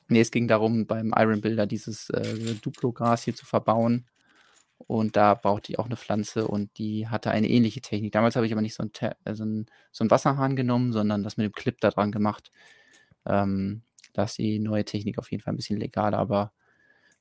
Nee, 0.08 0.22
es 0.22 0.32
ging 0.32 0.48
darum, 0.48 0.88
beim 0.88 1.14
Iron 1.16 1.42
Builder 1.42 1.68
dieses 1.68 2.10
äh, 2.10 2.56
Duplo-Gras 2.62 3.24
hier 3.24 3.36
zu 3.36 3.46
verbauen. 3.46 4.08
Und 4.88 5.16
da 5.16 5.36
brauchte 5.36 5.72
ich 5.72 5.80
auch 5.80 5.86
eine 5.86 5.96
Pflanze 5.96 6.48
und 6.48 6.78
die 6.78 7.08
hatte 7.08 7.32
eine 7.32 7.48
ähnliche 7.48 7.82
Technik. 7.82 8.12
Damals 8.12 8.36
habe 8.36 8.46
ich 8.46 8.52
aber 8.52 8.62
nicht 8.62 8.74
so, 8.74 8.84
ein, 8.84 8.92
äh, 9.00 9.36
so, 9.36 9.46
ein, 9.46 9.68
so 9.92 10.04
einen 10.04 10.12
Wasserhahn 10.12 10.56
genommen, 10.56 10.92
sondern 10.92 11.24
das 11.24 11.38
mit 11.38 11.46
dem 11.46 11.54
Clip 11.54 11.80
da 11.80 11.92
dran 11.92 12.12
gemacht. 12.12 12.52
Ähm, 13.26 13.84
da 14.14 14.24
ist 14.24 14.38
die 14.38 14.60
neue 14.60 14.84
Technik 14.84 15.18
auf 15.18 15.32
jeden 15.32 15.44
Fall 15.44 15.54
ein 15.54 15.58
bisschen 15.58 15.80
legaler, 15.80 16.18
aber 16.18 16.52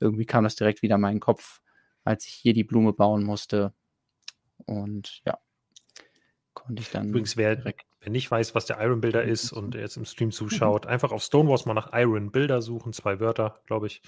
irgendwie 0.00 0.26
kam 0.26 0.44
das 0.44 0.56
direkt 0.56 0.82
wieder 0.82 0.96
in 0.96 1.00
meinen 1.00 1.20
Kopf, 1.20 1.60
als 2.04 2.26
ich 2.26 2.34
hier 2.34 2.54
die 2.54 2.64
Blume 2.64 2.92
bauen 2.92 3.22
musste. 3.22 3.72
Und 4.66 5.22
ja, 5.24 5.38
konnte 6.54 6.82
ich 6.82 6.90
dann. 6.90 7.08
Übrigens, 7.08 7.36
wer, 7.36 7.56
direkt 7.56 7.84
wer 8.00 8.10
nicht 8.10 8.30
weiß, 8.30 8.54
was 8.54 8.66
der 8.66 8.80
Iron 8.80 9.00
Builder 9.00 9.22
ist 9.22 9.52
und 9.52 9.74
jetzt 9.74 9.96
im 9.96 10.04
Stream 10.04 10.32
zuschaut, 10.32 10.86
einfach 10.86 11.12
auf 11.12 11.22
Stonewalls 11.22 11.66
mal 11.66 11.74
nach 11.74 11.92
Iron 11.92 12.32
Builder 12.32 12.62
suchen, 12.62 12.92
zwei 12.92 13.20
Wörter, 13.20 13.60
glaube 13.66 13.86
ich. 13.86 14.02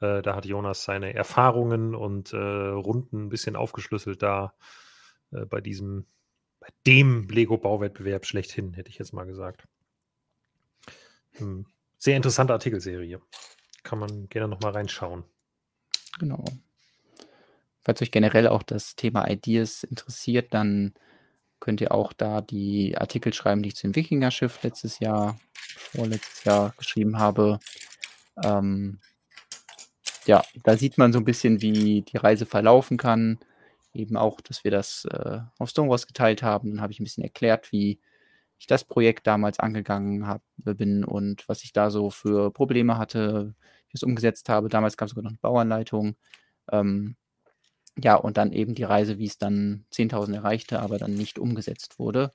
Äh, 0.00 0.22
da 0.22 0.36
hat 0.36 0.44
Jonas 0.44 0.84
seine 0.84 1.14
Erfahrungen 1.14 1.94
und 1.94 2.32
äh, 2.32 2.36
Runden 2.36 3.26
ein 3.26 3.28
bisschen 3.28 3.56
aufgeschlüsselt 3.56 4.22
da 4.22 4.54
äh, 5.32 5.44
bei 5.46 5.60
diesem, 5.60 6.06
bei 6.60 6.68
dem 6.86 7.26
Lego-Bauwettbewerb 7.28 8.26
schlechthin, 8.26 8.74
hätte 8.74 8.90
ich 8.90 8.98
jetzt 8.98 9.12
mal 9.12 9.24
gesagt. 9.24 9.64
Hm. 11.32 11.66
Sehr 11.96 12.16
interessante 12.16 12.52
Artikelserie. 12.52 13.20
Kann 13.82 13.98
man 13.98 14.28
gerne 14.28 14.48
nochmal 14.48 14.72
reinschauen. 14.72 15.24
Genau. 16.18 16.44
Falls 17.82 18.02
euch 18.02 18.10
generell 18.10 18.48
auch 18.48 18.62
das 18.62 18.96
Thema 18.96 19.28
Ideas 19.28 19.84
interessiert, 19.84 20.52
dann 20.52 20.94
könnt 21.60 21.80
ihr 21.80 21.92
auch 21.92 22.12
da 22.12 22.40
die 22.40 22.96
Artikel 22.96 23.32
schreiben, 23.32 23.62
die 23.62 23.70
ich 23.70 23.76
zum 23.76 23.94
Wikinger-Schiff 23.94 24.62
letztes 24.62 25.00
Jahr, 25.00 25.38
vorletztes 25.52 26.44
Jahr 26.44 26.74
geschrieben 26.76 27.18
habe. 27.18 27.58
Ähm, 28.44 29.00
ja, 30.26 30.44
da 30.62 30.76
sieht 30.76 30.98
man 30.98 31.12
so 31.12 31.18
ein 31.18 31.24
bisschen, 31.24 31.62
wie 31.62 32.02
die 32.02 32.16
Reise 32.16 32.46
verlaufen 32.46 32.96
kann. 32.96 33.38
Eben 33.94 34.16
auch, 34.16 34.40
dass 34.40 34.62
wir 34.64 34.70
das 34.70 35.06
äh, 35.10 35.40
auf 35.58 35.70
Stonewalls 35.70 36.06
geteilt 36.06 36.42
haben. 36.42 36.70
Dann 36.70 36.80
habe 36.82 36.92
ich 36.92 37.00
ein 37.00 37.04
bisschen 37.04 37.24
erklärt, 37.24 37.72
wie 37.72 37.98
ich 38.58 38.66
das 38.66 38.84
Projekt 38.84 39.26
damals 39.26 39.58
angegangen 39.58 40.26
hab, 40.26 40.42
bin 40.56 41.04
und 41.04 41.48
was 41.48 41.64
ich 41.64 41.72
da 41.72 41.90
so 41.90 42.10
für 42.10 42.52
Probleme 42.52 42.98
hatte, 42.98 43.54
ich 43.88 43.94
es 43.94 44.02
umgesetzt 44.02 44.48
habe. 44.48 44.68
Damals 44.68 44.96
gab 44.96 45.06
es 45.06 45.10
sogar 45.10 45.24
noch 45.24 45.30
eine 45.30 45.38
Bauanleitung. 45.38 46.16
Ähm, 46.70 47.16
ja, 47.96 48.14
und 48.14 48.36
dann 48.36 48.52
eben 48.52 48.74
die 48.74 48.84
Reise, 48.84 49.18
wie 49.18 49.26
es 49.26 49.38
dann 49.38 49.84
10.000 49.92 50.34
erreichte, 50.34 50.80
aber 50.80 50.98
dann 50.98 51.14
nicht 51.14 51.38
umgesetzt 51.38 51.98
wurde. 51.98 52.32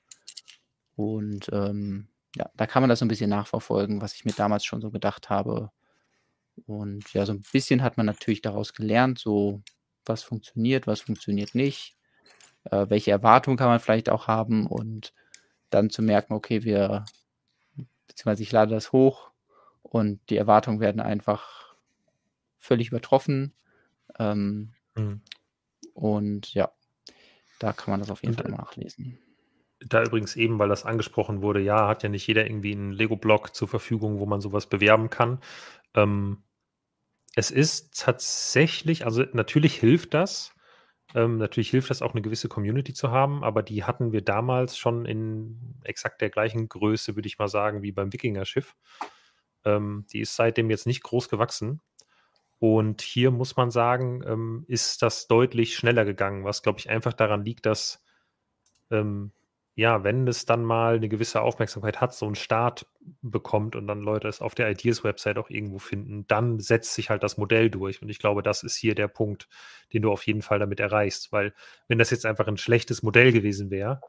Und 0.96 1.48
ähm, 1.52 2.08
ja, 2.36 2.50
da 2.56 2.66
kann 2.66 2.82
man 2.82 2.90
das 2.90 2.98
so 2.98 3.04
ein 3.04 3.08
bisschen 3.08 3.30
nachverfolgen, 3.30 4.00
was 4.00 4.14
ich 4.14 4.24
mir 4.24 4.32
damals 4.32 4.64
schon 4.64 4.80
so 4.80 4.90
gedacht 4.90 5.30
habe. 5.30 5.70
Und 6.66 7.12
ja, 7.14 7.26
so 7.26 7.32
ein 7.32 7.44
bisschen 7.52 7.82
hat 7.82 7.96
man 7.96 8.06
natürlich 8.06 8.42
daraus 8.42 8.74
gelernt, 8.74 9.18
so 9.18 9.62
was 10.06 10.22
funktioniert, 10.22 10.86
was 10.86 11.00
funktioniert 11.00 11.54
nicht, 11.54 11.96
äh, 12.64 12.86
welche 12.88 13.10
Erwartungen 13.10 13.56
kann 13.56 13.68
man 13.68 13.80
vielleicht 13.80 14.10
auch 14.10 14.28
haben 14.28 14.66
und 14.66 15.12
dann 15.70 15.90
zu 15.90 16.02
merken, 16.02 16.34
okay, 16.34 16.64
wir, 16.64 17.04
beziehungsweise 18.06 18.42
ich 18.42 18.52
lade 18.52 18.74
das 18.74 18.92
hoch 18.92 19.30
und 19.94 20.18
die 20.28 20.36
Erwartungen 20.36 20.80
werden 20.80 21.00
einfach 21.00 21.76
völlig 22.58 22.88
übertroffen. 22.88 23.52
Ähm, 24.18 24.72
mhm. 24.96 25.20
Und 25.92 26.52
ja, 26.52 26.72
da 27.60 27.72
kann 27.72 27.92
man 27.92 28.00
das 28.00 28.10
auf 28.10 28.24
jeden 28.24 28.34
Fall 28.34 28.50
nachlesen. 28.50 29.20
Da 29.78 30.02
übrigens 30.02 30.34
eben, 30.34 30.58
weil 30.58 30.68
das 30.68 30.84
angesprochen 30.84 31.42
wurde, 31.42 31.60
ja, 31.60 31.86
hat 31.86 32.02
ja 32.02 32.08
nicht 32.08 32.26
jeder 32.26 32.44
irgendwie 32.44 32.72
einen 32.72 32.90
Lego-Blog 32.90 33.54
zur 33.54 33.68
Verfügung, 33.68 34.18
wo 34.18 34.26
man 34.26 34.40
sowas 34.40 34.68
bewerben 34.68 35.10
kann. 35.10 35.38
Ähm, 35.94 36.42
es 37.36 37.52
ist 37.52 37.96
tatsächlich, 37.96 39.06
also 39.06 39.22
natürlich 39.32 39.76
hilft 39.76 40.12
das, 40.12 40.56
ähm, 41.14 41.38
natürlich 41.38 41.70
hilft 41.70 41.90
das 41.90 42.02
auch, 42.02 42.14
eine 42.14 42.22
gewisse 42.22 42.48
Community 42.48 42.94
zu 42.94 43.12
haben, 43.12 43.44
aber 43.44 43.62
die 43.62 43.84
hatten 43.84 44.10
wir 44.10 44.22
damals 44.22 44.76
schon 44.76 45.06
in 45.06 45.78
exakt 45.84 46.20
der 46.20 46.30
gleichen 46.30 46.68
Größe, 46.68 47.14
würde 47.14 47.28
ich 47.28 47.38
mal 47.38 47.46
sagen, 47.46 47.82
wie 47.82 47.92
beim 47.92 48.12
Wikinger-Schiff. 48.12 48.74
Ähm, 49.64 50.06
die 50.12 50.20
ist 50.20 50.36
seitdem 50.36 50.70
jetzt 50.70 50.86
nicht 50.86 51.02
groß 51.02 51.28
gewachsen. 51.28 51.80
Und 52.58 53.02
hier 53.02 53.30
muss 53.30 53.56
man 53.56 53.70
sagen, 53.70 54.22
ähm, 54.26 54.64
ist 54.68 55.02
das 55.02 55.26
deutlich 55.26 55.76
schneller 55.76 56.04
gegangen, 56.04 56.44
was, 56.44 56.62
glaube 56.62 56.78
ich, 56.78 56.88
einfach 56.88 57.12
daran 57.12 57.44
liegt, 57.44 57.66
dass 57.66 58.02
ähm, 58.90 59.32
ja, 59.76 60.04
wenn 60.04 60.28
es 60.28 60.46
dann 60.46 60.64
mal 60.64 60.96
eine 60.96 61.08
gewisse 61.08 61.42
Aufmerksamkeit 61.42 62.00
hat, 62.00 62.14
so 62.14 62.26
einen 62.26 62.36
Start 62.36 62.86
bekommt 63.22 63.74
und 63.74 63.88
dann 63.88 64.02
Leute 64.02 64.28
es 64.28 64.40
auf 64.40 64.54
der 64.54 64.70
Ideas-Website 64.70 65.36
auch 65.36 65.50
irgendwo 65.50 65.80
finden, 65.80 66.26
dann 66.28 66.60
setzt 66.60 66.94
sich 66.94 67.10
halt 67.10 67.24
das 67.24 67.38
Modell 67.38 67.70
durch. 67.70 68.00
Und 68.00 68.08
ich 68.08 68.20
glaube, 68.20 68.42
das 68.42 68.62
ist 68.62 68.76
hier 68.76 68.94
der 68.94 69.08
Punkt, 69.08 69.48
den 69.92 70.02
du 70.02 70.12
auf 70.12 70.26
jeden 70.26 70.42
Fall 70.42 70.60
damit 70.60 70.78
erreichst. 70.78 71.32
Weil 71.32 71.54
wenn 71.88 71.98
das 71.98 72.10
jetzt 72.10 72.24
einfach 72.24 72.46
ein 72.46 72.56
schlechtes 72.56 73.02
Modell 73.02 73.32
gewesen 73.32 73.70
wäre, 73.70 74.00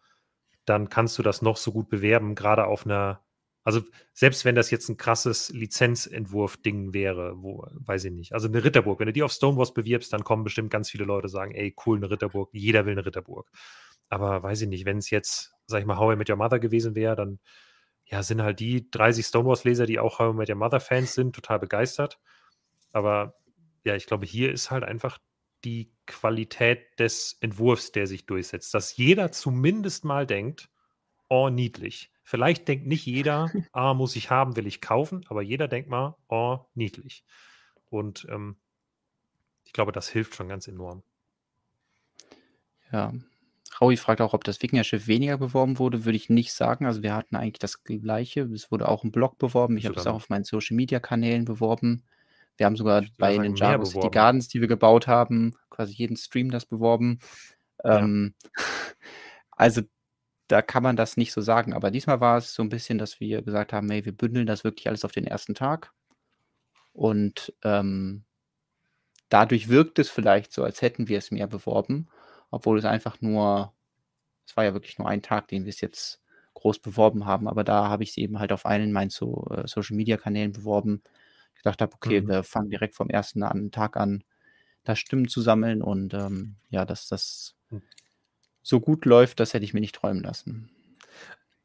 dann 0.65 0.89
kannst 0.89 1.17
du 1.17 1.23
das 1.23 1.41
noch 1.41 1.57
so 1.57 1.71
gut 1.71 1.89
bewerben, 1.89 2.35
gerade 2.35 2.67
auf 2.67 2.85
einer, 2.85 3.21
also 3.65 3.81
selbst 4.13 4.45
wenn 4.45 4.55
das 4.55 4.71
jetzt 4.71 4.87
ein 4.87 4.95
krasses 4.95 5.49
Lizenzentwurf-Ding 5.49 6.93
wäre, 6.93 7.33
wo, 7.43 7.67
weiß 7.73 8.05
ich 8.05 8.13
nicht, 8.13 8.33
also 8.33 8.47
eine 8.47 8.63
Ritterburg, 8.63 8.99
wenn 8.99 9.07
du 9.07 9.13
die 9.13 9.23
auf 9.23 9.33
Stonewalls 9.33 9.73
bewirbst, 9.73 10.13
dann 10.13 10.23
kommen 10.23 10.45
bestimmt 10.45 10.71
ganz 10.71 10.89
viele 10.89 11.03
Leute 11.03 11.27
sagen, 11.27 11.53
ey, 11.53 11.75
cool, 11.85 11.97
eine 11.97 12.09
Ritterburg, 12.09 12.49
jeder 12.53 12.85
will 12.85 12.93
eine 12.93 13.05
Ritterburg. 13.05 13.51
Aber 14.07 14.41
weiß 14.43 14.61
ich 14.61 14.69
nicht, 14.69 14.85
wenn 14.85 14.99
es 14.99 15.09
jetzt 15.09 15.55
sag 15.67 15.79
ich 15.79 15.85
mal, 15.85 15.97
How 15.97 16.13
I 16.13 16.15
Met 16.15 16.29
Your 16.29 16.37
Mother 16.37 16.59
gewesen 16.59 16.95
wäre, 16.95 17.15
dann 17.15 17.39
ja, 18.05 18.21
sind 18.21 18.41
halt 18.41 18.59
die 18.59 18.89
30 18.91 19.25
Stonewalls-Leser, 19.25 19.85
die 19.85 19.99
auch 19.99 20.19
How 20.19 20.33
I 20.33 20.37
Met 20.37 20.49
Your 20.49 20.55
Mother-Fans 20.55 21.13
sind, 21.13 21.35
total 21.35 21.59
begeistert. 21.59 22.19
Aber 22.91 23.35
ja, 23.83 23.95
ich 23.95 24.05
glaube, 24.05 24.25
hier 24.25 24.51
ist 24.51 24.71
halt 24.71 24.83
einfach 24.83 25.17
die 25.63 25.91
Qualität 26.05 26.99
des 26.99 27.37
Entwurfs, 27.41 27.91
der 27.91 28.05
sich 28.05 28.27
durchsetzt, 28.27 28.73
dass 28.73 28.95
jeder 28.95 29.31
zumindest 29.31 30.05
mal 30.05 30.27
denkt, 30.27 30.69
oh, 31.29 31.49
niedlich. 31.49 32.11
Vielleicht 32.27 32.67
denkt 32.67 32.87
nicht 32.87 33.05
jeder, 33.05 33.51
ah, 33.71 33.93
muss 33.93 34.15
ich 34.15 34.31
haben, 34.31 34.55
will 34.55 34.65
ich 34.65 34.81
kaufen, 34.81 35.23
aber 35.29 35.43
jeder 35.43 35.67
denkt 35.67 35.89
mal, 35.89 36.15
oh, 36.27 36.57
niedlich. 36.73 37.23
Und 37.91 38.25
ähm, 38.31 38.57
ich 39.63 39.73
glaube, 39.73 39.91
das 39.91 40.09
hilft 40.09 40.33
schon 40.33 40.49
ganz 40.49 40.67
enorm. 40.67 41.03
Ja, 42.91 43.13
Raui 43.79 43.95
fragt 43.95 44.21
auch, 44.21 44.33
ob 44.33 44.43
das 44.43 44.59
Wikinger-Schiff 44.61 45.05
weniger 45.05 45.37
beworben 45.37 45.77
wurde, 45.77 46.03
würde 46.03 46.15
ich 46.15 46.29
nicht 46.29 46.53
sagen. 46.53 46.87
Also 46.87 47.03
wir 47.03 47.13
hatten 47.13 47.35
eigentlich 47.35 47.59
das 47.59 47.83
Gleiche. 47.83 48.41
Es 48.41 48.71
wurde 48.71 48.87
auch 48.87 49.03
im 49.03 49.11
Blog 49.11 49.37
beworben. 49.37 49.77
Ich 49.77 49.85
habe 49.85 49.99
es 49.99 50.07
auch 50.07 50.15
auf 50.15 50.29
meinen 50.29 50.45
Social-Media-Kanälen 50.45 51.45
beworben. 51.45 52.03
Wir 52.57 52.65
haben 52.65 52.77
sogar 52.77 53.03
bei 53.19 53.37
den 53.37 53.55
Java 53.55 53.85
City 53.85 54.09
Gardens, 54.09 54.47
die 54.47 54.61
wir 54.61 54.67
gebaut 54.67 55.07
haben, 55.07 55.55
quasi 55.69 55.93
jeden 55.93 56.17
Stream 56.17 56.49
das 56.49 56.65
beworben. 56.65 57.19
Ja. 57.83 57.99
Ähm, 57.99 58.33
also 59.51 59.81
da 60.47 60.61
kann 60.61 60.83
man 60.83 60.95
das 60.95 61.17
nicht 61.17 61.31
so 61.31 61.41
sagen. 61.41 61.73
Aber 61.73 61.91
diesmal 61.91 62.19
war 62.21 62.37
es 62.37 62.53
so 62.53 62.63
ein 62.63 62.69
bisschen, 62.69 62.97
dass 62.97 63.19
wir 63.19 63.41
gesagt 63.41 63.73
haben, 63.73 63.89
hey, 63.89 64.05
wir 64.05 64.15
bündeln 64.15 64.47
das 64.47 64.63
wirklich 64.63 64.87
alles 64.87 65.05
auf 65.05 65.11
den 65.11 65.27
ersten 65.27 65.55
Tag. 65.55 65.91
Und 66.93 67.53
ähm, 67.63 68.23
dadurch 69.29 69.69
wirkt 69.69 69.99
es 69.99 70.09
vielleicht 70.09 70.53
so, 70.53 70.63
als 70.63 70.81
hätten 70.81 71.07
wir 71.07 71.17
es 71.17 71.31
mehr 71.31 71.47
beworben 71.47 72.07
obwohl 72.55 72.79
es 72.79 72.85
einfach 72.85 73.19
nur, 73.21 73.73
es 74.45 74.55
war 74.55 74.63
ja 74.63 74.73
wirklich 74.73 74.97
nur 74.97 75.09
ein 75.09 75.21
Tag, 75.21 75.49
den 75.49 75.65
wir 75.65 75.69
es 75.71 75.81
jetzt 75.81 76.21
groß 76.53 76.79
beworben 76.79 77.25
haben, 77.25 77.49
aber 77.49 77.65
da 77.65 77.89
habe 77.89 78.03
ich 78.03 78.11
es 78.11 78.17
eben 78.17 78.39
halt 78.39 78.53
auf 78.53 78.65
einen 78.65 78.93
meinen 78.93 79.09
so, 79.09 79.45
äh, 79.51 79.67
Social 79.67 79.97
Media 79.97 80.15
Kanälen 80.15 80.53
beworben. 80.53 81.03
Ich 81.53 81.63
gedacht 81.63 81.81
habe, 81.81 81.93
okay, 81.93 82.21
mhm. 82.21 82.29
wir 82.29 82.43
fangen 82.43 82.69
direkt 82.69 82.95
vom 82.95 83.09
ersten 83.09 83.43
an, 83.43 83.71
Tag 83.71 83.97
an, 83.97 84.23
da 84.85 84.95
Stimmen 84.95 85.27
zu 85.27 85.41
sammeln 85.41 85.81
und 85.81 86.13
ähm, 86.13 86.55
ja, 86.69 86.85
dass 86.85 87.09
das 87.09 87.55
hm. 87.69 87.81
So 88.65 88.79
gut 88.79 89.05
läuft, 89.05 89.39
das 89.39 89.53
hätte 89.53 89.63
ich 89.63 89.75
mir 89.75 89.79
nicht 89.79 89.95
träumen 89.95 90.23
lassen. 90.23 90.69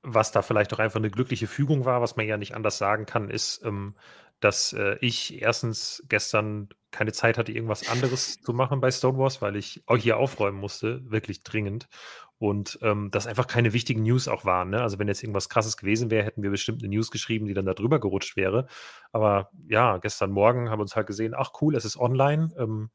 Was 0.02 0.32
da 0.32 0.42
vielleicht 0.42 0.72
auch 0.74 0.78
einfach 0.78 1.00
eine 1.00 1.10
glückliche 1.10 1.46
Fügung 1.46 1.86
war, 1.86 2.02
was 2.02 2.16
man 2.16 2.26
ja 2.26 2.36
nicht 2.36 2.54
anders 2.54 2.76
sagen 2.76 3.06
kann, 3.06 3.30
ist, 3.30 3.62
ähm, 3.64 3.94
dass 4.38 4.74
äh, 4.74 4.96
ich 5.00 5.40
erstens 5.40 6.02
gestern 6.08 6.68
keine 6.90 7.12
Zeit 7.12 7.38
hatte, 7.38 7.52
irgendwas 7.52 7.88
anderes 7.88 8.40
zu 8.42 8.52
machen 8.52 8.80
bei 8.80 8.90
Stonewalls, 8.90 9.40
weil 9.40 9.56
ich 9.56 9.82
auch 9.86 9.96
hier 9.96 10.18
aufräumen 10.18 10.58
musste, 10.58 11.00
wirklich 11.10 11.42
dringend. 11.42 11.88
Und 12.36 12.78
ähm, 12.82 13.10
das 13.10 13.26
einfach 13.26 13.46
keine 13.46 13.72
wichtigen 13.72 14.02
News 14.02 14.28
auch 14.28 14.44
waren. 14.44 14.70
Ne? 14.70 14.82
Also 14.82 14.98
wenn 14.98 15.08
jetzt 15.08 15.22
irgendwas 15.22 15.48
krasses 15.48 15.76
gewesen 15.78 16.10
wäre, 16.10 16.24
hätten 16.24 16.42
wir 16.42 16.50
bestimmt 16.50 16.82
eine 16.82 16.94
News 16.94 17.10
geschrieben, 17.10 17.46
die 17.46 17.54
dann 17.54 17.66
da 17.66 17.74
drüber 17.74 17.98
gerutscht 18.00 18.36
wäre. 18.36 18.66
Aber 19.12 19.50
ja, 19.68 19.98
gestern 19.98 20.30
Morgen 20.30 20.70
haben 20.70 20.78
wir 20.78 20.82
uns 20.82 20.96
halt 20.96 21.06
gesehen, 21.06 21.34
ach 21.34 21.50
cool, 21.60 21.74
es 21.74 21.84
ist 21.84 21.98
online. 21.98 22.50
Ähm, 22.58 22.90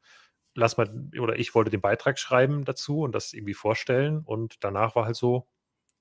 lass 0.56 0.76
mal, 0.76 0.90
oder 1.20 1.38
ich 1.38 1.54
wollte 1.54 1.70
den 1.70 1.80
Beitrag 1.80 2.18
schreiben 2.18 2.64
dazu 2.64 3.00
und 3.00 3.14
das 3.14 3.32
irgendwie 3.32 3.54
vorstellen. 3.54 4.20
Und 4.24 4.56
danach 4.64 4.96
war 4.96 5.04
halt 5.04 5.16
so, 5.16 5.46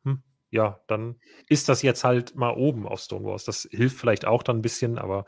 hm, 0.03 0.23
ja, 0.49 0.81
dann 0.87 1.19
ist 1.47 1.69
das 1.69 1.81
jetzt 1.81 2.03
halt 2.03 2.35
mal 2.35 2.55
oben 2.55 2.87
auf 2.87 3.01
Stonewalls. 3.01 3.43
Das 3.43 3.67
hilft 3.69 3.97
vielleicht 3.97 4.25
auch 4.25 4.43
dann 4.43 4.57
ein 4.59 4.61
bisschen, 4.61 4.97
aber 4.97 5.25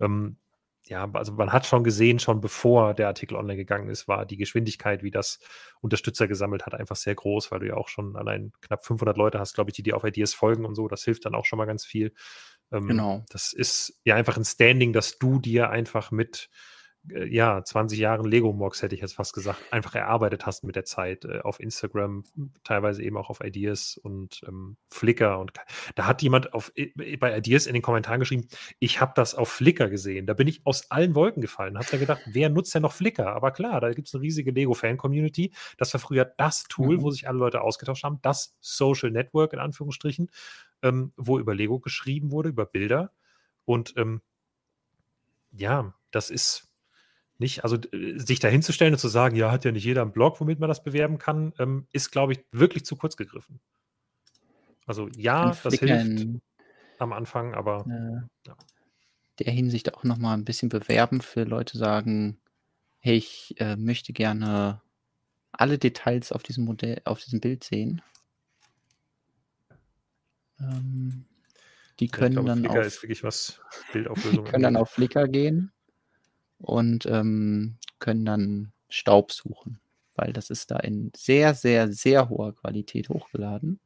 ähm, 0.00 0.38
ja, 0.86 1.10
also 1.12 1.32
man 1.32 1.52
hat 1.52 1.66
schon 1.66 1.84
gesehen, 1.84 2.18
schon 2.18 2.40
bevor 2.40 2.94
der 2.94 3.08
Artikel 3.08 3.36
online 3.36 3.56
gegangen 3.56 3.90
ist, 3.90 4.08
war 4.08 4.24
die 4.24 4.36
Geschwindigkeit, 4.36 5.02
wie 5.02 5.10
das 5.10 5.38
Unterstützer 5.80 6.28
gesammelt 6.28 6.64
hat, 6.64 6.74
einfach 6.74 6.96
sehr 6.96 7.14
groß, 7.14 7.50
weil 7.50 7.60
du 7.60 7.66
ja 7.66 7.74
auch 7.74 7.88
schon 7.88 8.16
allein 8.16 8.52
knapp 8.62 8.86
500 8.86 9.16
Leute 9.16 9.38
hast, 9.38 9.54
glaube 9.54 9.70
ich, 9.70 9.76
die 9.76 9.82
dir 9.82 9.96
auf 9.96 10.04
Ideas 10.04 10.32
folgen 10.32 10.64
und 10.64 10.74
so. 10.74 10.88
Das 10.88 11.04
hilft 11.04 11.26
dann 11.26 11.34
auch 11.34 11.44
schon 11.44 11.58
mal 11.58 11.66
ganz 11.66 11.84
viel. 11.84 12.14
Ähm, 12.72 12.86
genau. 12.86 13.24
Das 13.28 13.52
ist 13.52 14.00
ja 14.04 14.14
einfach 14.14 14.36
ein 14.36 14.44
Standing, 14.44 14.92
dass 14.92 15.18
du 15.18 15.38
dir 15.38 15.70
einfach 15.70 16.10
mit 16.10 16.48
ja, 17.28 17.62
20 17.64 17.98
Jahren 17.98 18.26
Lego-Mox, 18.26 18.82
hätte 18.82 18.94
ich 18.94 19.00
jetzt 19.00 19.14
fast 19.14 19.32
gesagt, 19.32 19.60
einfach 19.70 19.94
erarbeitet 19.94 20.46
hast 20.46 20.64
mit 20.64 20.76
der 20.76 20.84
Zeit. 20.84 21.24
Äh, 21.24 21.40
auf 21.40 21.60
Instagram, 21.60 22.24
teilweise 22.64 23.02
eben 23.02 23.16
auch 23.16 23.30
auf 23.30 23.40
Ideas 23.42 23.98
und 24.02 24.42
ähm, 24.46 24.76
Flickr. 24.88 25.38
Und 25.38 25.52
da 25.94 26.06
hat 26.06 26.22
jemand 26.22 26.52
auf, 26.54 26.72
bei 27.18 27.36
Ideas 27.36 27.66
in 27.66 27.74
den 27.74 27.82
Kommentaren 27.82 28.20
geschrieben, 28.20 28.46
ich 28.78 29.00
habe 29.00 29.12
das 29.14 29.34
auf 29.34 29.48
Flickr 29.48 29.88
gesehen. 29.88 30.26
Da 30.26 30.34
bin 30.34 30.48
ich 30.48 30.64
aus 30.64 30.90
allen 30.90 31.14
Wolken 31.14 31.40
gefallen. 31.40 31.78
Hab 31.78 31.90
da 31.90 31.96
gedacht, 31.96 32.22
wer 32.26 32.48
nutzt 32.48 32.74
denn 32.74 32.82
noch 32.82 32.92
Flickr? 32.92 33.28
Aber 33.34 33.50
klar, 33.50 33.80
da 33.80 33.92
gibt 33.92 34.08
es 34.08 34.14
eine 34.14 34.22
riesige 34.22 34.50
Lego-Fan-Community. 34.50 35.52
Das 35.76 35.92
war 35.94 36.00
früher 36.00 36.24
das 36.24 36.64
Tool, 36.64 36.98
mhm. 36.98 37.02
wo 37.02 37.10
sich 37.10 37.28
alle 37.28 37.38
Leute 37.38 37.62
ausgetauscht 37.62 38.04
haben. 38.04 38.18
Das 38.22 38.56
Social 38.60 39.10
Network 39.10 39.52
in 39.52 39.58
Anführungsstrichen, 39.58 40.30
ähm, 40.82 41.12
wo 41.16 41.38
über 41.38 41.54
Lego 41.54 41.80
geschrieben 41.80 42.30
wurde, 42.30 42.50
über 42.50 42.66
Bilder. 42.66 43.12
Und 43.64 43.94
ähm, 43.96 44.22
ja, 45.52 45.94
das 46.10 46.30
ist 46.30 46.67
nicht, 47.38 47.62
also 47.62 47.78
sich 48.16 48.40
da 48.40 48.48
hinzustellen 48.48 48.94
und 48.94 48.98
zu 48.98 49.08
sagen, 49.08 49.36
ja, 49.36 49.52
hat 49.52 49.64
ja 49.64 49.70
nicht 49.70 49.84
jeder 49.84 50.02
einen 50.02 50.12
Blog, 50.12 50.40
womit 50.40 50.58
man 50.58 50.68
das 50.68 50.82
bewerben 50.82 51.18
kann, 51.18 51.52
ähm, 51.58 51.86
ist, 51.92 52.10
glaube 52.10 52.32
ich, 52.32 52.40
wirklich 52.50 52.84
zu 52.84 52.96
kurz 52.96 53.16
gegriffen. 53.16 53.60
Also 54.86 55.08
ja, 55.16 55.56
das 55.62 55.74
hilft 55.74 56.26
am 56.98 57.12
Anfang, 57.12 57.54
aber 57.54 57.84
äh, 57.86 58.48
ja. 58.48 58.56
der 59.38 59.52
Hinsicht 59.52 59.94
auch 59.94 60.02
nochmal 60.02 60.36
ein 60.36 60.44
bisschen 60.44 60.68
bewerben 60.68 61.20
für 61.20 61.44
Leute 61.44 61.78
sagen, 61.78 62.40
hey, 62.98 63.16
ich 63.16 63.54
äh, 63.58 63.76
möchte 63.76 64.12
gerne 64.12 64.82
alle 65.52 65.78
Details 65.78 66.32
auf 66.32 66.42
diesem 66.42 66.64
Modell, 66.64 67.00
auf 67.04 67.20
diesem 67.20 67.40
Bild 67.40 67.62
sehen. 67.62 68.02
Ähm, 70.58 71.26
die 72.00 72.08
können 72.08 72.34
ja, 72.34 72.40
glaube, 72.42 72.48
dann 72.48 72.58
Flickr 72.60 72.80
auf, 72.80 72.86
ist 72.86 73.02
wirklich 73.02 73.22
was 73.22 73.60
Bildauflösung. 73.92 74.44
Die 74.44 74.50
können 74.50 74.62
dann 74.64 74.76
auf 74.76 74.90
Flickr 74.90 75.28
gehen 75.28 75.70
und 76.58 77.06
ähm, 77.06 77.76
können 77.98 78.24
dann 78.24 78.72
Staub 78.88 79.32
suchen, 79.32 79.80
weil 80.14 80.32
das 80.32 80.50
ist 80.50 80.70
da 80.70 80.76
in 80.78 81.12
sehr, 81.16 81.54
sehr, 81.54 81.92
sehr 81.92 82.28
hoher 82.28 82.54
Qualität 82.54 83.08
hochgeladen. 83.08 83.80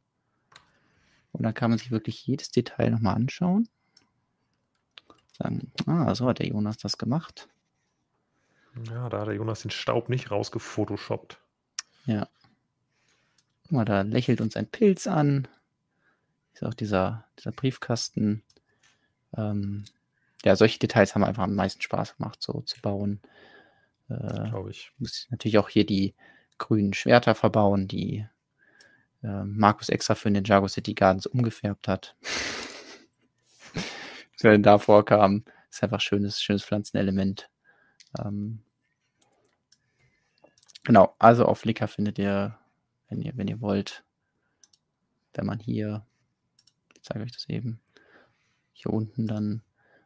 Und 1.32 1.44
dann 1.44 1.54
kann 1.54 1.70
man 1.70 1.78
sich 1.78 1.90
wirklich 1.90 2.26
jedes 2.26 2.50
Detail 2.50 2.90
nochmal 2.90 3.14
anschauen. 3.14 3.68
Sagen, 5.38 5.72
ah, 5.86 6.14
so 6.14 6.26
hat 6.28 6.40
der 6.40 6.48
Jonas 6.48 6.76
das 6.76 6.98
gemacht. 6.98 7.48
Ja, 8.86 9.08
da 9.08 9.20
hat 9.20 9.28
der 9.28 9.34
Jonas 9.34 9.62
den 9.62 9.70
Staub 9.70 10.08
nicht 10.08 10.30
rausgefotoshoppt. 10.30 11.38
Ja. 12.06 12.28
Guck 13.62 13.72
mal, 13.72 13.84
da 13.84 14.02
lächelt 14.02 14.40
uns 14.40 14.56
ein 14.56 14.66
Pilz 14.66 15.06
an. 15.06 15.48
Ist 16.52 16.64
auch 16.64 16.74
dieser, 16.74 17.24
dieser 17.38 17.52
Briefkasten. 17.52 18.42
Ähm, 19.36 19.84
ja, 20.44 20.56
solche 20.56 20.78
Details 20.78 21.14
haben 21.14 21.24
einfach 21.24 21.44
am 21.44 21.54
meisten 21.54 21.82
Spaß 21.82 22.16
gemacht, 22.16 22.42
so 22.42 22.62
zu 22.62 22.80
bauen. 22.80 23.20
Äh, 24.08 24.50
Glaube 24.50 24.70
ich. 24.70 24.92
Muss 24.98 25.28
natürlich 25.30 25.58
auch 25.58 25.68
hier 25.68 25.86
die 25.86 26.14
grünen 26.58 26.94
Schwerter 26.94 27.34
verbauen, 27.34 27.88
die 27.88 28.26
äh, 29.22 29.44
Markus 29.44 29.88
extra 29.88 30.14
für 30.14 30.30
den 30.30 30.44
Jago 30.44 30.68
City 30.68 30.94
Gardens 30.94 31.26
umgefärbt 31.26 31.88
hat. 31.88 32.16
Wenn 34.40 34.62
da 34.62 34.78
vorkam, 34.78 35.44
ist 35.70 35.82
einfach 35.82 36.00
schönes, 36.00 36.42
schönes 36.42 36.64
Pflanzenelement. 36.64 37.48
Ähm, 38.18 38.62
genau, 40.82 41.14
also 41.18 41.46
auf 41.46 41.60
Flickr 41.60 41.86
findet 41.86 42.18
ihr, 42.18 42.58
wenn 43.08 43.22
ihr, 43.22 43.32
wenn 43.36 43.46
ihr 43.46 43.60
wollt, 43.60 44.02
wenn 45.34 45.46
man 45.46 45.60
hier, 45.60 46.04
ich 46.94 47.02
zeige 47.02 47.24
euch 47.24 47.32
das 47.32 47.48
eben, 47.48 47.80
hier 48.72 48.92
unten 48.92 49.28
dann 49.28 49.62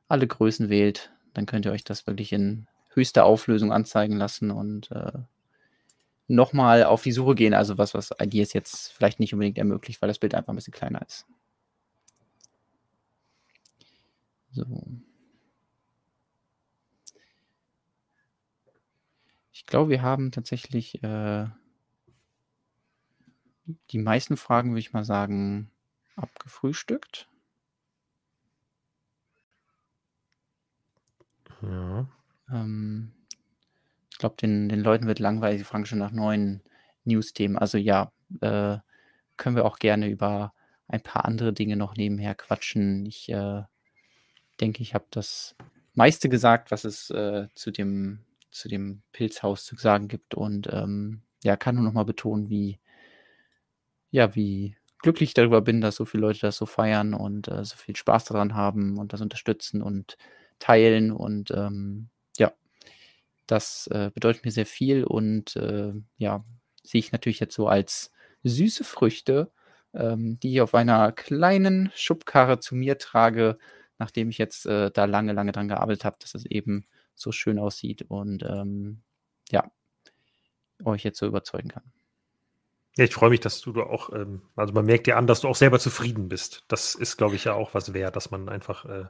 alle 0.08 0.26
Größen 0.26 0.68
wählt, 0.68 1.12
dann 1.34 1.46
könnt 1.46 1.66
ihr 1.66 1.72
euch 1.72 1.84
das 1.84 2.06
wirklich 2.06 2.32
in 2.32 2.66
höchster 2.90 3.24
Auflösung 3.24 3.72
anzeigen 3.72 4.16
lassen 4.16 4.50
und 4.50 4.90
äh, 4.90 5.12
nochmal 6.28 6.84
auf 6.84 7.02
die 7.02 7.12
Suche 7.12 7.34
gehen. 7.34 7.54
Also 7.54 7.78
was, 7.78 7.94
was 7.94 8.10
Ideas 8.20 8.52
jetzt 8.52 8.92
vielleicht 8.92 9.20
nicht 9.20 9.32
unbedingt 9.32 9.58
ermöglicht, 9.58 10.00
weil 10.00 10.08
das 10.08 10.18
Bild 10.18 10.34
einfach 10.34 10.52
ein 10.52 10.56
bisschen 10.56 10.72
kleiner 10.72 11.02
ist. 11.02 11.26
So. 14.52 14.64
Ich 19.52 19.66
glaube, 19.66 19.90
wir 19.90 20.02
haben 20.02 20.32
tatsächlich 20.32 21.02
äh, 21.02 21.46
die 23.90 23.98
meisten 23.98 24.36
Fragen, 24.36 24.70
würde 24.70 24.80
ich 24.80 24.92
mal 24.92 25.04
sagen, 25.04 25.70
abgefrühstückt. 26.14 27.28
Ja. 31.62 32.06
Ähm, 32.50 33.12
ich 34.10 34.18
glaube, 34.18 34.36
den, 34.36 34.68
den 34.68 34.80
Leuten 34.80 35.06
wird 35.06 35.18
langweilig, 35.18 35.58
sie 35.60 35.64
fragen 35.64 35.86
schon 35.86 35.98
nach 35.98 36.12
neuen 36.12 36.62
News-Themen. 37.04 37.56
Also 37.56 37.78
ja, 37.78 38.12
äh, 38.40 38.78
können 39.36 39.56
wir 39.56 39.64
auch 39.64 39.78
gerne 39.78 40.08
über 40.08 40.52
ein 40.88 41.02
paar 41.02 41.24
andere 41.24 41.52
Dinge 41.52 41.76
noch 41.76 41.96
nebenher 41.96 42.34
quatschen. 42.34 43.06
Ich 43.06 43.28
äh, 43.28 43.62
denke, 44.60 44.82
ich 44.82 44.94
habe 44.94 45.06
das 45.10 45.56
meiste 45.94 46.28
gesagt, 46.28 46.70
was 46.70 46.84
es 46.84 47.10
äh, 47.10 47.48
zu, 47.54 47.70
dem, 47.70 48.24
zu 48.50 48.68
dem 48.68 49.02
Pilzhaus 49.12 49.64
zu 49.64 49.76
sagen 49.76 50.08
gibt. 50.08 50.34
Und 50.34 50.68
ähm, 50.72 51.22
ja, 51.42 51.56
kann 51.56 51.74
nur 51.74 51.84
noch 51.84 51.92
mal 51.92 52.04
betonen, 52.04 52.48
wie, 52.48 52.78
ja, 54.10 54.34
wie 54.34 54.76
glücklich 55.00 55.30
ich 55.30 55.34
darüber 55.34 55.60
bin, 55.60 55.80
dass 55.80 55.96
so 55.96 56.04
viele 56.04 56.22
Leute 56.22 56.40
das 56.40 56.56
so 56.56 56.66
feiern 56.66 57.14
und 57.14 57.48
äh, 57.48 57.64
so 57.64 57.76
viel 57.76 57.96
Spaß 57.96 58.24
daran 58.24 58.54
haben 58.54 58.98
und 58.98 59.12
das 59.12 59.20
unterstützen 59.20 59.82
und 59.82 60.16
teilen 60.58 61.12
und 61.12 61.50
ähm, 61.50 62.08
ja, 62.38 62.52
das 63.46 63.88
äh, 63.88 64.10
bedeutet 64.12 64.44
mir 64.44 64.50
sehr 64.50 64.66
viel 64.66 65.04
und 65.04 65.56
äh, 65.56 65.92
ja, 66.16 66.44
sehe 66.82 66.98
ich 66.98 67.12
natürlich 67.12 67.40
jetzt 67.40 67.54
so 67.54 67.68
als 67.68 68.12
süße 68.42 68.84
Früchte, 68.84 69.52
ähm, 69.94 70.38
die 70.40 70.54
ich 70.54 70.60
auf 70.60 70.74
einer 70.74 71.12
kleinen 71.12 71.90
Schubkarre 71.94 72.60
zu 72.60 72.74
mir 72.74 72.98
trage, 72.98 73.58
nachdem 73.98 74.30
ich 74.30 74.38
jetzt 74.38 74.66
äh, 74.66 74.90
da 74.90 75.04
lange, 75.04 75.32
lange 75.32 75.52
dran 75.52 75.68
gearbeitet 75.68 76.04
habe, 76.04 76.16
dass 76.20 76.34
es 76.34 76.46
eben 76.46 76.86
so 77.14 77.32
schön 77.32 77.58
aussieht 77.58 78.02
und 78.08 78.42
ähm, 78.42 79.02
ja, 79.50 79.70
euch 80.84 81.02
jetzt 81.04 81.18
so 81.18 81.26
überzeugen 81.26 81.68
kann. 81.68 81.92
Ja, 82.96 83.04
ich 83.04 83.14
freue 83.14 83.30
mich, 83.30 83.40
dass 83.40 83.60
du 83.60 83.82
auch, 83.82 84.10
ähm, 84.12 84.42
also 84.54 84.72
man 84.72 84.86
merkt 84.86 85.06
dir 85.06 85.16
an, 85.16 85.26
dass 85.26 85.42
du 85.42 85.48
auch 85.48 85.56
selber 85.56 85.78
zufrieden 85.78 86.28
bist. 86.28 86.64
Das 86.68 86.94
ist, 86.94 87.16
glaube 87.16 87.36
ich, 87.36 87.44
ja 87.44 87.52
auch 87.52 87.74
was 87.74 87.92
wert, 87.92 88.16
dass 88.16 88.30
man 88.30 88.48
einfach 88.48 88.84
äh, 88.86 89.04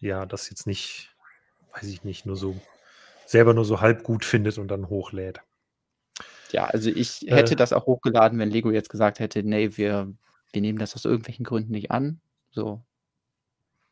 ja, 0.00 0.26
das 0.26 0.50
jetzt 0.50 0.66
nicht, 0.66 1.14
weiß 1.74 1.84
ich 1.84 2.04
nicht, 2.04 2.26
nur 2.26 2.36
so 2.36 2.60
selber 3.26 3.54
nur 3.54 3.64
so 3.64 3.80
halb 3.80 4.02
gut 4.04 4.24
findet 4.24 4.58
und 4.58 4.68
dann 4.68 4.88
hochlädt. 4.88 5.40
Ja, 6.52 6.66
also 6.66 6.90
ich 6.90 7.22
hätte 7.26 7.54
äh, 7.54 7.56
das 7.56 7.72
auch 7.72 7.86
hochgeladen, 7.86 8.38
wenn 8.38 8.50
Lego 8.50 8.70
jetzt 8.70 8.88
gesagt 8.88 9.18
hätte, 9.18 9.42
nee, 9.42 9.76
wir, 9.76 10.12
wir 10.52 10.62
nehmen 10.62 10.78
das 10.78 10.94
aus 10.94 11.04
irgendwelchen 11.04 11.44
Gründen 11.44 11.72
nicht 11.72 11.90
an. 11.90 12.20
So, 12.52 12.82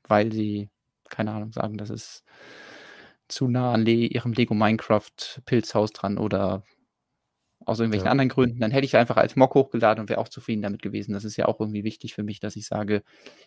weil 0.07 0.33
sie, 0.33 0.71
keine 1.09 1.33
Ahnung, 1.33 1.53
sagen, 1.53 1.77
das 1.77 1.91
ist 1.91 2.25
zu 3.29 3.49
nah 3.49 3.73
an 3.73 3.85
Le 3.85 3.93
ihrem 3.93 4.33
Lego 4.33 4.55
Minecraft 4.55 5.43
Pilzhaus 5.47 5.93
dran 5.93 6.19
oder 6.19 6.63
aus 7.67 7.81
irgendwelchen 7.81 8.07
ja. 8.07 8.11
anderen 8.11 8.29
Gründen, 8.29 8.61
dann 8.61 8.71
hätte 8.71 8.85
ich 8.85 8.97
einfach 8.97 9.17
als 9.17 9.37
Mock 9.37 9.55
hochgeladen 9.55 10.03
und 10.03 10.11
wäre 10.11 10.21
auch 10.21 10.29
zufrieden 10.29 10.63
damit 10.63 10.83
gewesen. 10.83 11.15
Das 11.15 11.25
ist 11.25 11.37
ja 11.37 11.47
auch 11.47 11.61
irgendwie 11.61 11.85
wichtig 11.85 12.15
für 12.15 12.23
mich, 12.23 12.39
dass 12.39 12.57
ich 12.57 12.67
sage, 12.67 13.03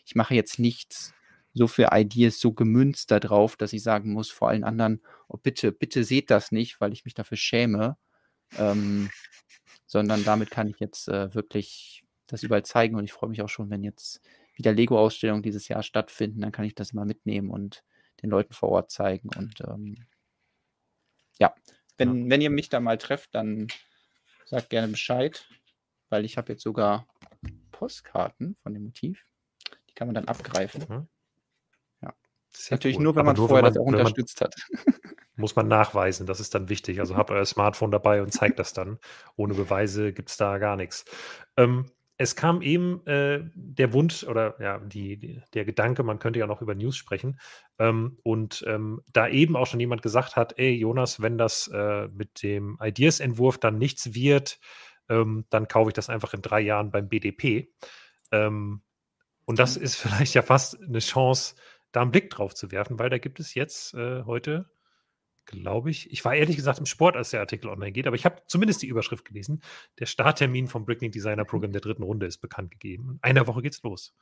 ich 0.05 0.15
mache 0.15 0.33
jetzt 0.33 0.57
nichts, 0.57 1.13
so 1.57 1.67
für 1.67 1.89
Ideas 1.91 2.39
so 2.39 2.53
gemünzt 2.53 3.11
darauf, 3.11 3.55
dass 3.55 3.73
ich 3.73 3.83
sagen 3.83 4.13
muss 4.13 4.29
vor 4.29 4.49
allen 4.49 4.63
anderen, 4.63 5.01
oh, 5.27 5.37
bitte, 5.37 5.71
bitte 5.71 6.03
seht 6.03 6.29
das 6.29 6.51
nicht, 6.51 6.79
weil 6.79 6.93
ich 6.93 7.05
mich 7.05 7.13
dafür 7.13 7.37
schäme. 7.37 7.97
Ähm, 8.57 9.09
sondern 9.87 10.23
damit 10.23 10.51
kann 10.51 10.67
ich 10.67 10.79
jetzt 10.79 11.07
äh, 11.07 11.33
wirklich 11.33 12.03
das 12.27 12.43
überall 12.43 12.63
zeigen 12.63 12.95
und 12.95 13.05
ich 13.05 13.13
freue 13.13 13.29
mich 13.29 13.41
auch 13.41 13.49
schon, 13.49 13.69
wenn 13.69 13.83
jetzt 13.83 14.21
wieder 14.53 14.73
Lego-Ausstellungen 14.73 15.43
dieses 15.43 15.67
Jahr 15.69 15.81
stattfinden, 15.81 16.41
dann 16.41 16.51
kann 16.51 16.65
ich 16.65 16.75
das 16.75 16.91
immer 16.91 17.05
mitnehmen 17.05 17.49
und 17.49 17.83
den 18.21 18.29
Leuten 18.29 18.53
vor 18.53 18.69
Ort 18.69 18.91
zeigen 18.91 19.29
und 19.37 19.61
ähm, 19.61 20.05
ja, 21.39 21.55
wenn, 21.97 22.23
ja. 22.23 22.29
wenn 22.31 22.41
ihr 22.41 22.49
mich 22.49 22.69
da 22.69 22.79
mal 22.79 22.97
trefft, 22.97 23.33
dann 23.33 23.67
sagt 24.45 24.69
gerne 24.69 24.89
Bescheid, 24.89 25.47
weil 26.09 26.25
ich 26.25 26.37
habe 26.37 26.53
jetzt 26.53 26.63
sogar 26.63 27.07
Postkarten 27.71 28.57
von 28.63 28.73
dem 28.73 28.83
Motiv. 28.83 29.23
Die 29.89 29.93
kann 29.93 30.07
man 30.07 30.15
dann 30.15 30.27
abgreifen. 30.27 30.85
Mhm. 30.87 31.07
Natürlich 32.69 32.97
cool. 32.97 33.03
nur, 33.03 33.15
wenn 33.15 33.25
man 33.25 33.35
nur, 33.35 33.47
vorher 33.47 33.65
wenn 33.65 33.73
man, 33.73 33.73
das 33.73 33.81
auch 33.81 33.87
unterstützt 33.87 34.41
man, 34.41 34.49
hat. 34.49 34.55
Muss 35.35 35.55
man 35.55 35.67
nachweisen, 35.67 36.25
das 36.25 36.39
ist 36.39 36.55
dann 36.55 36.69
wichtig. 36.69 36.99
Also 36.99 37.15
habt 37.15 37.29
euer 37.29 37.45
Smartphone 37.45 37.91
dabei 37.91 38.21
und 38.21 38.31
zeigt 38.31 38.57
das 38.57 38.73
dann. 38.73 38.97
Ohne 39.35 39.53
Beweise 39.53 40.11
gibt 40.11 40.29
es 40.29 40.37
da 40.37 40.57
gar 40.57 40.75
nichts. 40.75 41.05
Ähm, 41.57 41.91
es 42.17 42.35
kam 42.35 42.63
eben 42.63 43.05
äh, 43.05 43.41
der 43.53 43.93
Wunsch 43.93 44.23
oder 44.23 44.59
ja, 44.59 44.79
die, 44.79 45.17
die, 45.17 45.41
der 45.53 45.65
Gedanke, 45.65 46.01
man 46.01 46.17
könnte 46.17 46.39
ja 46.39 46.47
noch 46.47 46.63
über 46.63 46.73
News 46.73 46.97
sprechen. 46.97 47.39
Ähm, 47.77 48.17
und 48.23 48.63
ähm, 48.67 49.01
da 49.13 49.27
eben 49.27 49.55
auch 49.55 49.67
schon 49.67 49.79
jemand 49.79 50.01
gesagt 50.01 50.35
hat, 50.35 50.57
ey 50.57 50.71
Jonas, 50.71 51.21
wenn 51.21 51.37
das 51.37 51.67
äh, 51.67 52.07
mit 52.07 52.41
dem 52.41 52.79
Ideas-Entwurf 52.81 53.59
dann 53.59 53.77
nichts 53.77 54.15
wird, 54.15 54.59
ähm, 55.09 55.45
dann 55.51 55.67
kaufe 55.67 55.91
ich 55.91 55.93
das 55.93 56.09
einfach 56.09 56.33
in 56.33 56.41
drei 56.41 56.61
Jahren 56.61 56.89
beim 56.91 57.07
BDP. 57.07 57.71
Ähm, 58.31 58.81
und 59.45 59.59
das 59.59 59.77
ist 59.77 59.95
vielleicht 60.01 60.33
ja 60.33 60.41
fast 60.41 60.81
eine 60.81 60.99
Chance, 60.99 61.55
da 61.97 62.01
einen 62.03 62.11
Blick 62.11 62.29
drauf 62.29 62.53
zu 62.53 62.71
werfen, 62.71 62.99
weil 62.99 63.09
da 63.09 63.17
gibt 63.17 63.39
es 63.39 63.53
jetzt 63.55 63.93
äh, 63.93 64.23
heute 64.23 64.69
glaube 65.47 65.89
ich. 65.89 66.11
Ich 66.11 66.23
war 66.23 66.35
ehrlich 66.35 66.57
gesagt 66.57 66.77
im 66.77 66.85
Sport, 66.85 67.15
als 67.15 67.31
der 67.31 67.39
Artikel 67.39 67.69
online 67.69 67.91
geht, 67.91 68.05
aber 68.05 68.15
ich 68.15 68.25
habe 68.25 68.41
zumindest 68.45 68.81
die 68.83 68.87
Überschrift 68.87 69.25
gelesen. 69.25 69.63
Der 69.97 70.05
Starttermin 70.05 70.67
vom 70.67 70.85
Bricklink 70.85 71.13
Designer 71.13 71.45
Programm 71.45 71.71
der 71.71 71.81
dritten 71.81 72.03
Runde 72.03 72.27
ist 72.27 72.39
bekannt 72.39 72.69
gegeben. 72.71 73.11
In 73.11 73.19
einer 73.23 73.47
Woche 73.47 73.61
geht's 73.61 73.81
los. 73.81 74.13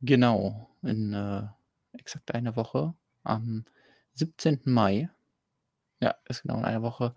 Genau, 0.00 0.68
in 0.82 1.14
äh, 1.14 1.44
exakt 1.92 2.34
einer 2.34 2.56
Woche, 2.56 2.94
am 3.22 3.64
17. 4.14 4.62
Mai. 4.64 5.08
Ja, 6.00 6.16
ist 6.28 6.42
genau 6.42 6.58
in 6.58 6.64
einer 6.64 6.82
Woche 6.82 7.14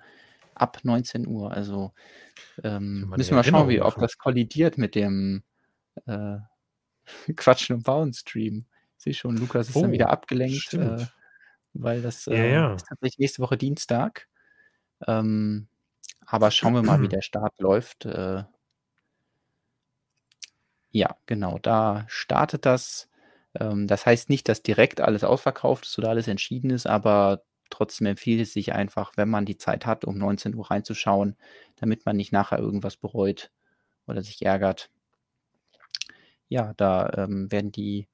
ab 0.53 0.79
19 0.83 1.27
Uhr. 1.27 1.51
Also 1.51 1.91
ähm, 2.63 3.09
müssen 3.17 3.35
wir 3.35 3.43
schauen, 3.43 3.67
wie, 3.67 3.81
ob 3.81 3.95
das 3.95 4.19
kollidiert 4.19 4.77
mit 4.77 4.93
dem 4.93 5.43
äh, 6.05 6.37
Quatschen 7.35 7.77
und 7.77 7.83
Bauen 7.83 8.13
Stream. 8.13 8.65
Ich 8.97 9.03
sehe 9.03 9.13
schon, 9.13 9.37
Lukas 9.37 9.69
ist 9.69 9.75
oh, 9.75 9.81
dann 9.81 9.91
wieder 9.91 10.09
abgelenkt, 10.09 10.73
äh, 10.73 11.05
weil 11.73 12.01
das 12.01 12.27
äh, 12.27 12.37
ja, 12.37 12.45
ja. 12.45 12.73
ist 12.73 12.87
tatsächlich 12.87 13.19
nächste 13.19 13.41
Woche 13.41 13.57
Dienstag. 13.57 14.27
Ähm, 15.07 15.67
aber 16.25 16.51
schauen 16.51 16.73
wir 16.73 16.83
mal, 16.83 17.01
wie 17.01 17.07
der 17.09 17.21
Start 17.21 17.59
läuft. 17.59 18.05
Äh, 18.05 18.43
ja, 20.91 21.17
genau, 21.25 21.59
da 21.59 22.05
startet 22.07 22.65
das. 22.65 23.09
Ähm, 23.59 23.87
das 23.87 24.05
heißt 24.05 24.29
nicht, 24.29 24.47
dass 24.47 24.63
direkt 24.63 25.01
alles 25.01 25.23
ausverkauft 25.23 25.85
ist 25.85 25.97
oder 25.99 26.09
alles 26.09 26.27
entschieden 26.27 26.69
ist, 26.69 26.87
aber 26.87 27.43
trotzdem 27.69 28.07
empfiehlt 28.07 28.41
es 28.41 28.53
sich 28.53 28.73
einfach, 28.73 29.13
wenn 29.15 29.29
man 29.29 29.45
die 29.45 29.57
Zeit 29.57 29.85
hat, 29.85 30.05
um 30.05 30.17
19 30.17 30.55
Uhr 30.55 30.69
reinzuschauen, 30.71 31.35
damit 31.75 32.05
man 32.05 32.15
nicht 32.15 32.31
nachher 32.31 32.59
irgendwas 32.59 32.97
bereut 32.97 33.51
oder 34.07 34.21
sich 34.21 34.45
ärgert. 34.45 34.89
Ja, 36.49 36.73
da 36.77 37.11
ähm, 37.17 37.51
werden 37.51 37.71
die 37.71 38.07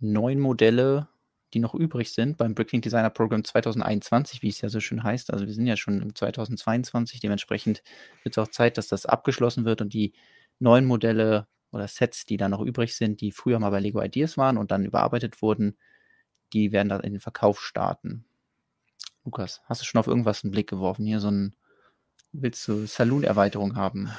neun 0.00 0.40
Modelle, 0.40 1.08
die 1.54 1.60
noch 1.60 1.74
übrig 1.74 2.12
sind, 2.12 2.38
beim 2.38 2.54
Bricklink 2.54 2.82
Designer 2.82 3.10
Program 3.10 3.44
2021, 3.44 4.42
wie 4.42 4.48
es 4.48 4.60
ja 4.60 4.68
so 4.68 4.80
schön 4.80 5.02
heißt. 5.02 5.32
Also 5.32 5.46
wir 5.46 5.52
sind 5.52 5.66
ja 5.66 5.76
schon 5.76 6.00
im 6.00 6.14
2022, 6.14 7.20
dementsprechend 7.20 7.82
wird 8.22 8.36
es 8.36 8.42
auch 8.42 8.48
Zeit, 8.48 8.78
dass 8.78 8.88
das 8.88 9.06
abgeschlossen 9.06 9.64
wird 9.64 9.80
und 9.82 9.92
die 9.92 10.14
neuen 10.58 10.86
Modelle 10.86 11.46
oder 11.70 11.88
Sets, 11.88 12.24
die 12.24 12.36
da 12.36 12.48
noch 12.48 12.60
übrig 12.60 12.96
sind, 12.96 13.20
die 13.20 13.32
früher 13.32 13.58
mal 13.58 13.70
bei 13.70 13.80
Lego 13.80 14.02
Ideas 14.02 14.36
waren 14.36 14.56
und 14.56 14.70
dann 14.70 14.84
überarbeitet 14.84 15.42
wurden, 15.42 15.76
die 16.52 16.72
werden 16.72 16.88
dann 16.88 17.00
in 17.02 17.12
den 17.12 17.20
Verkauf 17.20 17.60
starten. 17.60 18.24
Lukas, 19.24 19.62
hast 19.66 19.80
du 19.82 19.84
schon 19.84 19.98
auf 19.98 20.06
irgendwas 20.06 20.44
einen 20.44 20.50
Blick 20.50 20.68
geworfen? 20.68 21.06
Hier 21.06 21.20
so 21.20 21.30
ein, 21.30 21.54
willst 22.32 22.66
du 22.66 22.86
Saloon-Erweiterung 22.86 23.76
haben? 23.76 24.10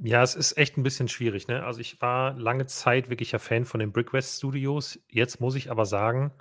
Ja, 0.00 0.22
es 0.22 0.34
ist 0.36 0.56
echt 0.56 0.76
ein 0.76 0.82
bisschen 0.84 1.08
schwierig, 1.08 1.48
ne? 1.48 1.64
Also 1.64 1.80
ich 1.80 2.00
war 2.00 2.34
lange 2.34 2.66
Zeit 2.66 3.10
wirklicher 3.10 3.38
Fan 3.40 3.64
von 3.64 3.80
den 3.80 3.92
Brickwest 3.92 4.36
Studios. 4.38 4.98
Jetzt 5.08 5.40
muss 5.40 5.56
ich 5.56 5.70
aber 5.70 5.86
sagen, 5.86 6.32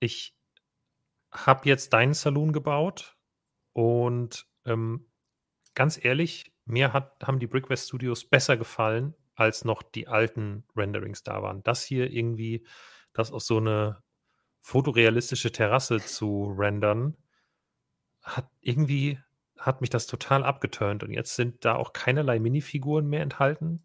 ich 0.00 0.36
habe 1.32 1.68
jetzt 1.68 1.92
deinen 1.92 2.14
Saloon 2.14 2.52
gebaut 2.52 3.16
und 3.72 4.46
ähm, 4.66 5.06
ganz 5.74 6.02
ehrlich, 6.04 6.52
mir 6.66 6.92
hat, 6.92 7.24
haben 7.26 7.40
die 7.40 7.46
Brickwest 7.48 7.88
Studios 7.88 8.24
besser 8.28 8.56
gefallen, 8.56 9.14
als 9.34 9.64
noch 9.64 9.82
die 9.82 10.08
alten 10.08 10.64
Renderings 10.76 11.22
da 11.22 11.42
waren. 11.42 11.62
Das 11.64 11.84
hier 11.84 12.10
irgendwie, 12.10 12.66
das 13.12 13.32
aus 13.32 13.46
so 13.46 13.58
eine 13.58 14.02
fotorealistische 14.62 15.52
Terrasse 15.52 15.98
zu 15.98 16.54
rendern, 16.58 17.16
hat 18.22 18.48
irgendwie, 18.60 19.18
hat 19.58 19.80
mich 19.80 19.90
das 19.90 20.06
total 20.06 20.44
abgeturnt. 20.44 21.02
Und 21.02 21.12
jetzt 21.12 21.36
sind 21.36 21.64
da 21.64 21.74
auch 21.74 21.92
keinerlei 21.92 22.38
Minifiguren 22.38 23.06
mehr 23.06 23.22
enthalten, 23.22 23.82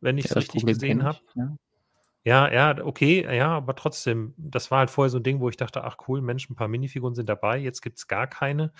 wenn 0.00 0.18
ich 0.18 0.26
es 0.26 0.30
ja, 0.32 0.38
richtig 0.38 0.66
gesehen 0.66 1.04
habe. 1.04 1.18
Ja. 1.34 1.56
ja, 2.24 2.52
ja, 2.52 2.84
okay, 2.84 3.36
ja, 3.36 3.48
aber 3.48 3.74
trotzdem, 3.74 4.34
das 4.36 4.70
war 4.70 4.80
halt 4.80 4.90
vorher 4.90 5.10
so 5.10 5.18
ein 5.18 5.22
Ding, 5.22 5.40
wo 5.40 5.48
ich 5.48 5.56
dachte, 5.56 5.84
ach 5.84 5.96
cool, 6.08 6.20
Mensch, 6.20 6.48
ein 6.48 6.56
paar 6.56 6.68
Minifiguren 6.68 7.14
sind 7.14 7.28
dabei, 7.28 7.58
jetzt 7.58 7.82
gibt 7.82 7.98
es 7.98 8.08
gar 8.08 8.26
keine. 8.26 8.72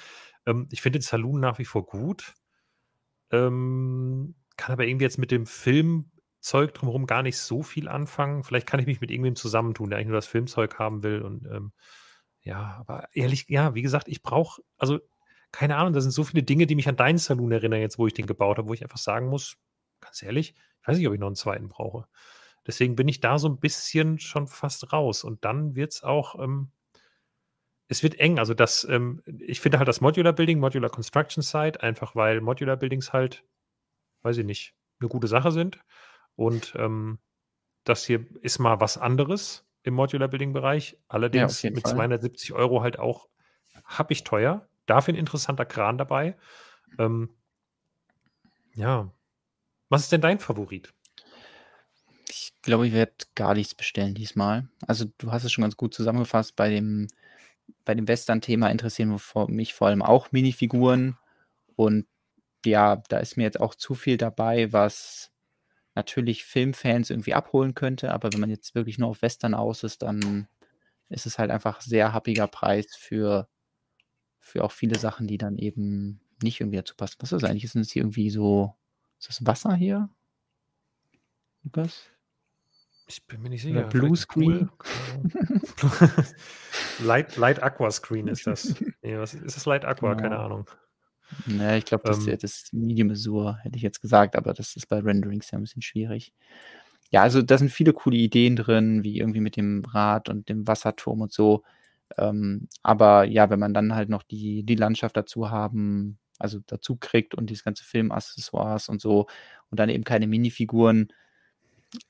Ähm, 0.47 0.69
ich 0.71 0.83
finde 0.83 0.99
den 0.99 1.05
Saloon 1.05 1.41
nach 1.41 1.59
wie 1.59 1.65
vor 1.65 1.87
gut. 1.87 2.35
Ähm, 3.31 4.35
kann 4.57 4.73
aber 4.73 4.87
irgendwie 4.87 5.05
jetzt 5.05 5.19
mit 5.19 5.31
dem 5.31 5.47
Filmzeug 5.47 6.75
drumherum 6.75 7.07
gar 7.07 7.23
nicht 7.23 7.39
so 7.39 7.63
viel 7.63 7.89
anfangen. 7.89 8.45
Vielleicht 8.45 8.67
kann 8.67 8.81
ich 8.81 8.87
mich 8.87 9.01
mit 9.01 9.11
irgendwem 9.11 9.37
zusammentun, 9.37 9.91
der 9.91 9.99
eigentlich 9.99 10.09
nur 10.09 10.19
das 10.19 10.27
Filmzeug 10.27 10.79
haben 10.79 11.03
will. 11.03 11.23
Und 11.23 11.47
ähm, 11.47 11.73
ja, 12.43 12.77
aber 12.79 13.09
ehrlich, 13.13 13.47
ja, 13.49 13.75
wie 13.75 13.83
gesagt, 13.83 14.09
ich 14.09 14.23
brauche, 14.23 14.63
also 14.77 15.01
keine 15.53 15.77
Ahnung, 15.77 15.93
da 15.93 16.01
sind 16.01 16.11
so 16.11 16.24
viele 16.24 16.43
Dinge, 16.43 16.66
die 16.66 16.74
mich 16.74 16.89
an 16.89 16.97
deinen 16.97 17.19
Saloon 17.19 17.53
erinnern, 17.53 17.81
jetzt 17.81 17.99
wo 17.99 18.07
ich 18.07 18.15
den 18.15 18.27
gebaut 18.27 18.59
habe, 18.59 18.69
wo 18.69 18.74
ich 18.74 18.83
einfach 18.83 18.99
sagen 18.99 19.29
muss, 19.29 19.57
ganz 20.01 20.23
ehrlich, 20.23 20.55
ich 20.81 20.89
weiß 20.89 20.99
nicht, 20.99 21.07
ob 21.07 21.15
ich 21.15 21.20
noch 21.20 21.29
einen 21.29 21.37
zweiten 21.37 21.69
brauche. 21.69 22.07
Deswegen 22.66 22.97
bin 22.97 23.09
ich 23.09 23.20
da 23.20 23.39
so 23.39 23.49
ein 23.49 23.61
bisschen 23.61 24.19
schon 24.19 24.47
fast 24.47 24.93
raus. 24.93 25.24
Und 25.24 25.45
dann 25.45 25.74
wird 25.74 25.93
es 25.93 26.03
auch, 26.03 26.43
ähm, 26.43 26.70
es 27.89 28.03
wird 28.03 28.19
eng. 28.19 28.39
Also 28.39 28.55
das, 28.55 28.85
ähm, 28.89 29.23
ich 29.27 29.61
finde 29.61 29.79
halt 29.79 29.89
das 29.89 30.01
Modular 30.01 30.33
Building, 30.33 30.59
Modular 30.59 30.91
Construction 30.91 31.43
Site, 31.43 31.83
einfach 31.83 32.16
weil 32.16 32.41
Modular 32.41 32.77
Buildings 32.77 33.12
halt 33.12 33.45
weiß 34.23 34.39
ich 34.39 34.47
nicht, 34.47 34.74
eine 35.01 35.09
gute 35.09 35.27
Sache 35.27 35.53
sind. 35.53 35.79
Und 36.37 36.74
ähm, 36.77 37.19
das 37.85 38.05
hier 38.05 38.24
ist 38.41 38.59
mal 38.59 38.81
was 38.81 38.97
anderes 38.97 39.66
im 39.83 39.95
Modular 39.95 40.29
Building 40.29 40.53
Bereich. 40.53 40.97
Allerdings 41.09 41.62
ja, 41.62 41.70
mit 41.70 41.83
Fall. 41.83 41.95
270 41.95 42.53
Euro 42.53 42.83
halt 42.83 42.99
auch 42.99 43.29
habe 43.85 44.12
ich 44.12 44.24
teuer. 44.24 44.69
Dafür 44.87 45.15
ein 45.15 45.19
interessanter 45.19 45.65
Kran 45.65 45.99
dabei. 45.99 46.37
Ähm, 46.99 47.31
ja. 48.75 49.11
Was 49.89 50.03
ist 50.03 50.13
denn 50.13 50.21
dein 50.21 50.39
Favorit? 50.39 50.93
Ich 52.29 52.53
glaube, 52.63 52.87
ich 52.87 52.93
werde 52.93 53.13
gar 53.35 53.55
nichts 53.55 53.75
bestellen 53.75 54.15
diesmal. 54.15 54.69
Also 54.87 55.07
du 55.19 55.33
hast 55.33 55.45
es 55.45 55.53
schon 55.53 55.63
ganz 55.63 55.77
gut 55.77 55.95
zusammengefasst. 55.95 56.57
Bei 56.57 56.71
dem, 56.71 57.09
bei 57.85 57.95
dem 57.95 58.09
Western-Thema 58.09 58.71
interessieren 58.71 59.19
mich 59.49 59.75
vor 59.75 59.89
allem 59.89 60.03
auch 60.03 60.33
Minifiguren. 60.33 61.19
Und 61.77 62.07
ja, 62.65 63.03
da 63.09 63.19
ist 63.19 63.37
mir 63.37 63.45
jetzt 63.45 63.61
auch 63.61 63.75
zu 63.75 63.95
viel 63.95 64.17
dabei, 64.17 64.73
was 64.73 65.33
natürlich 65.95 66.45
Filmfans 66.45 67.11
irgendwie 67.11 67.35
abholen 67.35 67.75
könnte, 67.75 68.13
aber 68.13 68.33
wenn 68.33 68.41
man 68.41 68.51
jetzt 68.51 68.75
wirklich 68.75 68.99
nur 68.99 69.11
auf 69.11 69.23
Western 69.23 69.55
aus 69.55 69.83
ist, 69.83 70.03
dann 70.03 70.49
ist 71.09 71.27
es 71.27 71.39
halt 71.39 71.51
einfach 71.51 71.81
sehr 71.81 72.13
happiger 72.13 72.47
Preis 72.47 72.97
für, 72.97 73.49
für 74.43 74.64
auch 74.64 74.73
viele 74.73 74.98
Sachen, 74.98 75.27
die 75.27 75.39
dann 75.39 75.56
eben 75.56 76.20
nicht 76.43 76.60
irgendwie 76.60 76.77
dazu 76.77 76.94
passen. 76.97 77.16
Was 77.20 77.32
ist 77.32 77.43
das 77.43 77.48
eigentlich? 77.48 77.64
Ist 77.64 77.77
das 77.77 77.90
hier 77.90 78.02
irgendwie 78.02 78.28
so, 78.28 78.74
ist 79.19 79.28
das 79.28 79.47
Wasser 79.47 79.74
hier? 79.74 80.10
Lukas? 81.62 82.10
Ich 83.06 83.24
bin 83.27 83.40
mir 83.40 83.51
nicht 83.51 83.62
sicher. 83.62 83.85
Blue 83.85 84.16
Screen? 84.16 84.69
Light, 87.05 87.36
Light 87.36 87.62
Aqua 87.62 87.90
Screen 87.90 88.28
ist 88.28 88.47
das. 88.47 88.74
Nee, 89.02 89.16
was, 89.16 89.35
ist 89.35 89.56
das 89.56 89.66
Light 89.66 89.85
Aqua? 89.85 90.14
Genau. 90.14 90.23
Keine 90.23 90.39
Ahnung. 90.39 90.70
Ne, 91.47 91.78
ich 91.78 91.85
glaube, 91.85 92.05
das, 92.05 92.27
ähm, 92.27 92.39
das 92.40 92.69
Medium 92.73 93.10
Azure 93.10 93.59
hätte 93.62 93.77
ich 93.77 93.82
jetzt 93.82 94.01
gesagt, 94.01 94.36
aber 94.36 94.52
das 94.55 94.77
ist 94.77 94.86
bei 94.89 94.98
Renderings 94.98 95.51
ja 95.51 95.59
ein 95.59 95.62
bisschen 95.62 95.82
schwierig. 95.82 96.32
Ja, 97.10 97.23
also 97.23 97.43
da 97.43 97.59
sind 97.59 97.70
viele 97.70 97.93
coole 97.93 98.16
Ideen 98.16 98.56
drin, 98.56 99.05
wie 99.05 99.19
irgendwie 99.19 99.40
mit 99.40 99.56
dem 99.56 99.85
Rad 99.85 100.28
und 100.28 100.48
dem 100.48 100.66
Wasserturm 100.66 101.20
und 101.20 101.32
so. 101.32 101.62
Ähm, 102.18 102.68
aber 102.82 103.24
ja, 103.24 103.51
wenn 103.51 103.59
man 103.60 103.74
dann 103.74 103.94
halt 103.94 104.09
noch 104.09 104.22
die, 104.22 104.64
die 104.64 104.74
Landschaft 104.74 105.16
dazu 105.16 105.51
haben, 105.51 106.18
also 106.39 106.60
dazu 106.66 106.97
kriegt 106.97 107.34
und 107.34 107.51
dieses 107.51 107.64
ganze 107.64 107.84
Filmaccessoires 107.84 108.89
und 108.89 109.01
so 109.01 109.26
und 109.70 109.80
dann 109.80 109.89
eben 109.89 110.05
keine 110.05 110.26
Minifiguren, 110.26 111.12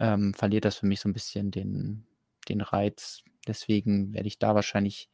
ähm, 0.00 0.34
verliert 0.34 0.64
das 0.64 0.76
für 0.76 0.86
mich 0.86 1.00
so 1.00 1.08
ein 1.08 1.12
bisschen 1.12 1.50
den, 1.50 2.06
den 2.48 2.60
Reiz. 2.60 3.22
Deswegen 3.46 4.14
werde 4.14 4.28
ich 4.28 4.38
da 4.38 4.54
wahrscheinlich 4.54 5.10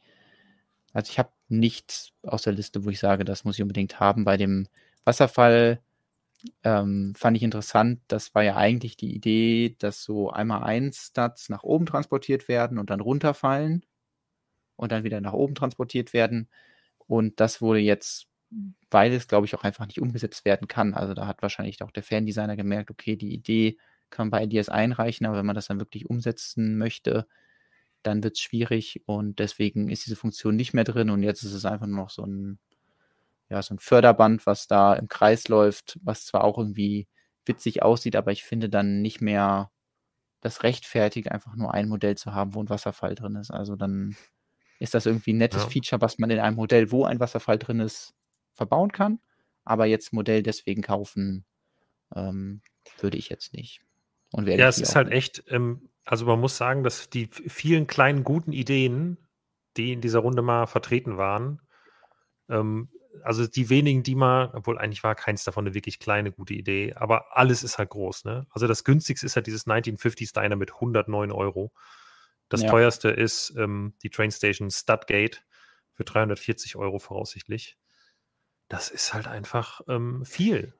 also 0.92 1.10
ich 1.10 1.18
habe 1.18 1.30
nichts 1.48 2.12
aus 2.22 2.42
der 2.42 2.52
Liste, 2.52 2.84
wo 2.84 2.90
ich 2.90 2.98
sage, 2.98 3.24
das 3.24 3.44
muss 3.44 3.56
ich 3.56 3.62
unbedingt 3.62 4.00
haben. 4.00 4.24
Bei 4.24 4.36
dem 4.36 4.68
Wasserfall 5.04 5.80
ähm, 6.64 7.14
fand 7.16 7.36
ich 7.36 7.42
interessant, 7.42 8.00
das 8.08 8.34
war 8.34 8.42
ja 8.44 8.56
eigentlich 8.56 8.96
die 8.96 9.14
Idee, 9.14 9.76
dass 9.78 10.02
so 10.02 10.30
einmal 10.30 10.64
ein 10.64 10.92
Stats 10.92 11.48
nach 11.48 11.64
oben 11.64 11.86
transportiert 11.86 12.48
werden 12.48 12.78
und 12.78 12.90
dann 12.90 13.00
runterfallen 13.00 13.84
und 14.78 14.92
dann 14.92 15.04
wieder 15.04 15.20
nach 15.20 15.34
oben 15.34 15.54
transportiert 15.54 16.12
werden. 16.12 16.48
Und 17.06 17.40
das 17.40 17.60
wurde 17.60 17.80
jetzt, 17.80 18.28
weil 18.90 19.12
es, 19.12 19.28
glaube 19.28 19.46
ich, 19.46 19.54
auch 19.54 19.64
einfach 19.64 19.86
nicht 19.86 20.00
umgesetzt 20.00 20.44
werden 20.44 20.68
kann. 20.68 20.94
Also 20.94 21.14
da 21.14 21.26
hat 21.26 21.42
wahrscheinlich 21.42 21.82
auch 21.82 21.90
der 21.90 22.02
Fandesigner 22.02 22.56
gemerkt, 22.56 22.90
okay, 22.90 23.16
die 23.16 23.34
Idee 23.34 23.76
kann 24.10 24.28
man 24.28 24.30
bei 24.30 24.44
Ideas 24.44 24.68
einreichen, 24.68 25.26
aber 25.26 25.38
wenn 25.38 25.46
man 25.46 25.56
das 25.56 25.66
dann 25.66 25.80
wirklich 25.80 26.08
umsetzen 26.08 26.78
möchte, 26.78 27.26
dann 28.02 28.22
wird 28.22 28.36
es 28.36 28.40
schwierig 28.40 29.02
und 29.06 29.38
deswegen 29.40 29.90
ist 29.90 30.06
diese 30.06 30.16
Funktion 30.16 30.56
nicht 30.56 30.72
mehr 30.72 30.84
drin 30.84 31.10
und 31.10 31.22
jetzt 31.22 31.42
ist 31.42 31.52
es 31.52 31.64
einfach 31.64 31.86
nur 31.86 32.04
noch 32.04 32.10
so 32.10 32.24
ein, 32.24 32.58
ja, 33.50 33.60
so 33.62 33.74
ein 33.74 33.78
Förderband, 33.80 34.46
was 34.46 34.66
da 34.68 34.94
im 34.94 35.08
Kreis 35.08 35.48
läuft, 35.48 35.98
was 36.02 36.24
zwar 36.26 36.44
auch 36.44 36.58
irgendwie 36.58 37.08
witzig 37.44 37.82
aussieht, 37.82 38.16
aber 38.16 38.32
ich 38.32 38.44
finde 38.44 38.68
dann 38.68 39.02
nicht 39.02 39.20
mehr 39.20 39.70
das 40.40 40.62
rechtfertigt, 40.62 41.32
einfach 41.32 41.56
nur 41.56 41.74
ein 41.74 41.88
Modell 41.88 42.16
zu 42.16 42.32
haben, 42.34 42.54
wo 42.54 42.62
ein 42.62 42.70
Wasserfall 42.70 43.14
drin 43.14 43.36
ist. 43.36 43.50
Also 43.50 43.76
dann 43.76 44.16
ist 44.78 44.94
das 44.94 45.06
irgendwie 45.06 45.32
ein 45.32 45.38
nettes 45.38 45.64
ja. 45.64 45.68
Feature, 45.68 46.00
was 46.00 46.18
man 46.18 46.30
in 46.30 46.38
einem 46.38 46.56
Modell, 46.56 46.90
wo 46.90 47.04
ein 47.04 47.20
Wasserfall 47.20 47.58
drin 47.58 47.80
ist, 47.80 48.14
verbauen 48.52 48.92
kann. 48.92 49.20
Aber 49.64 49.86
jetzt 49.86 50.12
Modell 50.12 50.42
deswegen 50.42 50.82
kaufen, 50.82 51.44
ähm, 52.14 52.62
würde 53.00 53.18
ich 53.18 53.28
jetzt 53.28 53.52
nicht. 53.52 53.82
Und 54.32 54.48
ja, 54.48 54.68
es 54.68 54.78
ist 54.78 54.96
halt 54.96 55.08
nicht. 55.08 55.16
echt, 55.16 55.44
ähm, 55.48 55.88
also 56.04 56.26
man 56.26 56.40
muss 56.40 56.56
sagen, 56.56 56.84
dass 56.84 57.10
die 57.10 57.28
vielen 57.32 57.86
kleinen 57.86 58.24
guten 58.24 58.52
Ideen 58.52 59.18
die 59.78 59.92
in 59.92 60.00
dieser 60.00 60.18
Runde 60.18 60.42
mal 60.42 60.66
vertreten 60.66 61.16
waren. 61.16 61.60
Ähm, 62.50 62.90
also 63.22 63.46
die 63.46 63.70
wenigen, 63.70 64.02
die 64.02 64.14
mal, 64.14 64.50
obwohl 64.52 64.78
eigentlich 64.78 65.02
war 65.02 65.14
keins 65.14 65.44
davon 65.44 65.66
eine 65.66 65.74
wirklich 65.74 65.98
kleine 65.98 66.30
gute 66.30 66.54
Idee, 66.54 66.94
aber 66.94 67.36
alles 67.36 67.62
ist 67.62 67.78
halt 67.78 67.90
groß. 67.90 68.24
Ne? 68.24 68.46
Also 68.50 68.66
das 68.66 68.84
günstigste 68.84 69.26
ist 69.26 69.36
halt 69.36 69.46
dieses 69.46 69.66
1950s 69.66 70.34
Diner 70.34 70.56
mit 70.56 70.74
109 70.74 71.32
Euro. 71.32 71.72
Das 72.48 72.62
ja. 72.62 72.70
teuerste 72.70 73.10
ist 73.10 73.54
ähm, 73.56 73.94
die 74.02 74.10
Trainstation 74.10 74.70
Studgate 74.70 75.38
für 75.92 76.04
340 76.04 76.76
Euro 76.76 76.98
voraussichtlich. 76.98 77.78
Das 78.68 78.90
ist 78.90 79.14
halt 79.14 79.26
einfach 79.26 79.80
ähm, 79.88 80.24
viel. 80.24 80.74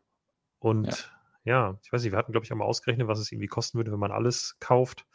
Und 0.58 1.10
ja. 1.44 1.70
ja. 1.70 1.78
ich 1.82 1.92
weiß 1.92 2.02
nicht, 2.02 2.12
wir 2.12 2.18
hatten, 2.18 2.32
glaube 2.32 2.44
ich, 2.44 2.52
auch 2.52 2.56
mal 2.56 2.64
ausgerechnet, 2.64 3.08
was 3.08 3.18
es 3.18 3.32
irgendwie 3.32 3.48
kosten 3.48 3.78
würde, 3.78 3.92
wenn 3.92 3.98
man 3.98 4.12
alles 4.12 4.56
kauft. 4.60 5.06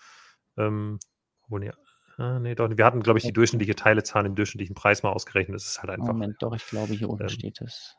Ähm, 0.58 1.00
obwohl, 1.44 1.66
ja, 1.66 1.74
Ah, 2.18 2.40
nee, 2.40 2.56
doch. 2.56 2.70
Wir 2.70 2.86
hatten, 2.86 3.02
glaube 3.02 3.20
ich, 3.20 3.26
die 3.26 3.34
durchschnittliche 3.34 3.76
Teilezahl 3.76 4.26
im 4.26 4.36
durchschnittlichen 4.36 4.76
Preis 4.76 5.04
mal 5.04 5.12
ausgerechnet. 5.12 5.56
Das 5.56 5.66
ist 5.66 5.82
halt 5.82 5.90
einfach. 5.90 6.08
Moment, 6.08 6.36
doch, 6.42 6.54
ich 6.54 6.66
glaube, 6.66 6.94
hier 6.94 7.10
unten 7.10 7.24
ähm, 7.24 7.30
steht 7.30 7.62
es. 7.62 7.98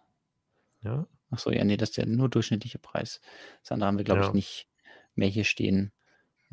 Ja. 0.83 1.07
Achso, 1.31 1.51
ja, 1.51 1.65
nee, 1.65 1.77
das 1.77 1.91
ist 1.91 1.97
der 1.97 2.07
nur 2.07 2.29
durchschnittliche 2.29 2.79
Preis. 2.79 3.21
Das 3.63 3.73
andere 3.73 3.89
haben 3.89 3.99
wir, 3.99 4.05
glaube 4.05 4.21
ja. 4.21 4.29
ich, 4.29 4.35
nicht 4.35 4.69
mehr 5.15 5.29
hier 5.29 5.45
stehen. 5.45 5.93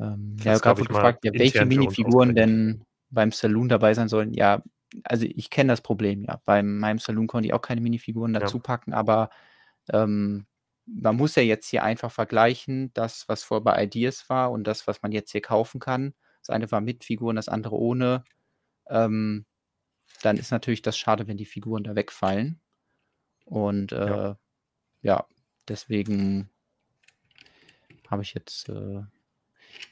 Ähm, 0.02 0.36
ja, 0.42 0.58
gerade 0.58 0.82
gefragt, 0.82 1.24
ja, 1.24 1.32
welche 1.34 1.64
Minifiguren 1.64 2.34
denn 2.34 2.84
beim 3.10 3.30
Saloon 3.30 3.68
dabei 3.68 3.94
sein 3.94 4.08
sollen. 4.08 4.32
Ja, 4.34 4.62
also 5.04 5.26
ich 5.26 5.50
kenne 5.50 5.72
das 5.72 5.80
Problem, 5.80 6.24
ja. 6.24 6.40
Bei 6.44 6.62
meinem 6.62 6.98
Saloon 6.98 7.26
konnte 7.26 7.46
ich 7.46 7.54
auch 7.54 7.62
keine 7.62 7.80
Minifiguren 7.80 8.32
dazu 8.32 8.56
ja. 8.56 8.62
packen, 8.62 8.92
aber 8.92 9.30
ähm, 9.92 10.46
man 10.86 11.16
muss 11.16 11.36
ja 11.36 11.42
jetzt 11.42 11.68
hier 11.68 11.84
einfach 11.84 12.10
vergleichen, 12.10 12.92
das, 12.94 13.28
was 13.28 13.44
vor 13.44 13.62
bei 13.62 13.82
Ideas 13.84 14.28
war 14.28 14.50
und 14.50 14.64
das, 14.64 14.86
was 14.86 15.02
man 15.02 15.12
jetzt 15.12 15.30
hier 15.30 15.42
kaufen 15.42 15.80
kann. 15.80 16.14
Das 16.40 16.50
eine 16.50 16.70
war 16.72 16.80
mit 16.80 17.04
Figuren, 17.04 17.36
das 17.36 17.48
andere 17.48 17.76
ohne. 17.76 18.24
Ähm, 18.88 19.46
dann 20.22 20.36
ist 20.36 20.50
natürlich 20.50 20.82
das 20.82 20.98
schade, 20.98 21.28
wenn 21.28 21.36
die 21.36 21.46
Figuren 21.46 21.84
da 21.84 21.94
wegfallen. 21.94 22.60
Und 23.44 23.92
äh, 23.92 24.06
ja. 24.06 24.38
ja. 25.02 25.26
deswegen 25.68 26.50
habe 28.08 28.22
ich 28.22 28.34
jetzt 28.34 28.68
äh, 28.68 29.02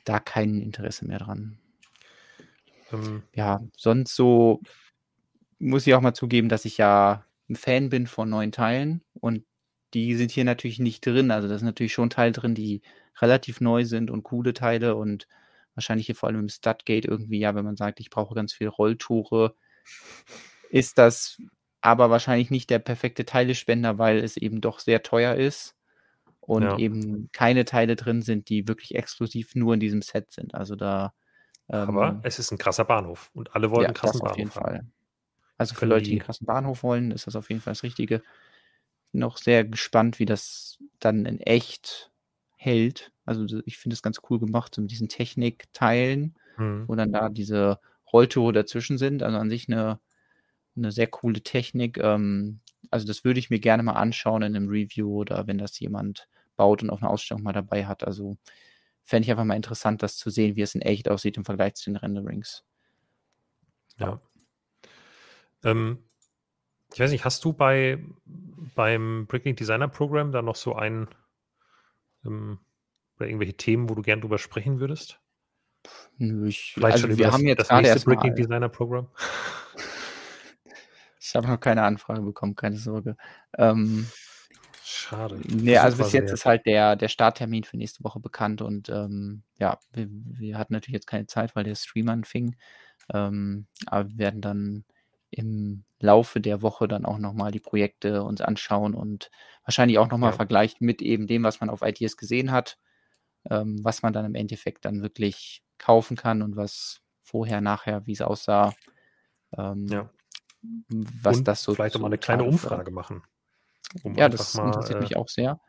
da 0.04 0.20
kein 0.20 0.60
Interesse 0.60 1.06
mehr 1.06 1.18
dran. 1.18 1.58
Ähm. 2.92 3.22
Ja, 3.34 3.60
sonst 3.76 4.14
so 4.14 4.60
muss 5.58 5.86
ich 5.86 5.94
auch 5.94 6.00
mal 6.00 6.14
zugeben, 6.14 6.48
dass 6.48 6.64
ich 6.64 6.78
ja 6.78 7.24
ein 7.48 7.56
Fan 7.56 7.90
bin 7.90 8.06
von 8.06 8.28
neuen 8.28 8.52
Teilen 8.52 9.02
und 9.14 9.44
die 9.94 10.14
sind 10.14 10.30
hier 10.30 10.44
natürlich 10.44 10.78
nicht 10.78 11.04
drin. 11.04 11.30
Also 11.30 11.48
da 11.48 11.58
sind 11.58 11.66
natürlich 11.66 11.92
schon 11.92 12.10
Teile 12.10 12.32
drin, 12.32 12.54
die 12.54 12.82
relativ 13.20 13.60
neu 13.60 13.84
sind 13.84 14.10
und 14.10 14.22
coole 14.22 14.54
Teile 14.54 14.94
und 14.94 15.26
wahrscheinlich 15.74 16.06
hier 16.06 16.14
vor 16.14 16.28
allem 16.28 16.40
im 16.40 16.48
Studgate 16.48 17.08
irgendwie, 17.08 17.40
ja, 17.40 17.54
wenn 17.54 17.64
man 17.64 17.76
sagt, 17.76 18.00
ich 18.00 18.10
brauche 18.10 18.34
ganz 18.34 18.52
viele 18.52 18.70
Rolltore, 18.70 19.56
ist 20.70 20.98
das 20.98 21.40
aber 21.80 22.10
wahrscheinlich 22.10 22.50
nicht 22.50 22.70
der 22.70 22.78
perfekte 22.78 23.24
Teilespender, 23.24 23.98
weil 23.98 24.18
es 24.18 24.36
eben 24.36 24.60
doch 24.60 24.78
sehr 24.80 25.02
teuer 25.02 25.34
ist 25.34 25.74
und 26.50 26.64
ja. 26.64 26.78
eben 26.78 27.30
keine 27.30 27.64
Teile 27.64 27.94
drin 27.94 28.22
sind, 28.22 28.48
die 28.48 28.66
wirklich 28.66 28.96
exklusiv 28.96 29.54
nur 29.54 29.74
in 29.74 29.78
diesem 29.78 30.02
Set 30.02 30.32
sind. 30.32 30.52
Also 30.52 30.74
da. 30.74 31.14
Ähm, 31.68 31.96
aber 31.96 32.20
es 32.24 32.40
ist 32.40 32.50
ein 32.50 32.58
krasser 32.58 32.84
Bahnhof 32.84 33.30
und 33.34 33.54
alle 33.54 33.70
wollen 33.70 33.82
ja, 33.82 33.88
einen 33.88 33.94
krassen 33.94 34.18
Bahnhof. 34.18 34.32
Auf 34.32 34.38
jeden. 34.38 34.50
Fall. 34.50 34.84
Also 35.58 35.76
für 35.76 35.86
Leute, 35.86 36.06
die 36.06 36.10
einen 36.10 36.20
krassen 36.22 36.48
Bahnhof 36.48 36.82
wollen, 36.82 37.12
ist 37.12 37.28
das 37.28 37.36
auf 37.36 37.50
jeden 37.50 37.60
Fall 37.60 37.70
das 37.74 37.84
Richtige. 37.84 38.20
Noch 39.12 39.36
sehr 39.36 39.62
gespannt, 39.62 40.18
wie 40.18 40.24
das 40.24 40.78
dann 40.98 41.24
in 41.24 41.38
echt 41.38 42.10
hält. 42.56 43.12
Also 43.26 43.46
ich 43.64 43.78
finde 43.78 43.94
es 43.94 44.02
ganz 44.02 44.20
cool 44.28 44.40
gemacht, 44.40 44.74
so 44.74 44.82
mit 44.82 44.90
diesen 44.90 45.08
Technikteilen, 45.08 46.34
mhm. 46.56 46.88
wo 46.88 46.96
dann 46.96 47.12
da 47.12 47.28
diese 47.28 47.78
Rolltore 48.12 48.52
dazwischen 48.52 48.98
sind. 48.98 49.22
Also 49.22 49.38
an 49.38 49.50
sich 49.50 49.68
eine, 49.68 50.00
eine 50.76 50.90
sehr 50.90 51.06
coole 51.06 51.42
Technik. 51.42 51.98
Ähm, 51.98 52.58
also 52.90 53.06
das 53.06 53.22
würde 53.22 53.38
ich 53.38 53.50
mir 53.50 53.60
gerne 53.60 53.84
mal 53.84 53.92
anschauen 53.92 54.42
in 54.42 54.56
einem 54.56 54.68
Review 54.68 55.14
oder 55.14 55.46
wenn 55.46 55.58
das 55.58 55.78
jemand 55.78 56.26
baut 56.60 56.82
und 56.82 56.90
auf 56.90 57.02
einer 57.02 57.10
Ausstellung 57.10 57.42
mal 57.42 57.54
dabei 57.54 57.86
hat. 57.86 58.04
Also 58.04 58.36
fände 59.02 59.24
ich 59.24 59.30
einfach 59.30 59.44
mal 59.44 59.56
interessant, 59.56 60.02
das 60.02 60.18
zu 60.18 60.28
sehen, 60.28 60.56
wie 60.56 60.60
es 60.60 60.74
in 60.74 60.82
echt 60.82 61.08
aussieht 61.08 61.38
im 61.38 61.44
Vergleich 61.46 61.74
zu 61.74 61.88
den 61.88 61.96
Renderings. 61.96 62.64
Ja. 63.96 64.20
Ähm, 65.64 66.04
ich 66.92 67.00
weiß 67.00 67.10
nicht, 67.10 67.24
hast 67.24 67.42
du 67.46 67.54
bei 67.54 68.04
beim 68.74 69.26
Bricklink 69.26 69.56
Designer 69.56 69.88
Program 69.88 70.32
da 70.32 70.42
noch 70.42 70.56
so 70.56 70.76
einen 70.76 71.08
ähm, 72.26 72.58
oder 73.16 73.26
irgendwelche 73.26 73.56
Themen, 73.56 73.88
wo 73.88 73.94
du 73.94 74.02
gern 74.02 74.20
drüber 74.20 74.38
sprechen 74.38 74.80
würdest? 74.80 75.18
Nö, 76.18 76.46
ich, 76.46 76.72
Vielleicht 76.74 76.96
also 76.96 77.08
schon 77.08 77.16
wir 77.16 77.32
haben 77.32 77.46
das, 77.46 77.56
jetzt 77.56 77.70
das 77.70 77.86
erst 77.86 78.04
Breaking 78.04 78.34
Designer 78.34 78.68
Programm. 78.68 79.08
ich 81.20 81.34
habe 81.34 81.48
noch 81.48 81.58
keine 81.58 81.84
Anfrage 81.84 82.20
bekommen, 82.20 82.54
keine 82.54 82.76
Sorge. 82.76 83.16
Ähm, 83.56 84.06
Schade. 85.10 85.40
Nee, 85.48 85.76
also 85.76 85.96
bis 85.96 86.12
jetzt 86.12 86.30
ist 86.30 86.46
halt 86.46 86.66
der, 86.66 86.94
der 86.94 87.08
Starttermin 87.08 87.64
für 87.64 87.76
nächste 87.76 88.04
Woche 88.04 88.20
bekannt 88.20 88.62
und 88.62 88.88
ähm, 88.90 89.42
ja, 89.58 89.80
wir, 89.92 90.06
wir, 90.08 90.56
hatten 90.56 90.72
natürlich 90.72 90.94
jetzt 90.94 91.08
keine 91.08 91.26
Zeit, 91.26 91.56
weil 91.56 91.64
der 91.64 91.74
Stream 91.74 92.08
anfing. 92.08 92.54
Ähm, 93.12 93.66
aber 93.86 94.08
wir 94.08 94.18
werden 94.18 94.40
dann 94.40 94.84
im 95.30 95.82
Laufe 95.98 96.40
der 96.40 96.62
Woche 96.62 96.86
dann 96.86 97.04
auch 97.04 97.18
nochmal 97.18 97.50
die 97.50 97.58
Projekte 97.58 98.22
uns 98.22 98.40
anschauen 98.40 98.94
und 98.94 99.32
wahrscheinlich 99.64 99.98
auch 99.98 100.08
nochmal 100.08 100.30
ja. 100.30 100.36
vergleichen 100.36 100.86
mit 100.86 101.02
eben 101.02 101.26
dem, 101.26 101.42
was 101.42 101.58
man 101.58 101.70
auf 101.70 101.82
Ideas 101.82 102.16
gesehen 102.16 102.52
hat, 102.52 102.78
ähm, 103.50 103.80
was 103.82 104.02
man 104.02 104.12
dann 104.12 104.26
im 104.26 104.36
Endeffekt 104.36 104.84
dann 104.84 105.02
wirklich 105.02 105.64
kaufen 105.78 106.16
kann 106.16 106.40
und 106.40 106.54
was 106.54 107.00
vorher, 107.20 107.60
nachher, 107.60 108.06
wie 108.06 108.12
es 108.12 108.22
aussah. 108.22 108.74
Ähm, 109.58 109.88
ja. 109.88 110.08
Was 110.62 111.38
und 111.38 111.48
das 111.48 111.64
so. 111.64 111.74
Vielleicht 111.74 111.96
nochmal 111.96 112.10
eine 112.10 112.18
kleine 112.18 112.44
Umfrage 112.44 112.92
machen. 112.92 113.24
Um 114.02 114.14
ja, 114.14 114.28
das 114.28 114.54
mal, 114.54 114.66
interessiert 114.66 114.98
äh, 114.98 115.02
mich 115.02 115.16
auch 115.16 115.28
sehr. 115.28 115.60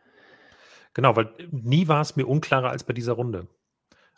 Genau, 0.93 1.15
weil 1.15 1.33
nie 1.51 1.87
war 1.87 2.01
es 2.01 2.15
mir 2.15 2.27
unklarer 2.27 2.69
als 2.69 2.83
bei 2.83 2.93
dieser 2.93 3.13
Runde. 3.13 3.47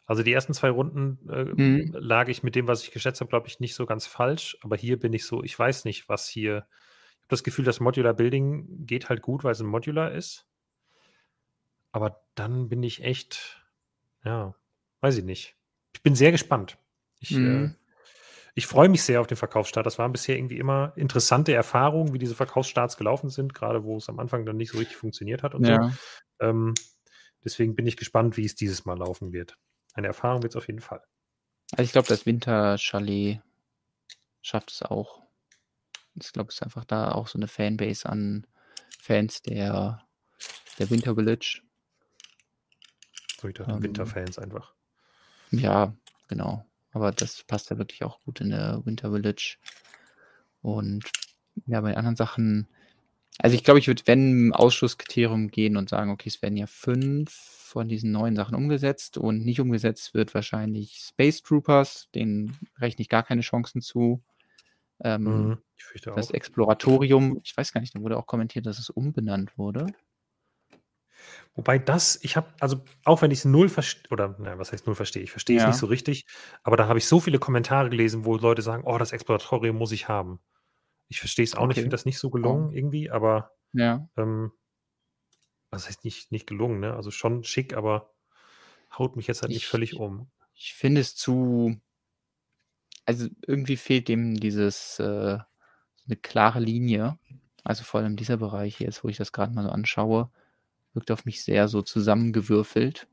Also 0.05 0.23
die 0.23 0.33
ersten 0.33 0.53
zwei 0.53 0.69
Runden 0.69 1.29
äh, 1.29 1.45
mhm. 1.45 1.95
lag 1.97 2.27
ich 2.27 2.43
mit 2.43 2.55
dem, 2.55 2.67
was 2.67 2.83
ich 2.83 2.91
geschätzt 2.91 3.21
habe, 3.21 3.29
glaube 3.29 3.47
ich, 3.47 3.59
nicht 3.59 3.75
so 3.75 3.85
ganz 3.85 4.05
falsch. 4.05 4.57
Aber 4.61 4.75
hier 4.75 4.99
bin 4.99 5.13
ich 5.13 5.25
so, 5.25 5.43
ich 5.43 5.57
weiß 5.57 5.85
nicht, 5.85 6.09
was 6.09 6.27
hier. 6.27 6.67
Ich 7.15 7.25
habe 7.25 7.29
das 7.29 7.43
Gefühl, 7.43 7.63
das 7.63 7.79
Modular 7.79 8.13
Building 8.13 8.85
geht 8.85 9.07
halt 9.07 9.21
gut, 9.21 9.43
weil 9.43 9.53
es 9.53 9.61
ein 9.61 9.67
Modular 9.67 10.11
ist. 10.11 10.45
Aber 11.93 12.25
dann 12.35 12.67
bin 12.67 12.83
ich 12.83 13.03
echt, 13.03 13.63
ja, 14.25 14.55
weiß 14.99 15.17
ich 15.17 15.23
nicht. 15.23 15.55
Ich 15.93 16.01
bin 16.01 16.15
sehr 16.15 16.31
gespannt. 16.31 16.77
Ich, 17.19 17.31
äh, 17.31 17.39
mhm. 17.39 17.65
äh, 17.65 17.82
ich 18.55 18.67
freue 18.67 18.89
mich 18.89 19.03
sehr 19.03 19.19
auf 19.19 19.27
den 19.27 19.37
Verkaufsstart. 19.37 19.85
Das 19.85 19.97
waren 19.97 20.11
bisher 20.11 20.37
irgendwie 20.37 20.57
immer 20.57 20.93
interessante 20.95 21.53
Erfahrungen, 21.53 22.13
wie 22.13 22.19
diese 22.19 22.35
Verkaufsstarts 22.35 22.97
gelaufen 22.97 23.29
sind, 23.29 23.53
gerade 23.53 23.83
wo 23.83 23.97
es 23.97 24.09
am 24.09 24.19
Anfang 24.19 24.45
dann 24.45 24.57
nicht 24.57 24.71
so 24.71 24.77
richtig 24.77 24.97
funktioniert 24.97 25.41
hat 25.41 25.55
und 25.55 25.65
ja. 25.65 25.89
so. 26.39 26.47
Ähm, 26.47 26.73
deswegen 27.43 27.75
bin 27.75 27.87
ich 27.87 27.97
gespannt, 27.97 28.37
wie 28.37 28.45
es 28.45 28.55
dieses 28.55 28.85
Mal 28.85 28.97
laufen 28.97 29.31
wird. 29.31 29.57
Eine 29.93 30.07
Erfahrung 30.07 30.43
wird 30.43 30.53
es 30.53 30.55
auf 30.55 30.67
jeden 30.67 30.81
Fall. 30.81 31.01
Also 31.71 31.83
ich 31.83 31.91
glaube, 31.91 32.07
das 32.07 32.25
Winterchalet 32.25 33.41
schafft 34.41 34.71
es 34.71 34.83
auch. 34.83 35.23
Ich 36.15 36.31
glaube, 36.31 36.49
es 36.49 36.55
ist 36.55 36.63
einfach 36.63 36.85
da 36.85 37.11
auch 37.11 37.27
so 37.27 37.39
eine 37.39 37.47
Fanbase 37.47 38.07
an 38.07 38.45
Fans 38.99 39.41
der, 39.41 40.05
der 40.77 40.89
Winter 40.91 41.15
Village. 41.15 41.61
So 43.41 43.47
ich 43.47 43.55
dachte, 43.55 43.71
ähm, 43.71 43.81
Winterfans 43.81 44.37
einfach. 44.37 44.75
Ja, 45.49 45.95
genau. 46.27 46.65
Aber 46.93 47.11
das 47.11 47.43
passt 47.43 47.69
ja 47.69 47.77
wirklich 47.77 48.03
auch 48.03 48.21
gut 48.21 48.39
in 48.39 48.51
der 48.51 48.81
Winter 48.85 49.11
Village. 49.11 49.57
Und 50.61 51.03
ja, 51.65 51.81
bei 51.81 51.97
anderen 51.97 52.15
Sachen, 52.15 52.67
also 53.39 53.55
ich 53.55 53.63
glaube, 53.63 53.79
ich 53.79 53.87
würde, 53.87 54.03
wenn 54.05 54.29
im 54.47 54.53
Ausschlusskriterium 54.53 55.49
gehen 55.49 55.75
und 55.75 55.89
sagen, 55.89 56.11
okay, 56.11 56.29
es 56.29 56.41
werden 56.41 56.55
ja 56.55 56.67
fünf 56.67 57.31
von 57.31 57.89
diesen 57.89 58.11
neuen 58.11 58.35
Sachen 58.35 58.55
umgesetzt 58.55 59.17
und 59.17 59.43
nicht 59.43 59.59
umgesetzt 59.59 60.13
wird 60.13 60.33
wahrscheinlich 60.35 60.99
Space 60.99 61.41
Troopers, 61.41 62.09
den 62.13 62.55
rechne 62.77 63.01
ich 63.01 63.09
gar 63.09 63.23
keine 63.23 63.41
Chancen 63.41 63.81
zu. 63.81 64.21
Ähm, 65.03 65.23
mhm, 65.23 65.57
das 66.05 66.29
auch. 66.29 66.33
Exploratorium, 66.33 67.41
ich 67.43 67.57
weiß 67.57 67.73
gar 67.73 67.81
nicht, 67.81 67.95
da 67.95 68.01
wurde 68.01 68.17
auch 68.17 68.27
kommentiert, 68.27 68.67
dass 68.67 68.77
es 68.77 68.91
umbenannt 68.91 69.57
wurde. 69.57 69.87
Wobei 71.55 71.77
das, 71.77 72.19
ich 72.23 72.35
habe, 72.35 72.47
also 72.59 72.83
auch 73.05 73.21
wenn 73.21 73.31
ich 73.31 73.39
es 73.39 73.45
null 73.45 73.69
verstehe, 73.69 74.09
oder 74.11 74.35
nein, 74.39 74.57
was 74.57 74.71
heißt 74.71 74.87
null 74.87 74.95
verstehe, 74.95 75.21
ich 75.21 75.31
verstehe 75.31 75.59
es 75.59 75.67
nicht 75.67 75.77
so 75.77 75.85
richtig, 75.85 76.25
aber 76.63 76.77
da 76.77 76.87
habe 76.87 76.97
ich 76.97 77.05
so 77.05 77.19
viele 77.19 77.39
Kommentare 77.39 77.89
gelesen, 77.89 78.25
wo 78.25 78.35
Leute 78.37 78.61
sagen, 78.61 78.83
oh, 78.85 78.97
das 78.97 79.11
Exploratorium 79.11 79.77
muss 79.77 79.91
ich 79.91 80.07
haben. 80.07 80.39
Ich 81.09 81.19
verstehe 81.19 81.45
es 81.45 81.55
auch 81.55 81.67
nicht, 81.67 81.77
ich 81.77 81.83
finde 81.83 81.93
das 81.93 82.05
nicht 82.05 82.17
so 82.17 82.31
gelungen 82.31 82.69
oh. 82.69 82.73
irgendwie, 82.73 83.11
aber 83.11 83.51
ja. 83.71 84.07
ähm, 84.17 84.51
was 85.69 85.87
heißt 85.87 86.03
nicht, 86.05 86.31
nicht 86.31 86.47
gelungen, 86.47 86.79
ne? 86.79 86.95
Also 86.95 87.11
schon 87.11 87.43
schick, 87.43 87.75
aber 87.75 88.13
haut 88.97 89.15
mich 89.15 89.27
jetzt 89.27 89.41
halt 89.41 89.51
nicht 89.51 89.67
völlig 89.67 89.95
um. 89.95 90.31
Ich 90.55 90.73
finde 90.73 91.01
es 91.01 91.15
zu, 91.15 91.75
also 93.05 93.27
irgendwie 93.45 93.77
fehlt 93.77 94.07
dem 94.07 94.39
dieses, 94.39 94.99
äh, 94.99 95.37
eine 96.05 96.15
klare 96.17 96.59
Linie. 96.59 97.17
Also 97.63 97.83
vor 97.83 98.01
allem 98.01 98.15
dieser 98.15 98.37
Bereich 98.37 98.79
jetzt, 98.79 99.03
wo 99.03 99.09
ich 99.09 99.17
das 99.17 99.31
gerade 99.31 99.53
mal 99.53 99.63
so 99.63 99.69
anschaue, 99.69 100.29
wirkt 100.93 101.11
auf 101.11 101.25
mich 101.25 101.43
sehr 101.43 101.67
so 101.67 101.81
zusammengewürfelt. 101.81 103.07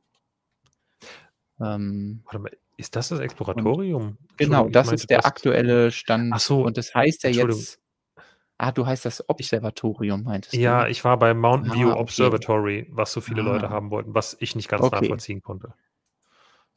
Ähm, 1.61 2.23
Warte 2.25 2.39
mal, 2.39 2.51
Ist 2.77 2.97
das 2.97 3.09
das 3.09 3.21
Exploratorium? 3.21 4.17
Genau, 4.39 4.69
das 4.69 4.91
ist 4.93 5.11
der 5.11 5.19
das- 5.19 5.27
aktuelle 5.27 5.91
Stand. 5.91 6.33
Ach 6.35 6.41
so, 6.41 6.65
Und 6.65 6.77
das 6.79 6.95
heißt 6.95 7.25
ja 7.25 7.31
jetzt. 7.31 7.79
Ah, 8.57 8.73
du 8.73 8.85
heißt 8.87 9.07
das 9.07 9.27
Observatorium, 9.29 10.23
meintest 10.25 10.55
Ja, 10.55 10.85
du? 10.85 10.91
ich 10.91 11.03
war 11.05 11.19
bei 11.19 11.33
Mountain 11.33 11.73
Ah, 11.73 11.75
View 11.75 11.91
okay. 11.91 12.01
Observatory, 12.01 12.87
was 12.91 13.11
so 13.13 13.21
viele 13.23 13.41
Leute 13.43 13.69
Ah. 13.69 13.71
haben 13.71 13.91
wollten, 13.91 14.15
was 14.15 14.37
ich 14.41 14.55
nicht 14.55 14.69
ganz 14.69 14.85
Okay. 14.85 15.01
nachvollziehen 15.01 15.41
konnte. 15.43 15.69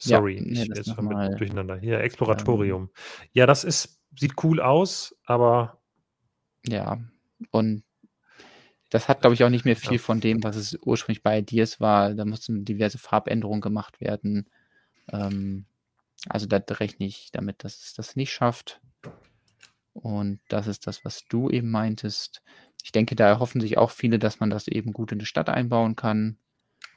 Ja, 0.01 0.17
Sorry, 0.17 0.39
nee, 0.41 0.61
ich 0.63 0.67
jetzt 0.69 1.01
mal, 1.01 1.35
durcheinander. 1.35 1.77
Hier, 1.77 1.99
Exploratorium. 1.99 2.89
ja, 3.33 3.45
das 3.45 3.63
ist, 3.65 4.01
sieht 4.17 4.33
cool 4.43 4.61
aus, 4.61 5.15
aber 5.25 5.81
Ja, 6.65 6.99
und 7.51 7.83
das 8.93 9.07
hat, 9.09 9.21
glaube 9.21 9.33
ich, 9.35 9.43
auch 9.43 9.49
nicht 9.49 9.65
mehr 9.65 9.75
viel 9.75 9.97
Ja. 9.97 10.03
von 10.03 10.21
dem, 10.21 10.43
was 10.43 10.55
es 10.55 10.77
ursprünglich 10.81 11.23
bei 11.23 11.39
Ideas 11.39 11.79
war. 11.79 12.13
Da 12.13 12.25
mussten 12.25 12.65
diverse 12.65 12.97
Farbänderungen 12.99 13.61
gemacht 13.61 14.01
werden. 14.01 14.49
Ähm, 15.09 15.65
also 16.29 16.45
da 16.47 16.57
rechne 16.69 17.05
ich 17.07 17.31
damit, 17.31 17.63
dass 17.63 17.79
es 17.81 17.93
das 17.93 18.15
nicht 18.15 18.31
schafft. 18.33 18.81
Und 19.93 20.39
das 20.49 20.67
ist 20.67 20.87
das, 20.87 21.05
was 21.05 21.27
du 21.27 21.49
eben 21.49 21.69
meintest. 21.69 22.41
Ich 22.83 22.91
denke, 22.91 23.15
da 23.15 23.27
erhoffen 23.27 23.61
sich 23.61 23.77
auch 23.77 23.91
viele, 23.91 24.19
dass 24.19 24.39
man 24.39 24.49
das 24.49 24.67
eben 24.67 24.91
gut 24.93 25.11
in 25.11 25.19
die 25.19 25.25
Stadt 25.25 25.49
einbauen 25.49 25.95
kann. 25.95 26.37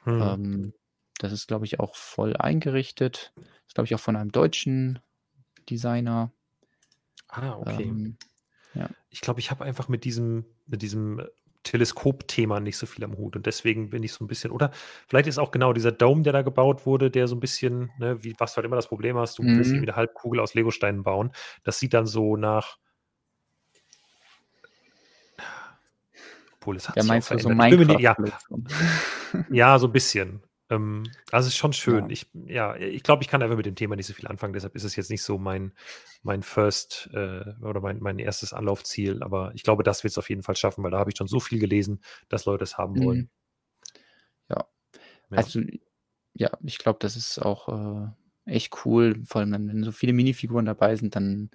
hm, 0.05 0.20
Ähm, 0.20 0.74
das 1.18 1.32
ist, 1.32 1.48
glaube 1.48 1.66
ich, 1.66 1.81
auch 1.81 1.97
voll 1.97 2.36
eingerichtet. 2.36 3.32
Das 3.36 3.44
ist, 3.68 3.74
glaube 3.74 3.86
ich, 3.86 3.94
auch 3.94 4.01
von 4.01 4.16
einem 4.16 4.32
deutschen 4.32 5.01
Designer. 5.70 6.32
ah, 7.28 7.59
okay. 7.59 7.85
Ähm, 7.85 8.16
Ich 9.10 9.20
glaube, 9.20 9.40
ich 9.40 9.51
habe 9.51 9.64
einfach 9.64 9.89
mit 9.89 10.05
diesem, 10.05 10.44
mit 10.66 10.82
diesem 10.82 11.23
Teleskop-Thema 11.66 12.60
nicht 12.60 12.76
so 12.78 12.86
viel 12.86 13.05
am 13.05 13.16
Hut 13.16 13.36
und 13.36 13.47
deswegen 13.47 13.90
bin 13.90 14.02
ich 14.02 14.12
so 14.12 14.24
ein 14.24 14.28
bisschen, 14.28 14.51
oder 14.51 14.70
vielleicht 15.09 15.26
ist 15.28 15.38
auch 15.38 15.51
genau 15.51 15.72
dieser 15.72 15.93
Dome, 15.93 16.22
der 16.22 16.32
da 16.32 16.43
gebaut 16.43 16.86
wurde, 16.86 17.10
der 17.10 17.28
so 17.28 17.36
ein 17.36 17.40
bisschen, 17.40 17.90
ne, 17.98 18.22
wie, 18.24 18.34
was 18.38 18.52
du 18.52 18.56
halt 18.56 18.66
immer 18.66 18.76
das 18.76 18.88
Problem 18.88 19.16
hast, 19.16 19.38
du 19.38 19.43
Mhm. 19.43 19.59
irgendwie 19.59 19.88
eine 19.88 19.97
Halbkugel 19.97 20.40
aus 20.40 20.55
Legosteinen 20.55 21.02
bauen. 21.02 21.32
Das 21.64 21.78
sieht 21.78 21.93
dann 21.94 22.06
so 22.06 22.36
nach. 22.36 22.78
Obwohl, 26.60 26.76
es 26.76 26.88
hat 26.88 26.97
ja, 26.97 27.02
sich 27.02 27.10
auch 27.10 27.14
meinst 27.14 27.30
du 27.30 27.38
so 27.38 27.48
nicht- 27.51 28.01
ja, 28.01 28.16
Minecraft? 28.18 28.38
ja, 29.51 29.78
so 29.78 29.86
ein 29.86 29.93
bisschen. 29.93 30.43
Ähm, 30.68 31.05
also 31.30 31.47
es 31.47 31.55
ist 31.55 31.59
schon 31.59 31.72
schön. 31.72 32.05
Ja. 32.05 32.10
Ich, 32.10 32.26
ja, 32.47 32.76
ich 32.76 33.02
glaube, 33.02 33.22
ich 33.22 33.28
kann 33.28 33.43
einfach 33.43 33.56
mit 33.56 33.66
dem 33.66 33.76
Thema 33.76 33.97
nicht 33.97 34.06
so 34.06 34.14
viel 34.14 34.26
anfangen, 34.26 34.52
deshalb 34.52 34.74
ist 34.74 34.84
es 34.84 34.97
jetzt 34.97 35.10
nicht 35.10 35.22
so 35.22 35.38
mein, 35.38 35.72
mein 36.22 36.43
First 36.43 37.09
äh, 37.12 37.55
oder 37.62 37.80
mein, 37.80 38.01
mein 38.01 38.18
erstes 38.18 38.52
Anlaufziel, 38.52 39.22
aber 39.22 39.52
ich 39.55 39.62
glaube, 39.62 39.82
das 39.82 40.02
wird 40.02 40.12
es 40.12 40.18
auf 40.18 40.28
jeden 40.28 40.43
Fall 40.43 40.56
schaffen, 40.56 40.82
weil 40.82 40.90
da 40.90 40.98
habe 40.98 41.10
ich 41.10 41.16
schon 41.16 41.28
so 41.28 41.40
viel 41.40 41.59
gelesen, 41.59 42.01
dass 42.28 42.44
Leute 42.44 42.64
es 42.64 42.78
haben 42.78 43.02
wollen. 43.02 43.18
Mhm. 43.18 43.30
Ja. 44.51 44.66
Ja. 45.30 45.36
Also, 45.36 45.60
ja, 46.34 46.51
ich 46.62 46.78
glaube, 46.78 46.98
das 47.01 47.16
ist 47.16 47.38
auch 47.38 47.68
äh, 47.68 48.09
echt 48.44 48.84
cool. 48.84 49.22
Vor 49.24 49.40
allem, 49.40 49.52
wenn 49.52 49.84
so 49.84 49.93
viele 49.93 50.12
Minifiguren 50.12 50.66
dabei 50.66 50.97
sind, 50.97 51.16
dann 51.16 51.51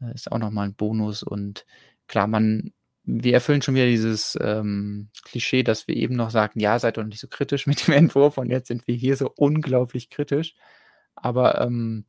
äh, 0.00 0.12
ist 0.14 0.30
auch 0.32 0.38
nochmal 0.38 0.68
ein 0.68 0.74
Bonus. 0.74 1.22
Und 1.22 1.66
klar, 2.08 2.26
man, 2.26 2.72
wir 3.18 3.34
erfüllen 3.34 3.62
schon 3.62 3.74
wieder 3.74 3.86
dieses 3.86 4.38
ähm, 4.40 5.08
Klischee, 5.24 5.62
dass 5.62 5.88
wir 5.88 5.96
eben 5.96 6.14
noch 6.14 6.30
sagen, 6.30 6.60
ja, 6.60 6.78
seid 6.78 6.96
doch 6.96 7.04
nicht 7.04 7.20
so 7.20 7.28
kritisch 7.28 7.66
mit 7.66 7.86
dem 7.86 7.94
Entwurf 7.94 8.38
und 8.38 8.50
jetzt 8.50 8.68
sind 8.68 8.86
wir 8.86 8.94
hier 8.94 9.16
so 9.16 9.32
unglaublich 9.36 10.10
kritisch. 10.10 10.54
Aber 11.14 11.60
ähm, 11.60 12.04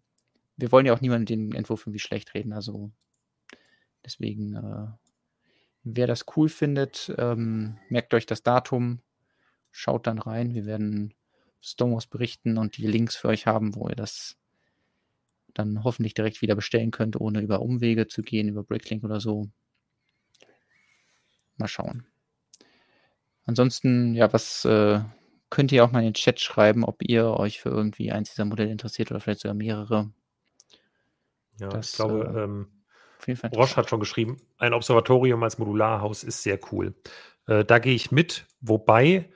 wir 0.57 0.71
wollen 0.71 0.85
ja 0.85 0.93
auch 0.93 1.01
niemanden 1.01 1.25
den 1.25 1.51
Entwurf 1.53 1.81
irgendwie 1.81 1.99
schlecht 1.99 2.33
reden. 2.33 2.53
Also 2.53 2.91
deswegen, 4.05 4.55
äh, 4.55 4.87
wer 5.83 6.07
das 6.07 6.25
cool 6.35 6.49
findet, 6.49 7.13
ähm, 7.17 7.77
merkt 7.89 8.13
euch 8.13 8.25
das 8.25 8.43
Datum, 8.43 9.01
schaut 9.71 10.07
dann 10.07 10.19
rein. 10.19 10.53
Wir 10.53 10.65
werden 10.65 11.13
Stonewalls 11.59 12.07
berichten 12.07 12.57
und 12.57 12.77
die 12.77 12.87
Links 12.87 13.15
für 13.15 13.29
euch 13.29 13.47
haben, 13.47 13.75
wo 13.75 13.89
ihr 13.89 13.95
das 13.95 14.37
dann 15.53 15.83
hoffentlich 15.83 16.13
direkt 16.13 16.41
wieder 16.41 16.55
bestellen 16.55 16.91
könnt, 16.91 17.19
ohne 17.19 17.41
über 17.41 17.61
Umwege 17.61 18.07
zu 18.07 18.21
gehen, 18.21 18.47
über 18.47 18.63
Bricklink 18.63 19.03
oder 19.03 19.19
so. 19.19 19.49
Mal 21.61 21.67
schauen. 21.67 22.05
Ansonsten, 23.45 24.13
ja, 24.13 24.31
was 24.33 24.65
äh, 24.65 24.99
könnt 25.49 25.71
ihr 25.71 25.83
auch 25.83 25.91
mal 25.91 25.99
in 25.99 26.05
den 26.05 26.13
Chat 26.13 26.39
schreiben, 26.39 26.83
ob 26.83 27.01
ihr 27.01 27.27
euch 27.27 27.59
für 27.59 27.69
irgendwie 27.69 28.11
eins 28.11 28.31
dieser 28.31 28.45
Modelle 28.45 28.71
interessiert 28.71 29.11
oder 29.11 29.19
vielleicht 29.19 29.41
sogar 29.41 29.55
mehrere. 29.55 30.11
Ja, 31.59 31.69
Das, 31.69 31.89
ich 31.89 31.95
glaube, 31.95 32.33
äh, 32.35 32.43
ähm. 32.43 32.67
Roche 33.53 33.75
hat 33.75 33.89
schon 33.89 33.99
geschrieben, 33.99 34.37
ein 34.57 34.73
Observatorium 34.73 35.43
als 35.43 35.59
Modularhaus 35.59 36.23
ist 36.23 36.41
sehr 36.41 36.59
cool. 36.71 36.95
Äh, 37.45 37.63
da 37.65 37.77
gehe 37.79 37.93
ich 37.93 38.11
mit, 38.11 38.47
wobei 38.61 39.31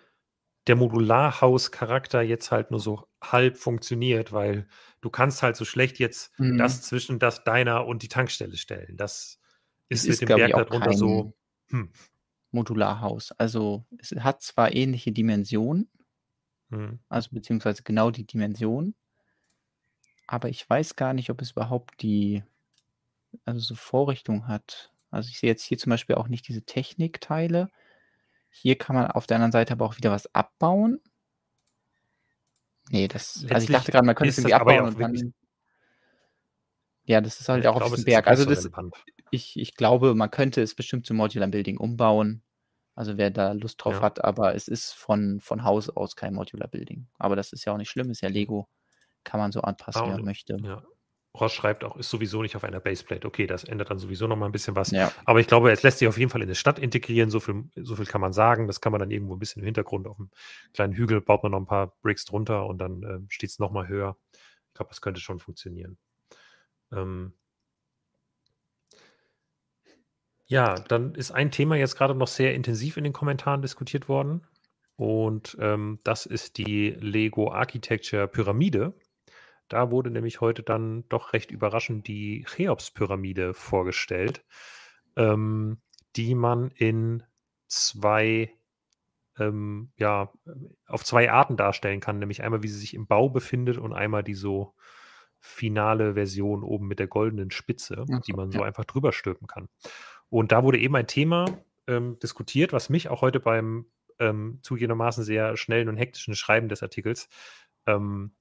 der 0.68 0.76
Modularhaus-Charakter 0.76 2.22
jetzt 2.24 2.52
halt 2.52 2.72
nur 2.72 2.80
so 2.80 3.08
halb 3.24 3.58
funktioniert, 3.58 4.32
weil 4.32 4.68
du 5.02 5.12
kannst 5.12 5.44
halt 5.44 5.56
so 5.56 5.66
schlecht 5.66 6.00
jetzt 6.00 6.34
Mhm. 6.40 6.58
das 6.58 6.82
zwischen 6.82 7.20
das 7.20 7.44
deiner 7.44 7.86
und 7.86 8.02
die 8.02 8.08
Tankstelle 8.08 8.58
stellen. 8.58 8.98
Das 8.98 9.40
Es 9.90 10.00
ist 10.02 10.08
mit 10.10 10.14
ist, 10.14 10.22
dem 10.22 10.28
Berg 10.36 10.52
darunter 10.54 10.88
kein 10.90 10.98
so. 10.98 11.34
Hm, 11.70 11.92
Modularhaus. 12.56 13.32
Also 13.34 13.86
es 14.00 14.12
hat 14.12 14.42
zwar 14.42 14.74
ähnliche 14.74 15.12
Dimensionen, 15.12 15.90
hm. 16.70 17.00
also 17.10 17.30
beziehungsweise 17.32 17.84
genau 17.84 18.12
die 18.12 18.26
Dimension, 18.26 18.96
aber 20.28 20.50
ich 20.50 20.68
weiß 20.68 20.96
gar 20.96 21.14
nicht, 21.14 21.30
ob 21.30 21.42
es 21.42 21.52
überhaupt 21.52 22.02
die, 22.02 22.44
also 23.46 23.60
so 23.60 23.76
Vorrichtung 23.76 24.48
hat. 24.48 24.92
Also 25.12 25.30
ich 25.30 25.40
sehe 25.40 25.50
jetzt 25.50 25.64
hier 25.64 25.78
zum 25.78 25.92
Beispiel 25.92 26.16
auch 26.16 26.28
nicht 26.28 26.48
diese 26.48 26.64
Technikteile. 26.64 27.70
Hier 28.50 28.78
kann 28.78 28.96
man 28.96 29.12
auf 29.12 29.28
der 29.28 29.36
anderen 29.36 29.52
Seite 29.52 29.74
aber 29.74 29.86
auch 29.86 29.98
wieder 29.98 30.12
was 30.12 30.34
abbauen. 30.34 31.00
Nee, 32.90 33.08
das, 33.08 33.36
also 33.36 33.46
ich 33.46 33.52
Letztlich 33.52 33.78
dachte 33.78 33.92
gerade, 33.92 34.06
man 34.06 34.16
könnte 34.16 34.30
es 34.30 34.38
irgendwie 34.38 34.52
ja 34.52 34.62
abbauen 34.62 34.88
und 34.88 35.00
dann. 35.00 35.34
Ja, 37.08 37.22
das 37.22 37.40
ist 37.40 37.50
halt 37.50 37.64
Ich 37.64 37.68
auch 37.68 37.76
auf 37.76 37.82
glaube, 37.82 37.96
es 37.96 38.00
ist 38.00 38.06
Berg. 38.06 38.28
Also 38.28 38.46
das, 38.46 38.68
ich, 39.32 39.60
ich 39.60 39.76
glaube, 39.76 40.16
man 40.16 40.32
könnte 40.32 40.62
es 40.62 40.74
bestimmt 40.74 41.06
zum 41.06 41.18
Modular 41.18 41.48
Building 41.48 41.78
umbauen. 41.78 42.42
Also 42.96 43.18
wer 43.18 43.30
da 43.30 43.52
Lust 43.52 43.84
drauf 43.84 43.96
Ja. 43.96 44.02
hat, 44.02 44.24
aber 44.24 44.56
es 44.56 44.68
ist 44.68 44.94
von, 44.94 45.40
von 45.42 45.64
Haus 45.64 45.90
aus 45.90 46.16
kein 46.16 46.34
Modular 46.34 46.70
Building. 46.70 47.08
Aber 47.20 47.36
das 47.36 47.52
ist 47.54 47.66
ja 47.66 47.74
auch 47.74 47.78
nicht 47.78 47.90
schlimm, 47.90 48.10
ist 48.10 48.22
ja 48.22 48.30
Lego. 48.30 48.70
Kann 49.24 49.40
man 49.40 49.52
so 49.52 49.62
anpassen, 49.62 50.02
Ah, 50.04 50.06
wie 50.08 50.12
man 50.12 50.24
möchte. 50.24 50.58
Ja. 50.64 50.82
Ross 51.38 51.52
schreibt 51.52 51.84
auch, 51.84 51.98
ist 51.98 52.10
sowieso 52.10 52.42
nicht 52.42 52.56
auf 52.56 52.64
einer 52.64 52.80
Baseplate. 52.80 53.28
Okay, 53.28 53.46
das 53.46 53.66
ändert 53.66 53.90
dann 53.90 54.00
sowieso 54.00 54.26
noch 54.28 54.38
mal 54.38 54.46
ein 54.46 54.54
bisschen 54.54 54.78
was. 54.78 54.92
Ja. 54.92 55.12
Aber 55.26 55.42
ich 55.42 55.48
glaube, 55.48 55.70
es 55.70 55.84
lässt 55.84 56.00
sich 56.00 56.08
auf 56.08 56.18
jeden 56.18 56.30
Fall 56.32 56.42
in 56.42 56.48
eine 56.48 56.56
Stadt 56.56 56.80
integrieren. 56.80 57.30
So 57.30 57.42
viel, 57.42 57.66
so 57.76 57.98
viel 57.98 58.06
kann 58.06 58.22
man 58.22 58.32
sagen. 58.32 58.68
Das 58.68 58.80
kann 58.80 58.94
man 58.94 59.00
dann 59.00 59.12
irgendwo 59.12 59.36
ein 59.36 59.40
bisschen 59.40 59.60
im 59.62 59.66
Hintergrund 59.66 60.08
auf 60.08 60.18
einem 60.18 60.30
kleinen 60.74 60.94
Hügel, 60.94 61.20
baut 61.20 61.44
man 61.44 61.52
noch 61.52 61.60
ein 61.60 61.66
paar 61.66 61.94
Bricks 62.02 62.24
drunter 62.24 62.66
und 62.66 62.78
dann 62.78 63.04
ähm, 63.04 63.26
steht 63.30 63.50
es 63.50 63.60
nochmal 63.60 63.90
höher. 63.90 64.16
Ich 64.32 64.74
glaube, 64.76 64.90
das 64.90 65.02
könnte 65.02 65.20
schon 65.20 65.40
funktionieren. 65.40 65.98
Ähm 66.94 67.34
ja, 70.48 70.76
dann 70.76 71.16
ist 71.16 71.32
ein 71.32 71.52
Thema 71.52 71.76
jetzt 71.76 71.96
gerade 71.96 72.16
noch 72.16 72.28
sehr 72.28 72.54
intensiv 72.54 72.98
in 72.98 73.04
den 73.04 73.14
Kommentaren 73.14 73.62
diskutiert 73.62 74.08
worden. 74.08 74.46
Und 74.96 75.58
ähm, 75.60 76.00
das 76.04 76.26
ist 76.26 76.58
die 76.58 76.92
Lego 76.92 77.52
Architecture 77.52 78.28
Pyramide. 78.28 78.94
Da 79.68 79.92
wurde 79.92 80.12
nämlich 80.12 80.42
heute 80.42 80.64
dann 80.64 81.08
doch 81.10 81.34
recht 81.34 81.52
überraschend 81.52 82.08
die 82.08 82.46
Cheops-Pyramide 82.48 83.54
vorgestellt, 83.54 84.46
ähm, 85.16 85.82
die 86.16 86.36
man 86.36 86.70
in 86.70 87.24
zwei, 87.68 88.54
ähm, 89.40 89.92
ja, 89.98 90.32
auf 90.88 91.04
zwei 91.04 91.32
Arten 91.32 91.58
darstellen 91.58 92.00
kann, 92.00 92.20
nämlich 92.20 92.44
einmal, 92.44 92.62
wie 92.62 92.68
sie 92.68 92.80
sich 92.80 92.94
im 92.94 93.08
Bau 93.08 93.30
befindet 93.30 93.78
und 93.80 93.94
einmal 93.94 94.24
die 94.24 94.36
so 94.36 94.76
finale 95.40 96.14
Version 96.14 96.64
oben 96.64 96.88
mit 96.88 97.00
der 97.00 97.08
goldenen 97.08 97.52
Spitze, 97.52 98.06
die 98.26 98.34
man 98.34 98.52
so 98.52 98.60
ja. 98.60 98.66
einfach 98.66 98.86
drüber 98.86 99.12
stülpen 99.12 99.48
kann. 99.48 99.68
Und 100.30 100.52
da 100.52 100.64
wurde 100.64 100.80
eben 100.80 100.96
ein 100.96 101.08
Thema 101.08 101.46
ähm, 101.88 102.18
diskutiert, 102.20 102.74
was 102.74 102.90
mich 102.90 103.10
auch 103.10 103.22
heute 103.22 103.40
beim 103.40 103.86
ähm, 104.20 104.60
zugegebenermaßen 104.62 105.24
sehr 105.24 105.58
schnellen 105.58 105.90
und 105.90 105.98
hektischen 105.98 106.36
Schreiben 106.36 106.70
des 106.70 106.84
Artikels 106.84 107.30
ähm, 107.86 108.32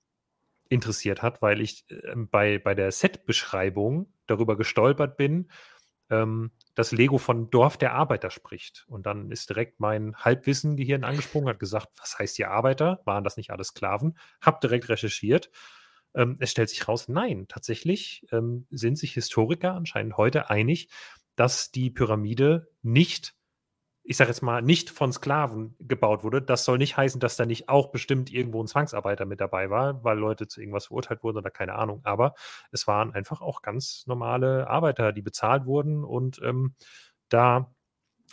interessiert 0.69 1.23
hat, 1.23 1.43
weil 1.43 1.61
ich 1.61 1.85
ähm, 1.90 2.28
bei, 2.28 2.59
bei 2.59 2.74
der 2.74 2.90
Set-Beschreibung 2.90 4.12
darüber 4.27 4.56
gestolpert 4.56 5.16
bin, 5.16 5.51
ähm, 6.11 6.51
dass 6.74 6.93
Lego 6.93 7.19
von 7.19 7.51
Dorf 7.51 7.77
der 7.77 7.94
Arbeiter 7.94 8.31
spricht. 8.31 8.85
Und 8.89 9.06
dann 9.06 9.31
ist 9.31 9.48
direkt 9.51 9.81
mein 9.81 10.16
Halbwissen 10.16 10.77
Gehirn 10.77 11.05
angesprungen, 11.05 11.48
hat 11.48 11.59
gesagt, 11.59 11.89
was 11.98 12.19
heißt 12.19 12.36
hier 12.36 12.51
Arbeiter? 12.51 13.01
Waren 13.05 13.24
das 13.24 13.36
nicht 13.36 13.51
alles 13.51 13.69
Sklaven? 13.69 14.19
Hab 14.40 14.61
direkt 14.61 14.89
recherchiert. 14.89 15.51
Ähm, 16.15 16.36
es 16.40 16.51
stellt 16.51 16.69
sich 16.69 16.86
raus, 16.89 17.09
nein, 17.09 17.47
tatsächlich 17.48 18.27
ähm, 18.32 18.66
sind 18.70 18.98
sich 18.98 19.15
Historiker 19.15 19.74
anscheinend 19.74 20.16
heute 20.16 20.51
einig, 20.51 20.89
dass 21.36 21.70
die 21.70 21.90
Pyramide 21.90 22.69
nicht 22.82 23.35
ich 24.06 24.19
sage 24.19 24.28
jetzt 24.31 24.43
mal, 24.43 24.61
nicht 24.61 24.90
von 24.90 25.12
Sklaven 25.12 25.77
gebaut 25.81 26.24
wurde. 26.24 26.43
Das 26.43 26.66
soll 26.66 26.77
nicht 26.77 26.98
heißen, 26.98 27.20
dass 27.20 27.36
da 27.36 27.47
nicht 27.47 27.70
auch 27.70 27.90
bestimmt 27.90 28.31
irgendwo 28.31 28.62
ein 28.62 28.66
Zwangsarbeiter 28.66 29.24
mit 29.24 29.40
dabei 29.40 29.70
war, 29.70 30.05
weil 30.05 30.19
Leute 30.19 30.47
zu 30.47 30.61
irgendwas 30.61 30.86
verurteilt 30.86 31.23
wurden 31.23 31.39
oder 31.39 31.51
keine 31.51 31.74
Ahnung. 31.74 32.02
Aber 32.05 32.35
es 32.70 32.86
waren 32.86 33.15
einfach 33.15 33.40
auch 33.40 33.62
ganz 33.62 34.05
normale 34.06 34.69
Arbeiter, 34.69 35.12
die 35.12 35.23
bezahlt 35.23 35.65
wurden 35.65 36.05
und 36.05 36.39
ähm, 36.44 36.74
da 37.31 37.74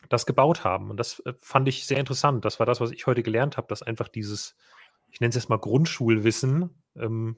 das 0.09 0.25
gebaut 0.25 0.65
haben. 0.65 0.89
Und 0.89 0.97
das 0.97 1.21
äh, 1.21 1.33
fand 1.39 1.69
ich 1.69 1.85
sehr 1.85 1.99
interessant. 1.99 2.43
Das 2.43 2.59
war 2.59 2.65
das, 2.65 2.81
was 2.81 2.91
ich 2.91 3.07
heute 3.07 3.23
gelernt 3.23 3.55
habe, 3.55 3.67
dass 3.67 3.81
einfach 3.81 4.09
dieses, 4.09 4.57
ich 5.09 5.21
nenne 5.21 5.29
es 5.29 5.35
jetzt 5.35 5.49
mal 5.49 5.57
Grundschulwissen, 5.57 6.83
ähm, 6.97 7.37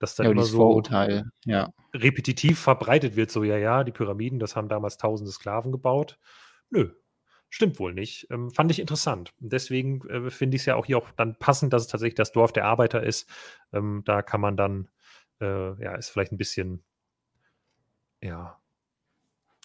dass 0.00 0.16
da 0.16 0.24
Ja, 0.24 0.30
immer 0.30 0.42
so 0.42 0.58
Vorurteil, 0.58 1.30
ja. 1.44 1.72
repetitiv 1.94 2.58
verbreitet 2.58 3.14
wird, 3.14 3.30
so 3.30 3.44
ja, 3.44 3.56
ja, 3.56 3.84
die 3.84 3.92
Pyramiden, 3.92 4.40
das 4.40 4.56
haben 4.56 4.68
damals 4.68 4.96
tausende 4.96 5.30
Sklaven 5.30 5.70
gebaut. 5.70 6.18
Nö, 6.70 6.90
stimmt 7.48 7.78
wohl 7.78 7.94
nicht. 7.94 8.26
Ähm, 8.30 8.50
fand 8.50 8.70
ich 8.70 8.80
interessant. 8.80 9.32
Deswegen 9.38 10.00
äh, 10.08 10.30
finde 10.30 10.56
ich 10.56 10.62
es 10.62 10.66
ja 10.66 10.76
auch 10.76 10.86
hier 10.86 10.98
auch 10.98 11.10
dann 11.12 11.36
passend, 11.38 11.72
dass 11.72 11.82
es 11.82 11.88
tatsächlich 11.88 12.16
das 12.16 12.32
Dorf 12.32 12.52
der 12.52 12.64
Arbeiter 12.64 13.02
ist. 13.02 13.28
Ähm, 13.72 14.02
da 14.04 14.22
kann 14.22 14.40
man 14.40 14.56
dann, 14.56 14.88
äh, 15.40 15.80
ja, 15.82 15.94
ist 15.94 16.10
vielleicht 16.10 16.32
ein 16.32 16.38
bisschen, 16.38 16.82
ja, 18.22 18.59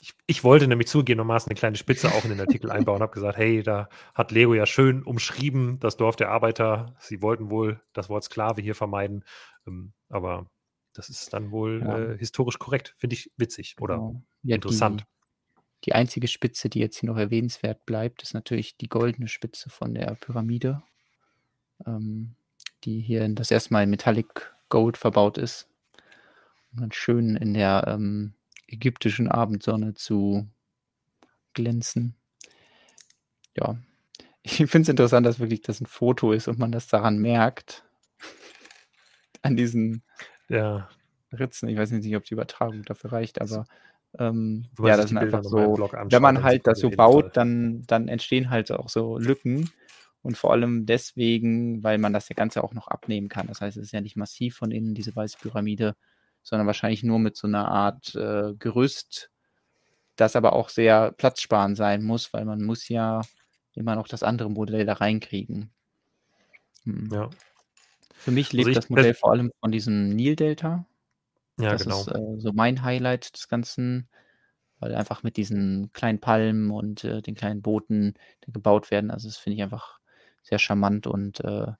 ich, 0.06 0.14
ich, 0.27 0.44
wollte 0.44 0.68
nämlich 0.68 0.88
zugegebenermaßen 0.88 1.49
eine 1.49 1.57
kleine 1.57 1.77
Spitze 1.77 2.14
auch 2.14 2.23
in 2.26 2.30
den 2.30 2.40
Artikel 2.40 2.69
einbauen, 2.69 3.02
habe 3.02 3.14
gesagt, 3.14 3.38
hey, 3.38 3.64
da 3.64 3.90
hat 4.14 4.32
Lego 4.32 4.53
ja 4.53 4.68
schön 4.68 5.02
umschrieben, 5.02 5.80
das 5.80 5.98
Dorf 5.98 6.15
der 6.15 6.30
Arbeiter. 6.30 6.95
Sie 6.99 7.23
wollten 7.23 7.49
wohl 7.49 7.82
das 7.91 8.07
Wort 8.07 8.23
Sklave 8.23 8.61
hier 8.61 8.76
vermeiden, 8.76 9.26
ähm, 9.65 9.94
aber 10.10 10.45
das 10.94 11.10
ist 11.10 11.34
dann 11.34 11.49
wohl 11.49 11.82
ja. 11.82 11.98
äh, 11.98 12.18
historisch 12.19 12.60
korrekt. 12.60 12.94
Finde 12.98 13.15
ich 13.15 13.32
witzig 13.36 13.77
oder 13.80 13.95
genau. 13.95 14.22
ja, 14.44 14.56
interessant. 14.56 15.02
Die, 15.02 15.86
die, 15.86 15.94
einzige 15.94 16.27
Spitze, 16.27 16.69
die 16.69 16.80
jetzt 16.80 16.98
hier 16.99 17.10
noch 17.10 17.18
erwähnenswert 17.18 17.84
bleibt, 17.88 18.22
ist 18.22 18.36
natürlich 18.36 18.77
die 18.77 18.90
goldene 18.90 19.27
Spitze 19.27 19.72
von 19.72 19.95
der 19.95 20.14
Pyramide, 20.22 20.84
ähm, 21.88 22.36
die 22.84 23.02
hier 23.02 23.27
das 23.30 23.49
erste 23.49 23.73
Mal 23.73 23.84
in 23.84 23.90
Metallic 23.90 24.53
Gold 24.69 24.98
verbaut 24.98 25.40
ist. 25.40 25.68
Und 26.72 26.82
dann 26.82 26.91
schön 26.91 27.36
in 27.38 27.56
der 27.56 27.86
ähm, 27.88 28.36
ägyptischen 28.68 29.30
Abendsonne 29.30 29.94
zu 29.94 30.48
glänzen. 31.54 32.16
Ja, 33.56 33.78
ich 34.44 34.58
finde 34.58 34.82
es 34.82 34.90
interessant, 34.90 35.26
dass 35.26 35.40
wirklich 35.40 35.62
das 35.62 35.82
ein 35.82 35.88
Foto 35.88 36.32
ist 36.32 36.48
und 36.48 36.60
man 36.60 36.72
das 36.72 36.88
daran 36.88 37.18
merkt. 37.18 37.84
An 39.42 39.56
diesen 39.56 40.04
ja. 40.50 40.90
Ritzen. 41.32 41.70
Ich 41.70 41.78
weiß 41.78 41.92
nicht, 41.92 42.16
ob 42.16 42.24
die 42.24 42.34
Übertragung 42.34 42.84
dafür 42.84 43.12
reicht, 43.12 43.42
aber 43.42 43.66
ähm, 44.18 44.66
ja, 44.80 44.96
das 44.96 45.10
sind 45.10 45.18
einfach 45.18 45.44
so, 45.44 45.78
wenn 45.78 46.22
man 46.22 46.44
halt 46.44 46.68
das 46.68 46.80
so 46.80 46.90
baut, 46.90 47.36
dann, 47.36 47.84
dann 47.88 48.08
entstehen 48.08 48.50
halt 48.50 48.72
auch 48.72 48.90
so 48.90 49.18
Lücken. 49.18 49.70
Und 50.22 50.38
vor 50.38 50.52
allem 50.54 50.88
deswegen, 50.88 51.84
weil 51.84 52.00
man 52.00 52.12
das 52.12 52.28
Ganze 52.30 52.64
auch 52.64 52.74
noch 52.74 52.88
abnehmen 52.88 53.30
kann. 53.30 53.46
Das 53.46 53.62
heißt, 53.62 53.78
es 53.78 53.84
ist 53.84 53.92
ja 53.92 54.02
nicht 54.02 54.16
massiv 54.16 54.56
von 54.56 54.72
innen, 54.72 54.96
diese 54.96 55.16
weiße 55.16 55.38
Pyramide, 55.40 55.96
sondern 56.46 56.68
wahrscheinlich 56.68 57.04
nur 57.04 57.20
mit 57.20 57.36
so 57.36 57.48
einer 57.48 57.68
Art 57.68 58.16
äh, 58.16 58.54
Gerüst, 58.58 59.32
das 60.16 60.36
aber 60.36 60.54
auch 60.54 60.70
sehr 60.70 61.12
platzsparend 61.12 61.76
sein 61.76 62.04
muss, 62.04 62.32
weil 62.34 62.46
man 62.46 62.62
muss 62.62 62.88
ja 62.88 63.22
immer 63.74 63.96
noch 63.96 64.08
das 64.08 64.24
andere 64.24 64.50
Modell 64.50 64.86
da 64.86 64.94
reinkriegen. 64.94 65.72
Hm. 66.84 67.10
Ja. 67.12 67.30
Für 68.14 68.32
mich 68.32 68.48
also 68.48 68.58
lebt 68.58 68.68
also 68.68 68.80
das 68.80 68.90
Modell 68.90 69.14
vor 69.16 69.32
allem 69.32 69.52
von 69.60 69.72
diesem 69.72 70.10
Nil-Delta. 70.10 70.86
Ja, 71.60 71.72
das 71.72 71.84
genau. 71.84 72.02
ist 72.02 72.08
äh, 72.10 72.40
so 72.40 72.54
mein 72.54 72.84
Highlight 72.84 73.34
des 73.34 73.48
Ganzen, 73.48 74.08
weil 74.80 74.94
einfach 74.94 75.24
mit 75.24 75.38
diesen 75.38 75.92
kleinen 75.94 76.20
Palmen 76.20 76.70
und 76.70 77.04
äh, 77.04 77.24
den 77.24 77.34
kleinen 77.34 77.64
Booten 77.64 78.14
die 78.46 78.52
gebaut 78.52 78.92
werden, 78.92 79.10
also 79.10 79.28
das 79.28 79.38
finde 79.38 79.56
ich 79.58 79.64
einfach 79.64 80.00
sehr 80.44 80.60
charmant 80.60 81.08
und 81.08 81.40
äh, 81.40 81.72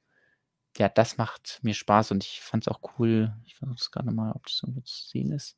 ja, 0.77 0.89
das 0.89 1.18
macht 1.18 1.60
mir 1.61 1.73
Spaß 1.73 2.11
und 2.11 2.23
ich 2.23 2.41
fand 2.41 2.64
es 2.64 2.68
auch 2.68 2.81
cool. 2.97 3.34
Ich 3.45 3.56
versuche 3.56 3.77
es 3.80 3.91
gerade 3.91 4.11
mal, 4.11 4.31
ob 4.34 4.45
das 4.45 4.61
irgendwo 4.61 4.81
zu 4.81 5.07
sehen 5.07 5.31
ist. 5.31 5.57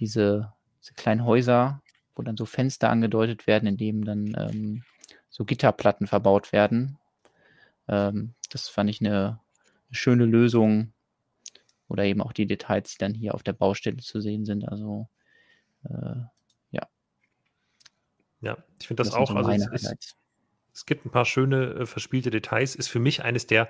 Diese, 0.00 0.52
diese 0.80 0.94
kleinen 0.94 1.24
Häuser, 1.24 1.82
wo 2.14 2.22
dann 2.22 2.36
so 2.36 2.44
Fenster 2.44 2.90
angedeutet 2.90 3.46
werden, 3.46 3.68
in 3.68 3.76
denen 3.76 4.02
dann 4.02 4.34
ähm, 4.36 4.82
so 5.30 5.44
Gitterplatten 5.44 6.06
verbaut 6.06 6.52
werden. 6.52 6.98
Ähm, 7.88 8.34
das 8.50 8.68
fand 8.68 8.90
ich 8.90 9.00
eine, 9.00 9.38
eine, 9.88 9.94
schöne 9.94 10.24
Lösung. 10.24 10.92
Oder 11.88 12.04
eben 12.04 12.20
auch 12.20 12.32
die 12.32 12.46
Details, 12.46 12.92
die 12.92 12.98
dann 12.98 13.14
hier 13.14 13.34
auf 13.34 13.44
der 13.44 13.52
Baustelle 13.52 13.98
zu 13.98 14.20
sehen 14.20 14.44
sind. 14.44 14.68
Also, 14.68 15.08
äh, 15.84 16.16
ja. 16.72 16.88
Ja, 18.40 18.58
ich 18.80 18.88
finde 18.88 19.02
das, 19.02 19.10
das, 19.10 19.16
auch. 19.16 19.30
So 19.30 19.36
also, 19.36 19.70
es 19.72 20.16
es 20.76 20.84
gibt 20.84 21.06
ein 21.06 21.10
paar 21.10 21.24
schöne 21.24 21.72
äh, 21.72 21.86
verspielte 21.86 22.28
Details. 22.28 22.74
Ist 22.74 22.88
für 22.88 22.98
mich 22.98 23.24
eines 23.24 23.46
der 23.46 23.68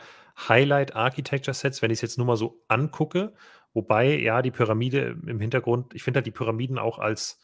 Highlight 0.49 0.97
Architecture 0.97 1.55
Sets, 1.55 1.81
wenn 1.81 1.93
ich 1.93 1.99
es 1.99 2.03
jetzt 2.03 2.19
nur 2.19 2.27
mal 2.27 2.37
so 2.37 2.65
angucke. 2.67 3.33
Wobei, 3.75 4.19
ja, 4.19 4.43
die 4.43 4.51
Pyramide 4.51 5.17
im 5.25 5.39
Hintergrund, 5.39 5.95
ich 5.95 6.03
finde 6.03 6.19
halt 6.19 6.27
die 6.27 6.33
Pyramiden 6.33 6.79
auch 6.79 6.99
als, 6.99 7.39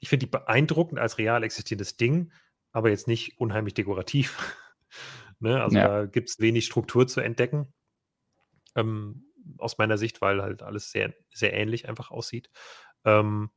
ich 0.00 0.08
finde 0.08 0.26
die 0.26 0.30
beeindruckend 0.30 0.98
als 0.98 1.18
real 1.18 1.44
existierendes 1.44 1.96
Ding, 1.96 2.32
aber 2.72 2.90
jetzt 2.90 3.06
nicht 3.06 3.38
unheimlich 3.38 3.74
dekorativ. 3.74 4.56
ne? 5.38 5.62
Also 5.62 5.76
ja. 5.78 5.86
da 5.86 6.06
gibt 6.06 6.30
es 6.30 6.40
wenig 6.40 6.66
Struktur 6.66 7.06
zu 7.06 7.20
entdecken. 7.20 7.72
Ähm, 8.74 9.26
aus 9.58 9.78
meiner 9.78 9.98
Sicht, 9.98 10.20
weil 10.20 10.42
halt 10.42 10.64
alles 10.64 10.90
sehr, 10.90 11.14
sehr 11.32 11.52
ähnlich 11.52 11.88
einfach 11.88 12.10
aussieht. 12.10 12.50
Ähm, 13.04 13.50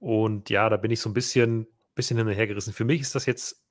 und 0.00 0.50
ja, 0.50 0.68
da 0.70 0.76
bin 0.76 0.90
ich 0.90 1.00
so 1.00 1.08
ein 1.08 1.14
bisschen, 1.14 1.68
bisschen 1.94 2.16
hin 2.16 2.26
und 2.26 2.34
her 2.34 2.48
gerissen. 2.48 2.72
Für 2.72 2.84
mich 2.84 3.00
ist 3.00 3.14
das 3.14 3.26
jetzt 3.26 3.65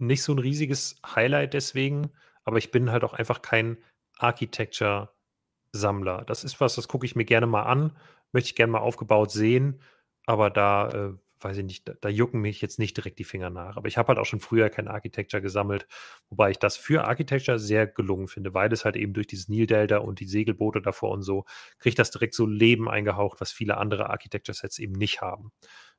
nicht 0.00 0.22
so 0.22 0.32
ein 0.32 0.38
riesiges 0.38 1.00
Highlight 1.06 1.54
deswegen, 1.54 2.10
aber 2.44 2.58
ich 2.58 2.70
bin 2.70 2.90
halt 2.90 3.04
auch 3.04 3.14
einfach 3.14 3.40
kein 3.42 3.78
Architecture-Sammler. 4.18 6.24
Das 6.26 6.44
ist 6.44 6.60
was, 6.60 6.74
das 6.74 6.88
gucke 6.88 7.06
ich 7.06 7.16
mir 7.16 7.24
gerne 7.24 7.46
mal 7.46 7.62
an, 7.62 7.96
möchte 8.32 8.48
ich 8.48 8.56
gerne 8.56 8.72
mal 8.72 8.80
aufgebaut 8.80 9.30
sehen, 9.30 9.80
aber 10.26 10.50
da, 10.50 10.90
äh, 10.90 11.14
weiß 11.42 11.58
ich 11.58 11.64
nicht, 11.64 11.88
da, 11.88 11.94
da, 12.00 12.08
jucken 12.08 12.40
mich 12.40 12.60
jetzt 12.60 12.78
nicht 12.78 12.96
direkt 12.96 13.18
die 13.18 13.24
Finger 13.24 13.50
nach. 13.50 13.76
Aber 13.76 13.88
ich 13.88 13.96
habe 13.96 14.08
halt 14.08 14.18
auch 14.18 14.26
schon 14.26 14.40
früher 14.40 14.68
kein 14.68 14.88
Architecture 14.88 15.40
gesammelt, 15.40 15.86
wobei 16.28 16.50
ich 16.50 16.58
das 16.58 16.76
für 16.76 17.04
Architecture 17.04 17.58
sehr 17.58 17.86
gelungen 17.86 18.28
finde, 18.28 18.52
weil 18.54 18.72
es 18.72 18.84
halt 18.84 18.96
eben 18.96 19.14
durch 19.14 19.26
dieses 19.26 19.48
Nil-Delta 19.48 19.98
und 19.98 20.20
die 20.20 20.26
Segelboote 20.26 20.82
davor 20.82 21.12
und 21.12 21.22
so, 21.22 21.44
kriegt 21.78 21.98
das 21.98 22.10
direkt 22.10 22.34
so 22.34 22.46
Leben 22.46 22.88
eingehaucht, 22.88 23.40
was 23.40 23.52
viele 23.52 23.78
andere 23.78 24.10
Architecture-Sets 24.10 24.78
eben 24.78 24.92
nicht 24.92 25.22
haben. 25.22 25.52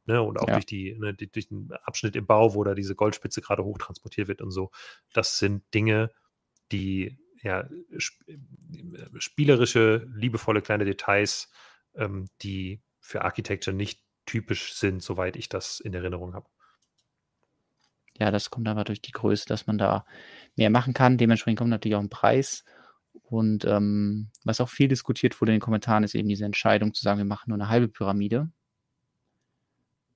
Ne, 0.05 0.19
und 0.21 0.39
auch 0.39 0.47
ja. 0.47 0.55
durch, 0.55 0.65
die, 0.65 0.97
ne, 0.97 1.13
durch 1.13 1.47
den 1.47 1.71
Abschnitt 1.83 2.15
im 2.15 2.25
Bau, 2.25 2.55
wo 2.55 2.63
da 2.63 2.73
diese 2.73 2.95
Goldspitze 2.95 3.41
gerade 3.41 3.63
hochtransportiert 3.63 4.27
wird 4.27 4.41
und 4.41 4.49
so. 4.49 4.71
Das 5.13 5.37
sind 5.37 5.63
Dinge, 5.75 6.09
die 6.71 7.19
ja 7.43 7.69
sp 8.01 8.17
spielerische, 9.17 10.07
liebevolle 10.13 10.61
kleine 10.61 10.85
Details, 10.85 11.51
ähm, 11.95 12.29
die 12.41 12.81
für 12.99 13.23
Architecture 13.23 13.75
nicht 13.75 14.01
typisch 14.25 14.73
sind, 14.73 15.03
soweit 15.03 15.35
ich 15.35 15.49
das 15.49 15.79
in 15.79 15.93
Erinnerung 15.93 16.33
habe. 16.33 16.47
Ja, 18.17 18.31
das 18.31 18.49
kommt 18.49 18.67
aber 18.67 18.83
durch 18.83 19.01
die 19.01 19.11
Größe, 19.11 19.45
dass 19.47 19.67
man 19.67 19.77
da 19.77 20.05
mehr 20.55 20.69
machen 20.69 20.93
kann. 20.93 21.17
Dementsprechend 21.17 21.59
kommt 21.59 21.71
natürlich 21.71 21.95
auch 21.95 22.01
ein 22.01 22.09
Preis. 22.09 22.63
Und 23.23 23.65
ähm, 23.65 24.29
was 24.43 24.61
auch 24.61 24.69
viel 24.69 24.87
diskutiert 24.87 25.39
wurde 25.41 25.51
in 25.51 25.55
den 25.57 25.61
Kommentaren, 25.61 26.03
ist 26.03 26.15
eben 26.15 26.29
diese 26.29 26.45
Entscheidung 26.45 26.93
zu 26.93 27.01
sagen, 27.01 27.17
wir 27.17 27.25
machen 27.25 27.49
nur 27.49 27.57
eine 27.57 27.69
halbe 27.69 27.87
Pyramide. 27.87 28.49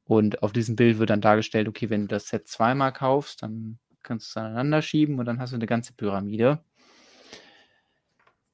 Und 0.06 0.44
auf 0.44 0.53
diesem 0.53 0.76
Bild 0.76 0.99
wird 0.99 1.10
dann 1.10 1.22
dargestellt, 1.22 1.68
okay, 1.68 1.90
wenn 1.90 2.02
du 2.02 2.07
das 2.07 2.27
Set 2.27 2.48
zweimal 2.48 2.94
kaufst, 2.94 3.41
dann 3.41 3.80
kannst 4.03 4.27
du 4.27 4.40
es 4.40 4.45
aneinander 4.45 4.82
schieben 4.82 5.19
und 5.19 5.26
dann 5.26 5.40
hast 5.40 5.52
du 5.52 5.56
eine 5.56 5.65
ganze 5.65 5.94
Pyramide. 5.94 6.64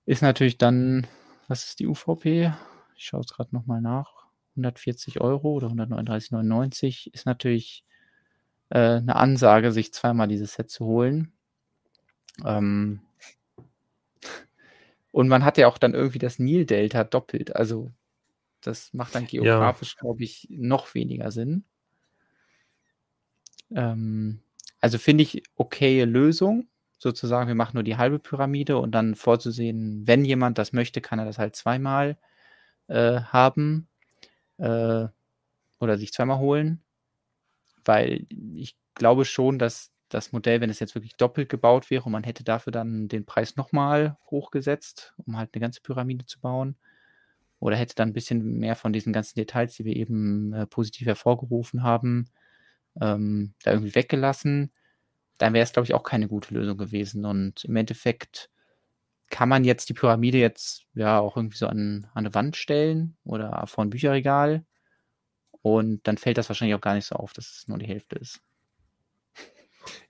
Ist 0.05 0.21
natürlich 0.21 0.57
dann, 0.57 1.07
was 1.47 1.65
ist 1.65 1.79
die 1.79 1.87
UVP? 1.87 2.53
Ich 2.95 3.05
schaue 3.05 3.21
es 3.21 3.33
gerade 3.33 3.53
nochmal 3.53 3.81
nach. 3.81 4.21
140 4.55 5.21
Euro 5.21 5.51
oder 5.53 5.67
139,99 5.67 7.13
ist 7.13 7.25
natürlich 7.25 7.83
äh, 8.69 8.97
eine 8.97 9.15
Ansage, 9.15 9.71
sich 9.71 9.93
zweimal 9.93 10.27
dieses 10.27 10.53
Set 10.53 10.69
zu 10.69 10.85
holen. 10.85 11.33
Ähm 12.45 13.01
und 15.11 15.27
man 15.27 15.43
hat 15.43 15.57
ja 15.57 15.67
auch 15.67 15.77
dann 15.77 15.93
irgendwie 15.93 16.19
das 16.19 16.39
Nil-Delta 16.39 17.03
doppelt. 17.03 17.55
Also 17.55 17.91
das 18.61 18.93
macht 18.93 19.15
dann 19.15 19.27
geografisch, 19.27 19.95
ja. 19.95 20.01
glaube 20.01 20.23
ich, 20.23 20.47
noch 20.49 20.93
weniger 20.93 21.31
Sinn. 21.31 21.65
Ähm, 23.73 24.41
also 24.79 24.97
finde 24.97 25.23
ich 25.23 25.43
okaye 25.55 26.05
Lösung, 26.05 26.67
sozusagen, 26.97 27.47
wir 27.47 27.55
machen 27.55 27.75
nur 27.75 27.83
die 27.83 27.97
halbe 27.97 28.19
Pyramide 28.19 28.77
und 28.77 28.91
dann 28.91 29.15
vorzusehen, 29.15 30.05
wenn 30.05 30.25
jemand 30.25 30.57
das 30.57 30.73
möchte, 30.73 31.01
kann 31.01 31.19
er 31.19 31.25
das 31.25 31.37
halt 31.37 31.55
zweimal 31.55 32.17
äh, 32.87 33.21
haben 33.21 33.87
äh, 34.57 35.07
oder 35.79 35.97
sich 35.97 36.13
zweimal 36.13 36.39
holen, 36.39 36.81
weil 37.85 38.27
ich 38.55 38.75
glaube 38.93 39.25
schon, 39.25 39.57
dass 39.57 39.91
das 40.09 40.31
Modell, 40.31 40.61
wenn 40.61 40.69
es 40.69 40.79
jetzt 40.79 40.93
wirklich 40.93 41.15
doppelt 41.15 41.49
gebaut 41.49 41.89
wäre 41.89 42.03
und 42.03 42.11
man 42.11 42.23
hätte 42.23 42.43
dafür 42.43 42.71
dann 42.71 43.07
den 43.07 43.25
Preis 43.25 43.55
nochmal 43.55 44.17
hochgesetzt, 44.29 45.13
um 45.25 45.37
halt 45.37 45.51
eine 45.53 45.61
ganze 45.61 45.81
Pyramide 45.81 46.25
zu 46.25 46.39
bauen, 46.39 46.75
oder 47.61 47.77
hätte 47.77 47.95
dann 47.95 48.09
ein 48.09 48.13
bisschen 48.13 48.57
mehr 48.57 48.75
von 48.75 48.91
diesen 48.91 49.13
ganzen 49.13 49.35
Details, 49.35 49.75
die 49.75 49.85
wir 49.85 49.95
eben 49.95 50.51
äh, 50.51 50.65
positiv 50.65 51.07
hervorgerufen 51.07 51.83
haben, 51.83 52.27
ähm, 52.99 53.53
da 53.63 53.71
irgendwie 53.71 53.93
weggelassen, 53.95 54.71
dann 55.37 55.53
wäre 55.53 55.63
es, 55.63 55.71
glaube 55.71 55.85
ich, 55.85 55.93
auch 55.93 56.03
keine 56.03 56.27
gute 56.27 56.53
Lösung 56.55 56.77
gewesen. 56.77 57.23
Und 57.23 57.63
im 57.65 57.75
Endeffekt 57.75 58.49
kann 59.29 59.47
man 59.47 59.63
jetzt 59.63 59.89
die 59.89 59.93
Pyramide 59.93 60.39
jetzt 60.39 60.85
ja 60.95 61.19
auch 61.19 61.37
irgendwie 61.37 61.57
so 61.57 61.67
an, 61.67 62.07
an 62.15 62.25
eine 62.25 62.33
Wand 62.33 62.57
stellen 62.57 63.15
oder 63.25 63.65
vor 63.67 63.85
ein 63.85 63.91
Bücherregal. 63.91 64.65
Und 65.61 66.07
dann 66.07 66.17
fällt 66.17 66.39
das 66.39 66.49
wahrscheinlich 66.49 66.75
auch 66.75 66.81
gar 66.81 66.95
nicht 66.95 67.05
so 67.05 67.15
auf, 67.15 67.33
dass 67.33 67.59
es 67.59 67.67
nur 67.67 67.77
die 67.77 67.87
Hälfte 67.87 68.17
ist. 68.17 68.41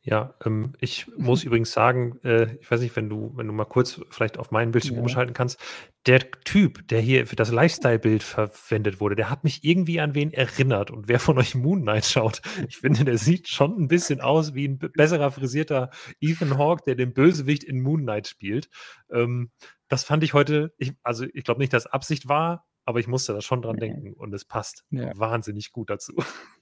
Ja, 0.02 0.36
ähm, 0.46 0.74
ich 0.80 1.08
muss 1.18 1.44
übrigens 1.44 1.72
sagen, 1.72 2.20
äh, 2.24 2.56
ich 2.56 2.70
weiß 2.70 2.82
nicht, 2.82 2.96
wenn 2.96 3.10
du, 3.10 3.32
wenn 3.36 3.48
du 3.48 3.54
mal 3.54 3.66
kurz 3.66 4.02
vielleicht 4.10 4.38
auf 4.38 4.52
meinen 4.52 4.72
Bildschirm 4.72 4.96
Ja. 4.96 5.02
umschalten 5.02 5.34
kannst. 5.34 5.60
Der 6.08 6.20
Typ, 6.32 6.88
der 6.88 7.00
hier 7.00 7.28
für 7.28 7.36
das 7.36 7.52
Lifestyle-Bild 7.52 8.24
verwendet 8.24 9.00
wurde, 9.00 9.16
der 9.16 9.30
hat 9.30 9.44
mich 9.44 9.64
irgendwie 9.64 10.00
an 10.00 10.16
wen 10.16 10.32
erinnert. 10.34 10.90
Und 10.92 11.08
wer 11.08 11.20
von 11.20 11.38
euch 11.38 11.54
Moon 11.56 11.82
Knight 11.82 12.06
schaut, 12.06 12.42
ich 12.68 12.78
finde, 12.78 13.06
der 13.06 13.18
sieht 13.18 13.48
schon 13.48 13.78
ein 13.80 13.88
bisschen 13.88 14.22
aus 14.22 14.54
wie 14.56 14.68
ein 14.68 14.80
besserer 14.80 15.32
frisierter 15.32 15.90
Ethan 16.20 16.58
Hawke, 16.58 16.84
der 16.88 16.96
den 16.96 17.14
Bösewicht 17.14 17.64
in 17.64 17.82
Moon 17.82 18.02
Knight 18.02 18.28
spielt. 18.28 18.70
Ähm, 19.12 19.52
das 19.88 20.04
fand 20.04 20.24
ich 20.24 20.34
heute, 20.34 20.74
ich, 20.78 20.94
also 21.04 21.26
ich 21.34 21.44
glaube 21.44 21.60
nicht, 21.60 21.74
dass 21.74 21.86
Absicht 21.86 22.28
war, 22.28 22.66
aber 22.86 23.00
ich 23.00 23.08
musste 23.08 23.34
da 23.34 23.42
schon 23.42 23.62
dran 23.62 23.78
denken 23.78 24.14
und 24.14 24.34
es 24.34 24.44
passt 24.46 24.86
Ja. 24.90 25.12
wahnsinnig 25.16 25.72
gut 25.72 25.90
dazu. 25.92 26.16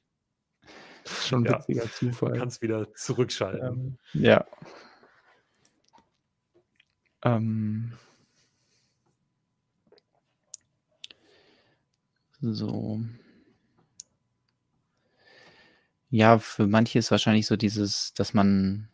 Schon 1.05 1.43
ein 1.45 1.51
Ja. 1.51 1.59
witziger 1.59 1.83
Du 1.83 1.89
Zufall. 1.89 2.37
kannst 2.37 2.61
wieder 2.61 2.93
zurückschalten. 2.93 3.97
Ähm, 4.13 4.21
ja. 4.21 4.45
Ähm. 7.23 7.91
So. 12.41 12.99
Ja, 16.11 16.39
für 16.39 16.65
manche 16.65 16.97
ist 16.99 17.11
wahrscheinlich 17.11 17.45
so 17.45 17.55
dieses, 17.55 18.13
dass 18.15 18.33
man 18.33 18.89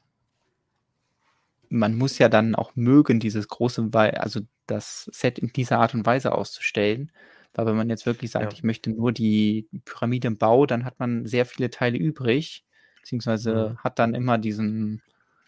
man 1.70 1.96
muss 1.96 2.18
ja 2.20 2.30
dann 2.30 2.56
auch 2.56 2.76
mögen, 2.76 3.20
dieses 3.20 3.48
große 3.48 3.90
also 3.94 4.42
das 4.68 5.10
Set 5.14 5.40
in 5.40 5.52
dieser 5.54 5.80
Art 5.80 5.94
und 5.94 6.06
Weise 6.06 6.32
auszustellen. 6.34 7.12
Weil 7.56 7.66
wenn 7.68 7.76
man 7.78 7.90
jetzt 7.90 8.06
wirklich 8.06 8.32
sagt, 8.32 8.46
Ja. 8.46 8.50
ich 8.54 8.64
möchte 8.64 8.92
nur 8.92 9.12
die 9.12 9.70
Pyramide 9.86 10.28
im 10.28 10.38
Bau, 10.38 10.66
dann 10.66 10.86
hat 10.86 11.00
man 11.00 11.26
sehr 11.26 11.46
viele 11.46 11.70
Teile 11.70 11.98
übrig, 11.98 12.66
beziehungsweise 13.02 13.72
Mhm. 13.72 13.78
hat 13.80 14.00
dann 14.00 14.14
immer 14.16 14.38
diesen 14.38 15.02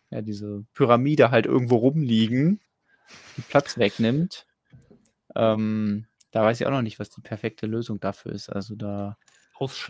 ja, 0.10 0.22
diese 0.22 0.66
Pyramide 0.74 1.32
halt 1.32 1.46
irgendwo 1.46 1.78
rumliegen, 1.78 2.62
die 3.38 3.42
Platz 3.44 3.78
wegnimmt. 3.78 4.48
Ähm, 5.36 6.08
da 6.32 6.44
weiß 6.44 6.62
ich 6.62 6.68
auch 6.68 6.72
noch 6.72 6.82
nicht, 6.82 7.00
was 7.00 7.10
die 7.10 7.22
perfekte 7.22 7.68
Lösung 7.68 8.00
dafür 8.00 8.32
ist. 8.34 8.50
Also 8.50 8.76
da 8.76 9.18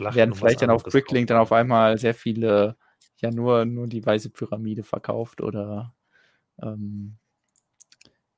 werden 0.08 0.34
vielleicht 0.34 0.62
dann 0.62 0.70
auf 0.70 0.82
Bricklink 0.84 1.28
dann 1.28 1.38
auf 1.38 1.52
einmal 1.52 1.98
sehr 1.98 2.14
viele, 2.14 2.76
ja, 3.18 3.30
nur, 3.30 3.64
nur 3.64 3.86
die 3.88 4.04
weiße 4.04 4.30
Pyramide 4.30 4.82
verkauft 4.82 5.40
oder 5.40 5.94
ähm, 6.62 7.18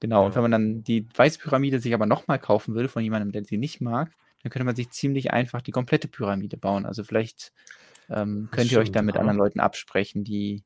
genau. 0.00 0.26
Und 0.26 0.34
wenn 0.34 0.42
man 0.42 0.50
dann 0.50 0.82
die 0.82 1.06
weiße 1.14 1.38
Pyramide 1.38 1.80
sich 1.80 1.94
aber 1.94 2.06
nochmal 2.06 2.38
kaufen 2.38 2.74
würde 2.74 2.88
von 2.88 3.02
jemandem, 3.02 3.32
der 3.32 3.44
sie 3.44 3.58
nicht 3.58 3.80
mag, 3.80 4.10
dann 4.42 4.50
könnte 4.50 4.64
man 4.64 4.76
sich 4.76 4.90
ziemlich 4.90 5.32
einfach 5.32 5.60
die 5.60 5.70
komplette 5.70 6.08
Pyramide 6.08 6.56
bauen. 6.56 6.86
Also 6.86 7.04
vielleicht 7.04 7.52
ähm, 8.08 8.48
könnt 8.50 8.72
ihr 8.72 8.78
euch 8.78 8.86
stimmt, 8.86 8.96
dann 8.96 9.06
mit 9.06 9.14
ja. 9.14 9.20
anderen 9.20 9.38
Leuten 9.38 9.60
absprechen, 9.60 10.24
die, 10.24 10.64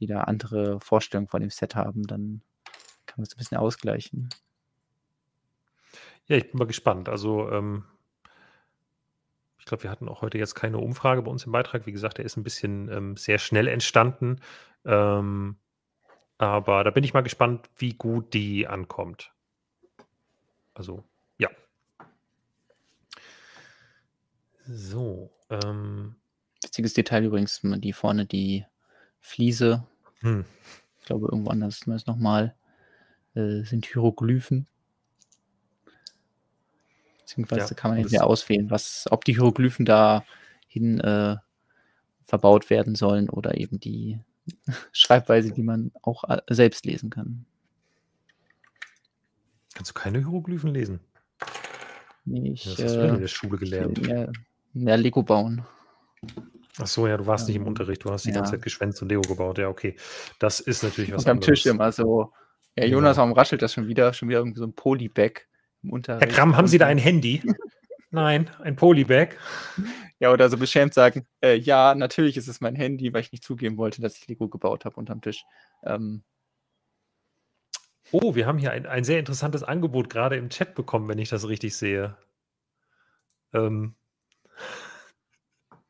die 0.00 0.06
da 0.06 0.22
andere 0.22 0.80
Vorstellungen 0.80 1.28
von 1.28 1.40
dem 1.40 1.50
Set 1.50 1.74
haben. 1.76 2.06
Dann 2.06 2.42
kann 3.06 3.16
man 3.18 3.24
es 3.24 3.34
ein 3.34 3.38
bisschen 3.38 3.58
ausgleichen. 3.58 4.30
Ja, 6.26 6.36
ich 6.36 6.50
bin 6.50 6.58
mal 6.58 6.66
gespannt. 6.66 7.08
Also, 7.08 7.50
ähm, 7.50 7.84
ich 9.58 9.66
glaube, 9.66 9.84
wir 9.84 9.90
hatten 9.90 10.08
auch 10.08 10.22
heute 10.22 10.38
jetzt 10.38 10.54
keine 10.54 10.78
Umfrage 10.78 11.22
bei 11.22 11.30
uns 11.30 11.44
im 11.44 11.52
Beitrag. 11.52 11.86
Wie 11.86 11.92
gesagt, 11.92 12.18
der 12.18 12.24
ist 12.24 12.36
ein 12.36 12.42
bisschen 12.42 12.88
ähm, 12.88 13.16
sehr 13.16 13.38
schnell 13.38 13.68
entstanden. 13.68 14.40
Ähm, 14.84 15.56
aber 16.42 16.82
da 16.82 16.90
bin 16.90 17.04
ich 17.04 17.14
mal 17.14 17.20
gespannt, 17.22 17.70
wie 17.76 17.94
gut 17.94 18.34
die 18.34 18.66
ankommt. 18.66 19.30
Also, 20.74 21.04
ja. 21.38 21.48
So. 24.66 25.30
Ähm, 25.50 26.16
Witziges 26.62 26.94
Detail 26.94 27.24
übrigens, 27.24 27.60
die 27.62 27.92
vorne 27.92 28.26
die 28.26 28.64
Fliese, 29.20 29.86
hm, 30.20 30.44
ich 31.00 31.06
glaube 31.06 31.26
irgendwo 31.30 31.50
anders 31.50 31.78
ist 31.78 31.86
es 31.86 32.06
nochmal, 32.06 32.56
äh, 33.34 33.62
sind 33.62 33.86
Hieroglyphen. 33.86 34.66
Beziehungsweise 37.20 37.74
Ja, 37.74 37.74
kann 37.74 37.92
man 37.92 38.02
das- 38.02 38.14
auswählen, 38.20 38.68
was, 38.70 39.06
ob 39.10 39.24
die 39.24 39.34
Hieroglyphen 39.34 39.84
da 39.84 40.24
hin 40.66 40.98
äh, 41.00 41.36
verbaut 42.24 42.68
werden 42.70 42.94
sollen 42.94 43.28
oder 43.30 43.56
eben 43.58 43.78
die 43.78 44.18
Schreibweise, 44.92 45.52
die 45.52 45.62
man 45.62 45.92
auch 46.02 46.24
äh, 46.28 46.40
selbst 46.50 46.84
lesen 46.86 47.10
kann. 47.10 47.44
kannst 49.74 49.90
du 49.90 49.94
keine 49.94 50.18
Hieroglyphen 50.18 50.70
lesen? 50.72 51.00
Nee, 52.24 52.48
Ja, 52.48 52.52
ich, 52.52 52.64
das 52.64 52.84
hast 52.84 52.94
du 52.96 53.08
in 53.08 53.14
äh, 53.16 53.20
der 53.20 53.28
Schule 53.28 53.58
gelernt. 53.58 54.00
mehr, 54.02 54.32
mehr 54.74 54.96
Lego 54.96 55.22
bauen. 55.22 55.64
Ach 56.78 56.86
so, 56.86 57.06
ja, 57.06 57.16
du 57.16 57.26
warst 57.26 57.48
nicht 57.48 57.56
im 57.56 57.62
Ähm, 57.62 57.68
Unterricht. 57.68 58.04
Du 58.04 58.10
hast 58.10 58.24
die 58.24 58.32
ganze 58.32 58.52
ja. 58.52 58.56
Zeit 58.58 58.62
geschwänzt 58.64 59.02
und 59.02 59.08
Lego 59.08 59.22
gebaut. 59.22 59.58
Ja, 59.58 59.68
okay. 59.68 59.96
Das 60.38 60.60
ist 60.60 60.82
natürlich 60.82 61.12
was 61.12 61.24
Und 61.24 61.30
am 61.30 61.36
anderes. 61.38 61.46
Tisch 61.62 61.66
immer 61.66 61.92
so. 61.92 62.32
Ja. 62.76 62.84
Jonas, 62.86 63.16
warum 63.18 63.32
raschelt 63.32 63.60
das 63.62 63.74
schon 63.74 63.86
wieder? 63.88 64.12
Schon 64.14 64.28
wieder 64.28 64.38
irgendwie 64.38 64.58
so 64.58 64.64
ein 64.66 64.72
Polybag 64.72 65.40
im 65.82 65.88
Herr 65.90 65.94
Unterricht. 65.94 66.32
Kramm, 66.34 66.56
haben 66.56 66.68
Sie 66.68 66.78
da 66.78 66.86
ein 66.86 66.98
Handy? 66.98 67.42
Nein, 68.12 68.48
ein 68.60 68.76
Polybag. 68.76 69.36
Ja, 70.20 70.30
oder 70.32 70.48
so 70.48 70.56
beschämt 70.56 70.94
sagen, 70.94 71.26
äh, 71.42 71.56
ja, 71.56 71.96
natürlich 71.96 72.36
ist 72.36 72.46
es 72.46 72.60
mein 72.60 72.76
Handy, 72.76 73.12
weil 73.12 73.22
ich 73.22 73.32
nicht 73.32 73.42
zugeben 73.42 73.76
wollte, 73.76 74.00
dass 74.00 74.16
ich 74.16 74.28
Lego 74.28 74.48
gebaut 74.48 74.84
habe 74.84 74.96
unterm 74.96 75.20
Tisch. 75.20 75.44
Ähm, 75.82 76.22
Oh, 78.14 78.34
wir 78.34 78.46
haben 78.46 78.58
hier 78.58 78.72
ein, 78.72 78.84
ein 78.86 79.04
sehr 79.04 79.18
interessantes 79.18 79.62
Angebot 79.62 80.10
gerade 80.10 80.36
im 80.36 80.50
Chat 80.50 80.74
bekommen, 80.74 81.08
wenn 81.08 81.18
ich 81.18 81.30
das 81.30 81.48
richtig 81.48 81.74
sehe. 81.76 82.16
Ähm, 83.54 83.94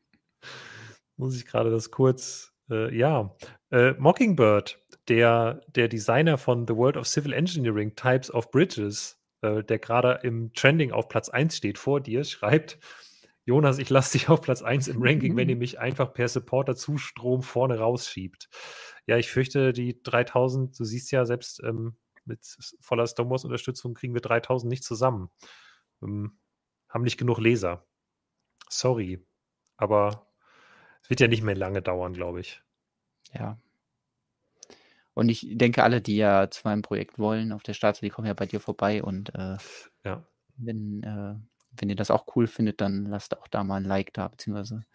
muss 1.17 1.35
ich 1.35 1.45
gerade 1.45 1.69
das 1.69 1.91
kurz, 1.91 2.53
äh, 2.69 2.95
ja. 2.95 3.35
Äh, 3.71 3.93
Mockingbird, 3.99 4.79
der, 5.09 5.61
der 5.67 5.89
Designer 5.89 6.37
von 6.37 6.65
The 6.65 6.75
World 6.75 6.95
of 6.95 7.07
Civil 7.07 7.33
Engineering, 7.33 7.93
Types 7.95 8.33
of 8.33 8.51
Bridges, 8.51 9.19
äh, 9.43 9.63
der 9.63 9.79
gerade 9.79 10.19
im 10.23 10.53
Trending 10.53 10.91
auf 10.91 11.07
Platz 11.09 11.29
1 11.29 11.57
steht 11.57 11.77
vor 11.77 12.01
dir, 12.01 12.23
schreibt, 12.23 12.79
Jonas, 13.45 13.77
ich 13.77 13.89
lasse 13.89 14.13
dich 14.13 14.29
auf 14.29 14.41
Platz 14.41 14.61
1 14.61 14.87
im 14.87 15.03
Ranking, 15.03 15.35
wenn 15.35 15.49
ihr 15.49 15.55
mich 15.57 15.79
einfach 15.79 16.13
per 16.13 16.27
Supporter-Zustrom 16.27 17.43
vorne 17.43 17.77
rausschiebt. 17.77 18.49
Ja, 19.05 19.17
ich 19.17 19.29
fürchte, 19.29 19.73
die 19.73 20.01
3000, 20.01 20.79
du 20.79 20.85
siehst 20.85 21.11
ja 21.11 21.25
selbst 21.25 21.61
ähm, 21.63 21.97
mit 22.25 22.39
voller 22.79 23.05
Star 23.05 23.29
Wars-Unterstützung 23.29 23.93
kriegen 23.93 24.13
wir 24.13 24.21
3000 24.21 24.69
nicht 24.69 24.85
zusammen. 24.85 25.29
Ähm, 26.01 26.39
haben 26.87 27.03
nicht 27.03 27.17
genug 27.17 27.39
Leser. 27.39 27.85
Sorry. 28.69 29.25
Aber 29.75 30.27
es 31.01 31.09
wird 31.09 31.19
ja 31.19 31.27
nicht 31.27 31.43
mehr 31.43 31.55
lange 31.55 31.81
dauern, 31.81 32.13
glaube 32.13 32.39
ich. 32.39 32.63
ja. 33.33 33.59
Und 35.13 35.29
ich 35.29 35.47
denke, 35.51 35.83
alle, 35.83 36.01
die 36.01 36.17
ja 36.17 36.49
zu 36.49 36.61
meinem 36.67 36.81
Projekt 36.81 37.19
wollen 37.19 37.51
auf 37.51 37.63
der 37.63 37.73
Startseite, 37.73 38.05
die 38.07 38.09
kommen 38.09 38.27
ja 38.27 38.33
bei 38.33 38.45
dir 38.47 38.59
vorbei 38.59 39.03
und 39.03 39.33
äh, 39.35 39.57
Ja. 40.03 40.23
wenn, 40.57 41.03
äh, 41.03 41.35
wenn 41.79 41.89
ihr 41.89 41.95
das 41.95 42.11
auch 42.11 42.35
cool 42.35 42.47
findet, 42.47 42.81
dann 42.81 43.05
lasst 43.05 43.37
auch 43.37 43.47
da 43.47 43.63
mal 43.63 43.77
ein 43.77 43.85
Like 43.85 44.13
da, 44.13 44.27
beziehungsweise 44.27 44.85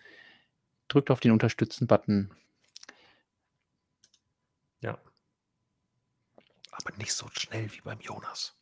drückt 0.88 1.10
auf 1.10 1.20
den 1.20 1.32
Unterstützen-Button. 1.32 2.30
Ja. 4.80 4.98
Aber 6.72 6.96
nicht 6.96 7.12
so 7.12 7.26
schnell 7.32 7.70
wie 7.72 7.80
beim 7.80 8.00
Jonas. 8.00 8.56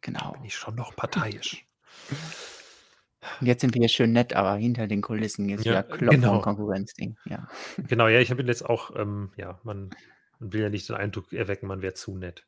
Genau. 0.00 0.32
Bin 0.32 0.44
ich 0.44 0.54
schon 0.54 0.74
noch 0.74 0.94
parteiisch. 0.96 1.66
Und 3.40 3.46
jetzt 3.46 3.60
sind 3.60 3.72
wir 3.74 3.78
hier 3.80 3.88
schön 3.88 4.12
nett, 4.12 4.34
aber 4.34 4.56
hinter 4.56 4.88
den 4.88 5.00
Kulissen 5.00 5.48
ist 5.48 5.64
Ja, 5.64 5.72
wieder 5.72 5.82
Klopfen 5.84 6.20
genau. 6.22 6.40
Konkurrenzding. 6.40 7.16
Ja. 7.24 7.46
genau, 7.76 8.08
ja, 8.08 8.18
ich 8.18 8.30
habe 8.32 8.42
jetzt 8.42 8.68
auch, 8.68 8.96
ähm, 8.96 9.32
ja, 9.36 9.60
man, 9.62 9.90
man 10.42 10.52
will 10.52 10.62
ja 10.62 10.68
nicht 10.68 10.88
den 10.88 10.96
Eindruck 10.96 11.32
erwecken, 11.32 11.68
man 11.68 11.82
wäre 11.82 11.94
zu 11.94 12.16
nett. 12.16 12.44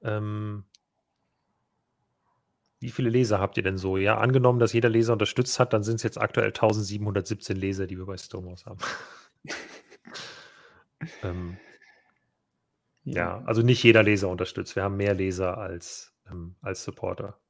Ähm, 0.00 0.64
wie 2.78 2.90
viele 2.90 3.10
Leser 3.10 3.40
habt 3.40 3.56
ihr 3.56 3.64
denn 3.64 3.78
so? 3.78 3.96
Ja, 3.96 4.18
angenommen, 4.18 4.60
dass 4.60 4.72
jeder 4.72 4.88
Leser 4.88 5.12
unterstützt 5.14 5.58
hat, 5.58 5.72
dann 5.72 5.82
sind 5.82 5.96
es 5.96 6.04
jetzt 6.04 6.20
aktuell 6.20 6.48
1717 6.48 7.56
Leser, 7.56 7.88
die 7.88 7.98
wir 7.98 8.06
bei 8.06 8.16
Stomos 8.16 8.64
haben. 8.64 8.78
ähm, 11.24 11.56
ja, 13.02 13.42
also 13.44 13.62
nicht 13.62 13.82
jeder 13.82 14.04
Leser 14.04 14.28
unterstützt. 14.28 14.76
Wir 14.76 14.84
haben 14.84 14.96
mehr 14.96 15.14
Leser 15.14 15.58
als, 15.58 16.14
ähm, 16.30 16.54
als 16.60 16.84
Supporter. 16.84 17.40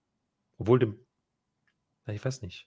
Obwohl 0.56 0.78
dem, 0.78 0.98
na, 2.06 2.14
ich 2.14 2.24
weiß 2.24 2.40
nicht. 2.40 2.66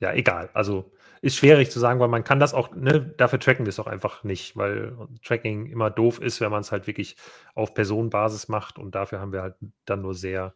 Ja, 0.00 0.12
egal. 0.12 0.50
Also 0.52 0.92
ist 1.22 1.36
schwierig 1.36 1.70
zu 1.70 1.80
sagen, 1.80 2.00
weil 2.00 2.08
man 2.08 2.24
kann 2.24 2.38
das 2.38 2.54
auch, 2.54 2.74
ne, 2.74 3.00
dafür 3.16 3.40
tracken 3.40 3.64
wir 3.64 3.70
es 3.70 3.80
auch 3.80 3.86
einfach 3.86 4.24
nicht, 4.24 4.56
weil 4.56 4.96
Tracking 5.24 5.66
immer 5.66 5.90
doof 5.90 6.20
ist, 6.20 6.40
wenn 6.40 6.50
man 6.50 6.60
es 6.60 6.72
halt 6.72 6.86
wirklich 6.86 7.16
auf 7.54 7.74
Personenbasis 7.74 8.48
macht 8.48 8.78
und 8.78 8.94
dafür 8.94 9.20
haben 9.20 9.32
wir 9.32 9.42
halt 9.42 9.56
dann 9.86 10.02
nur 10.02 10.14
sehr 10.14 10.54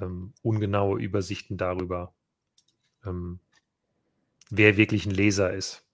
ähm, 0.00 0.32
ungenaue 0.42 1.00
Übersichten 1.00 1.56
darüber, 1.58 2.14
ähm, 3.04 3.40
wer 4.50 4.76
wirklich 4.76 5.06
ein 5.06 5.12
Leser 5.12 5.52
ist. 5.52 5.86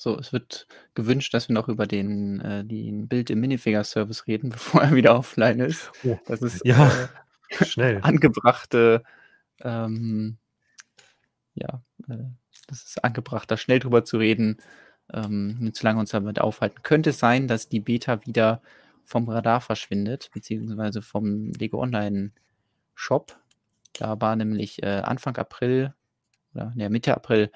So, 0.00 0.16
es 0.16 0.32
wird 0.32 0.68
gewünscht, 0.94 1.34
dass 1.34 1.48
wir 1.48 1.54
noch 1.54 1.68
über 1.68 1.88
den, 1.88 2.40
äh, 2.40 2.64
den 2.64 3.08
Bild 3.08 3.30
im 3.30 3.40
Minifigure-Service 3.40 4.28
reden, 4.28 4.48
bevor 4.50 4.82
er 4.82 4.94
wieder 4.94 5.18
offline 5.18 5.58
ist. 5.58 5.90
Oh, 6.04 6.16
Das 6.26 6.40
ist 6.40 6.64
ja, 6.64 6.86
äh, 6.86 7.64
schnell. 7.64 7.98
angebrachte, 8.02 9.02
ähm, 9.62 10.38
ja, 11.54 11.82
äh, 12.08 12.24
das 12.66 12.84
ist 12.84 13.04
angebracht, 13.04 13.50
da 13.50 13.56
schnell 13.56 13.78
drüber 13.78 14.04
zu 14.04 14.18
reden, 14.18 14.58
ähm, 15.12 15.56
nicht 15.58 15.76
zu 15.76 15.84
lange 15.84 16.00
uns 16.00 16.10
damit 16.10 16.40
aufhalten. 16.40 16.82
Könnte 16.82 17.10
es 17.10 17.18
sein, 17.18 17.48
dass 17.48 17.68
die 17.68 17.80
Beta 17.80 18.24
wieder 18.26 18.62
vom 19.04 19.28
Radar 19.28 19.60
verschwindet, 19.60 20.30
beziehungsweise 20.32 21.02
vom 21.02 21.52
Lego 21.52 21.80
Online 21.80 22.32
Shop. 22.94 23.38
Da 23.94 24.20
war 24.20 24.36
nämlich 24.36 24.82
äh, 24.82 25.00
Anfang 25.00 25.36
April 25.36 25.94
oder 26.54 26.72
ne, 26.74 26.90
Mitte 26.90 27.14
April 27.14 27.50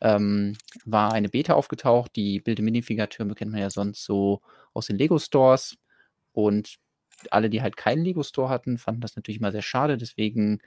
ähm, 0.00 0.56
war 0.84 1.12
eine 1.12 1.28
Beta 1.28 1.54
aufgetaucht. 1.54 2.16
Die 2.16 2.40
Bilde 2.40 2.62
Minifigurtürme 2.62 3.34
kennt 3.34 3.52
man 3.52 3.60
ja 3.60 3.70
sonst 3.70 4.04
so 4.04 4.40
aus 4.72 4.86
den 4.86 4.96
Lego 4.96 5.18
Stores. 5.18 5.76
Und 6.32 6.76
alle, 7.30 7.50
die 7.50 7.62
halt 7.62 7.76
keinen 7.76 8.04
Lego 8.04 8.22
Store 8.22 8.48
hatten, 8.48 8.78
fanden 8.78 9.00
das 9.00 9.16
natürlich 9.16 9.38
immer 9.38 9.52
sehr 9.52 9.62
schade. 9.62 9.96
Deswegen 9.98 10.60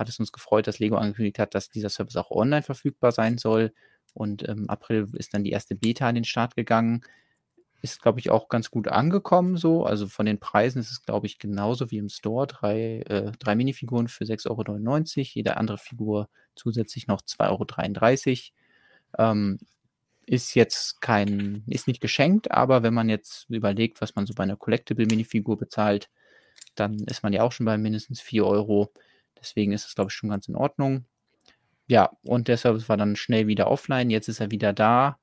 hat 0.00 0.08
es 0.08 0.18
uns 0.18 0.32
gefreut, 0.32 0.66
dass 0.66 0.78
Lego 0.78 0.96
angekündigt 0.96 1.38
hat, 1.38 1.54
dass 1.54 1.70
dieser 1.70 1.90
Service 1.90 2.16
auch 2.16 2.30
online 2.30 2.62
verfügbar 2.62 3.12
sein 3.12 3.38
soll. 3.38 3.72
Und 4.14 4.42
im 4.42 4.68
April 4.68 5.08
ist 5.14 5.34
dann 5.34 5.44
die 5.44 5.50
erste 5.50 5.76
Beta 5.76 6.08
an 6.08 6.16
den 6.16 6.24
Start 6.24 6.56
gegangen. 6.56 7.02
Ist, 7.82 8.02
glaube 8.02 8.18
ich, 8.20 8.30
auch 8.30 8.48
ganz 8.48 8.70
gut 8.70 8.88
angekommen 8.88 9.56
so. 9.56 9.84
Also 9.84 10.08
von 10.08 10.26
den 10.26 10.40
Preisen 10.40 10.80
ist 10.80 10.90
es, 10.90 11.02
glaube 11.02 11.26
ich, 11.26 11.38
genauso 11.38 11.90
wie 11.90 11.98
im 11.98 12.08
Store. 12.08 12.46
Drei, 12.46 13.02
äh, 13.02 13.32
drei 13.38 13.54
Minifiguren 13.54 14.08
für 14.08 14.24
6,99 14.24 14.48
Euro. 14.50 15.28
Jede 15.34 15.56
andere 15.56 15.78
Figur 15.78 16.28
zusätzlich 16.56 17.06
noch 17.06 17.22
2,33 17.22 18.52
Euro. 19.18 19.30
Ähm, 19.30 19.58
ist 20.26 20.54
jetzt 20.54 21.00
kein, 21.00 21.64
ist 21.66 21.88
nicht 21.88 22.00
geschenkt, 22.00 22.52
aber 22.52 22.82
wenn 22.84 22.94
man 22.94 23.08
jetzt 23.08 23.50
überlegt, 23.50 24.00
was 24.00 24.14
man 24.14 24.26
so 24.26 24.34
bei 24.34 24.44
einer 24.44 24.56
Collectible-Minifigur 24.56 25.58
bezahlt, 25.58 26.08
dann 26.76 27.00
ist 27.00 27.22
man 27.22 27.32
ja 27.32 27.42
auch 27.42 27.52
schon 27.52 27.66
bei 27.66 27.76
mindestens 27.78 28.20
4 28.20 28.46
Euro. 28.46 28.92
Deswegen 29.40 29.72
ist 29.72 29.86
es, 29.86 29.94
glaube 29.94 30.10
ich, 30.10 30.14
schon 30.14 30.30
ganz 30.30 30.48
in 30.48 30.56
Ordnung. 30.56 31.06
Ja, 31.86 32.10
und 32.22 32.48
der 32.48 32.56
Service 32.56 32.88
war 32.88 32.96
dann 32.96 33.16
schnell 33.16 33.46
wieder 33.46 33.68
offline. 33.68 34.10
Jetzt 34.10 34.28
ist 34.28 34.40
er 34.40 34.50
wieder 34.50 34.72
da. 34.72 35.18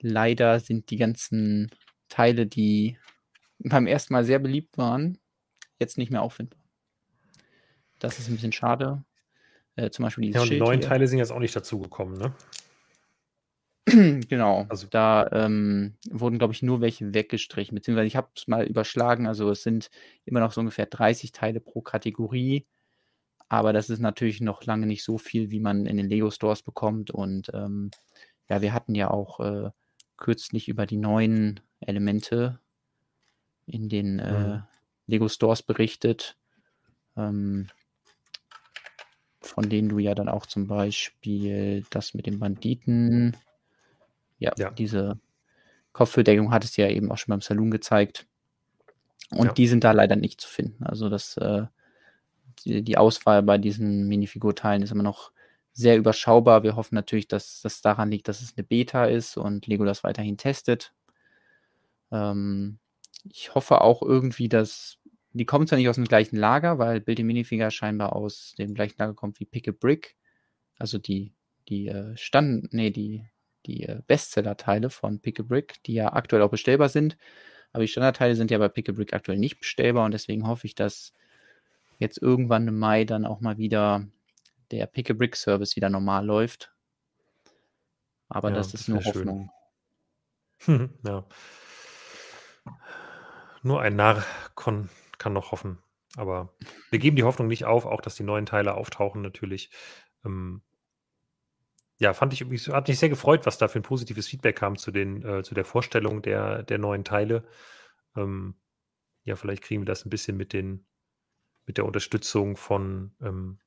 Leider 0.00 0.60
sind 0.60 0.90
die 0.90 0.96
ganzen 0.96 1.70
Teile, 2.08 2.46
die 2.46 2.98
beim 3.58 3.86
ersten 3.86 4.12
Mal 4.12 4.24
sehr 4.24 4.38
beliebt 4.38 4.78
waren, 4.78 5.18
jetzt 5.80 5.98
nicht 5.98 6.10
mehr 6.10 6.22
auffindbar. 6.22 6.60
Das 7.98 8.18
ist 8.18 8.28
ein 8.28 8.34
bisschen 8.34 8.52
schade. 8.52 9.04
Äh, 9.76 9.90
zum 9.90 10.04
Beispiel 10.04 10.22
dieses 10.22 10.36
ja, 10.36 10.42
und 10.42 10.50
die 10.50 10.58
neuen 10.58 10.80
hier. 10.80 10.88
Teile 10.88 11.08
sind 11.08 11.18
jetzt 11.18 11.32
auch 11.32 11.40
nicht 11.40 11.56
dazugekommen, 11.56 12.18
ne? 12.18 12.34
genau. 14.28 14.66
Also, 14.68 14.86
da 14.88 15.28
ähm, 15.32 15.94
wurden, 16.10 16.38
glaube 16.38 16.54
ich, 16.54 16.62
nur 16.62 16.80
welche 16.80 17.12
weggestrichen, 17.12 17.74
beziehungsweise 17.74 18.06
ich 18.06 18.16
habe 18.16 18.28
es 18.36 18.46
mal 18.46 18.66
überschlagen. 18.66 19.26
Also 19.26 19.50
es 19.50 19.62
sind 19.62 19.90
immer 20.24 20.40
noch 20.40 20.52
so 20.52 20.60
ungefähr 20.60 20.86
30 20.86 21.32
Teile 21.32 21.60
pro 21.60 21.80
Kategorie. 21.80 22.66
Aber 23.48 23.72
das 23.72 23.90
ist 23.90 24.00
natürlich 24.00 24.40
noch 24.40 24.64
lange 24.64 24.86
nicht 24.86 25.04
so 25.04 25.18
viel, 25.18 25.50
wie 25.50 25.60
man 25.60 25.86
in 25.86 25.96
den 25.96 26.08
Lego 26.08 26.30
Stores 26.30 26.62
bekommt. 26.62 27.10
Und 27.10 27.50
ähm, 27.54 27.90
ja, 28.48 28.62
wir 28.62 28.72
hatten 28.72 28.94
ja 28.94 29.10
auch 29.10 29.40
äh, 29.40 29.70
kürzlich 30.16 30.68
über 30.68 30.86
die 30.86 30.96
neuen 30.96 31.60
Elemente 31.80 32.58
in 33.66 33.88
den 33.88 34.18
äh, 34.18 34.56
mhm. 34.56 34.62
Lego 35.06 35.28
Stores 35.28 35.62
berichtet, 35.62 36.36
ähm, 37.16 37.68
von 39.40 39.68
denen 39.68 39.88
du 39.88 39.98
ja 39.98 40.14
dann 40.14 40.28
auch 40.28 40.46
zum 40.46 40.66
Beispiel 40.66 41.84
das 41.90 42.14
mit 42.14 42.26
den 42.26 42.38
Banditen, 42.38 43.36
ja, 44.38 44.52
ja. 44.58 44.70
diese 44.70 45.18
Kopfbedeckung 45.92 46.50
hattest 46.50 46.76
du 46.76 46.82
ja 46.82 46.88
eben 46.88 47.10
auch 47.10 47.18
schon 47.18 47.32
beim 47.32 47.40
Saloon 47.40 47.70
gezeigt. 47.70 48.26
Und 49.30 49.46
ja. 49.46 49.52
die 49.52 49.66
sind 49.66 49.84
da 49.84 49.92
leider 49.92 50.16
nicht 50.16 50.40
zu 50.40 50.48
finden. 50.48 50.84
Also 50.84 51.08
das, 51.08 51.36
äh, 51.36 51.64
die, 52.60 52.82
die, 52.82 52.96
Auswahl 52.98 53.42
bei 53.42 53.58
diesen 53.58 54.06
Minifigurteilen 54.08 54.82
ist 54.82 54.92
immer 54.92 55.02
noch 55.02 55.32
sehr 55.72 55.96
überschaubar. 55.96 56.62
Wir 56.62 56.76
hoffen 56.76 56.94
natürlich, 56.94 57.28
dass 57.28 57.60
das 57.60 57.80
daran 57.80 58.10
liegt, 58.10 58.28
dass 58.28 58.40
es 58.42 58.54
eine 58.56 58.64
Beta 58.64 59.06
ist 59.06 59.36
und 59.36 59.66
Lego 59.66 59.84
das 59.84 60.04
weiterhin 60.04 60.36
testet. 60.36 60.92
Ähm, 62.12 62.78
ich 63.28 63.54
hoffe 63.54 63.80
auch 63.80 64.02
irgendwie, 64.02 64.48
dass 64.48 64.98
die 65.34 65.46
kommen 65.46 65.66
zwar 65.66 65.78
nicht 65.78 65.88
aus 65.88 65.96
dem 65.96 66.04
gleichen 66.04 66.36
Lager, 66.36 66.78
weil 66.78 67.00
Build 67.00 67.20
a 67.20 67.24
Minifigur 67.24 67.70
scheinbar 67.70 68.14
aus 68.14 68.54
dem 68.56 68.72
gleichen 68.72 68.94
Lager 68.98 69.14
kommt 69.14 69.40
wie 69.40 69.44
Pick 69.44 69.68
a 69.68 69.72
Brick. 69.72 70.16
Also 70.78 70.98
die, 70.98 71.32
die 71.68 71.88
äh, 71.88 72.16
Stand, 72.16 72.72
nee, 72.72 72.90
die, 72.90 73.24
die 73.66 73.82
äh, 73.84 74.00
Bestseller-Teile 74.06 74.90
von 74.90 75.20
Pick 75.20 75.40
a 75.40 75.42
Brick, 75.42 75.82
die 75.84 75.94
ja 75.94 76.12
aktuell 76.12 76.42
auch 76.42 76.50
bestellbar 76.50 76.88
sind. 76.88 77.16
Aber 77.72 77.82
die 77.82 77.88
Standardteile 77.88 78.36
sind 78.36 78.52
ja 78.52 78.58
bei 78.58 78.68
Pick 78.68 78.88
a 78.88 78.92
Brick 78.92 79.12
aktuell 79.12 79.38
nicht 79.38 79.58
bestellbar 79.58 80.04
und 80.04 80.12
deswegen 80.12 80.46
hoffe 80.46 80.68
ich, 80.68 80.76
dass 80.76 81.12
jetzt 81.98 82.20
irgendwann 82.20 82.68
im 82.68 82.78
Mai 82.78 83.04
dann 83.04 83.26
auch 83.26 83.40
mal 83.40 83.58
wieder 83.58 84.06
der 84.70 84.86
Pick 84.86 85.10
a 85.10 85.14
Brick 85.14 85.36
Service 85.36 85.76
wieder 85.76 85.90
normal 85.90 86.24
läuft. 86.26 86.72
Aber 88.28 88.50
ja, 88.50 88.56
das 88.56 88.74
ist 88.74 88.88
nur 88.88 89.04
Hoffnung. 89.04 89.50
ja. 90.66 91.26
Nur 93.62 93.80
ein 93.80 93.96
Narr 93.96 94.24
kann, 94.56 94.90
kann 95.18 95.32
noch 95.32 95.52
hoffen. 95.52 95.78
Aber 96.16 96.54
wir 96.90 96.98
geben 96.98 97.16
die 97.16 97.24
Hoffnung 97.24 97.48
nicht 97.48 97.64
auf, 97.64 97.86
auch 97.86 98.00
dass 98.00 98.14
die 98.14 98.22
neuen 98.22 98.46
Teile 98.46 98.74
auftauchen 98.74 99.22
natürlich. 99.22 99.70
Ähm, 100.24 100.62
ja, 101.98 102.12
fand 102.12 102.32
ich 102.32 102.40
irgendwie, 102.40 102.58
hat 102.72 102.88
mich 102.88 102.98
sehr 102.98 103.08
gefreut, 103.08 103.46
was 103.46 103.58
da 103.58 103.68
für 103.68 103.78
ein 103.78 103.84
positives 103.84 104.28
Feedback 104.28 104.56
kam 104.56 104.76
zu 104.76 104.90
den, 104.90 105.24
äh, 105.24 105.42
zu 105.42 105.54
der 105.54 105.64
Vorstellung 105.64 106.22
der, 106.22 106.62
der 106.62 106.78
neuen 106.78 107.04
Teile. 107.04 107.44
Ähm, 108.16 108.56
ja, 109.24 109.36
vielleicht 109.36 109.62
kriegen 109.62 109.82
wir 109.82 109.86
das 109.86 110.04
ein 110.04 110.10
bisschen 110.10 110.36
mit 110.36 110.52
den, 110.52 110.86
mit 111.66 111.78
der 111.78 111.86
Unterstützung 111.86 112.56
von, 112.56 113.14
ähm, 113.22 113.58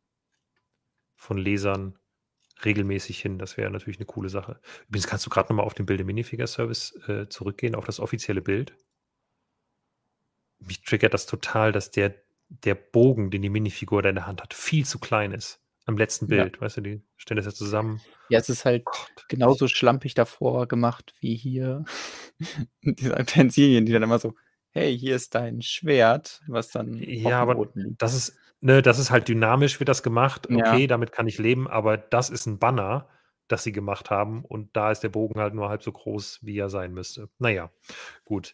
von 1.15 1.37
Lesern 1.37 1.97
regelmäßig 2.63 3.19
hin. 3.21 3.39
Das 3.39 3.57
wäre 3.57 3.69
natürlich 3.69 3.97
eine 3.97 4.05
coole 4.05 4.29
Sache. 4.29 4.59
Übrigens 4.87 5.07
kannst 5.07 5.25
du 5.25 5.29
gerade 5.29 5.49
nochmal 5.49 5.65
auf 5.65 5.73
den 5.73 5.85
Bilde 5.85 6.03
Minifigure 6.03 6.47
Service 6.47 6.95
äh, 7.07 7.27
zurückgehen, 7.29 7.75
auf 7.75 7.85
das 7.85 7.99
offizielle 7.99 8.41
Bild. 8.41 8.75
Mich 10.59 10.81
triggert 10.83 11.13
das 11.13 11.25
total, 11.25 11.71
dass 11.71 11.91
der, 11.91 12.15
der 12.49 12.75
Bogen, 12.75 13.29
den 13.29 13.43
die 13.43 13.49
Minifigur 13.49 14.01
da 14.01 14.09
in 14.09 14.15
der 14.15 14.27
Hand 14.27 14.41
hat, 14.41 14.53
viel 14.53 14.85
zu 14.85 14.99
klein 14.99 15.31
ist. 15.31 15.61
Am 15.85 15.97
letzten 15.97 16.27
Bild, 16.27 16.55
ja. 16.55 16.61
weißt 16.61 16.77
du, 16.77 16.81
die 16.81 17.01
stellen 17.15 17.37
das 17.37 17.45
ja 17.45 17.53
zusammen. 17.53 18.01
Ja, 18.27 18.39
es 18.39 18.49
ist 18.49 18.65
halt 18.65 18.83
Gott, 18.83 19.25
genauso 19.29 19.69
schlampig 19.69 20.15
davor 20.15 20.67
gemacht 20.67 21.13
wie 21.21 21.35
hier. 21.35 21.85
Diese 22.81 23.17
Utensilien, 23.17 23.85
die 23.85 23.93
dann 23.93 24.03
immer 24.03 24.19
so, 24.19 24.35
hey, 24.71 24.97
hier 24.97 25.15
ist 25.15 25.35
dein 25.35 25.61
Schwert, 25.61 26.41
was 26.47 26.69
dann 26.69 26.93
ja, 26.95 27.41
aber 27.41 27.67
liegt. 27.73 28.01
das 28.01 28.13
ist 28.13 28.37
ne, 28.61 28.81
das 28.81 28.99
ist 28.99 29.11
halt 29.11 29.27
dynamisch, 29.27 29.79
wird 29.79 29.89
das 29.89 30.03
gemacht. 30.03 30.47
Okay, 30.47 30.81
ja. 30.81 30.87
damit 30.87 31.11
kann 31.11 31.27
ich 31.27 31.37
leben, 31.37 31.67
aber 31.67 31.97
das 31.97 32.29
ist 32.29 32.45
ein 32.45 32.59
Banner, 32.59 33.07
das 33.47 33.63
sie 33.63 33.71
gemacht 33.71 34.09
haben 34.09 34.43
und 34.43 34.75
da 34.75 34.91
ist 34.91 35.01
der 35.01 35.09
Bogen 35.09 35.39
halt 35.39 35.53
nur 35.53 35.69
halb 35.69 35.83
so 35.83 35.91
groß, 35.91 36.39
wie 36.41 36.57
er 36.57 36.69
sein 36.69 36.93
müsste. 36.93 37.29
Naja, 37.39 37.71
gut. 38.25 38.53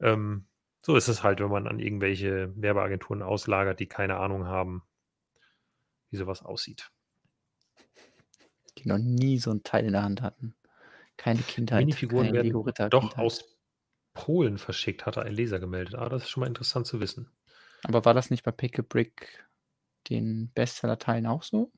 Ähm, 0.00 0.46
so 0.84 0.96
ist 0.96 1.08
es 1.08 1.22
halt, 1.22 1.40
wenn 1.40 1.50
man 1.50 1.68
an 1.68 1.78
irgendwelche 1.78 2.52
Werbeagenturen 2.56 3.22
auslagert, 3.22 3.78
die 3.78 3.86
keine 3.86 4.16
Ahnung 4.16 4.46
haben, 4.46 4.82
wie 6.10 6.16
sowas 6.16 6.42
aussieht. 6.42 6.90
Die 8.78 8.88
noch 8.88 8.98
nie 8.98 9.38
so 9.38 9.52
ein 9.52 9.62
Teil 9.62 9.86
in 9.86 9.92
der 9.92 10.02
Hand 10.02 10.22
hatten. 10.22 10.56
Keine 11.16 11.40
Kindheit. 11.42 11.80
Minifiguren 11.80 12.32
keine 12.32 12.52
werden 12.52 12.90
doch 12.90 13.16
aus 13.16 13.51
Polen 14.14 14.58
verschickt, 14.58 15.06
hatte 15.06 15.22
ein 15.22 15.32
Leser 15.32 15.58
gemeldet. 15.58 15.94
Ah, 15.94 16.08
das 16.08 16.24
ist 16.24 16.30
schon 16.30 16.42
mal 16.42 16.46
interessant 16.46 16.86
zu 16.86 17.00
wissen. 17.00 17.30
Aber 17.84 18.04
war 18.04 18.14
das 18.14 18.30
nicht 18.30 18.44
bei 18.44 18.52
Pick 18.52 18.78
a 18.78 18.82
Brick 18.82 19.44
den 20.08 20.50
Bestseller-Teilen 20.54 21.26
auch 21.26 21.42
so? 21.42 21.72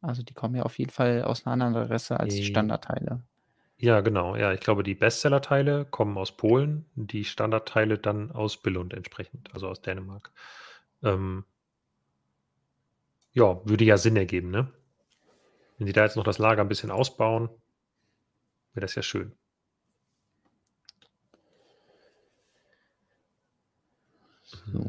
Also 0.00 0.22
die 0.22 0.34
kommen 0.34 0.54
ja 0.54 0.64
auf 0.64 0.78
jeden 0.78 0.90
Fall 0.90 1.22
aus 1.22 1.46
einer 1.46 1.52
anderen 1.52 1.76
Adresse 1.76 2.20
als 2.20 2.34
die 2.34 2.44
Standardteile. 2.44 3.22
Ja, 3.76 4.00
genau. 4.00 4.36
Ja, 4.36 4.52
ich 4.52 4.60
glaube, 4.60 4.82
die 4.82 4.94
Bestseller-Teile 4.94 5.84
kommen 5.84 6.16
aus 6.16 6.36
Polen, 6.36 6.86
die 6.94 7.24
Standardteile 7.24 7.98
dann 7.98 8.30
aus 8.30 8.60
Billund 8.60 8.94
entsprechend, 8.94 9.52
also 9.52 9.68
aus 9.68 9.82
Dänemark. 9.82 10.30
Ähm, 11.02 11.44
ja, 13.32 13.60
würde 13.64 13.84
ja 13.84 13.98
Sinn 13.98 14.16
ergeben, 14.16 14.50
ne? 14.50 14.72
Wenn 15.78 15.86
sie 15.86 15.92
da 15.92 16.04
jetzt 16.04 16.16
noch 16.16 16.24
das 16.24 16.38
Lager 16.38 16.62
ein 16.62 16.68
bisschen 16.68 16.90
ausbauen, 16.90 17.48
wäre 18.72 18.82
das 18.82 18.94
ja 18.94 19.02
schön. 19.02 19.36
So. 24.72 24.84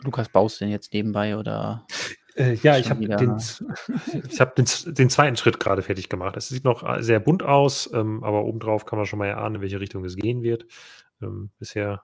Lukas, 0.00 0.28
baust 0.28 0.60
du 0.60 0.64
den 0.64 0.72
jetzt 0.72 0.92
nebenbei 0.92 1.36
oder? 1.36 1.86
Äh, 2.36 2.54
ja, 2.56 2.76
ich 2.76 2.90
habe 2.90 3.06
den, 3.06 3.30
hab 4.38 4.56
den, 4.56 4.66
den, 4.86 5.10
zweiten 5.10 5.36
Schritt 5.36 5.58
gerade 5.58 5.82
fertig 5.82 6.08
gemacht. 6.08 6.36
Es 6.36 6.48
sieht 6.48 6.64
noch 6.64 6.82
äh, 6.82 7.02
sehr 7.02 7.18
bunt 7.18 7.42
aus, 7.42 7.90
ähm, 7.94 8.22
aber 8.22 8.44
obendrauf 8.44 8.84
kann 8.84 8.98
man 8.98 9.06
schon 9.06 9.18
mal 9.18 9.26
erahnen, 9.26 9.56
in 9.56 9.60
welche 9.62 9.80
Richtung 9.80 10.04
es 10.04 10.16
gehen 10.16 10.42
wird. 10.42 10.66
Ähm, 11.22 11.50
bisher, 11.58 12.02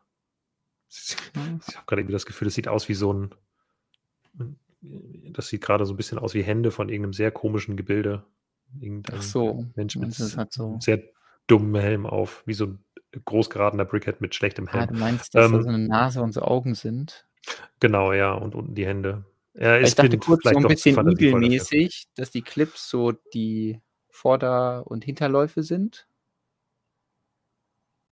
ich 0.89 1.17
habe 1.37 1.87
gerade 1.87 2.01
irgendwie 2.01 2.15
das 2.15 2.27
Gefühl, 2.27 2.49
es 2.49 2.55
sieht 2.55 2.69
aus 2.69 2.89
wie 2.89 2.95
so 2.95 3.13
ein, 3.13 3.35
das 4.81 5.49
sieht 5.49 5.63
gerade 5.63 5.85
so 5.85 5.93
ein 5.93 5.97
bisschen 5.97 6.19
aus 6.19 6.33
wie 6.33 6.43
Hände 6.43 6.71
von 6.71 6.89
irgendeinem 6.89 7.13
sehr 7.13 7.31
komischen 7.31 7.77
Gebilde. 7.77 8.25
Irgendein 8.81 9.19
Ach 9.19 9.23
so, 9.23 9.67
Mensch 9.75 9.97
mit 9.97 10.19
halt 10.19 10.53
so. 10.53 10.79
sehr 10.81 11.03
dummem 11.47 11.81
Helm 11.81 12.07
auf, 12.07 12.43
wie 12.47 12.55
so 12.55 12.67
ein 12.67 12.85
großgeradener 13.25 13.85
Brickhead 13.85 14.21
mit 14.21 14.35
schlechtem 14.35 14.69
Helm. 14.69 14.83
Ah, 14.83 14.87
du 14.87 14.95
meinst, 14.95 15.35
dass 15.35 15.47
ähm, 15.47 15.53
da 15.53 15.63
so 15.63 15.69
eine 15.69 15.79
Nase 15.79 16.23
und 16.23 16.33
so 16.33 16.43
Augen 16.43 16.75
sind? 16.75 17.27
Genau, 17.81 18.13
ja, 18.13 18.33
und 18.33 18.55
unten 18.55 18.75
die 18.75 18.87
Hände. 18.87 19.25
Ja, 19.55 19.79
ich 19.79 19.95
dachte 19.95 20.19
kurz 20.19 20.45
so 20.45 20.57
ein 20.57 20.63
bisschen 20.63 21.07
igelmäßig, 21.09 22.07
dass 22.15 22.31
die 22.31 22.43
Clips 22.43 22.89
so 22.89 23.13
die 23.13 23.81
Vorder- 24.09 24.87
und 24.87 25.05
Hinterläufe 25.05 25.63
sind. 25.63 26.07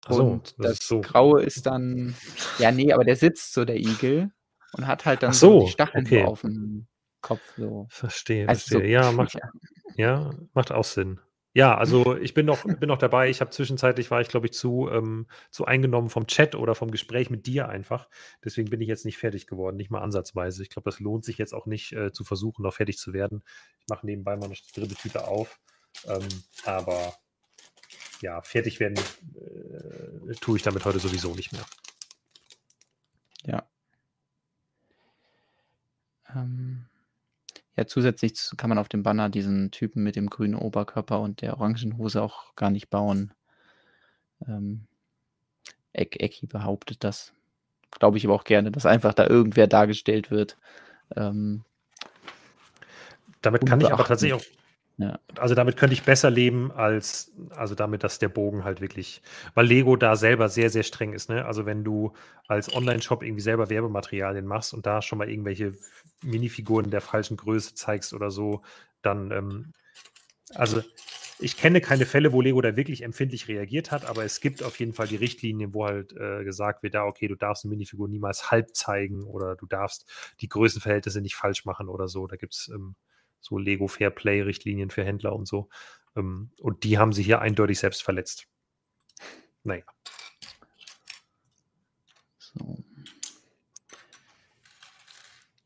Ach 0.07 0.13
so, 0.13 0.25
und 0.25 0.55
das 0.59 0.67
das 0.67 0.73
ist 0.73 0.89
so. 0.89 1.01
Graue 1.01 1.43
ist 1.43 1.67
dann, 1.67 2.15
ja, 2.59 2.73
nee, 2.73 2.93
aber 2.93 3.05
der 3.05 3.17
sitzt 3.17 3.53
so, 3.53 3.65
der 3.65 3.77
Igel, 3.77 4.31
und 4.73 4.87
hat 4.87 5.05
halt 5.05 5.23
dann 5.23 5.31
Ach 5.31 5.35
so 5.35 5.61
die 5.61 5.67
so, 5.67 5.73
Stacheln 5.73 6.07
okay. 6.07 6.23
so 6.23 6.29
auf 6.29 6.41
dem 6.43 6.87
Kopf. 7.21 7.55
So. 7.57 7.87
Verstehe, 7.91 8.49
Also 8.49 8.63
so, 8.67 8.79
verstehe. 8.79 8.93
Ja, 8.93 9.13
macht, 9.13 9.35
ja. 9.35 9.51
ja, 9.97 10.31
macht 10.55 10.73
auch 10.73 10.85
Sinn. 10.85 11.21
Ja, 11.53 11.77
also 11.77 12.17
ich 12.17 12.35
bin 12.35 12.47
noch, 12.47 12.63
bin 12.65 12.89
noch 12.89 12.99
dabei. 12.99 13.29
Ich 13.29 13.41
habe 13.41 13.51
zwischenzeitlich 13.51 14.11
war 14.11 14.21
ich, 14.21 14.29
glaube 14.29 14.47
ich, 14.47 14.53
zu, 14.53 14.89
ähm, 14.91 15.27
zu 15.51 15.65
eingenommen 15.65 16.11
vom 16.11 16.27
Chat 16.27 16.55
oder 16.55 16.75
vom 16.75 16.91
Gespräch 16.91 17.31
mit 17.31 17.47
dir 17.47 17.69
einfach. 17.69 18.09
Deswegen 18.45 18.71
bin 18.71 18.81
ich 18.81 18.89
jetzt 18.89 19.05
nicht 19.05 19.19
fertig 19.19 19.47
geworden, 19.47 19.77
nicht 19.77 19.91
mal 19.91 20.03
ansatzweise. 20.03 20.63
Ich 20.63 20.71
glaube, 20.71 20.89
das 20.91 21.01
lohnt 21.01 21.25
sich 21.25 21.39
jetzt 21.39 21.55
auch 21.55 21.67
nicht 21.67 21.93
äh, 21.93 22.13
zu 22.13 22.25
versuchen, 22.25 22.63
noch 22.63 22.75
fertig 22.75 22.99
zu 22.99 23.13
werden. 23.13 23.43
Ich 23.81 23.87
mache 23.89 24.07
nebenbei 24.07 24.37
mal 24.37 24.47
eine 24.47 24.55
dritte 24.75 24.95
Tüte 24.95 25.27
auf. 25.27 25.59
Ähm, 26.07 26.29
aber 26.65 27.15
ja, 28.21 28.43
fertig 28.43 28.81
werden 28.81 28.99
äh, 29.35 30.35
tue 30.41 30.57
ich 30.57 30.63
damit 30.63 30.85
heute 30.85 30.99
sowieso 31.01 31.35
nicht 31.35 31.53
mehr. 31.53 31.65
Ja. 33.45 33.67
Ähm, 36.35 36.90
ja, 37.81 37.87
zusätzlich 37.87 38.37
zu- 38.37 38.57
kann 38.57 38.69
man 38.69 38.77
auf 38.77 38.91
dem 38.91 39.03
Banner 39.03 39.31
diesen 39.31 39.71
Typen 39.71 40.03
mit 40.03 40.15
dem 40.15 40.29
grünen 40.29 40.55
Oberkörper 40.55 41.19
und 41.19 41.41
der 41.41 41.57
orangen 41.57 41.97
Hose 41.97 42.21
auch 42.23 42.55
gar 42.55 42.69
nicht 42.69 42.91
bauen. 42.91 43.33
Ähm, 44.47 44.87
Eck, 45.95 46.21
Ecki 46.21 46.47
behauptet 46.47 47.03
das. 47.05 47.33
Glaube 47.99 48.19
ich 48.19 48.27
aber 48.27 48.35
auch 48.35 48.45
gerne, 48.45 48.71
dass 48.71 48.85
einfach 48.85 49.15
da 49.15 49.27
irgendwer 49.27 49.67
dargestellt 49.67 50.31
wird. 50.31 50.59
Ähm, 51.17 51.65
Damit 53.41 53.65
kann 53.65 53.81
ich 53.81 53.91
aber 53.91 54.05
tatsächlich 54.05 54.35
auch 54.35 54.60
Ja. 55.01 55.19
Also 55.39 55.55
damit 55.55 55.79
könnte 55.79 55.95
ich 55.95 56.03
besser 56.03 56.29
leben 56.31 56.71
als, 56.73 57.33
also 57.57 57.75
damit, 57.75 58.05
dass 58.05 58.19
der 58.19 58.29
Bogen 58.29 58.65
halt 58.65 58.83
wirklich, 58.83 59.23
weil 59.55 59.65
Lego 59.67 59.97
da 59.97 60.15
selber 60.15 60.51
sehr, 60.51 60.69
sehr 60.69 60.83
streng 60.83 61.15
ist, 61.15 61.31
ne? 61.31 61.47
Also 61.47 61.65
wenn 61.65 61.85
du 61.85 62.13
als 62.49 62.75
Online-Shop 62.75 63.23
irgendwie 63.23 63.41
selber 63.41 63.71
Werbematerialien 63.71 64.45
machst 64.45 64.75
und 64.75 64.85
da 64.85 65.01
schon 65.01 65.17
mal 65.19 65.31
irgendwelche 65.31 65.73
Minifiguren 66.23 66.91
der 66.91 67.01
falschen 67.01 67.39
Größe 67.39 67.75
zeigst 67.75 68.13
oder 68.13 68.31
so, 68.31 68.61
dann, 69.01 69.31
ähm, 69.31 69.73
also 70.55 70.83
ich 71.39 71.57
kenne 71.57 71.81
keine 71.81 72.07
Fälle, 72.07 72.33
wo 72.33 72.43
Lego 72.43 72.61
da 72.61 72.77
wirklich 72.77 73.03
empfindlich 73.03 73.49
reagiert 73.49 73.91
hat, 73.93 74.05
aber 74.07 74.25
es 74.25 74.41
gibt 74.41 74.63
auf 74.63 74.79
jeden 74.81 74.93
Fall 74.93 75.09
die 75.09 75.17
Richtlinien, 75.17 75.75
wo 75.75 75.87
halt 75.87 76.13
äh, 76.17 76.45
gesagt 76.45 76.83
wird, 76.83 76.95
ja, 76.95 77.05
okay, 77.05 77.29
du 77.29 77.37
darfst 77.37 77.65
eine 77.65 77.71
Minifigur 77.71 78.09
niemals 78.09 78.51
halb 78.51 78.75
zeigen 78.77 79.25
oder 79.25 79.57
du 79.57 79.67
darfst 79.67 80.07
die 80.41 80.49
Größenverhältnisse 80.49 81.21
nicht 81.23 81.37
falsch 81.37 81.65
machen 81.65 81.89
oder 81.89 82.09
so. 82.09 82.27
Da 82.27 82.37
gibt 82.37 82.55
es 82.55 82.69
ähm, 82.75 82.97
so 83.41 83.59
Lego 83.59 83.89
Fairplay-Richtlinien 83.89 84.91
für 84.91 85.05
Händler 85.05 85.35
und 85.35 85.47
so. 85.47 85.69
Ähm, 86.17 86.51
und 86.61 86.85
die 86.85 86.99
haben 86.99 87.13
sie 87.13 87.23
hier 87.23 87.41
eindeutig 87.41 87.79
selbst 87.79 88.03
verletzt. 88.03 88.47
Naja. 89.65 89.85
So. 92.39 92.79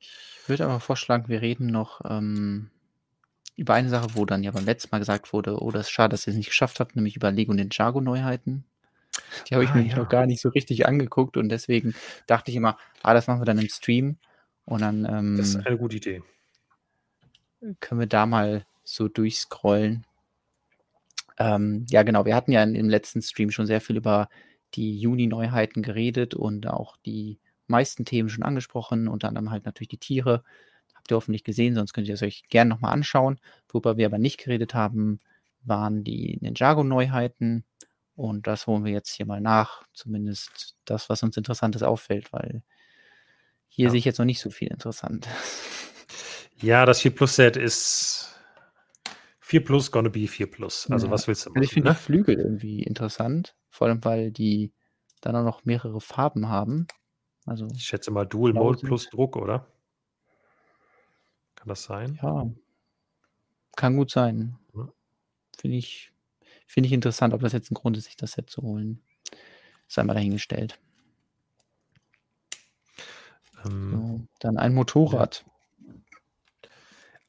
Ich 0.00 0.48
würde 0.48 0.64
aber 0.64 0.80
vorschlagen, 0.80 1.28
wir 1.28 1.40
reden 1.40 1.68
noch 1.68 2.02
ähm, 2.04 2.70
über 3.56 3.74
eine 3.74 3.88
Sache, 3.88 4.08
wo 4.14 4.26
dann 4.26 4.42
ja 4.42 4.50
beim 4.50 4.64
letzten 4.66 4.90
Mal 4.92 4.98
gesagt 4.98 5.32
wurde, 5.32 5.60
oh, 5.62 5.70
das 5.70 5.82
ist 5.86 5.90
schade, 5.90 6.10
dass 6.10 6.26
ihr 6.26 6.32
es 6.32 6.36
nicht 6.36 6.48
geschafft 6.48 6.80
habt, 6.80 6.96
nämlich 6.96 7.16
über 7.16 7.30
Lego 7.30 7.54
Ninjago 7.54 8.00
Neuheiten. 8.00 8.64
Die 9.48 9.54
habe 9.54 9.64
ich 9.64 9.70
Ah, 9.70 9.76
mir 9.76 9.84
ja. 9.84 9.96
noch 9.96 10.08
gar 10.08 10.26
nicht 10.26 10.40
so 10.40 10.48
richtig 10.50 10.86
angeguckt 10.86 11.36
und 11.36 11.48
deswegen 11.48 11.94
dachte 12.26 12.50
ich 12.50 12.56
immer, 12.56 12.76
ah, 13.02 13.14
das 13.14 13.26
machen 13.26 13.40
wir 13.40 13.44
dann 13.46 13.58
im 13.58 13.68
Stream 13.68 14.18
und 14.66 14.80
dann 14.82 15.06
ähm, 15.08 15.36
Das 15.36 15.50
ist 15.50 15.66
eine 15.66 15.78
gute 15.78 15.96
Idee. 15.96 16.22
Können 17.80 18.00
wir 18.00 18.06
da 18.06 18.26
mal 18.26 18.66
so 18.84 19.08
durchscrollen. 19.08 20.06
Ähm, 21.38 21.86
ja, 21.90 22.02
genau. 22.02 22.24
Wir 22.24 22.36
hatten 22.36 22.52
ja 22.52 22.62
in, 22.62 22.74
im 22.74 22.88
letzten 22.88 23.22
Stream 23.22 23.50
schon 23.50 23.66
sehr 23.66 23.80
viel 23.80 23.96
über 23.96 24.28
die 24.74 24.98
Juni-Neuheiten 24.98 25.82
geredet 25.82 26.34
und 26.34 26.66
auch 26.68 26.96
die 26.98 27.38
meisten 27.66 28.04
Themen 28.04 28.28
schon 28.28 28.44
angesprochen, 28.44 29.08
unter 29.08 29.28
anderem 29.28 29.50
halt 29.50 29.64
natürlich 29.64 29.88
die 29.88 29.98
Tiere. 29.98 30.44
Habt 30.94 31.10
ihr 31.10 31.16
hoffentlich 31.16 31.44
gesehen, 31.44 31.74
sonst 31.74 31.92
könnt 31.92 32.08
ihr 32.08 32.14
es 32.14 32.22
euch 32.22 32.44
gerne 32.48 32.70
nochmal 32.70 32.92
anschauen. 32.92 33.38
Worüber 33.68 33.96
wir 33.96 34.06
aber 34.06 34.18
nicht 34.18 34.38
geredet 34.38 34.74
haben, 34.74 35.18
waren 35.62 36.04
die 36.04 36.38
Ninjago-Neuheiten. 36.40 37.64
Und 38.16 38.46
das 38.46 38.66
holen 38.66 38.84
wir 38.84 38.92
jetzt 38.92 39.10
hier 39.14 39.26
mal 39.26 39.40
nach. 39.40 39.82
Zumindest 39.92 40.76
das, 40.84 41.08
was 41.08 41.22
uns 41.22 41.36
Interessantes 41.36 41.82
auffällt, 41.82 42.32
weil 42.32 42.62
hier 43.68 43.86
Ja. 43.86 43.90
sehe 43.90 43.98
ich 43.98 44.04
jetzt 44.04 44.18
noch 44.18 44.24
nicht 44.24 44.40
so 44.40 44.50
viel 44.50 44.68
interessant. 44.68 45.26
Ja, 46.60 46.86
das 46.86 47.00
4 47.00 47.14
Plus 47.14 47.36
Set 47.36 47.56
ist 47.56 48.38
4 49.40 49.64
Plus 49.64 49.90
gonna 49.90 50.08
be 50.08 50.26
4 50.26 50.50
Plus. 50.50 50.90
Also 50.90 51.06
Ja. 51.06 51.12
was 51.12 51.26
willst 51.28 51.46
du 51.46 51.50
machen? 51.50 51.58
Also 51.58 51.66
ich 51.66 51.72
finde 51.74 51.88
ne? 51.90 51.94
die 51.94 52.00
Flügel 52.02 52.38
irgendwie 52.38 52.82
interessant, 52.82 53.56
vor 53.70 53.86
allem 53.88 54.04
weil 54.04 54.30
die 54.30 54.72
dann 55.20 55.36
auch 55.36 55.44
noch 55.44 55.64
mehrere 55.64 56.00
Farben 56.00 56.48
haben. 56.48 56.86
Also 57.46 57.68
Ich 57.74 57.84
schätze 57.84 58.10
mal 58.10 58.24
Dual 58.26 58.52
Mode 58.52 58.78
sind- 58.78 58.86
plus 58.88 59.10
Druck, 59.10 59.36
oder? 59.36 59.66
Kann 61.56 61.68
das 61.68 61.82
sein? 61.84 62.18
ja, 62.22 62.50
kann 63.76 63.96
gut 63.96 64.10
sein. 64.10 64.56
Ja. 64.74 64.88
Finde 65.58 65.76
ich, 65.76 66.12
finde 66.66 66.86
ich 66.86 66.92
interessant, 66.92 67.34
ob 67.34 67.40
das 67.40 67.52
jetzt 67.52 67.70
ein 67.70 67.74
Grund 67.74 67.96
ist, 67.96 68.04
sich 68.04 68.16
das 68.16 68.32
Set 68.32 68.48
zu 68.50 68.62
holen. 68.62 69.02
Sei 69.88 70.02
mal 70.04 70.14
dahingestellt. 70.14 70.78
Ähm, 73.64 73.90
So, 73.90 74.20
dann 74.40 74.56
ein 74.58 74.74
Motorrad. 74.74 75.44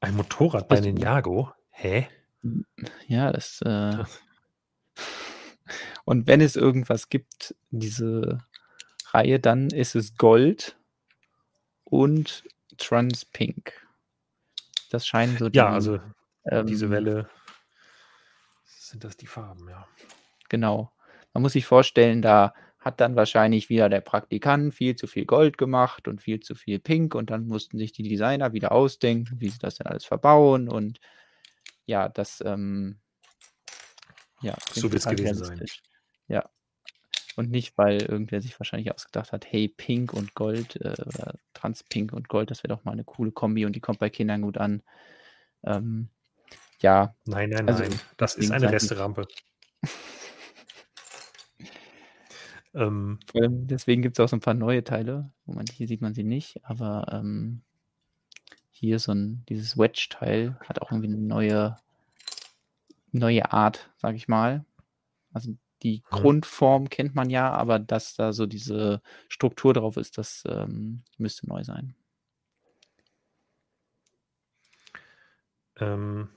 Ein 0.05 0.15
Motorrad 0.17 0.67
bei 0.67 0.75
Also- 0.75 0.87
Ninjago? 0.89 1.51
Hä? 1.71 2.07
Ja, 3.07 3.31
das. 3.31 3.59
Äh, 3.63 4.03
und 6.05 6.27
wenn 6.27 6.41
es 6.41 6.55
irgendwas 6.55 7.09
gibt, 7.09 7.55
diese 7.71 8.37
Reihe, 9.11 9.39
dann 9.39 9.71
ist 9.71 9.95
es 9.95 10.15
Gold 10.15 10.77
und 11.83 12.43
Trans 12.77 13.25
Pink. 13.25 13.73
Das 14.91 15.07
scheinen 15.07 15.37
so 15.39 15.49
die. 15.49 15.57
Ja, 15.57 15.69
also 15.69 15.99
ähm, 16.45 16.67
diese 16.67 16.91
Welle 16.91 17.27
sind 18.65 19.03
das 19.03 19.17
die 19.17 19.25
Farben, 19.25 19.67
ja. 19.67 19.87
Genau. 20.49 20.91
Man 21.33 21.41
muss 21.41 21.53
sich 21.53 21.65
vorstellen, 21.65 22.21
da 22.21 22.53
hat 22.85 23.01
dann 23.01 23.15
wahrscheinlich 23.15 23.69
wieder 23.69 23.89
der 23.89 24.01
Praktikant 24.01 24.73
viel 24.73 24.95
zu 24.95 25.07
viel 25.07 25.25
Gold 25.25 25.57
gemacht 25.57 26.07
und 26.07 26.21
viel 26.21 26.39
zu 26.39 26.53
viel 26.53 26.79
Pink 26.79 27.15
und 27.15 27.31
dann 27.31 27.47
mussten 27.47 27.79
sich 27.79 27.91
die 27.91 28.03
Designer 28.03 28.53
wieder 28.53 28.71
ausdenken, 28.71 29.41
wie 29.41 29.49
sie 29.49 29.57
das 29.57 29.75
denn 29.75 29.87
alles 29.87 30.05
verbauen 30.05 30.69
und 30.69 30.99
ja, 31.87 32.07
das 32.09 32.41
ähm, 32.45 32.99
ja, 34.41 34.55
So 34.71 34.91
wird's 34.91 35.05
total 35.05 35.15
gewesen 35.15 35.43
sein. 35.43 35.65
Ja. 36.27 36.49
Und 37.35 37.49
nicht, 37.49 37.77
weil 37.77 38.01
irgendwer 38.03 38.41
sich 38.41 38.57
wahrscheinlich 38.59 38.93
ausgedacht 38.93 39.31
hat, 39.31 39.45
hey, 39.51 39.67
Pink 39.67 40.13
und 40.13 40.35
Gold 40.35 40.75
äh, 40.77 40.95
oder 41.01 41.33
Trans-Pink 41.53 42.13
und 42.13 42.29
Gold, 42.29 42.51
das 42.51 42.63
wäre 42.63 42.75
doch 42.75 42.85
mal 42.85 42.91
eine 42.91 43.03
coole 43.03 43.31
Kombi 43.31 43.65
und 43.65 43.75
die 43.75 43.81
kommt 43.81 43.99
bei 43.99 44.09
Kindern 44.09 44.43
gut 44.43 44.57
an. 44.57 44.83
Ähm, 45.63 46.09
ja, 46.79 47.15
Nein, 47.25 47.49
nein, 47.49 47.67
Also, 47.67 47.83
nein. 47.83 47.99
Das 48.17 48.35
ist 48.35 48.51
eine 48.51 48.71
Resterampe. 48.71 49.27
ähm, 52.75 53.19
Vor 53.31 53.41
allem 53.41 53.67
deswegen 53.67 54.01
gibt 54.01 54.19
es 54.19 54.23
auch 54.23 54.29
so 54.29 54.35
ein 54.35 54.41
paar 54.41 54.53
neue 54.53 54.83
Teile. 54.83 55.31
Moment, 55.45 55.71
hier 55.71 55.87
sieht 55.87 56.01
man 56.01 56.13
sie 56.13 56.23
nicht, 56.23 56.63
aber 56.65 57.07
ähm, 57.11 57.61
hier 58.69 58.99
so 58.99 59.11
ein, 59.13 59.43
dieses 59.49 59.77
Wedge-Teil 59.77 60.57
hat 60.67 60.81
auch 60.81 60.91
irgendwie 60.91 61.07
eine 61.13 61.17
neue, 61.17 61.77
neue 63.11 63.51
Art, 63.51 63.89
sag 63.97 64.15
ich 64.15 64.27
mal. 64.27 64.65
Also 65.33 65.55
die 65.83 66.03
Mhm. 66.11 66.11
Grundform 66.11 66.89
kennt 66.89 67.15
man 67.15 67.29
ja, 67.29 67.51
aber 67.51 67.79
dass 67.79 68.15
da 68.15 68.33
so 68.33 68.45
diese 68.47 69.01
Struktur 69.29 69.73
drauf 69.73 69.97
ist, 69.97 70.17
das 70.17 70.43
ähm, 70.47 71.03
müsste 71.17 71.47
neu 71.47 71.63
sein. 71.63 71.95
ähm, 75.77 76.29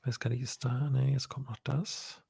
ich 0.00 0.06
weiß 0.06 0.20
gar 0.20 0.30
nicht, 0.30 0.40
ist 0.42 0.64
da? 0.64 0.88
Ne, 0.90 1.12
jetzt 1.12 1.28
kommt 1.28 1.48
noch 1.48 1.58
das. 1.64 2.22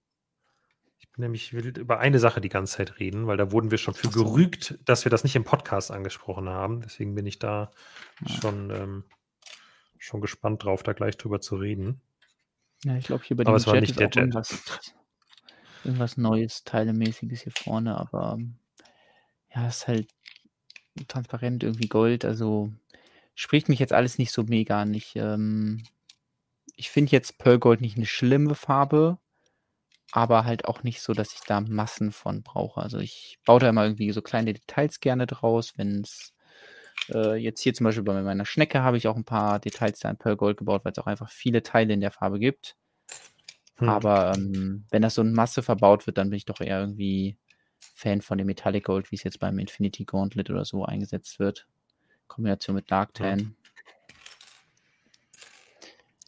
Ich 0.99 1.11
bin 1.13 1.23
nämlich, 1.23 1.45
ich 1.45 1.53
will 1.53 1.67
über 1.79 1.99
eine 2.01 2.19
Sache 2.19 2.41
die 2.41 2.49
ganze 2.49 2.77
Zeit 2.77 2.99
reden, 2.99 3.27
weil 3.27 3.37
da 3.37 3.53
wurden 3.53 3.71
wir 3.71 3.79
schon 3.79 3.95
für 3.95 4.11
so. 4.11 4.25
gerügt, 4.25 4.79
dass 4.85 5.05
wir 5.05 5.11
das 5.11 5.25
nicht 5.25 5.37
im 5.37 5.45
Podcast 5.45 5.91
angesprochen 5.91 6.49
haben. 6.49 6.81
Deswegen 6.81 7.15
bin 7.15 7.27
ich 7.27 7.39
da 7.39 7.71
Ja. 8.29 8.41
schon, 8.41 8.71
ähm, 8.71 9.05
schon 9.99 10.21
gespannt 10.21 10.65
drauf, 10.65 10.83
da 10.83 10.93
gleich 10.93 11.17
drüber 11.17 11.41
zu 11.41 11.57
reden. 11.57 12.01
Ja, 12.85 12.97
ich 12.97 13.05
glaube, 13.07 13.25
hier 13.25 13.37
bei 13.37 13.45
Aber 13.45 13.53
dem 13.53 13.57
es 13.57 13.67
war 13.67 13.75
Jet 13.75 13.83
nicht 13.83 13.91
ist 13.91 14.01
der 14.01 14.07
auch 14.09 14.11
Jet. 14.11 14.17
irgendwas, 14.19 14.81
irgendwas 15.85 16.17
Neues, 16.17 16.65
Teilemäßiges 16.65 17.43
hier 17.43 17.53
vorne, 17.53 17.97
aber 17.97 18.39
ja, 19.55 19.67
ist 19.67 19.89
halt 19.89 20.09
transparent, 21.09 21.63
irgendwie 21.63 21.89
Gold, 21.89 22.25
also 22.25 22.73
spricht 23.35 23.69
mich 23.69 23.79
jetzt 23.79 23.93
alles 23.93 24.19
nicht 24.19 24.33
so 24.33 24.43
mega 24.45 24.83
an. 24.83 24.95
Ich, 24.95 25.15
ähm, 25.17 25.83
ich 26.77 26.91
finde 26.91 27.13
jetzt 27.13 27.39
Pearl 27.39 27.59
Gold 27.59 27.81
nicht 27.81 27.97
eine 27.97 28.07
schlimme 28.07 28.55
Farbe, 28.55 29.19
aber 30.13 30.45
halt 30.45 30.65
auch 30.65 30.83
nicht 30.83 31.03
so, 31.03 31.13
dass 31.13 31.33
ich 31.35 31.41
da 31.41 31.61
Massen 31.61 32.13
von 32.13 32.43
brauche. 32.43 32.81
Also 32.81 32.99
ich 32.99 33.39
baue 33.45 33.61
da 33.61 33.69
immer 33.69 33.85
irgendwie 33.85 34.11
so 34.13 34.23
kleine 34.23 34.55
Details 34.55 35.01
gerne 35.01 35.27
draus, 35.27 35.75
wenn 35.77 36.01
es 36.03 36.35
äh, 37.13 37.37
jetzt 37.37 37.61
hier 37.61 37.75
zum 37.75 37.85
Beispiel 37.85 38.05
bei 38.05 38.21
meiner 38.23 38.47
Schnecke 38.47 38.83
habe 38.83 38.97
ich 38.97 39.09
auch 39.09 39.17
ein 39.17 39.25
paar 39.25 39.59
Details 39.59 40.01
da 40.01 40.11
in 40.11 40.17
Pearl 40.17 40.37
Gold 40.37 40.57
gebaut, 40.57 40.85
weil 40.85 40.93
es 40.93 40.99
auch 40.99 41.07
einfach 41.07 41.31
viele 41.31 41.63
Teile 41.63 41.95
in 41.95 42.01
der 42.01 42.11
Farbe 42.11 42.39
gibt. 42.39 42.77
Hm. 43.77 43.89
Aber 43.89 44.33
ähm, 44.35 44.85
wenn 44.91 45.03
das 45.03 45.15
so 45.15 45.23
in 45.23 45.33
Masse 45.33 45.63
verbaut 45.63 46.07
wird, 46.07 46.19
dann 46.19 46.31
bin 46.31 46.37
ich 46.37 46.45
doch 46.45 46.61
eher 46.61 46.81
irgendwie 46.81 47.37
Fan 47.95 48.23
von 48.23 48.39
dem 48.39 48.47
Metallic 48.47 48.85
Gold, 48.85 49.11
wie 49.13 49.17
es 49.17 49.25
jetzt 49.25 49.41
beim 49.41 49.59
Infinity 49.59 50.05
Gauntlet 50.05 50.51
oder 50.51 50.65
so 50.65 50.85
eingesetzt 50.85 51.39
wird. 51.39 51.67
Kombination 52.27 52.77
mit 52.77 52.91
Dark 52.91 53.15
Tan. 53.15 53.55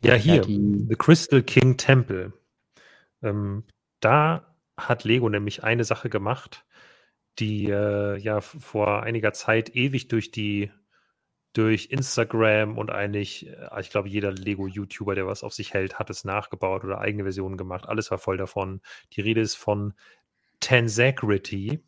Ja, 0.03 0.15
hier, 0.15 0.37
ja, 0.37 0.41
die, 0.43 0.87
The 0.89 0.95
Crystal 0.97 1.43
King 1.43 1.77
Temple. 1.77 2.33
Ähm, 3.23 3.65
da 4.01 4.55
hat 4.77 5.05
Lego 5.05 5.29
nämlich 5.29 5.65
eine 5.65 5.85
Sache 5.85 6.09
gemacht, 6.09 6.65
die 7.39 7.67
äh, 7.71 8.17
ja 8.19 8.41
vor 8.41 9.03
einiger 9.03 9.33
Zeit 9.33 9.75
ewig 9.75 10.09
durch 10.09 10.31
die 10.31 10.71
durch 11.53 11.89
Instagram 11.91 12.79
und 12.79 12.91
eigentlich, 12.91 13.49
äh, 13.49 13.81
ich 13.81 13.91
glaube, 13.91 14.09
jeder 14.09 14.31
Lego-YouTuber, 14.33 15.15
der 15.15 15.27
was 15.27 15.43
auf 15.43 15.53
sich 15.53 15.75
hält, 15.75 15.99
hat 15.99 16.11
es 16.11 16.25
nachgebaut 16.25 16.85
oder 16.85 17.01
eigene 17.01 17.25
Versionen 17.25 17.57
gemacht. 17.57 17.89
Alles 17.89 18.11
war 18.11 18.19
voll 18.19 18.37
davon. 18.37 18.81
Die 19.13 19.21
Rede 19.21 19.41
ist 19.41 19.57
von 19.57 19.95
Tensacrity, 20.61 21.83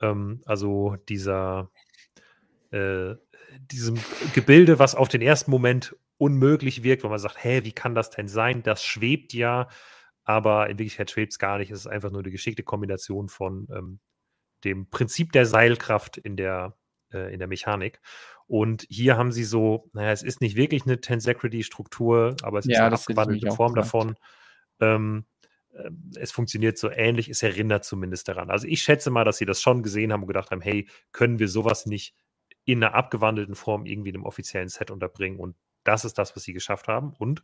ähm, 0.00 0.42
also 0.46 0.96
dieser 1.08 1.70
äh, 2.70 3.14
diesem 3.70 3.98
Gebilde, 4.34 4.78
was 4.78 4.94
auf 4.94 5.08
den 5.08 5.22
ersten 5.22 5.50
Moment 5.50 5.96
unmöglich 6.18 6.82
wirkt, 6.82 7.04
wenn 7.04 7.10
man 7.10 7.18
sagt, 7.18 7.42
hä, 7.42 7.60
wie 7.64 7.72
kann 7.72 7.94
das 7.94 8.10
denn 8.10 8.28
sein? 8.28 8.62
Das 8.62 8.84
schwebt 8.84 9.32
ja, 9.32 9.68
aber 10.28 10.68
in 10.68 10.78
Wirklichkeit 10.78 11.10
schwebt 11.10 11.32
es 11.32 11.38
gar 11.38 11.56
nicht. 11.56 11.70
Es 11.70 11.80
ist 11.80 11.86
einfach 11.86 12.10
nur 12.10 12.20
eine 12.20 12.30
geschickte 12.30 12.62
Kombination 12.62 13.30
von 13.30 13.66
ähm, 13.74 13.98
dem 14.62 14.90
Prinzip 14.90 15.32
der 15.32 15.46
Seilkraft 15.46 16.18
in 16.18 16.36
der, 16.36 16.76
äh, 17.10 17.32
in 17.32 17.38
der 17.38 17.48
Mechanik. 17.48 17.98
Und 18.46 18.84
hier 18.90 19.16
haben 19.16 19.32
sie 19.32 19.44
so, 19.44 19.88
naja, 19.94 20.12
es 20.12 20.22
ist 20.22 20.42
nicht 20.42 20.54
wirklich 20.54 20.84
eine 20.84 21.00
Tensecrity-Struktur, 21.00 22.36
aber 22.42 22.58
es 22.58 22.66
ist 22.66 22.76
eine 22.76 22.94
abgewandelte 22.94 23.52
Form 23.52 23.74
davon. 23.74 24.16
Ähm, 24.80 25.24
äh, 25.72 25.88
es 26.16 26.30
funktioniert 26.30 26.76
so 26.76 26.90
ähnlich, 26.90 27.30
es 27.30 27.42
erinnert 27.42 27.86
zumindest 27.86 28.28
daran. 28.28 28.50
Also 28.50 28.66
ich 28.66 28.82
schätze 28.82 29.10
mal, 29.10 29.24
dass 29.24 29.38
sie 29.38 29.46
das 29.46 29.62
schon 29.62 29.82
gesehen 29.82 30.12
haben 30.12 30.20
und 30.20 30.28
gedacht 30.28 30.50
haben, 30.50 30.60
hey, 30.60 30.90
können 31.10 31.38
wir 31.38 31.48
sowas 31.48 31.86
nicht 31.86 32.14
in 32.66 32.84
einer 32.84 32.94
abgewandelten 32.94 33.54
Form 33.54 33.86
irgendwie 33.86 34.10
in 34.10 34.16
einem 34.16 34.26
offiziellen 34.26 34.68
Set 34.68 34.90
unterbringen? 34.90 35.40
Und 35.40 35.56
das 35.84 36.04
ist 36.04 36.18
das, 36.18 36.36
was 36.36 36.42
sie 36.42 36.52
geschafft 36.52 36.86
haben. 36.86 37.14
Und 37.18 37.42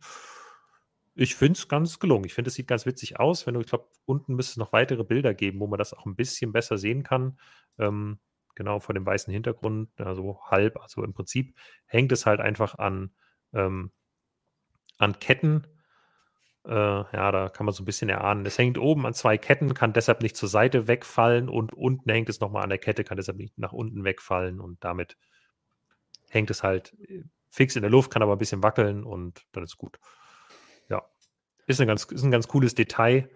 ich 1.15 1.35
finde 1.35 1.57
es 1.57 1.67
ganz 1.67 1.99
gelungen. 1.99 2.25
Ich 2.25 2.33
finde, 2.33 2.49
es 2.49 2.55
sieht 2.55 2.67
ganz 2.67 2.85
witzig 2.85 3.19
aus. 3.19 3.47
Wenn 3.47 3.53
du, 3.53 3.61
ich 3.61 3.67
glaube, 3.67 3.87
unten 4.05 4.35
müsste 4.35 4.51
es 4.51 4.57
noch 4.57 4.73
weitere 4.73 5.03
Bilder 5.03 5.33
geben, 5.33 5.59
wo 5.59 5.67
man 5.67 5.79
das 5.79 5.93
auch 5.93 6.05
ein 6.05 6.15
bisschen 6.15 6.51
besser 6.51 6.77
sehen 6.77 7.03
kann. 7.03 7.39
Ähm, 7.79 8.19
genau 8.55 8.79
vor 8.79 8.93
dem 8.93 9.05
weißen 9.05 9.31
Hintergrund, 9.31 9.89
also 9.99 10.39
halb, 10.45 10.77
also 10.81 11.03
im 11.03 11.13
Prinzip 11.13 11.55
hängt 11.85 12.11
es 12.11 12.25
halt 12.25 12.39
einfach 12.39 12.75
an, 12.75 13.11
ähm, 13.53 13.91
an 14.97 15.19
Ketten. 15.19 15.67
Äh, 16.65 16.71
ja, 16.71 17.31
da 17.31 17.49
kann 17.49 17.65
man 17.65 17.73
so 17.73 17.83
ein 17.83 17.85
bisschen 17.85 18.09
erahnen. 18.09 18.45
Es 18.45 18.57
hängt 18.57 18.77
oben 18.77 19.05
an 19.05 19.13
zwei 19.13 19.37
Ketten, 19.37 19.73
kann 19.73 19.93
deshalb 19.93 20.21
nicht 20.21 20.35
zur 20.35 20.49
Seite 20.49 20.87
wegfallen 20.87 21.47
und 21.49 21.73
unten 21.73 22.09
hängt 22.09 22.29
es 22.29 22.39
nochmal 22.39 22.63
an 22.63 22.69
der 22.69 22.79
Kette, 22.79 23.03
kann 23.03 23.17
deshalb 23.17 23.37
nicht 23.37 23.57
nach 23.57 23.73
unten 23.73 24.03
wegfallen 24.03 24.59
und 24.59 24.83
damit 24.83 25.17
hängt 26.29 26.49
es 26.49 26.63
halt 26.63 26.93
äh, 27.07 27.23
fix 27.51 27.75
in 27.75 27.83
der 27.83 27.91
Luft, 27.91 28.11
kann 28.11 28.23
aber 28.23 28.33
ein 28.33 28.39
bisschen 28.39 28.63
wackeln 28.63 29.03
und 29.03 29.45
dann 29.53 29.63
ist 29.63 29.77
gut. 29.77 29.97
Ist, 31.67 31.81
ein 31.81 31.87
ganz, 31.87 32.03
ist 32.05 32.23
ein 32.23 32.31
ganz 32.31 32.47
cooles 32.47 32.75
Detail, 32.75 33.29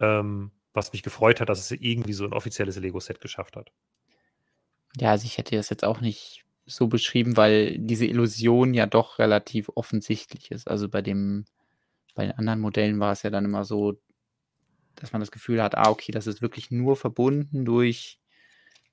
ähm, 0.00 0.50
was 0.72 0.92
mich 0.92 1.02
gefreut 1.02 1.40
hat, 1.40 1.48
dass 1.48 1.58
es 1.58 1.70
irgendwie 1.70 2.12
so 2.12 2.24
ein 2.24 2.32
offizielles 2.32 2.76
Lego-Set 2.76 3.20
geschafft 3.20 3.56
hat. 3.56 3.72
Ja, 4.98 5.10
also 5.10 5.24
ich 5.24 5.38
hätte 5.38 5.56
das 5.56 5.70
jetzt 5.70 5.84
auch 5.84 6.00
nicht 6.00 6.44
so 6.66 6.86
beschrieben, 6.86 7.36
weil 7.36 7.78
diese 7.78 8.06
Illusion 8.06 8.74
ja 8.74 8.86
doch 8.86 9.18
relativ 9.18 9.70
offensichtlich 9.74 10.50
ist. 10.50 10.68
Also 10.68 10.88
bei 10.88 11.02
dem, 11.02 11.44
bei 12.14 12.26
den 12.26 12.32
anderen 12.32 12.60
Modellen 12.60 13.00
war 13.00 13.12
es 13.12 13.22
ja 13.22 13.30
dann 13.30 13.44
immer 13.44 13.64
so, 13.64 14.00
dass 14.96 15.12
man 15.12 15.20
das 15.20 15.30
Gefühl 15.30 15.62
hat, 15.62 15.76
ah, 15.76 15.90
okay, 15.90 16.12
das 16.12 16.26
ist 16.26 16.42
wirklich 16.42 16.70
nur 16.70 16.96
verbunden 16.96 17.64
durch 17.64 18.18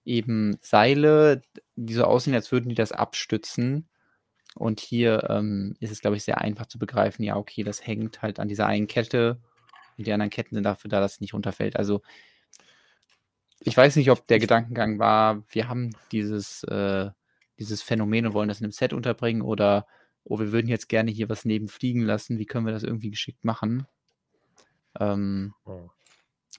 eben 0.06 0.58
Seile, 0.62 1.42
die 1.76 1.94
so 1.94 2.06
aussehen, 2.06 2.34
als 2.34 2.52
würden 2.52 2.70
die 2.70 2.76
das 2.76 2.92
abstützen. 2.92 3.90
Und 4.58 4.80
hier 4.80 5.28
ähm, 5.30 5.76
ist 5.80 5.92
es, 5.92 6.02
glaube 6.02 6.18
ich, 6.18 6.24
sehr 6.24 6.42
einfach 6.42 6.66
zu 6.66 6.80
begreifen, 6.80 7.24
ja, 7.24 7.36
okay, 7.38 7.64
das 7.64 7.86
hängt 7.86 8.22
halt 8.22 8.40
an 8.40 8.48
dieser 8.48 8.68
einen 8.68 8.88
Kette 8.88 9.40
und 9.98 10.08
die 10.08 10.14
anderen 10.14 10.30
Ketten 10.30 10.56
sind 10.56 10.64
dafür 10.64 10.90
da, 10.90 11.00
dass 11.00 11.14
es 11.14 11.22
nicht 11.22 11.34
runterfällt. 11.34 11.76
Also 11.76 12.02
ich 13.60 13.76
weiß 13.76 13.96
nicht, 13.96 14.12
ob 14.12 14.28
der 14.28 14.40
Gedankengang 14.40 15.00
war, 15.00 15.44
wir 15.50 15.68
haben 15.68 15.96
dieses, 16.12 16.64
äh, 16.64 17.10
dieses 17.60 17.82
Phänomen 17.82 18.28
und 18.28 18.34
wollen 18.34 18.50
das 18.50 18.60
in 18.60 18.66
einem 18.66 18.72
Set 18.72 18.94
unterbringen 18.94 19.42
oder, 19.42 19.88
oh, 20.24 20.40
wir 20.40 20.52
würden 20.52 20.68
jetzt 20.68 20.90
gerne 20.90 21.12
hier 21.12 21.30
was 21.30 21.46
neben 21.46 21.68
fliegen 21.68 22.02
lassen, 22.02 22.38
wie 22.38 22.46
können 22.46 22.66
wir 22.66 22.74
das 22.74 22.84
irgendwie 22.84 23.10
geschickt 23.10 23.44
machen? 23.44 23.88
Ähm, 25.00 25.54
oh. 25.66 25.90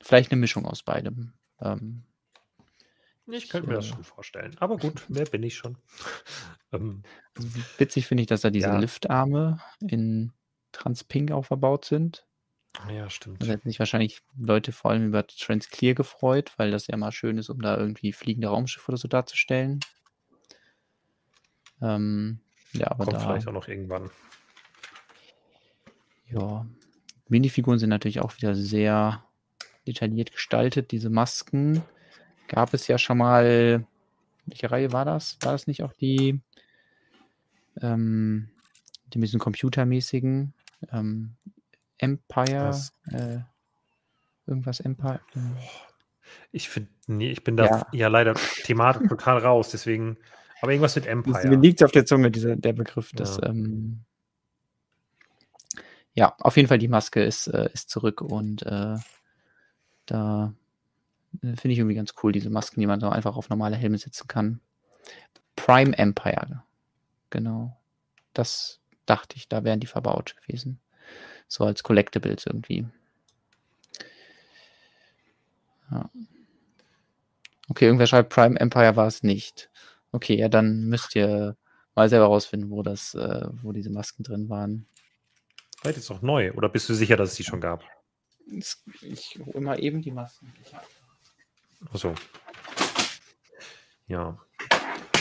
Vielleicht 0.00 0.32
eine 0.32 0.40
Mischung 0.40 0.64
aus 0.64 0.82
beidem. 0.82 1.32
Ähm, 1.60 2.04
ich 3.36 3.48
könnte 3.48 3.68
mir 3.68 3.74
das 3.74 3.86
schon 3.86 4.04
vorstellen. 4.04 4.56
Aber 4.58 4.76
gut, 4.76 5.04
wer 5.08 5.26
bin 5.26 5.42
ich 5.42 5.56
schon? 5.56 5.78
ähm, 6.72 7.02
witzig 7.78 8.06
finde 8.06 8.22
ich, 8.22 8.26
dass 8.26 8.40
da 8.40 8.50
diese 8.50 8.68
ja. 8.68 8.78
Liftarme 8.78 9.60
in 9.80 10.32
Transpink 10.72 11.32
auch 11.32 11.44
verbaut 11.44 11.84
sind. 11.84 12.24
Ja, 12.90 13.10
stimmt. 13.10 13.42
Da 13.42 13.46
hätten 13.46 13.68
sich 13.68 13.78
wahrscheinlich 13.78 14.20
Leute 14.38 14.72
vor 14.72 14.90
allem 14.90 15.06
über 15.06 15.26
Transclear 15.26 15.94
gefreut, 15.94 16.52
weil 16.58 16.70
das 16.70 16.86
ja 16.86 16.96
mal 16.96 17.12
schön 17.12 17.38
ist, 17.38 17.48
um 17.48 17.60
da 17.60 17.76
irgendwie 17.76 18.12
fliegende 18.12 18.48
Raumschiffe 18.48 18.88
oder 18.88 18.98
so 18.98 19.08
darzustellen. 19.08 19.80
Ähm, 21.80 22.40
ja, 22.72 22.90
aber 22.90 23.06
Kommt 23.06 23.16
da, 23.16 23.20
vielleicht 23.20 23.48
auch 23.48 23.52
noch 23.52 23.68
irgendwann. 23.68 24.10
Ja, 26.28 26.66
Minifiguren 27.28 27.78
sind 27.78 27.90
natürlich 27.90 28.20
auch 28.20 28.36
wieder 28.36 28.54
sehr 28.54 29.24
detailliert 29.86 30.32
gestaltet. 30.32 30.90
Diese 30.92 31.10
Masken 31.10 31.82
gab 32.48 32.74
es 32.74 32.88
ja 32.88 32.98
schon 32.98 33.18
mal. 33.18 33.86
Welche 34.46 34.70
Reihe 34.70 34.92
war 34.92 35.04
das? 35.04 35.36
War 35.42 35.52
das 35.52 35.66
nicht 35.66 35.82
auch 35.82 35.92
die, 35.92 36.40
ähm, 37.82 38.48
die 39.12 39.18
mit 39.18 39.28
diesen 39.28 39.40
computermäßigen? 39.40 40.54
Ähm, 40.90 41.36
Empire, 41.98 42.80
äh, 43.12 43.38
irgendwas 44.46 44.80
Empire. 44.80 45.20
Äh. 45.34 45.40
Ich 46.52 46.68
finde, 46.68 46.90
nee, 47.06 47.30
ich 47.30 47.44
bin 47.44 47.56
da 47.56 47.64
ja, 47.64 47.86
ja 47.92 48.08
leider 48.08 48.34
thematisch 48.34 49.08
total 49.08 49.38
raus, 49.38 49.70
deswegen, 49.70 50.16
aber 50.62 50.72
irgendwas 50.72 50.96
mit 50.96 51.06
Empire. 51.06 51.48
Mir 51.48 51.58
liegt 51.58 51.82
auf 51.82 51.92
der 51.92 52.06
Zunge, 52.06 52.30
dieser, 52.30 52.56
der 52.56 52.72
Begriff. 52.72 53.12
Das, 53.14 53.36
ja. 53.36 53.48
Ähm, 53.48 54.04
ja, 56.14 56.34
auf 56.38 56.56
jeden 56.56 56.68
Fall 56.68 56.78
die 56.78 56.88
Maske 56.88 57.22
ist, 57.22 57.48
äh, 57.48 57.70
ist 57.72 57.90
zurück 57.90 58.20
und 58.20 58.62
äh, 58.62 58.96
da 60.06 60.54
finde 61.40 61.72
ich 61.72 61.78
irgendwie 61.78 61.96
ganz 61.96 62.14
cool, 62.22 62.32
diese 62.32 62.50
Masken, 62.50 62.80
die 62.80 62.86
man 62.86 63.00
so 63.00 63.08
einfach 63.08 63.36
auf 63.36 63.48
normale 63.48 63.76
Helme 63.76 63.98
setzen 63.98 64.28
kann. 64.28 64.60
Prime 65.56 65.96
Empire, 65.96 66.62
genau. 67.30 67.76
Das 68.32 68.80
dachte 69.06 69.36
ich, 69.36 69.48
da 69.48 69.64
wären 69.64 69.80
die 69.80 69.86
verbaut 69.86 70.36
gewesen. 70.40 70.80
So 71.48 71.64
als 71.64 71.82
Collectibles 71.82 72.46
irgendwie. 72.46 72.86
Ja. 75.90 76.10
Okay, 77.70 77.86
irgendwer 77.86 78.06
schreibt, 78.06 78.30
Prime 78.30 78.58
Empire 78.58 78.96
war 78.96 79.06
es 79.06 79.22
nicht. 79.22 79.70
Okay, 80.12 80.36
ja, 80.36 80.48
dann 80.48 80.84
müsst 80.84 81.14
ihr 81.16 81.56
mal 81.94 82.08
selber 82.08 82.26
rausfinden, 82.26 82.70
wo 82.70 82.82
das, 82.82 83.14
äh, 83.14 83.48
wo 83.62 83.72
diese 83.72 83.90
Masken 83.90 84.22
drin 84.22 84.48
waren. 84.48 84.86
Vielleicht 85.80 85.98
ist 85.98 86.04
es 86.04 86.10
auch 86.10 86.22
neu, 86.22 86.52
oder 86.52 86.68
bist 86.68 86.88
du 86.88 86.94
sicher, 86.94 87.16
dass 87.16 87.30
es 87.30 87.36
die 87.36 87.44
schon 87.44 87.60
gab? 87.60 87.84
Ich 89.02 89.38
hole 89.44 89.60
mal 89.60 89.82
eben 89.82 90.02
die 90.02 90.10
Masken. 90.10 90.52
Achso. 91.92 92.14
Ja. 94.06 94.38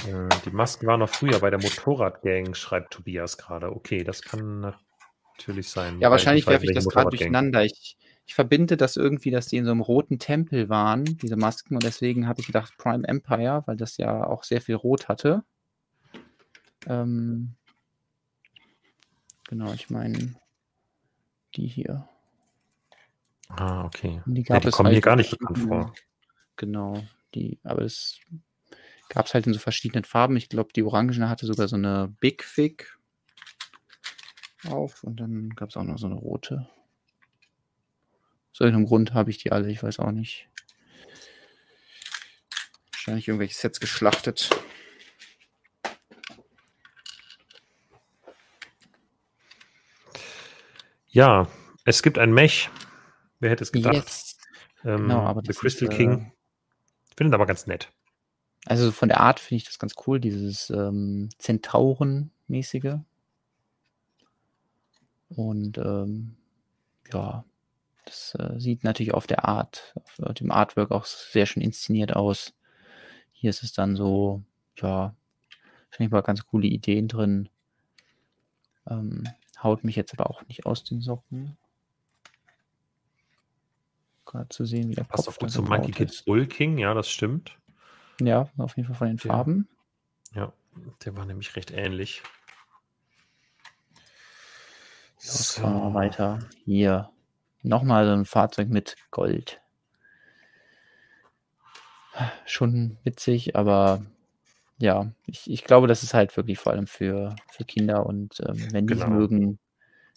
Äh, 0.08 0.30
die 0.46 0.52
Masken 0.52 0.88
waren 0.88 1.00
noch 1.00 1.10
früher 1.10 1.40
bei 1.40 1.50
der 1.50 1.62
Motorradgang, 1.62 2.54
schreibt 2.54 2.94
Tobias 2.94 3.38
gerade. 3.38 3.76
Okay, 3.76 4.04
das 4.04 4.22
kann 4.22 4.74
natürlich 5.38 5.70
sein. 5.70 6.00
Ja, 6.00 6.10
wahrscheinlich 6.12 6.48
werfe 6.48 6.66
ich 6.66 6.74
das 6.74 6.88
gerade 6.88 7.10
durcheinander. 7.10 7.64
Ich, 7.64 7.98
ich 8.26 8.34
verbinde 8.34 8.78
das 8.78 8.96
irgendwie, 8.96 9.32
dass 9.32 9.48
die 9.48 9.58
in 9.58 9.66
so 9.66 9.72
einem 9.72 9.82
roten 9.82 10.20
Tempel 10.20 10.70
waren, 10.70 11.06
diese 11.06 11.36
Masken, 11.36 11.76
und 11.76 11.84
deswegen 11.84 12.28
hatte 12.28 12.42
ich 12.42 12.48
gedacht 12.48 12.78
Prime 12.78 13.08
Empire, 13.08 13.64
weil 13.66 13.78
das 13.78 13.98
ja 13.98 14.26
auch 14.26 14.44
sehr 14.44 14.62
viel 14.62 14.76
Rot 14.76 15.08
hatte. 15.08 15.44
Ähm, 16.88 17.56
genau, 19.48 19.74
ich 19.74 19.90
meine 19.90 20.36
die 21.56 21.68
hier. 21.68 22.08
Ah, 23.50 23.86
okay. 23.86 24.22
die, 24.26 24.44
ja, 24.44 24.60
die 24.60 24.70
kommen 24.70 24.88
halt 24.88 24.96
hier 24.96 25.02
gar 25.02 25.16
nicht 25.16 25.38
bekannt 25.38 25.58
vor. 25.60 25.94
Genau. 26.58 27.04
Die, 27.34 27.60
aber 27.64 27.84
es 27.84 28.20
gab 29.10 29.28
es 29.28 29.34
halt 29.34 29.48
in 29.48 29.54
so 29.54 29.60
verschiedenen 29.60 30.04
Farben. 30.04 30.36
Ich 30.36 30.50
glaube, 30.50 30.74
die 30.74 30.84
Orangene 30.84 31.30
hatte 31.30 31.46
sogar 31.46 31.68
so 31.68 31.76
eine 31.76 32.14
Big 32.20 32.44
Fig 32.44 32.98
auf 34.68 35.04
und 35.04 35.20
dann 35.20 35.50
gab 35.52 35.70
es 35.70 35.78
auch 35.78 35.84
noch 35.84 35.98
so 35.98 36.08
eine 36.08 36.16
rote. 36.16 36.68
Aus 38.52 38.60
irgendeinem 38.60 38.88
Grund 38.88 39.14
habe 39.14 39.30
ich 39.30 39.38
die 39.38 39.52
alle, 39.52 39.70
ich 39.70 39.84
weiß 39.84 40.00
auch 40.00 40.12
nicht. 40.12 40.50
Wahrscheinlich 42.92 43.28
irgendwelche 43.28 43.56
Sets 43.56 43.80
geschlachtet. 43.80 44.50
Ja, 51.08 51.48
es 51.86 52.04
gibt 52.04 52.18
ein 52.18 52.34
Mech. 52.34 52.70
Wer 53.40 53.52
hätte 53.52 53.64
es 53.64 53.72
gedacht? 53.72 53.96
Yes. 53.96 54.38
Genau, 54.82 54.96
ähm, 54.96 55.02
genau, 55.04 55.20
aber 55.22 55.42
The 55.46 55.54
Crystal 55.54 55.88
ist, 55.88 55.94
äh, 55.94 55.98
King. 55.98 56.32
King. 57.18 57.26
Findet 57.26 57.34
aber 57.34 57.46
ganz 57.46 57.68
nett. 57.68 57.92
Also 58.66 58.92
von 58.92 59.10
der 59.10 59.20
Art 59.22 59.40
finde 59.40 59.58
ich 59.58 59.66
das 59.66 59.80
ganz 59.80 59.96
cool, 60.06 60.20
dieses 60.20 60.70
ähm, 60.70 61.30
Zentauren-mäßige. 61.38 63.00
Und 65.30 65.78
ähm, 65.78 66.36
ja, 67.12 67.44
das 68.06 68.36
äh, 68.40 68.60
sieht 68.60 68.84
natürlich 68.84 69.14
auf 69.14 69.28
der 69.28 69.46
Art, 69.46 69.94
auf 70.22 70.34
dem 70.34 70.52
Artwork 70.52 70.92
auch 70.92 71.06
sehr 71.06 71.46
schön 71.46 71.64
inszeniert 71.64 72.16
aus. 72.16 72.54
Hier 73.32 73.50
ist 73.50 73.64
es 73.64 73.74
dann 73.74 73.96
so, 73.96 74.44
ja, 74.78 75.16
wahrscheinlich 75.90 76.12
mal 76.12 76.22
ganz 76.22 76.46
coole 76.46 76.68
Ideen 76.68 77.08
drin. 77.08 77.50
Ähm, 78.90 79.24
haut 79.62 79.84
mich 79.84 79.96
jetzt 79.96 80.14
aber 80.14 80.30
auch 80.30 80.46
nicht 80.48 80.66
aus 80.66 80.84
den 80.84 81.02
Socken. 81.02 81.58
Gerade 84.28 84.50
zu 84.50 84.66
sehen, 84.66 84.90
wie 84.90 84.96
der 84.96 85.06
Passt 85.06 85.26
Kopf 85.26 85.38
auch 85.38 85.40
gut 85.40 85.52
zum 85.52 85.66
Monkey 85.66 85.88
gebaut 85.88 85.96
Kid 85.98 86.10
ist. 86.12 86.26
Bull 86.26 86.46
King, 86.48 86.78
ja, 86.78 86.94
das 86.94 87.10
stimmt. 87.10 87.58
Ja, 88.22 88.50
auf 88.58 88.76
jeden 88.76 88.88
Fall 88.88 88.96
von 88.98 89.08
den 89.08 89.18
Der- 89.18 89.32
Farben. 89.32 89.68
Ja, 90.34 90.52
der 91.06 91.16
war 91.16 91.26
nämlich 91.26 91.56
recht 91.56 91.72
ähnlich. 91.72 92.22
Fahren 95.20 95.82
wir 95.82 95.94
weiter. 95.94 96.40
Hier. 96.66 97.10
Nochmal 97.64 98.06
so 98.06 98.12
ein 98.14 98.26
Fahrzeug 98.26 98.70
mit 98.70 98.96
Gold. 99.12 99.60
Schon 102.46 102.98
witzig, 103.04 103.56
aber 103.56 104.06
ja, 104.80 105.12
ich, 105.26 105.50
ich 105.50 105.64
glaube, 105.64 105.88
das 105.88 106.04
ist 106.04 106.14
halt 106.14 106.36
wirklich 106.38 106.60
vor 106.60 106.72
allem 106.74 106.88
für, 106.88 107.36
für 107.52 107.64
Kinder 107.66 108.06
und 108.06 108.40
ähm, 108.42 108.68
wenn 108.72 108.88
die 108.88 108.94
es 108.94 109.02
Genau. 109.02 109.14
mögen, 109.16 109.60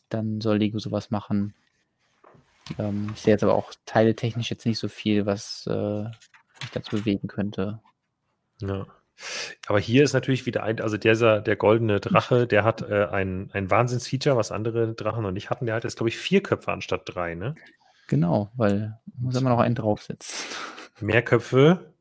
dann 0.09 0.41
soll 0.41 0.59
Lego 0.59 0.79
sowas 0.79 1.11
machen. 1.11 1.55
Ähm, 2.79 3.11
ich 3.15 3.21
sehe 3.21 3.35
jetzt 3.35 3.43
aber 3.43 3.55
auch 3.55 3.73
teiletechnisch 3.87 4.51
jetzt 4.51 4.67
nicht 4.67 4.79
so 4.79 4.89
viel, 4.89 5.27
was 5.27 5.67
äh, 5.67 6.05
mich 6.05 6.71
dazu 6.73 6.97
bewegen 6.97 7.29
könnte. 7.29 7.81
Ja. 8.61 8.87
Aber 9.67 9.79
hier 9.79 10.03
ist 10.03 10.15
natürlich 10.15 10.47
wieder 10.47 10.63
ein, 10.63 10.81
also 10.81 10.97
dieser, 10.97 11.41
der 11.41 11.57
goldene 11.57 12.01
Drache, 12.01 12.47
der 12.47 12.65
hat 12.65 12.83
äh, 12.83 13.07
ein, 13.07 13.51
ein 13.53 13.71
Wahnsinnsfeature, 13.71 14.37
was 14.37 14.51
andere 14.51 14.95
Drachen 14.95 15.23
noch 15.23 15.31
nicht 15.31 15.51
hatten. 15.51 15.67
Der 15.67 15.75
hat 15.75 15.85
jetzt, 15.85 15.97
glaube 15.97 16.09
ich, 16.09 16.17
vier 16.17 16.43
Köpfe 16.43 16.73
anstatt 16.73 17.03
drei, 17.05 17.35
ne? 17.35 17.55
Genau, 18.09 18.51
weil 18.57 18.99
muss 19.19 19.37
immer 19.37 19.51
noch 19.51 19.61
einen 19.61 19.75
draufsetzen. 19.75 20.47
Mehr 21.01 21.23
Köpfe 21.23 21.93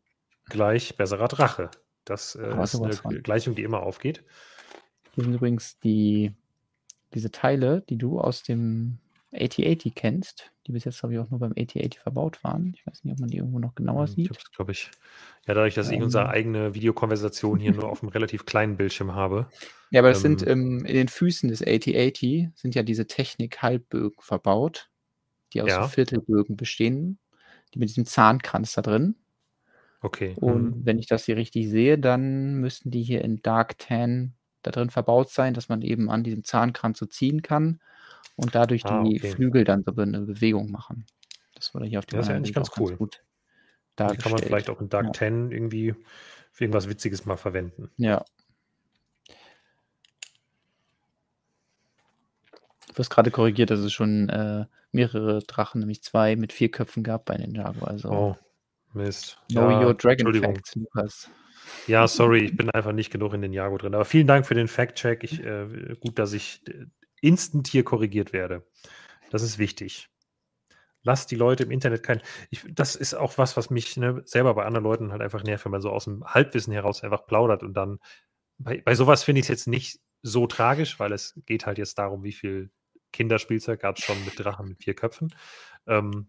gleich 0.45 0.97
besserer 0.97 1.27
Drache. 1.27 1.69
Das 2.05 2.35
äh, 2.35 2.63
ist 2.63 2.75
eine 2.81 2.93
von. 2.93 3.21
Gleichung, 3.21 3.55
die 3.55 3.63
immer 3.63 3.83
aufgeht. 3.83 4.23
Hier 5.13 5.25
sind 5.25 5.33
übrigens 5.33 5.77
die, 5.79 6.33
diese 7.13 7.31
Teile, 7.31 7.81
die 7.81 7.97
du 7.97 8.19
aus 8.19 8.43
dem 8.43 8.99
AT-80 9.31 9.93
kennst, 9.95 10.51
die 10.65 10.71
bis 10.71 10.85
jetzt, 10.85 10.99
glaube 10.99 11.13
ich, 11.13 11.19
auch 11.19 11.29
nur 11.29 11.39
beim 11.39 11.51
AT-80 11.51 11.99
verbaut 11.99 12.43
waren. 12.43 12.73
Ich 12.75 12.85
weiß 12.85 13.03
nicht, 13.03 13.13
ob 13.13 13.19
man 13.19 13.29
die 13.29 13.37
irgendwo 13.37 13.59
noch 13.59 13.75
genauer 13.75 14.05
Ich 14.05 14.11
sieht. 14.11 14.51
glaube 14.55 14.71
ich. 14.71 14.89
Ja, 15.47 15.53
dadurch, 15.53 15.75
dass 15.75 15.89
ich 15.89 15.97
Ähm. 15.97 16.03
unsere 16.03 16.29
eigene 16.29 16.73
Videokonversation 16.73 17.59
hier 17.59 17.73
nur 17.73 17.89
auf 17.89 18.01
einem 18.01 18.09
relativ 18.09 18.45
kleinen 18.45 18.75
Bildschirm 18.77 19.13
habe. 19.13 19.47
Ja, 19.91 20.01
aber 20.01 20.09
das 20.09 20.21
sind 20.21 20.41
Ähm. 20.43 20.79
ähm, 20.79 20.85
in 20.85 20.95
den 20.95 21.07
Füßen 21.07 21.49
des 21.49 21.61
AT-80 21.61 22.51
sind 22.55 22.75
ja 22.75 22.83
diese 22.83 23.07
Technik-Halbbögen 23.07 24.17
verbaut, 24.21 24.89
die 25.53 25.61
aus 25.61 25.69
Ja. 25.69 25.83
so 25.83 25.89
Viertelbögen 25.89 26.55
bestehen, 26.57 27.19
die 27.73 27.79
mit 27.79 27.89
diesem 27.89 28.05
Zahnkranz 28.05 28.73
da 28.73 28.81
drin. 28.81 29.15
Okay. 30.01 30.33
Und 30.37 30.77
mhm. 30.77 30.85
wenn 30.85 30.97
ich 30.99 31.07
das 31.07 31.25
hier 31.25 31.37
richtig 31.37 31.69
sehe, 31.69 31.99
dann 31.99 32.55
müssten 32.55 32.89
die 32.89 33.03
hier 33.03 33.23
in 33.23 33.41
Dark 33.41 33.77
Tan 33.77 34.33
da 34.63 34.71
drin 34.71 34.89
verbaut 34.89 35.29
sein, 35.29 35.53
dass 35.53 35.69
man 35.69 35.81
eben 35.81 36.09
an 36.09 36.23
diesem 36.23 36.43
Zahnkranz 36.43 36.99
so 36.99 37.05
ziehen 37.05 37.41
kann 37.41 37.79
und 38.35 38.55
dadurch 38.55 38.85
Ah, 38.85 39.03
die 39.03 39.17
okay. 39.17 39.31
Flügel 39.31 39.63
dann 39.63 39.83
so 39.83 39.93
eine 39.95 40.21
Bewegung 40.21 40.71
machen. 40.71 41.05
Das 41.55 41.73
wurde 41.73 41.85
hier 41.85 41.99
auf 41.99 42.05
dem 42.05 42.17
Das 42.17 42.25
ist 42.25 42.29
ja 42.29 42.35
eigentlich 42.37 42.53
ganz 42.53 42.71
cool. 42.77 42.95
gut 42.95 43.21
Die 43.97 44.17
kann 44.17 44.31
man 44.31 44.41
vielleicht 44.41 44.69
auch 44.69 44.79
in 44.79 44.89
Dark 44.89 45.07
Ja. 45.07 45.13
10 45.13 45.51
irgendwie 45.51 45.93
für 46.51 46.63
irgendwas 46.63 46.87
Witziges 46.89 47.25
mal 47.25 47.35
verwenden. 47.37 47.89
Ja. 47.97 48.23
Du 52.93 52.97
hast 52.97 53.09
gerade 53.09 53.31
korrigiert, 53.31 53.69
dass 53.69 53.79
es 53.79 53.93
schon 53.93 54.29
äh, 54.29 54.65
mehrere 54.91 55.39
Drachen, 55.39 55.79
nämlich 55.79 56.01
zwei 56.01 56.35
mit 56.35 56.51
vier 56.51 56.69
Köpfen 56.71 57.03
gab 57.03 57.25
bei 57.25 57.37
Ninjago. 57.37 57.85
Also 57.85 58.09
Oh, 58.09 58.35
Mist. 58.93 59.37
know 59.49 59.69
Ja, 59.69 59.85
your 59.87 59.93
Dragon. 59.93 60.33
Facts, 60.33 60.75
Lukas. 60.75 61.29
Ja, 61.87 62.07
sorry, 62.07 62.45
ich 62.45 62.57
bin 62.57 62.69
einfach 62.71 62.91
nicht 62.91 63.11
genug 63.11 63.33
in 63.33 63.41
den 63.41 63.53
Jago 63.53 63.77
drin. 63.77 63.93
Aber 63.93 64.05
vielen 64.05 64.27
Dank 64.27 64.45
für 64.45 64.55
den 64.55 64.67
Fact-Check. 64.67 65.23
Äh, 65.39 65.95
gut, 65.99 66.17
dass 66.17 66.33
ich 66.33 66.61
instant 67.21 67.67
hier 67.67 67.83
korrigiert 67.83 68.33
werde. 68.33 68.65
Das 69.31 69.41
ist 69.41 69.57
wichtig. 69.57 70.09
Lass 71.03 71.27
die 71.27 71.35
Leute 71.35 71.63
im 71.63 71.71
Internet 71.71 72.03
kein. 72.03 72.21
Ich, 72.49 72.65
das 72.69 72.95
ist 72.95 73.13
auch 73.13 73.37
was, 73.37 73.55
was 73.55 73.69
mich 73.69 73.95
ne, 73.95 74.21
selber 74.25 74.53
bei 74.53 74.65
anderen 74.65 74.83
Leuten 74.83 75.11
halt 75.11 75.21
einfach 75.21 75.43
nervt, 75.43 75.65
wenn 75.65 75.71
man 75.71 75.81
so 75.81 75.91
aus 75.91 76.05
dem 76.05 76.25
Halbwissen 76.25 76.73
heraus 76.73 77.03
einfach 77.03 77.25
plaudert 77.25 77.63
und 77.63 77.73
dann. 77.73 77.99
Bei, 78.57 78.81
bei 78.81 78.95
sowas 78.95 79.23
finde 79.23 79.39
ich 79.39 79.45
es 79.45 79.49
jetzt 79.49 79.67
nicht 79.67 80.01
so 80.21 80.45
tragisch, 80.47 80.99
weil 80.99 81.13
es 81.13 81.39
geht 81.45 81.65
halt 81.65 81.77
jetzt 81.77 81.97
darum, 81.97 82.23
wie 82.23 82.33
viel 82.33 82.71
Kinderspielzeug 83.13 83.79
gab 83.79 83.97
es 83.97 84.03
schon 84.03 84.23
mit 84.25 84.37
Drachen 84.37 84.67
mit 84.67 84.83
vier 84.83 84.93
Köpfen. 84.93 85.33
Ähm, 85.87 86.27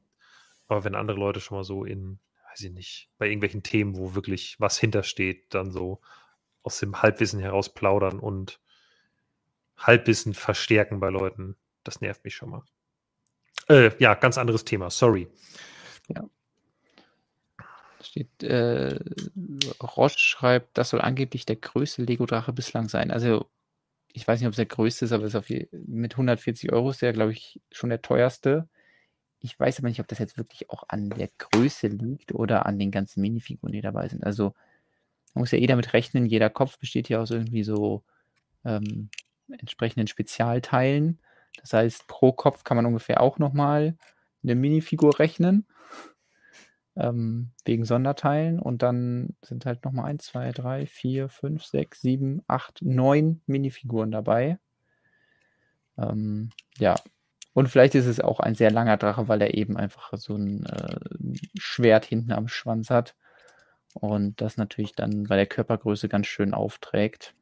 aber 0.68 0.84
wenn 0.84 0.94
andere 0.94 1.18
Leute 1.18 1.40
schon 1.40 1.58
mal 1.58 1.64
so 1.64 1.84
in, 1.84 2.20
weiß 2.50 2.60
ich 2.60 2.72
nicht, 2.72 3.10
bei 3.18 3.26
irgendwelchen 3.26 3.64
Themen, 3.64 3.96
wo 3.96 4.14
wirklich 4.14 4.56
was 4.60 4.78
hintersteht, 4.78 5.52
dann 5.52 5.72
so 5.72 6.00
aus 6.62 6.78
dem 6.78 7.02
Halbwissen 7.02 7.40
heraus 7.40 7.74
plaudern 7.74 8.20
und 8.20 8.60
Halbwissen 9.80 10.34
verstärken 10.34 11.00
bei 11.00 11.08
Leuten, 11.10 11.56
das 11.84 12.00
nervt 12.00 12.24
mich 12.24 12.34
schon 12.34 12.50
mal. 12.50 12.62
Äh, 13.68 13.90
ja, 13.98 14.14
ganz 14.14 14.38
anderes 14.38 14.64
Thema, 14.64 14.90
sorry. 14.90 15.28
Steht, 18.02 18.42
äh, 18.42 18.98
Roche 19.82 20.18
schreibt, 20.18 20.76
das 20.76 20.90
soll 20.90 21.00
angeblich 21.00 21.46
der 21.46 21.56
größte 21.56 22.02
Lego-Drache 22.02 22.52
bislang 22.52 22.88
sein. 22.88 23.10
Also, 23.10 23.48
ich 24.12 24.26
weiß 24.26 24.40
nicht, 24.40 24.46
ob 24.46 24.52
es 24.52 24.56
der 24.56 24.66
größte 24.66 25.04
ist, 25.04 25.12
aber 25.12 25.24
ist 25.24 25.48
je, 25.48 25.68
mit 25.70 26.14
140 26.14 26.72
Euro 26.72 26.90
ist 26.90 27.02
der, 27.02 27.12
glaube 27.12 27.32
ich, 27.32 27.60
schon 27.70 27.90
der 27.90 28.02
teuerste. 28.02 28.68
Ich 29.38 29.58
weiß 29.58 29.78
aber 29.78 29.88
nicht, 29.88 30.00
ob 30.00 30.08
das 30.08 30.18
jetzt 30.18 30.36
wirklich 30.36 30.70
auch 30.70 30.84
an 30.88 31.10
der 31.10 31.28
Größe 31.38 31.86
liegt 31.86 32.34
oder 32.34 32.66
an 32.66 32.78
den 32.78 32.90
ganzen 32.90 33.20
Minifiguren, 33.20 33.72
die 33.72 33.80
dabei 33.80 34.08
sind. 34.08 34.24
Also, 34.24 34.54
man 35.34 35.42
muss 35.42 35.52
ja 35.52 35.58
eh 35.58 35.66
damit 35.66 35.92
rechnen, 35.92 36.26
jeder 36.26 36.50
Kopf 36.50 36.78
besteht 36.78 37.08
ja 37.08 37.20
aus 37.20 37.30
irgendwie 37.30 37.62
so 37.62 38.02
ähm, 38.64 39.10
entsprechenden 39.58 40.06
Spezialteilen. 40.06 41.18
Das 41.60 41.72
heißt, 41.72 42.06
pro 42.06 42.32
Kopf 42.32 42.64
kann 42.64 42.76
man 42.76 42.86
ungefähr 42.86 43.20
auch 43.20 43.38
nochmal 43.38 43.96
eine 44.42 44.54
Minifigur 44.54 45.18
rechnen 45.18 45.66
ähm, 46.96 47.50
wegen 47.64 47.84
Sonderteilen 47.84 48.58
und 48.58 48.82
dann 48.82 49.36
sind 49.42 49.66
halt 49.66 49.84
nochmal 49.84 50.06
1, 50.06 50.26
2, 50.26 50.52
3, 50.52 50.86
4, 50.86 51.28
5, 51.28 51.64
6, 51.64 52.00
7, 52.00 52.42
8, 52.46 52.82
9 52.82 53.40
Minifiguren 53.46 54.10
dabei. 54.10 54.58
Ähm, 55.98 56.50
ja, 56.78 56.96
und 57.52 57.68
vielleicht 57.68 57.94
ist 57.94 58.06
es 58.06 58.20
auch 58.20 58.40
ein 58.40 58.54
sehr 58.54 58.70
langer 58.70 58.96
Drache, 58.96 59.28
weil 59.28 59.42
er 59.42 59.54
eben 59.54 59.76
einfach 59.76 60.12
so 60.16 60.36
ein 60.36 60.66
äh, 60.66 60.98
Schwert 61.58 62.04
hinten 62.04 62.32
am 62.32 62.48
Schwanz 62.48 62.90
hat 62.90 63.16
und 63.94 64.40
das 64.40 64.56
natürlich 64.56 64.94
dann 64.94 65.24
bei 65.24 65.36
der 65.36 65.46
Körpergröße 65.46 66.08
ganz 66.08 66.26
schön 66.26 66.54
aufträgt. 66.54 67.34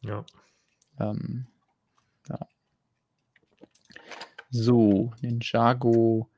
Ja. 0.00 0.24
Ähm, 0.98 1.46
ja. 2.28 2.38
So, 4.50 5.12
Ninjago 5.20 6.28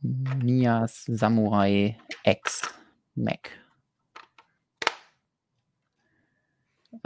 Nias 0.00 1.04
Samurai 1.04 1.98
X 2.24 2.74
Mac. 3.14 3.50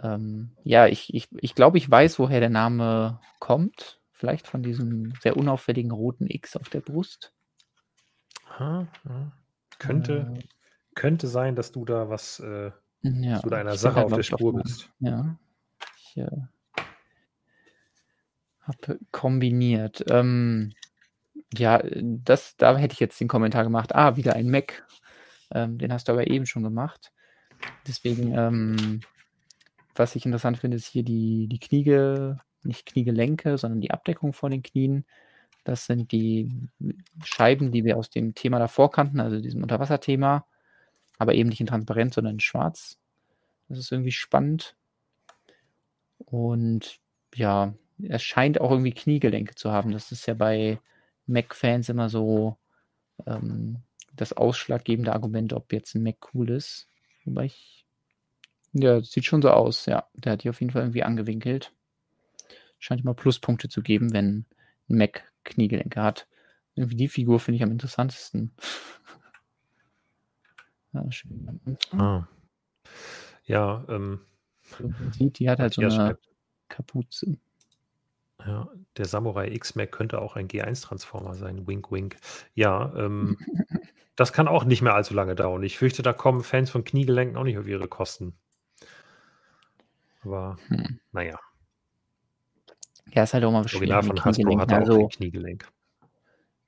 Ähm, 0.02 0.56
ja, 0.62 0.86
ich, 0.86 1.12
ich, 1.12 1.28
ich 1.40 1.54
glaube, 1.54 1.78
ich 1.78 1.90
weiß, 1.90 2.18
woher 2.18 2.40
der 2.40 2.50
Name 2.50 3.20
kommt. 3.38 4.00
Vielleicht 4.12 4.46
von 4.46 4.62
diesem 4.62 5.12
sehr 5.20 5.36
unauffälligen 5.36 5.90
roten 5.90 6.26
X 6.28 6.56
auf 6.56 6.68
der 6.68 6.80
Brust. 6.80 7.34
Ha, 8.58 8.86
ja. 9.04 9.32
Könnte, 9.78 10.34
Äh, 10.38 10.44
könnte 10.94 11.26
sein, 11.26 11.56
dass 11.56 11.72
du 11.72 11.84
da 11.84 12.08
was, 12.08 12.38
äh, 12.40 12.70
ja, 13.02 13.32
dass 13.32 13.42
du 13.42 13.50
da 13.50 13.56
einer 13.58 13.76
Sache 13.76 13.96
halt, 13.96 14.06
auf 14.06 14.14
der 14.14 14.22
Spur 14.22 14.54
bist. 14.62 14.90
Ja. 15.00 15.36
Ich 15.98 16.16
äh, 16.16 16.30
habe 18.64 18.98
kombiniert. 19.10 20.04
Ähm, 20.08 20.72
ja, 21.54 21.82
das, 21.94 22.56
da 22.56 22.76
hätte 22.76 22.94
ich 22.94 23.00
jetzt 23.00 23.20
den 23.20 23.28
Kommentar 23.28 23.64
gemacht. 23.64 23.94
Ah, 23.94 24.16
wieder 24.16 24.34
ein 24.34 24.50
Mac. 24.50 24.86
Ähm, 25.52 25.78
den 25.78 25.92
hast 25.92 26.08
du 26.08 26.12
aber 26.12 26.26
eben 26.28 26.46
schon 26.46 26.62
gemacht. 26.62 27.12
Deswegen, 27.86 28.36
ähm, 28.36 29.00
was 29.94 30.16
ich 30.16 30.26
interessant 30.26 30.58
finde, 30.58 30.76
ist 30.76 30.86
hier 30.86 31.04
die, 31.04 31.48
die 31.48 31.60
Kniege, 31.60 32.38
nicht 32.62 32.86
Kniegelenke, 32.86 33.58
sondern 33.58 33.80
die 33.80 33.90
Abdeckung 33.90 34.32
von 34.32 34.50
den 34.50 34.62
Knien. 34.62 35.04
Das 35.64 35.86
sind 35.86 36.12
die 36.12 36.50
Scheiben, 37.24 37.70
die 37.70 37.84
wir 37.84 37.96
aus 37.96 38.10
dem 38.10 38.34
Thema 38.34 38.58
davor 38.58 38.90
kannten, 38.90 39.20
also 39.20 39.40
diesem 39.40 39.62
Unterwasserthema, 39.62 40.46
aber 41.18 41.34
eben 41.34 41.48
nicht 41.48 41.60
in 41.60 41.66
transparent, 41.66 42.14
sondern 42.14 42.34
in 42.34 42.40
schwarz. 42.40 42.98
Das 43.68 43.78
ist 43.78 43.92
irgendwie 43.92 44.12
spannend. 44.12 44.76
Und 46.18 46.98
ja, 47.34 47.74
er 47.98 48.18
scheint 48.18 48.60
auch 48.60 48.70
irgendwie 48.70 48.92
Kniegelenke 48.92 49.54
zu 49.54 49.70
haben. 49.70 49.92
Das 49.92 50.12
ist 50.12 50.26
ja 50.26 50.34
bei 50.34 50.80
Mac-Fans 51.26 51.88
immer 51.88 52.08
so 52.08 52.56
ähm, 53.26 53.82
das 54.14 54.32
ausschlaggebende 54.32 55.12
Argument, 55.12 55.52
ob 55.52 55.72
jetzt 55.72 55.94
ein 55.94 56.02
Mac 56.02 56.34
cool 56.34 56.50
ist. 56.50 56.88
Wobei 57.24 57.46
ich. 57.46 57.86
Ja, 58.72 59.00
sieht 59.02 59.24
schon 59.24 59.42
so 59.42 59.50
aus, 59.50 59.86
ja. 59.86 60.08
Der 60.14 60.32
hat 60.32 60.42
die 60.42 60.50
auf 60.50 60.60
jeden 60.60 60.72
Fall 60.72 60.82
irgendwie 60.82 61.04
angewinkelt. 61.04 61.72
Scheint 62.78 63.02
immer 63.02 63.14
Pluspunkte 63.14 63.68
zu 63.68 63.82
geben, 63.82 64.12
wenn 64.12 64.46
ein 64.88 64.98
Mac 64.98 65.32
Kniegelenke 65.44 66.02
hat. 66.02 66.26
Irgendwie 66.74 66.96
die 66.96 67.08
Figur 67.08 67.38
finde 67.38 67.56
ich 67.56 67.62
am 67.62 67.70
interessantesten. 67.70 68.52
ja, 70.92 71.04
ah. 71.92 72.26
ja 73.44 73.84
ähm, 73.88 74.20
sieht, 75.12 75.38
die 75.38 75.48
hat 75.48 75.60
halt 75.60 75.74
so 75.74 75.82
eine. 75.82 76.18
Kapuze. 76.68 77.36
Ja, 78.46 78.68
der 78.96 79.06
Samurai 79.06 79.48
X-Mac 79.48 79.90
könnte 79.90 80.20
auch 80.20 80.36
ein 80.36 80.48
G1-Transformer 80.48 81.34
sein. 81.34 81.66
Wink, 81.66 81.90
wink. 81.90 82.16
Ja, 82.54 82.92
ähm, 82.96 83.38
das 84.16 84.32
kann 84.32 84.48
auch 84.48 84.64
nicht 84.64 84.82
mehr 84.82 84.94
allzu 84.94 85.14
lange 85.14 85.34
dauern. 85.34 85.62
Ich 85.62 85.78
fürchte, 85.78 86.02
da 86.02 86.12
kommen 86.12 86.42
Fans 86.42 86.70
von 86.70 86.84
Kniegelenken 86.84 87.36
auch 87.36 87.44
nicht 87.44 87.58
auf 87.58 87.66
ihre 87.66 87.88
Kosten. 87.88 88.34
Aber 90.22 90.58
hm. 90.68 91.00
naja. 91.12 91.38
Ja, 93.12 93.22
ist 93.22 93.34
halt 93.34 93.44
auch 93.44 93.52
mal 93.52 93.66
schwierig. 93.66 93.92
Original 93.92 94.02
von 94.02 94.24
Hasbro 94.24 94.58
hat 94.58 94.72
also, 94.72 94.94
auch 94.94 95.02
ein 95.04 95.08
Kniegelenk. 95.08 95.68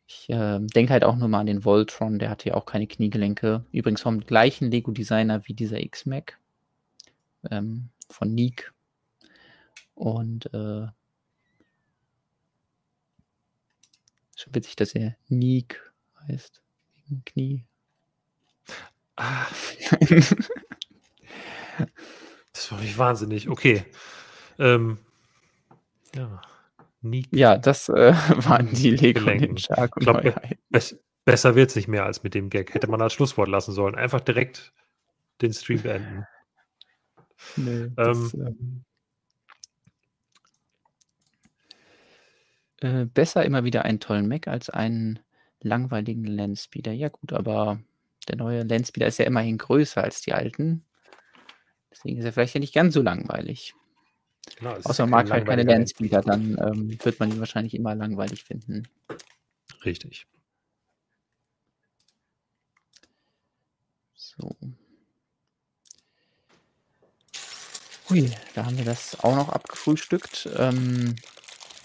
Ich 0.06 0.30
äh, 0.30 0.60
denke 0.60 0.92
halt 0.92 1.04
auch 1.04 1.16
nur 1.16 1.28
mal 1.28 1.40
an 1.40 1.46
den 1.46 1.64
Voltron, 1.64 2.18
der 2.18 2.30
hatte 2.30 2.50
ja 2.50 2.54
auch 2.54 2.64
keine 2.64 2.86
Kniegelenke. 2.86 3.64
Übrigens 3.72 4.02
vom 4.02 4.20
gleichen 4.20 4.70
Lego-Designer 4.70 5.46
wie 5.46 5.54
dieser 5.54 5.80
X-Mac. 5.80 6.38
Ähm, 7.50 7.88
von 8.08 8.32
Neek. 8.32 8.72
Und 9.94 10.52
äh, 10.54 10.86
schon 14.36 14.54
witzig, 14.54 14.76
dass 14.76 14.94
er 14.94 15.16
Neek 15.28 15.92
heißt. 16.28 16.62
Wegen 16.94 17.24
Knie. 17.24 17.64
Ah. 19.16 19.46
das 22.52 22.70
war 22.70 22.80
nicht 22.80 22.98
wahnsinnig. 22.98 23.48
Okay. 23.48 23.84
Ähm, 24.58 24.98
ja. 26.14 26.40
Neek. 27.00 27.26
Ja, 27.30 27.58
das 27.58 27.88
äh, 27.88 28.12
waren 28.48 28.72
die 28.72 28.90
Lego 28.90 29.24
glaube, 29.96 30.34
be 30.70 30.80
besser 31.24 31.56
wird 31.56 31.70
es 31.70 31.76
nicht 31.76 31.88
mehr 31.88 32.04
als 32.04 32.22
mit 32.22 32.34
dem 32.34 32.50
Gag. 32.50 32.72
Hätte 32.72 32.86
man 32.86 33.02
als 33.02 33.12
Schlusswort 33.12 33.48
lassen 33.48 33.72
sollen. 33.72 33.96
Einfach 33.96 34.20
direkt 34.20 34.72
den 35.42 35.52
Stream 35.52 35.82
beenden. 35.82 36.24
Nee, 37.56 37.90
das, 37.96 38.32
ähm, 38.34 38.85
Äh, 42.80 43.06
besser 43.06 43.44
immer 43.44 43.64
wieder 43.64 43.84
einen 43.84 44.00
tollen 44.00 44.28
Mac 44.28 44.48
als 44.48 44.70
einen 44.70 45.18
langweiligen 45.60 46.24
Landspeeder. 46.24 46.92
Ja 46.92 47.08
gut, 47.08 47.32
aber 47.32 47.80
der 48.28 48.36
neue 48.36 48.62
Landspeeder 48.62 49.06
ist 49.06 49.18
ja 49.18 49.24
immerhin 49.24 49.58
größer 49.58 50.02
als 50.02 50.20
die 50.20 50.32
alten. 50.32 50.84
Deswegen 51.90 52.18
ist 52.18 52.24
er 52.24 52.32
vielleicht 52.32 52.54
ja 52.54 52.60
nicht 52.60 52.74
ganz 52.74 52.94
so 52.94 53.02
langweilig. 53.02 53.74
Genau, 54.58 54.74
Außer 54.84 55.06
man 55.06 55.24
mag 55.24 55.30
halt 55.30 55.46
keine 55.46 55.64
Landspeeder, 55.64 56.20
dann 56.20 56.56
ähm, 56.60 56.98
wird 57.02 57.18
man 57.18 57.30
ihn 57.30 57.40
wahrscheinlich 57.40 57.74
immer 57.74 57.94
langweilig 57.94 58.44
finden. 58.44 58.84
Richtig. 59.84 60.26
So. 64.14 64.56
Ui, 68.10 68.30
da 68.54 68.66
haben 68.66 68.78
wir 68.78 68.84
das 68.84 69.18
auch 69.20 69.34
noch 69.34 69.48
abgefrühstückt. 69.48 70.48
Ähm, 70.56 71.16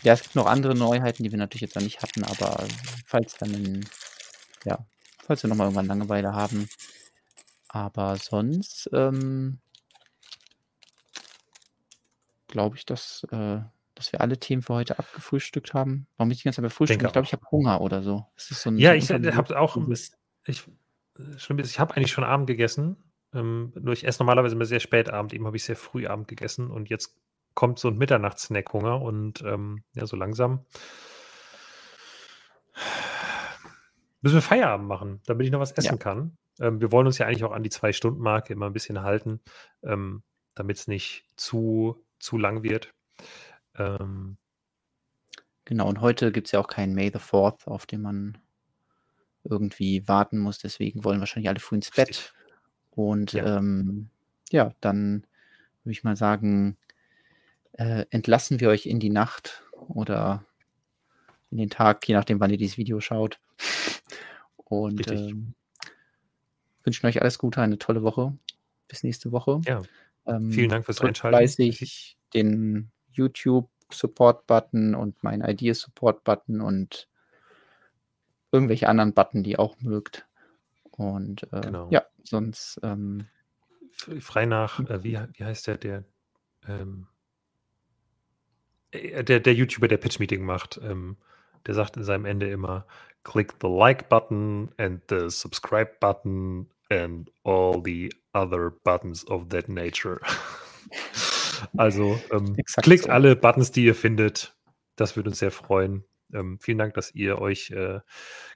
ja, 0.03 0.13
es 0.13 0.23
gibt 0.23 0.35
noch 0.35 0.47
andere 0.47 0.75
Neuheiten, 0.75 1.23
die 1.23 1.31
wir 1.31 1.37
natürlich 1.37 1.61
jetzt 1.61 1.75
noch 1.75 1.83
nicht 1.83 2.01
hatten, 2.01 2.23
aber 2.23 2.65
falls 3.05 3.35
dann 3.35 3.53
in, 3.53 3.85
ja, 4.65 4.85
falls 5.23 5.43
wir 5.43 5.49
nochmal 5.49 5.67
irgendwann 5.67 5.87
Langeweile 5.87 6.33
haben. 6.33 6.67
Aber 7.67 8.17
sonst 8.17 8.89
ähm, 8.93 9.59
glaube 12.47 12.77
ich, 12.77 12.85
dass, 12.85 13.25
äh, 13.31 13.59
dass 13.95 14.11
wir 14.11 14.21
alle 14.21 14.37
Themen 14.39 14.61
für 14.61 14.73
heute 14.73 14.99
abgefrühstückt 14.99 15.73
haben. 15.73 16.07
Warum 16.17 16.29
bin 16.29 16.33
ich 16.33 16.39
die 16.39 16.45
ganze 16.45 16.57
Zeit 16.57 16.69
bei 16.69 16.75
Frühstück? 16.75 17.01
Ich 17.01 17.11
glaube, 17.11 17.25
ich 17.25 17.33
habe 17.33 17.45
Hunger 17.51 17.81
oder 17.81 18.03
so. 18.03 18.25
so 18.35 18.71
ja, 18.71 18.93
ich 18.93 19.09
habe 19.09 19.59
auch. 19.59 19.77
Ich, 20.47 20.63
ich 21.17 21.79
habe 21.79 21.95
eigentlich 21.95 22.11
schon 22.11 22.23
Abend 22.23 22.47
gegessen. 22.47 22.97
Ähm, 23.33 23.71
nur 23.79 23.93
ich 23.93 24.05
esse 24.05 24.19
normalerweise 24.19 24.55
immer 24.55 24.65
sehr 24.65 24.79
spät 24.79 25.09
Abend. 25.09 25.33
Eben 25.33 25.45
habe 25.45 25.55
ich 25.55 25.63
sehr 25.63 25.75
früh 25.75 26.07
Abend 26.07 26.27
gegessen 26.27 26.69
und 26.69 26.89
jetzt 26.89 27.15
kommt 27.53 27.79
so 27.79 27.89
ein 27.89 27.97
Mitternachtssnack-Hunger 27.97 29.01
und 29.01 29.41
ähm, 29.41 29.83
ja, 29.93 30.05
so 30.05 30.15
langsam 30.15 30.65
müssen 34.21 34.35
wir 34.35 34.41
Feierabend 34.41 34.87
machen, 34.87 35.21
damit 35.25 35.45
ich 35.45 35.51
noch 35.51 35.59
was 35.59 35.71
essen 35.71 35.93
ja. 35.93 35.97
kann. 35.97 36.37
Ähm, 36.59 36.79
wir 36.79 36.91
wollen 36.91 37.07
uns 37.07 37.17
ja 37.17 37.25
eigentlich 37.25 37.43
auch 37.43 37.51
an 37.51 37.63
die 37.63 37.69
Zwei-Stunden-Marke 37.69 38.53
immer 38.53 38.67
ein 38.67 38.73
bisschen 38.73 39.01
halten, 39.01 39.41
ähm, 39.83 40.23
damit 40.55 40.77
es 40.77 40.87
nicht 40.87 41.25
zu, 41.35 42.03
zu 42.19 42.37
lang 42.37 42.63
wird. 42.63 42.93
Ähm, 43.75 44.37
genau, 45.65 45.87
und 45.87 46.01
heute 46.01 46.31
gibt 46.31 46.47
es 46.47 46.51
ja 46.51 46.59
auch 46.59 46.67
keinen 46.67 46.93
May 46.93 47.11
the 47.11 47.19
4th, 47.19 47.67
auf 47.67 47.85
den 47.85 48.01
man 48.01 48.37
irgendwie 49.43 50.07
warten 50.07 50.37
muss. 50.37 50.59
Deswegen 50.59 51.03
wollen 51.03 51.19
wahrscheinlich 51.19 51.49
alle 51.49 51.59
früh 51.59 51.75
ins 51.75 51.91
Bett. 51.91 52.33
Und 52.91 53.33
ja, 53.33 53.57
ähm, 53.57 54.09
ja 54.51 54.71
dann 54.81 55.25
würde 55.83 55.93
ich 55.93 56.03
mal 56.03 56.15
sagen, 56.15 56.77
äh, 57.73 58.05
entlassen 58.09 58.59
wir 58.59 58.69
euch 58.69 58.85
in 58.85 58.99
die 58.99 59.09
Nacht 59.09 59.63
oder 59.87 60.45
in 61.49 61.57
den 61.57 61.69
Tag, 61.69 62.07
je 62.07 62.15
nachdem, 62.15 62.39
wann 62.39 62.51
ihr 62.51 62.57
dieses 62.57 62.77
Video 62.77 62.99
schaut. 62.99 63.39
Und 64.55 65.11
ähm, 65.11 65.53
wünschen 66.83 67.05
euch 67.05 67.21
alles 67.21 67.37
Gute, 67.37 67.61
eine 67.61 67.77
tolle 67.77 68.03
Woche. 68.03 68.37
Bis 68.87 69.03
nächste 69.03 69.31
Woche. 69.31 69.61
Ja. 69.65 69.81
Ähm, 70.25 70.51
Vielen 70.51 70.69
Dank 70.69 70.85
fürs 70.85 71.01
Einschalten. 71.01 71.37
Fleißig 71.37 72.17
den 72.33 72.91
YouTube 73.11 73.69
Support 73.91 74.47
Button 74.47 74.95
und 74.95 75.21
mein 75.23 75.41
Ideas 75.41 75.81
Support 75.81 76.23
Button 76.23 76.61
und 76.61 77.09
irgendwelche 78.51 78.87
anderen 78.87 79.13
Button, 79.13 79.43
die 79.43 79.51
ihr 79.51 79.59
auch 79.59 79.79
mögt. 79.81 80.25
Und 80.91 81.43
äh, 81.51 81.61
genau. 81.61 81.89
ja, 81.89 82.05
sonst 82.23 82.79
ähm, 82.83 83.27
frei 84.19 84.45
nach, 84.45 84.79
äh, 84.79 85.03
wie, 85.03 85.19
wie 85.33 85.43
heißt 85.43 85.67
der, 85.67 85.77
der 85.77 86.03
ähm, 86.67 87.07
äh, 87.07 87.10
der, 88.93 89.39
der 89.39 89.53
YouTuber, 89.53 89.87
der 89.87 89.97
Pitch-Meeting 89.97 90.43
macht, 90.43 90.79
ähm, 90.83 91.17
der 91.65 91.73
sagt 91.73 91.97
in 91.97 92.03
seinem 92.03 92.25
Ende 92.25 92.49
immer, 92.49 92.85
click 93.23 93.53
the 93.61 93.67
like 93.67 94.09
button 94.09 94.69
and 94.77 95.01
the 95.09 95.29
subscribe 95.29 95.91
button 95.99 96.67
and 96.89 97.29
all 97.43 97.81
the 97.83 98.11
other 98.33 98.71
buttons 98.83 99.25
of 99.27 99.49
that 99.49 99.69
nature. 99.69 100.19
also 101.77 102.19
ähm, 102.31 102.55
klickt 102.81 103.05
so. 103.05 103.09
alle 103.09 103.35
Buttons, 103.35 103.71
die 103.71 103.85
ihr 103.85 103.95
findet. 103.95 104.55
Das 104.95 105.15
würde 105.15 105.29
uns 105.29 105.39
sehr 105.39 105.51
freuen. 105.51 106.03
Ähm, 106.33 106.59
vielen 106.59 106.77
Dank, 106.77 106.93
dass 106.93 107.13
ihr 107.13 107.39
euch 107.39 107.71
äh, 107.71 107.99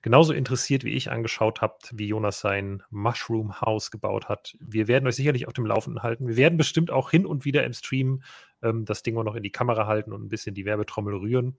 genauso 0.02 0.34
interessiert 0.34 0.84
wie 0.84 0.94
ich 0.94 1.12
angeschaut 1.12 1.62
habt, 1.62 1.92
wie 1.98 2.08
Jonas 2.08 2.40
sein 2.40 2.84
Mushroom 2.90 3.62
House 3.62 3.92
gebaut 3.92 4.30
hat. 4.30 4.56
Wir 4.60 4.88
werden 4.88 5.08
euch 5.08 5.16
sicherlich 5.16 5.48
auf 5.48 5.54
dem 5.54 5.66
Laufenden 5.66 6.04
halten. 6.04 6.28
Wir 6.28 6.38
werden 6.38 6.58
bestimmt 6.58 6.92
auch 6.92 7.12
hin 7.12 7.26
und 7.26 7.46
wieder 7.46 7.64
im 7.64 7.74
Stream 7.74 8.24
ähm, 8.62 8.86
das 8.86 9.04
Ding 9.04 9.18
auch 9.18 9.24
noch 9.24 9.36
in 9.36 9.44
die 9.44 9.52
Kamera 9.52 9.88
halten 9.88 10.14
und 10.14 10.24
ein 10.24 10.30
bisschen 10.30 10.56
die 10.56 10.66
Werbetrommel 10.66 11.16
rühren. 11.16 11.58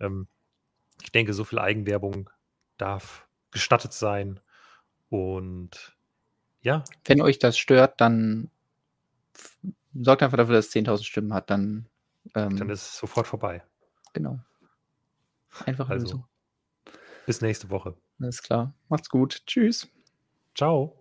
Ähm, 0.00 0.28
ich 1.02 1.12
denke, 1.12 1.32
so 1.32 1.44
viel 1.44 1.58
Eigenwerbung 1.58 2.30
darf 2.76 3.26
gestattet 3.50 3.92
sein. 3.92 4.40
Und 5.08 5.96
ja. 6.62 6.84
Wenn 7.04 7.22
euch 7.22 7.38
das 7.38 7.58
stört, 7.58 8.00
dann 8.00 8.50
sorgt 9.94 10.22
einfach 10.22 10.36
dafür, 10.36 10.54
dass 10.54 10.66
es 10.66 10.74
10.000 10.74 11.04
Stimmen 11.04 11.34
hat. 11.34 11.50
Dann, 11.50 11.86
ähm, 12.34 12.56
dann 12.56 12.70
ist 12.70 12.82
es 12.82 12.96
sofort 12.98 13.26
vorbei. 13.26 13.62
Genau. 14.12 14.40
Einfach 15.66 15.90
also. 15.90 16.06
so. 16.06 16.24
Bis 17.26 17.40
nächste 17.40 17.70
Woche. 17.70 17.96
Alles 18.20 18.42
klar. 18.42 18.74
Macht's 18.88 19.08
gut. 19.08 19.42
Tschüss. 19.46 19.88
Ciao. 20.54 20.99